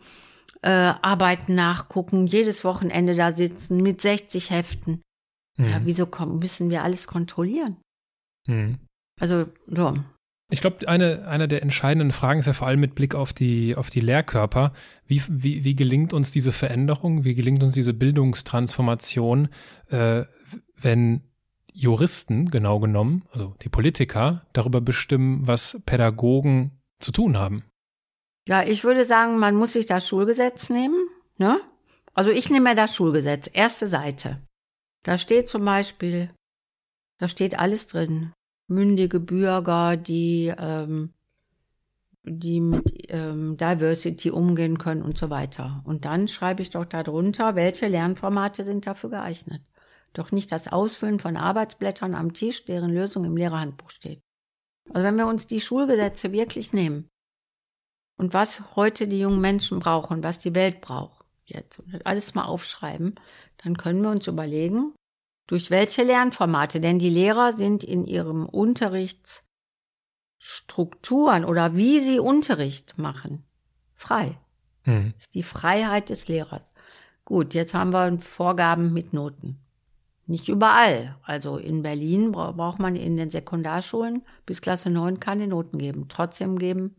äh, 0.61 0.69
Arbeiten 0.69 1.55
nachgucken, 1.55 2.27
jedes 2.27 2.63
Wochenende 2.63 3.15
da 3.15 3.31
sitzen 3.31 3.77
mit 3.77 4.01
60 4.01 4.51
Heften. 4.51 5.01
Mhm. 5.57 5.65
Ja, 5.65 5.81
wieso 5.84 6.05
kommen, 6.05 6.39
müssen 6.39 6.69
wir 6.69 6.84
alles 6.84 7.07
kontrollieren? 7.07 7.77
Mhm. 8.47 8.80
Also, 9.19 9.45
so. 9.68 9.93
Ich 10.52 10.60
glaube, 10.60 10.86
eine, 10.90 11.28
eine 11.30 11.48
der 11.48 11.61
entscheidenden 11.61 12.11
Fragen 12.11 12.41
ist 12.41 12.45
ja 12.45 12.52
vor 12.52 12.68
allem 12.68 12.82
mit 12.82 12.94
Blick 12.94 13.15
auf 13.15 13.32
die, 13.32 13.78
auf 13.78 13.90
die 13.90 14.02
Lehrkörper. 14.02 14.73
Wie, 15.07 15.23
wie, 15.30 15.64
wie 15.64 15.76
gelingt 15.78 16.11
uns 16.11 16.32
diese 16.32 16.52
Veränderung? 16.52 17.23
Wie 17.23 17.36
gelingt 17.36 17.64
uns 17.64 17.73
diese 17.73 17.94
Bildungstransformation, 17.94 19.48
äh, 19.90 20.23
wenn 20.76 21.22
Juristen, 21.72 22.52
genau 22.52 22.80
genommen, 22.82 23.23
also 23.32 23.56
die 23.61 23.69
Politiker, 23.69 24.45
darüber 24.52 24.82
bestimmen, 24.82 25.48
was 25.48 25.82
Pädagogen 25.86 26.82
zu 26.99 27.14
tun 27.14 27.38
haben? 27.38 27.64
Ja, 28.45 28.61
ich 28.64 28.84
würde 28.84 29.06
sagen, 29.06 29.40
man 29.40 29.56
muss 29.56 29.72
sich 29.72 29.86
das 29.86 30.06
Schulgesetz 30.06 30.69
nehmen, 30.69 31.07
ne? 31.38 31.61
Also 32.14 32.30
ich 32.30 32.49
nehme 32.49 32.72
mir 32.72 32.76
das 32.76 32.94
Schulgesetz, 32.94 33.49
erste 33.53 33.88
Seite. 33.88 34.41
Da 35.03 35.18
steht 35.18 35.48
zum 35.48 35.64
Beispiel, 35.64 36.30
da 37.19 37.30
steht 37.30 37.57
alles 37.57 37.88
drin 37.88 38.34
mündige 38.72 39.19
Bürger, 39.19 39.98
die, 39.98 40.53
ähm, 40.57 41.14
die 42.23 42.61
mit 42.61 42.91
ähm, 43.10 43.57
Diversity 43.57 44.31
umgehen 44.31 44.77
können 44.77 45.02
und 45.02 45.18
so 45.18 45.30
weiter. 45.30 45.84
Und 45.85 46.06
dann 46.06 46.27
schreibe 46.27 46.61
ich 46.61 46.69
doch 46.69 46.85
darunter, 46.85 47.56
welche 47.56 47.88
Lernformate 47.88 48.64
sind 48.64 48.88
dafür 48.88 49.11
geeignet. 49.11 49.61
Doch 50.14 50.31
nicht 50.31 50.52
das 50.52 50.68
Ausfüllen 50.68 51.19
von 51.19 51.38
Arbeitsblättern 51.38 52.15
am 52.15 52.34
Tisch, 52.34 52.65
deren 52.65 52.93
Lösung 52.93 53.23
im 53.23 53.38
Lehrerhandbuch 53.38 53.89
steht. 53.89 54.22
Also 54.89 55.03
wenn 55.03 55.15
wir 55.15 55.27
uns 55.27 55.48
die 55.48 55.61
Schulgesetze 55.61 56.31
wirklich 56.31 56.73
nehmen 56.73 57.10
und 58.18 58.34
was 58.34 58.76
heute 58.76 59.07
die 59.07 59.19
jungen 59.19 59.39
Menschen 59.39 59.80
brauchen, 59.80 60.23
was 60.23 60.39
die 60.39 60.56
Welt 60.56 60.81
braucht, 60.81 61.26
jetzt 61.45 61.80
und 61.80 62.06
alles 62.06 62.35
mal 62.35 62.45
aufschreiben, 62.45 63.15
dann 63.57 63.77
können 63.77 64.02
wir 64.02 64.10
uns 64.10 64.27
überlegen, 64.27 64.93
durch 65.47 65.72
welche 65.72 66.03
Lernformate? 66.03 66.80
Denn 66.80 66.99
die 66.99 67.09
Lehrer 67.09 67.53
sind 67.53 67.84
in 67.84 68.05
ihrem 68.05 68.45
Unterrichtsstrukturen 68.45 71.45
oder 71.45 71.76
wie 71.76 71.99
sie 71.99 72.19
Unterricht 72.19 72.97
machen 72.97 73.43
frei. 74.01 74.38
Mhm. 74.85 75.13
Das 75.13 75.23
ist 75.23 75.35
die 75.35 75.43
Freiheit 75.43 76.09
des 76.09 76.27
Lehrers. 76.27 76.73
Gut, 77.23 77.53
jetzt 77.53 77.73
haben 77.73 77.93
wir 77.93 78.19
Vorgaben 78.19 78.93
mit 78.93 79.13
Noten. 79.13 79.59
Nicht 80.26 80.49
überall. 80.49 81.18
Also 81.23 81.57
in 81.57 81.84
Berlin 81.84 82.31
braucht 82.31 82.80
man 82.80 82.95
in 82.95 83.18
den 83.18 83.30
Sekundarschulen 83.30 84.23
bis 84.45 84.61
Klasse 84.61 84.89
9 84.89 85.19
keine 85.19 85.47
Noten 85.47 85.77
geben. 85.77 86.07
Trotzdem 86.09 86.57
geben 86.57 86.95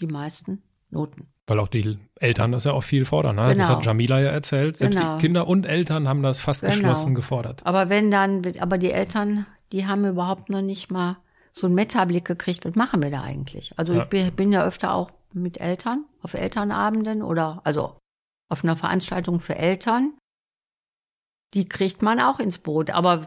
die 0.00 0.06
meisten 0.06 0.62
Noten. 0.90 1.28
Weil 1.48 1.60
auch 1.60 1.68
die 1.68 1.98
Eltern 2.16 2.52
das 2.52 2.64
ja 2.64 2.72
auch 2.72 2.82
viel 2.82 3.04
fordern. 3.04 3.36
Ne? 3.36 3.48
Genau. 3.48 3.54
Das 3.56 3.68
hat 3.70 3.84
Jamila 3.84 4.20
ja 4.20 4.30
erzählt. 4.30 4.76
Selbst 4.76 4.98
genau. 4.98 5.16
die 5.16 5.20
Kinder 5.20 5.48
und 5.48 5.66
Eltern 5.66 6.06
haben 6.06 6.22
das 6.22 6.40
fast 6.40 6.60
genau. 6.60 6.74
geschlossen 6.74 7.14
gefordert. 7.14 7.62
Aber 7.64 7.88
wenn 7.88 8.10
dann, 8.10 8.42
aber 8.60 8.76
die 8.76 8.92
Eltern, 8.92 9.46
die 9.72 9.86
haben 9.86 10.04
überhaupt 10.04 10.50
noch 10.50 10.60
nicht 10.60 10.90
mal 10.90 11.16
so 11.50 11.66
einen 11.66 11.74
Metablick 11.74 12.26
gekriegt, 12.26 12.64
was 12.66 12.74
machen 12.74 13.02
wir 13.02 13.10
da 13.10 13.22
eigentlich? 13.22 13.72
Also 13.78 13.94
ja. 13.94 14.06
ich 14.12 14.32
bin 14.34 14.52
ja 14.52 14.62
öfter 14.62 14.92
auch 14.92 15.10
mit 15.32 15.58
Eltern 15.58 16.04
auf 16.22 16.34
Elternabenden 16.34 17.22
oder 17.22 17.60
also 17.64 17.96
auf 18.50 18.62
einer 18.62 18.76
Veranstaltung 18.76 19.40
für 19.40 19.56
Eltern. 19.56 20.14
Die 21.54 21.68
kriegt 21.68 22.02
man 22.02 22.20
auch 22.20 22.40
ins 22.40 22.58
Boot. 22.58 22.90
Aber 22.90 23.26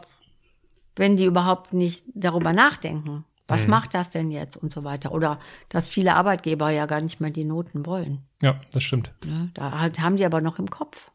wenn 0.94 1.16
die 1.16 1.24
überhaupt 1.24 1.72
nicht 1.72 2.04
darüber 2.14 2.52
nachdenken, 2.52 3.24
was 3.48 3.64
mhm. 3.64 3.70
macht 3.70 3.94
das 3.94 4.10
denn 4.10 4.30
jetzt 4.30 4.56
und 4.56 4.72
so 4.72 4.84
weiter? 4.84 5.12
Oder 5.12 5.38
dass 5.68 5.88
viele 5.88 6.14
Arbeitgeber 6.14 6.70
ja 6.70 6.86
gar 6.86 7.00
nicht 7.00 7.20
mehr 7.20 7.30
die 7.30 7.44
Noten 7.44 7.86
wollen. 7.86 8.22
Ja, 8.40 8.60
das 8.72 8.82
stimmt. 8.82 9.12
Ja, 9.24 9.48
da 9.54 9.90
haben 10.00 10.16
die 10.16 10.24
aber 10.24 10.40
noch 10.40 10.58
im 10.58 10.70
Kopf. 10.70 11.10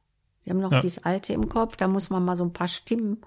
Die 0.45 0.51
haben 0.51 0.59
noch 0.59 0.71
ja. 0.71 0.79
dieses 0.79 1.03
Alte 1.03 1.33
im 1.33 1.49
Kopf, 1.49 1.75
da 1.75 1.89
muss 1.89 2.09
man 2.09 2.23
mal 2.23 2.37
so 2.37 2.43
ein 2.45 2.53
paar 2.53 2.69
Stimmen 2.69 3.17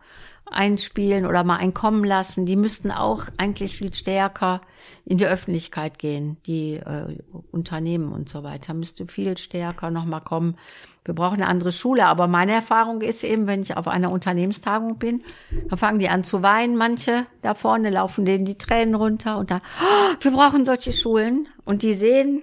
einspielen 0.51 1.27
oder 1.27 1.45
mal 1.45 1.57
einkommen 1.57 2.05
lassen. 2.05 2.47
Die 2.47 2.57
müssten 2.57 2.91
auch 2.91 3.25
eigentlich 3.37 3.77
viel 3.77 3.93
stärker 3.95 4.61
in 5.05 5.19
die 5.19 5.27
Öffentlichkeit 5.27 5.99
gehen, 5.99 6.37
die 6.47 6.75
äh, 6.75 7.19
Unternehmen 7.51 8.13
und 8.13 8.29
so 8.29 8.43
weiter. 8.43 8.75
Müsste 8.75 9.07
viel 9.07 9.37
stärker 9.37 9.91
nochmal 9.91 10.21
kommen. 10.21 10.57
Wir 11.05 11.15
brauchen 11.15 11.37
eine 11.37 11.47
andere 11.47 11.73
Schule. 11.73 12.07
Aber 12.07 12.29
meine 12.29 12.53
Erfahrung 12.53 13.01
ist 13.01 13.25
eben, 13.25 13.47
wenn 13.47 13.63
ich 13.63 13.77
auf 13.77 13.89
einer 13.89 14.11
Unternehmenstagung 14.11 14.99
bin, 14.99 15.23
dann 15.69 15.79
fangen 15.79 15.99
die 15.99 16.09
an 16.09 16.25
zu 16.25 16.43
weinen. 16.43 16.77
Manche 16.77 17.27
da 17.43 17.55
vorne 17.55 17.91
laufen 17.91 18.25
denen 18.25 18.45
die 18.45 18.59
Tränen 18.59 18.95
runter 18.95 19.39
und 19.39 19.51
dann, 19.51 19.61
oh, 19.83 20.15
wir 20.21 20.31
brauchen 20.31 20.65
solche 20.65 20.93
Schulen. 20.93 21.49
Und 21.65 21.83
die 21.83 21.95
sehen, 21.95 22.43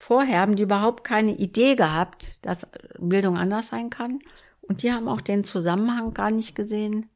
Vorher 0.00 0.40
haben 0.40 0.56
die 0.56 0.62
überhaupt 0.62 1.02
keine 1.04 1.32
Idee 1.32 1.74
gehabt, 1.74 2.44
dass 2.46 2.66
Bildung 2.98 3.36
anders 3.36 3.68
sein 3.68 3.90
kann. 3.90 4.20
Und 4.68 4.82
die 4.82 4.92
haben 4.92 5.08
auch 5.08 5.20
den 5.20 5.44
Zusammenhang 5.44 6.14
gar 6.14 6.30
nicht 6.30 6.54
gesehen 6.54 7.08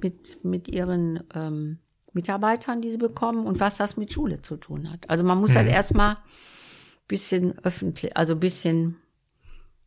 mit, 0.00 0.42
mit 0.42 0.68
ihren 0.68 1.22
ähm, 1.34 1.78
Mitarbeitern, 2.12 2.80
die 2.80 2.90
sie 2.90 2.98
bekommen 2.98 3.46
und 3.46 3.60
was 3.60 3.76
das 3.76 3.96
mit 3.96 4.12
Schule 4.12 4.40
zu 4.42 4.56
tun 4.56 4.90
hat. 4.90 5.08
Also 5.10 5.24
man 5.24 5.38
muss 5.38 5.54
halt 5.54 5.66
mhm. 5.66 5.70
halt 5.70 5.76
erstmal 5.76 6.14
bisschen 7.06 7.58
öffentlich, 7.60 8.16
also 8.16 8.36
bisschen 8.36 8.96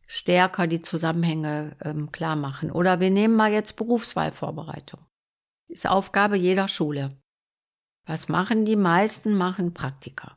stärker 0.06 0.66
die 0.66 0.82
Zusammenhänge 0.82 1.76
ähm, 1.80 2.12
klar 2.12 2.36
machen. 2.36 2.70
Oder 2.70 3.00
wir 3.00 3.10
nehmen 3.10 3.34
mal 3.34 3.52
jetzt 3.52 3.76
Berufswahlvorbereitung. 3.76 5.00
Ist 5.68 5.88
Aufgabe 5.88 6.36
jeder 6.36 6.68
Schule. 6.68 7.16
Was 8.04 8.28
machen 8.28 8.64
die 8.64 8.76
meisten? 8.76 9.34
Machen 9.34 9.74
Praktika. 9.74 10.36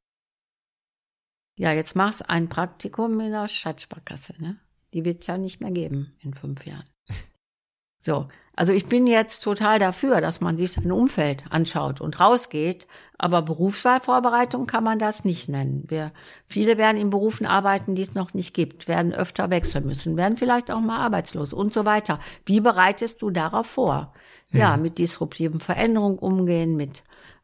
Ja, 1.58 1.72
jetzt 1.72 1.96
machst 1.96 2.30
ein 2.30 2.50
Praktikum 2.50 3.20
in 3.20 3.32
der 3.32 3.48
Stadtsparkasse, 3.48 4.34
ne? 4.40 4.60
Die 4.96 5.04
wird 5.04 5.22
es 5.22 5.28
ja 5.28 5.38
nicht 5.38 5.60
mehr 5.60 5.72
geben 5.72 6.16
in 6.22 6.34
fünf 6.34 6.66
Jahren. 6.66 6.86
So, 8.00 8.28
also 8.56 8.72
ich 8.72 8.86
bin 8.86 9.08
jetzt 9.08 9.42
total 9.42 9.80
dafür, 9.80 10.22
dass 10.22 10.40
man 10.40 10.58
sich 10.58 10.74
sein 10.74 10.92
Umfeld 10.92 11.44
anschaut 11.50 12.02
und 12.02 12.20
rausgeht, 12.20 12.86
aber 13.18 13.42
Berufswahlvorbereitung 13.42 14.68
kann 14.68 14.84
man 14.84 15.00
das 15.00 15.26
nicht 15.26 15.50
nennen. 15.50 15.86
Wir, 15.88 16.12
viele 16.48 16.78
werden 16.78 17.02
in 17.02 17.10
Berufen 17.10 17.48
arbeiten, 17.48 17.96
die 17.96 18.04
es 18.04 18.14
noch 18.14 18.36
nicht 18.36 18.54
gibt, 18.54 18.88
werden 18.88 19.12
öfter 19.12 19.50
wechseln 19.50 19.88
müssen, 19.88 20.18
werden 20.18 20.38
vielleicht 20.38 20.72
auch 20.72 20.82
mal 20.82 21.00
arbeitslos 21.00 21.52
und 21.52 21.74
so 21.74 21.84
weiter. 21.84 22.20
Wie 22.46 22.62
bereitest 22.62 23.24
du 23.24 23.32
darauf 23.32 23.66
vor? 23.66 24.14
Hm. 24.52 24.60
Ja, 24.60 24.78
mit 24.78 25.00
disruptiven 25.00 25.60
Veränderungen 25.60 26.20
umgehen, 26.20 26.78
mit 26.78 27.04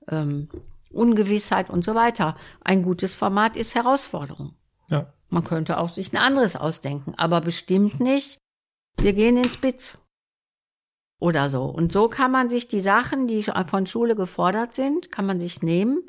ähm, 0.10 0.48
Ungewissheit 0.92 1.70
und 1.70 1.84
so 1.84 1.96
weiter. 1.96 2.38
Ein 2.64 2.84
gutes 2.84 3.16
Format 3.16 3.58
ist 3.58 3.74
Herausforderung. 3.74 4.54
Ja. 4.90 5.12
Man 5.32 5.44
könnte 5.44 5.78
auch 5.78 5.90
sich 5.90 6.14
ein 6.14 6.18
anderes 6.18 6.56
ausdenken, 6.56 7.14
aber 7.18 7.42
bestimmt 7.42 8.00
nicht. 8.00 8.38
Wir 9.00 9.14
gehen 9.14 9.38
ins 9.38 9.54
Spitz. 9.54 9.98
Oder 11.20 11.50
so. 11.50 11.66
Und 11.66 11.92
so 11.92 12.10
kann 12.10 12.32
man 12.32 12.50
sich 12.50 12.68
die 12.68 12.80
Sachen, 12.80 13.28
die 13.28 13.44
von 13.44 13.86
Schule 13.86 14.16
gefordert 14.16 14.74
sind, 14.74 15.12
kann 15.12 15.26
man 15.26 15.40
sich 15.40 15.62
nehmen 15.62 16.04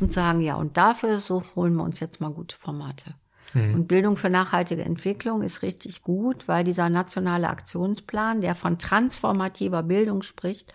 und 0.00 0.10
sagen, 0.10 0.40
ja, 0.40 0.56
und 0.56 0.76
dafür 0.76 1.20
so 1.20 1.44
holen 1.54 1.74
wir 1.74 1.84
uns 1.84 2.00
jetzt 2.00 2.20
mal 2.20 2.30
gute 2.30 2.56
Formate. 2.56 3.14
Mhm. 3.54 3.74
Und 3.74 3.88
Bildung 3.88 4.16
für 4.16 4.30
nachhaltige 4.30 4.84
Entwicklung 4.84 5.42
ist 5.42 5.62
richtig 5.62 6.02
gut, 6.02 6.48
weil 6.48 6.64
dieser 6.64 6.88
nationale 6.88 7.48
Aktionsplan, 7.48 8.40
der 8.40 8.54
von 8.54 8.78
transformativer 8.78 9.82
Bildung 9.82 10.22
spricht, 10.22 10.74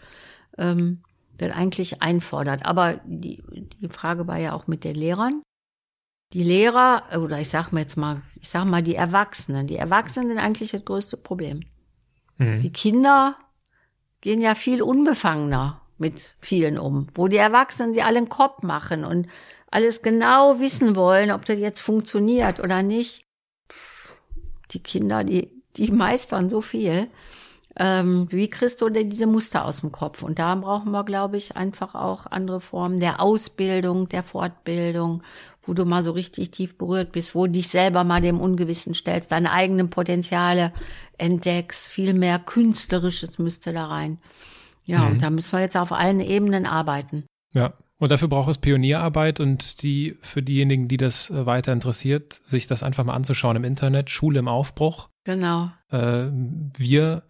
ähm, 0.58 1.02
das 1.38 1.52
eigentlich 1.52 2.02
einfordert. 2.02 2.66
Aber 2.66 3.02
die, 3.06 3.44
die 3.82 3.90
Frage 3.90 4.28
war 4.28 4.38
ja 4.38 4.54
auch 4.54 4.68
mit 4.68 4.84
den 4.84 4.96
Lehrern. 4.96 5.42
Die 6.34 6.44
Lehrer, 6.44 7.04
oder 7.18 7.40
ich 7.40 7.50
sag 7.50 7.72
mal 7.72 7.82
jetzt 7.82 7.96
mal, 7.96 8.24
ich 8.42 8.50
sag 8.50 8.66
mal 8.66 8.82
die 8.82 8.96
Erwachsenen. 8.96 9.68
Die 9.68 9.78
Erwachsenen 9.78 10.30
sind 10.30 10.40
eigentlich 10.40 10.72
das 10.72 10.84
größte 10.84 11.18
Problem. 11.18 11.62
Mhm. 12.38 12.60
Die 12.62 12.74
Kinder 12.74 13.36
gehen 14.22 14.42
ja 14.42 14.56
viel 14.56 14.82
unbefangener 14.82 15.82
mit 15.98 16.24
vielen 16.40 16.80
um, 16.80 17.08
wo 17.14 17.28
die 17.28 17.38
Erwachsenen 17.38 17.94
sie 17.94 18.02
alle 18.02 18.18
einen 18.18 18.30
Kopf 18.30 18.64
machen 18.64 19.06
und 19.06 19.28
alles 19.70 20.02
genau 20.02 20.60
wissen 20.60 20.96
wollen, 20.96 21.32
ob 21.32 21.46
das 21.46 21.60
jetzt 21.60 21.80
funktioniert 21.80 22.60
oder 22.60 22.84
nicht. 22.84 23.26
die 24.72 24.82
Kinder, 24.82 25.24
die, 25.24 25.52
die 25.78 25.92
meistern 25.92 26.50
so 26.50 26.62
viel. 26.62 27.08
Ähm, 27.76 28.28
wie 28.30 28.50
kriegst 28.50 28.82
du 28.82 28.90
denn 28.90 29.10
diese 29.10 29.26
Muster 29.26 29.66
aus 29.66 29.82
dem 29.82 29.92
Kopf? 29.92 30.22
Und 30.22 30.38
da 30.38 30.54
brauchen 30.56 30.92
wir, 30.92 31.04
glaube 31.04 31.38
ich, 31.38 31.58
einfach 31.58 31.96
auch 31.96 32.28
andere 32.28 32.62
Formen 32.62 33.00
der 33.00 33.20
Ausbildung, 33.20 34.10
der 34.10 34.24
Fortbildung, 34.24 35.24
wo 35.64 35.73
du 35.73 35.85
mal 35.85 36.03
so 36.03 36.11
richtig 36.11 36.52
tief 36.52 36.77
berührt 36.77 37.11
bist, 37.11 37.35
wo 37.35 37.45
du 37.45 37.53
dich 37.53 37.69
selber 37.69 38.03
mal 38.03 38.22
dem 38.22 38.40
Ungewissen 38.40 38.94
stellst, 38.94 39.31
deine 39.31 39.52
eigenen 39.52 39.90
Potenziale 39.90 40.73
entdeckst, 41.18 41.88
viel 41.88 42.14
mehr 42.14 42.40
Künstlerisches 42.40 43.40
müsste 43.40 43.73
da 43.73 43.85
rein. 43.85 44.19
Ja, 44.85 44.99
mhm. 44.99 45.11
und 45.11 45.22
da 45.22 45.30
müssen 45.30 45.53
wir 45.53 45.61
jetzt 45.61 45.77
auf 45.77 45.91
allen 45.91 46.19
Ebenen 46.19 46.65
arbeiten. 46.65 47.23
Ja, 47.53 47.73
und 47.99 48.11
dafür 48.11 48.27
braucht 48.27 48.49
es 48.49 48.57
Pionierarbeit 48.57 49.40
und 49.40 49.81
die 49.81 50.18
für 50.19 50.41
diejenigen, 50.41 50.88
die 50.88 50.98
das 50.98 51.30
äh, 51.30 51.45
weiter 51.45 51.72
interessiert, 51.72 52.34
sich 52.34 52.68
das 52.68 52.84
einfach 52.84 53.06
mal 53.06 53.14
anzuschauen 53.14 53.56
im 53.56 53.64
Internet, 53.64 54.10
Schule 54.10 54.40
im 54.40 54.48
Aufbruch. 54.48 55.07
Genau. 55.23 55.72
Äh, 55.90 56.27
wir 56.77 57.23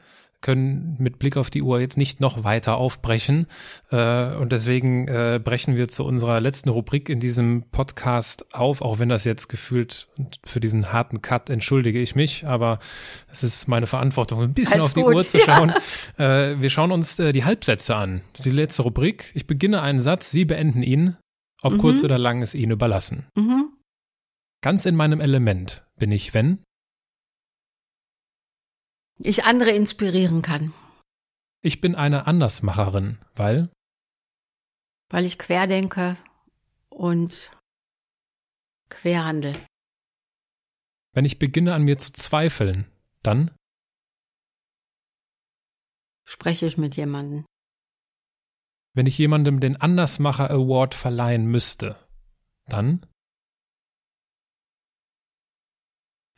können 0.43 0.95
mit 0.99 1.17
Blick 1.17 1.37
auf 1.37 1.49
die 1.49 1.63
Uhr 1.63 1.79
jetzt 1.79 1.97
nicht 1.97 2.21
noch 2.21 2.43
weiter 2.43 2.77
aufbrechen. 2.77 3.47
Äh, 3.89 4.35
und 4.35 4.51
deswegen 4.51 5.07
äh, 5.07 5.41
brechen 5.43 5.75
wir 5.75 5.87
zu 5.87 6.05
unserer 6.05 6.39
letzten 6.39 6.69
Rubrik 6.69 7.09
in 7.09 7.19
diesem 7.19 7.63
Podcast 7.71 8.53
auf, 8.53 8.81
auch 8.81 8.99
wenn 8.99 9.09
das 9.09 9.23
jetzt 9.23 9.47
gefühlt 9.47 10.07
für 10.45 10.59
diesen 10.59 10.93
harten 10.93 11.23
Cut 11.23 11.49
entschuldige 11.49 11.99
ich 11.99 12.15
mich, 12.15 12.45
aber 12.45 12.77
es 13.31 13.41
ist 13.43 13.67
meine 13.67 13.87
Verantwortung, 13.87 14.43
ein 14.43 14.53
bisschen 14.53 14.75
Alles 14.75 14.85
auf 14.87 14.93
die 14.93 15.01
gut, 15.01 15.15
Uhr 15.15 15.21
zu 15.23 15.39
schauen. 15.39 15.73
Ja. 16.19 16.49
Äh, 16.51 16.61
wir 16.61 16.69
schauen 16.69 16.91
uns 16.91 17.17
äh, 17.17 17.33
die 17.33 17.45
Halbsätze 17.45 17.95
an. 17.95 18.21
Die 18.43 18.51
letzte 18.51 18.83
Rubrik. 18.83 19.31
Ich 19.33 19.47
beginne 19.47 19.81
einen 19.81 19.99
Satz, 19.99 20.29
Sie 20.29 20.45
beenden 20.45 20.83
ihn. 20.83 21.17
Ob 21.61 21.73
mhm. 21.73 21.77
kurz 21.77 22.03
oder 22.03 22.17
lang 22.17 22.41
ist 22.41 22.53
Ihnen 22.53 22.71
überlassen. 22.71 23.25
Mhm. 23.35 23.69
Ganz 24.61 24.85
in 24.85 24.95
meinem 24.95 25.21
Element 25.21 25.83
bin 25.97 26.11
ich, 26.11 26.33
wenn 26.33 26.59
ich 29.23 29.45
andere 29.45 29.71
inspirieren 29.71 30.41
kann. 30.41 30.73
Ich 31.61 31.79
bin 31.79 31.95
eine 31.95 32.27
Andersmacherin, 32.27 33.19
weil? 33.35 33.69
Weil 35.09 35.25
ich 35.25 35.39
querdenke 35.39 36.17
und 36.89 37.51
querhandel. 38.89 39.65
Wenn 41.13 41.25
ich 41.25 41.39
beginne 41.39 41.73
an 41.73 41.83
mir 41.83 41.97
zu 41.97 42.11
zweifeln, 42.11 42.85
dann? 43.21 43.51
Spreche 46.25 46.65
ich 46.65 46.77
mit 46.77 46.97
jemandem. 46.97 47.45
Wenn 48.93 49.05
ich 49.05 49.17
jemandem 49.17 49.59
den 49.59 49.77
Andersmacher 49.77 50.49
Award 50.51 50.95
verleihen 50.95 51.49
müsste, 51.49 51.95
dann? 52.65 53.05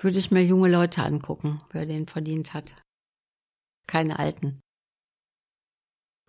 Würde 0.06 0.20
ich 0.20 0.30
mir 0.30 0.46
junge 0.46 0.70
Leute 0.70 1.04
angucken, 1.04 1.58
wer 1.72 1.88
den 1.88 2.08
verdient 2.08 2.54
hat. 2.54 2.76
Keine 3.88 4.20
alten. 4.20 4.62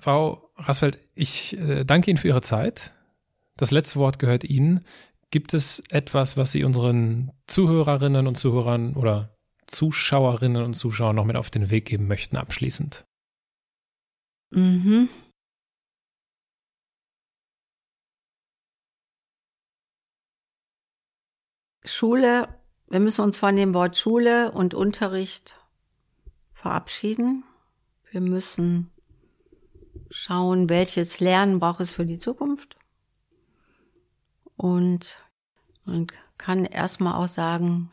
Frau 0.01 0.51
Rassfeld, 0.57 0.99
ich 1.15 1.59
äh, 1.59 1.85
danke 1.85 2.11
Ihnen 2.11 2.17
für 2.17 2.29
Ihre 2.29 2.41
Zeit. 2.41 2.95
Das 3.59 3.71
letzte 3.71 3.99
Wort 3.99 4.19
gehört 4.19 4.45
Ihnen. 4.45 4.85
Gibt 5.31 5.53
es 5.53 5.83
etwas, 5.91 6.39
was 6.39 6.53
Sie 6.53 6.65
unseren 6.65 7.33
Zuhörerinnen 7.47 8.27
und 8.27 8.37
Zuhörern 8.37 8.95
oder 8.95 9.37
Zuschauerinnen 9.67 10.63
und 10.63 10.75
Zuschauern 10.75 11.17
noch 11.17 11.27
mit 11.27 11.37
auf 11.37 11.51
den 11.51 11.69
Weg 11.69 11.85
geben 11.85 12.07
möchten, 12.07 12.39
abschließend? 12.39 13.05
Mhm. 14.53 15.11
Schule 21.85 22.49
wir 22.89 23.01
müssen 23.01 23.23
uns 23.23 23.37
von 23.37 23.57
dem 23.57 23.75
Wort 23.75 23.97
Schule 23.97 24.53
und 24.53 24.75
Unterricht 24.75 25.57
verabschieden. 26.53 27.45
Wir 28.11 28.21
müssen 28.21 28.91
schauen, 30.11 30.69
welches 30.69 31.21
Lernen 31.21 31.59
braucht 31.59 31.81
es 31.81 31.91
für 31.91 32.07
die 32.07 32.19
Zukunft. 32.19 32.77
Und 34.57 35.19
man 35.85 36.07
kann 36.39 36.65
erstmal 36.65 37.15
auch 37.15 37.29
sagen, 37.29 37.91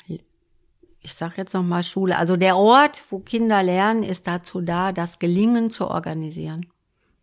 ich 1.02 1.14
sage 1.14 1.34
jetzt 1.38 1.54
nochmal 1.54 1.84
Schule, 1.84 2.18
also 2.18 2.36
der 2.38 2.56
Ort, 2.56 3.04
wo 3.10 3.20
Kinder 3.20 3.62
lernen, 3.62 4.04
ist 4.04 4.28
dazu 4.28 4.62
da, 4.62 4.92
das 4.92 5.20
Gelingen 5.20 5.70
zu 5.70 5.90
organisieren 5.90 6.68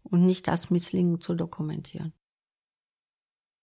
und 0.03 0.27
nicht 0.27 0.49
das 0.49 0.71
Misslingen 0.71 1.21
zu 1.21 1.35
dokumentieren. 1.35 2.13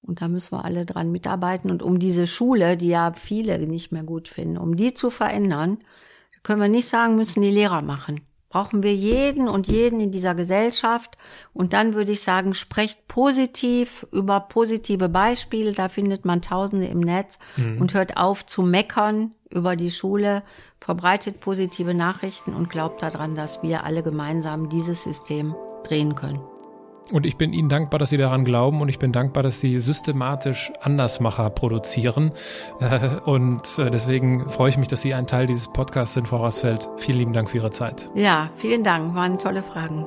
Und 0.07 0.21
da 0.21 0.29
müssen 0.29 0.57
wir 0.57 0.65
alle 0.65 0.85
dran 0.85 1.11
mitarbeiten. 1.11 1.69
Und 1.69 1.83
um 1.83 1.99
diese 1.99 2.27
Schule, 2.27 2.77
die 2.77 2.87
ja 2.87 3.11
viele 3.13 3.59
nicht 3.67 3.91
mehr 3.91 4.03
gut 4.03 4.29
finden, 4.29 4.57
um 4.57 4.77
die 4.77 4.93
zu 4.93 5.09
verändern, 5.09 5.79
können 6.43 6.61
wir 6.61 6.69
nicht 6.69 6.87
sagen, 6.87 7.17
müssen 7.17 7.41
die 7.41 7.51
Lehrer 7.51 7.81
machen. 7.81 8.21
Brauchen 8.49 8.81
wir 8.81 8.95
jeden 8.95 9.49
und 9.49 9.67
jeden 9.67 9.99
in 9.99 10.11
dieser 10.11 10.33
Gesellschaft. 10.33 11.17
Und 11.53 11.73
dann 11.73 11.93
würde 11.93 12.13
ich 12.13 12.21
sagen, 12.21 12.53
sprecht 12.53 13.09
positiv 13.09 14.07
über 14.13 14.39
positive 14.39 15.09
Beispiele. 15.09 15.73
Da 15.73 15.89
findet 15.89 16.23
man 16.23 16.41
Tausende 16.41 16.87
im 16.87 17.01
Netz 17.01 17.37
mhm. 17.57 17.81
und 17.81 17.93
hört 17.93 18.15
auf 18.15 18.45
zu 18.45 18.61
meckern 18.61 19.33
über 19.49 19.75
die 19.75 19.91
Schule. 19.91 20.43
Verbreitet 20.79 21.41
positive 21.41 21.93
Nachrichten 21.93 22.53
und 22.53 22.69
glaubt 22.69 23.03
daran, 23.03 23.35
dass 23.35 23.61
wir 23.61 23.83
alle 23.83 24.01
gemeinsam 24.01 24.69
dieses 24.69 25.03
System 25.03 25.53
drehen 25.83 26.15
können. 26.15 26.41
Und 27.11 27.25
ich 27.25 27.37
bin 27.37 27.53
Ihnen 27.53 27.69
dankbar, 27.69 27.99
dass 27.99 28.09
Sie 28.09 28.17
daran 28.17 28.43
glauben 28.43 28.81
und 28.81 28.89
ich 28.89 28.99
bin 28.99 29.11
dankbar, 29.11 29.43
dass 29.43 29.59
Sie 29.59 29.79
systematisch 29.79 30.71
Andersmacher 30.81 31.49
produzieren. 31.49 32.31
Äh, 32.79 33.19
und 33.25 33.79
äh, 33.79 33.89
deswegen 33.89 34.49
freue 34.49 34.69
ich 34.69 34.77
mich, 34.77 34.87
dass 34.87 35.01
Sie 35.01 35.13
ein 35.13 35.27
Teil 35.27 35.45
dieses 35.45 35.67
Podcasts 35.69 36.13
sind, 36.13 36.27
Frau 36.27 36.43
Rassfeld. 36.43 36.89
Vielen 36.97 37.19
lieben 37.19 37.33
Dank 37.33 37.49
für 37.49 37.57
Ihre 37.57 37.71
Zeit. 37.71 38.09
Ja, 38.13 38.49
vielen 38.55 38.83
Dank. 38.83 39.15
Waren 39.15 39.39
tolle 39.39 39.63
Fragen. 39.63 40.05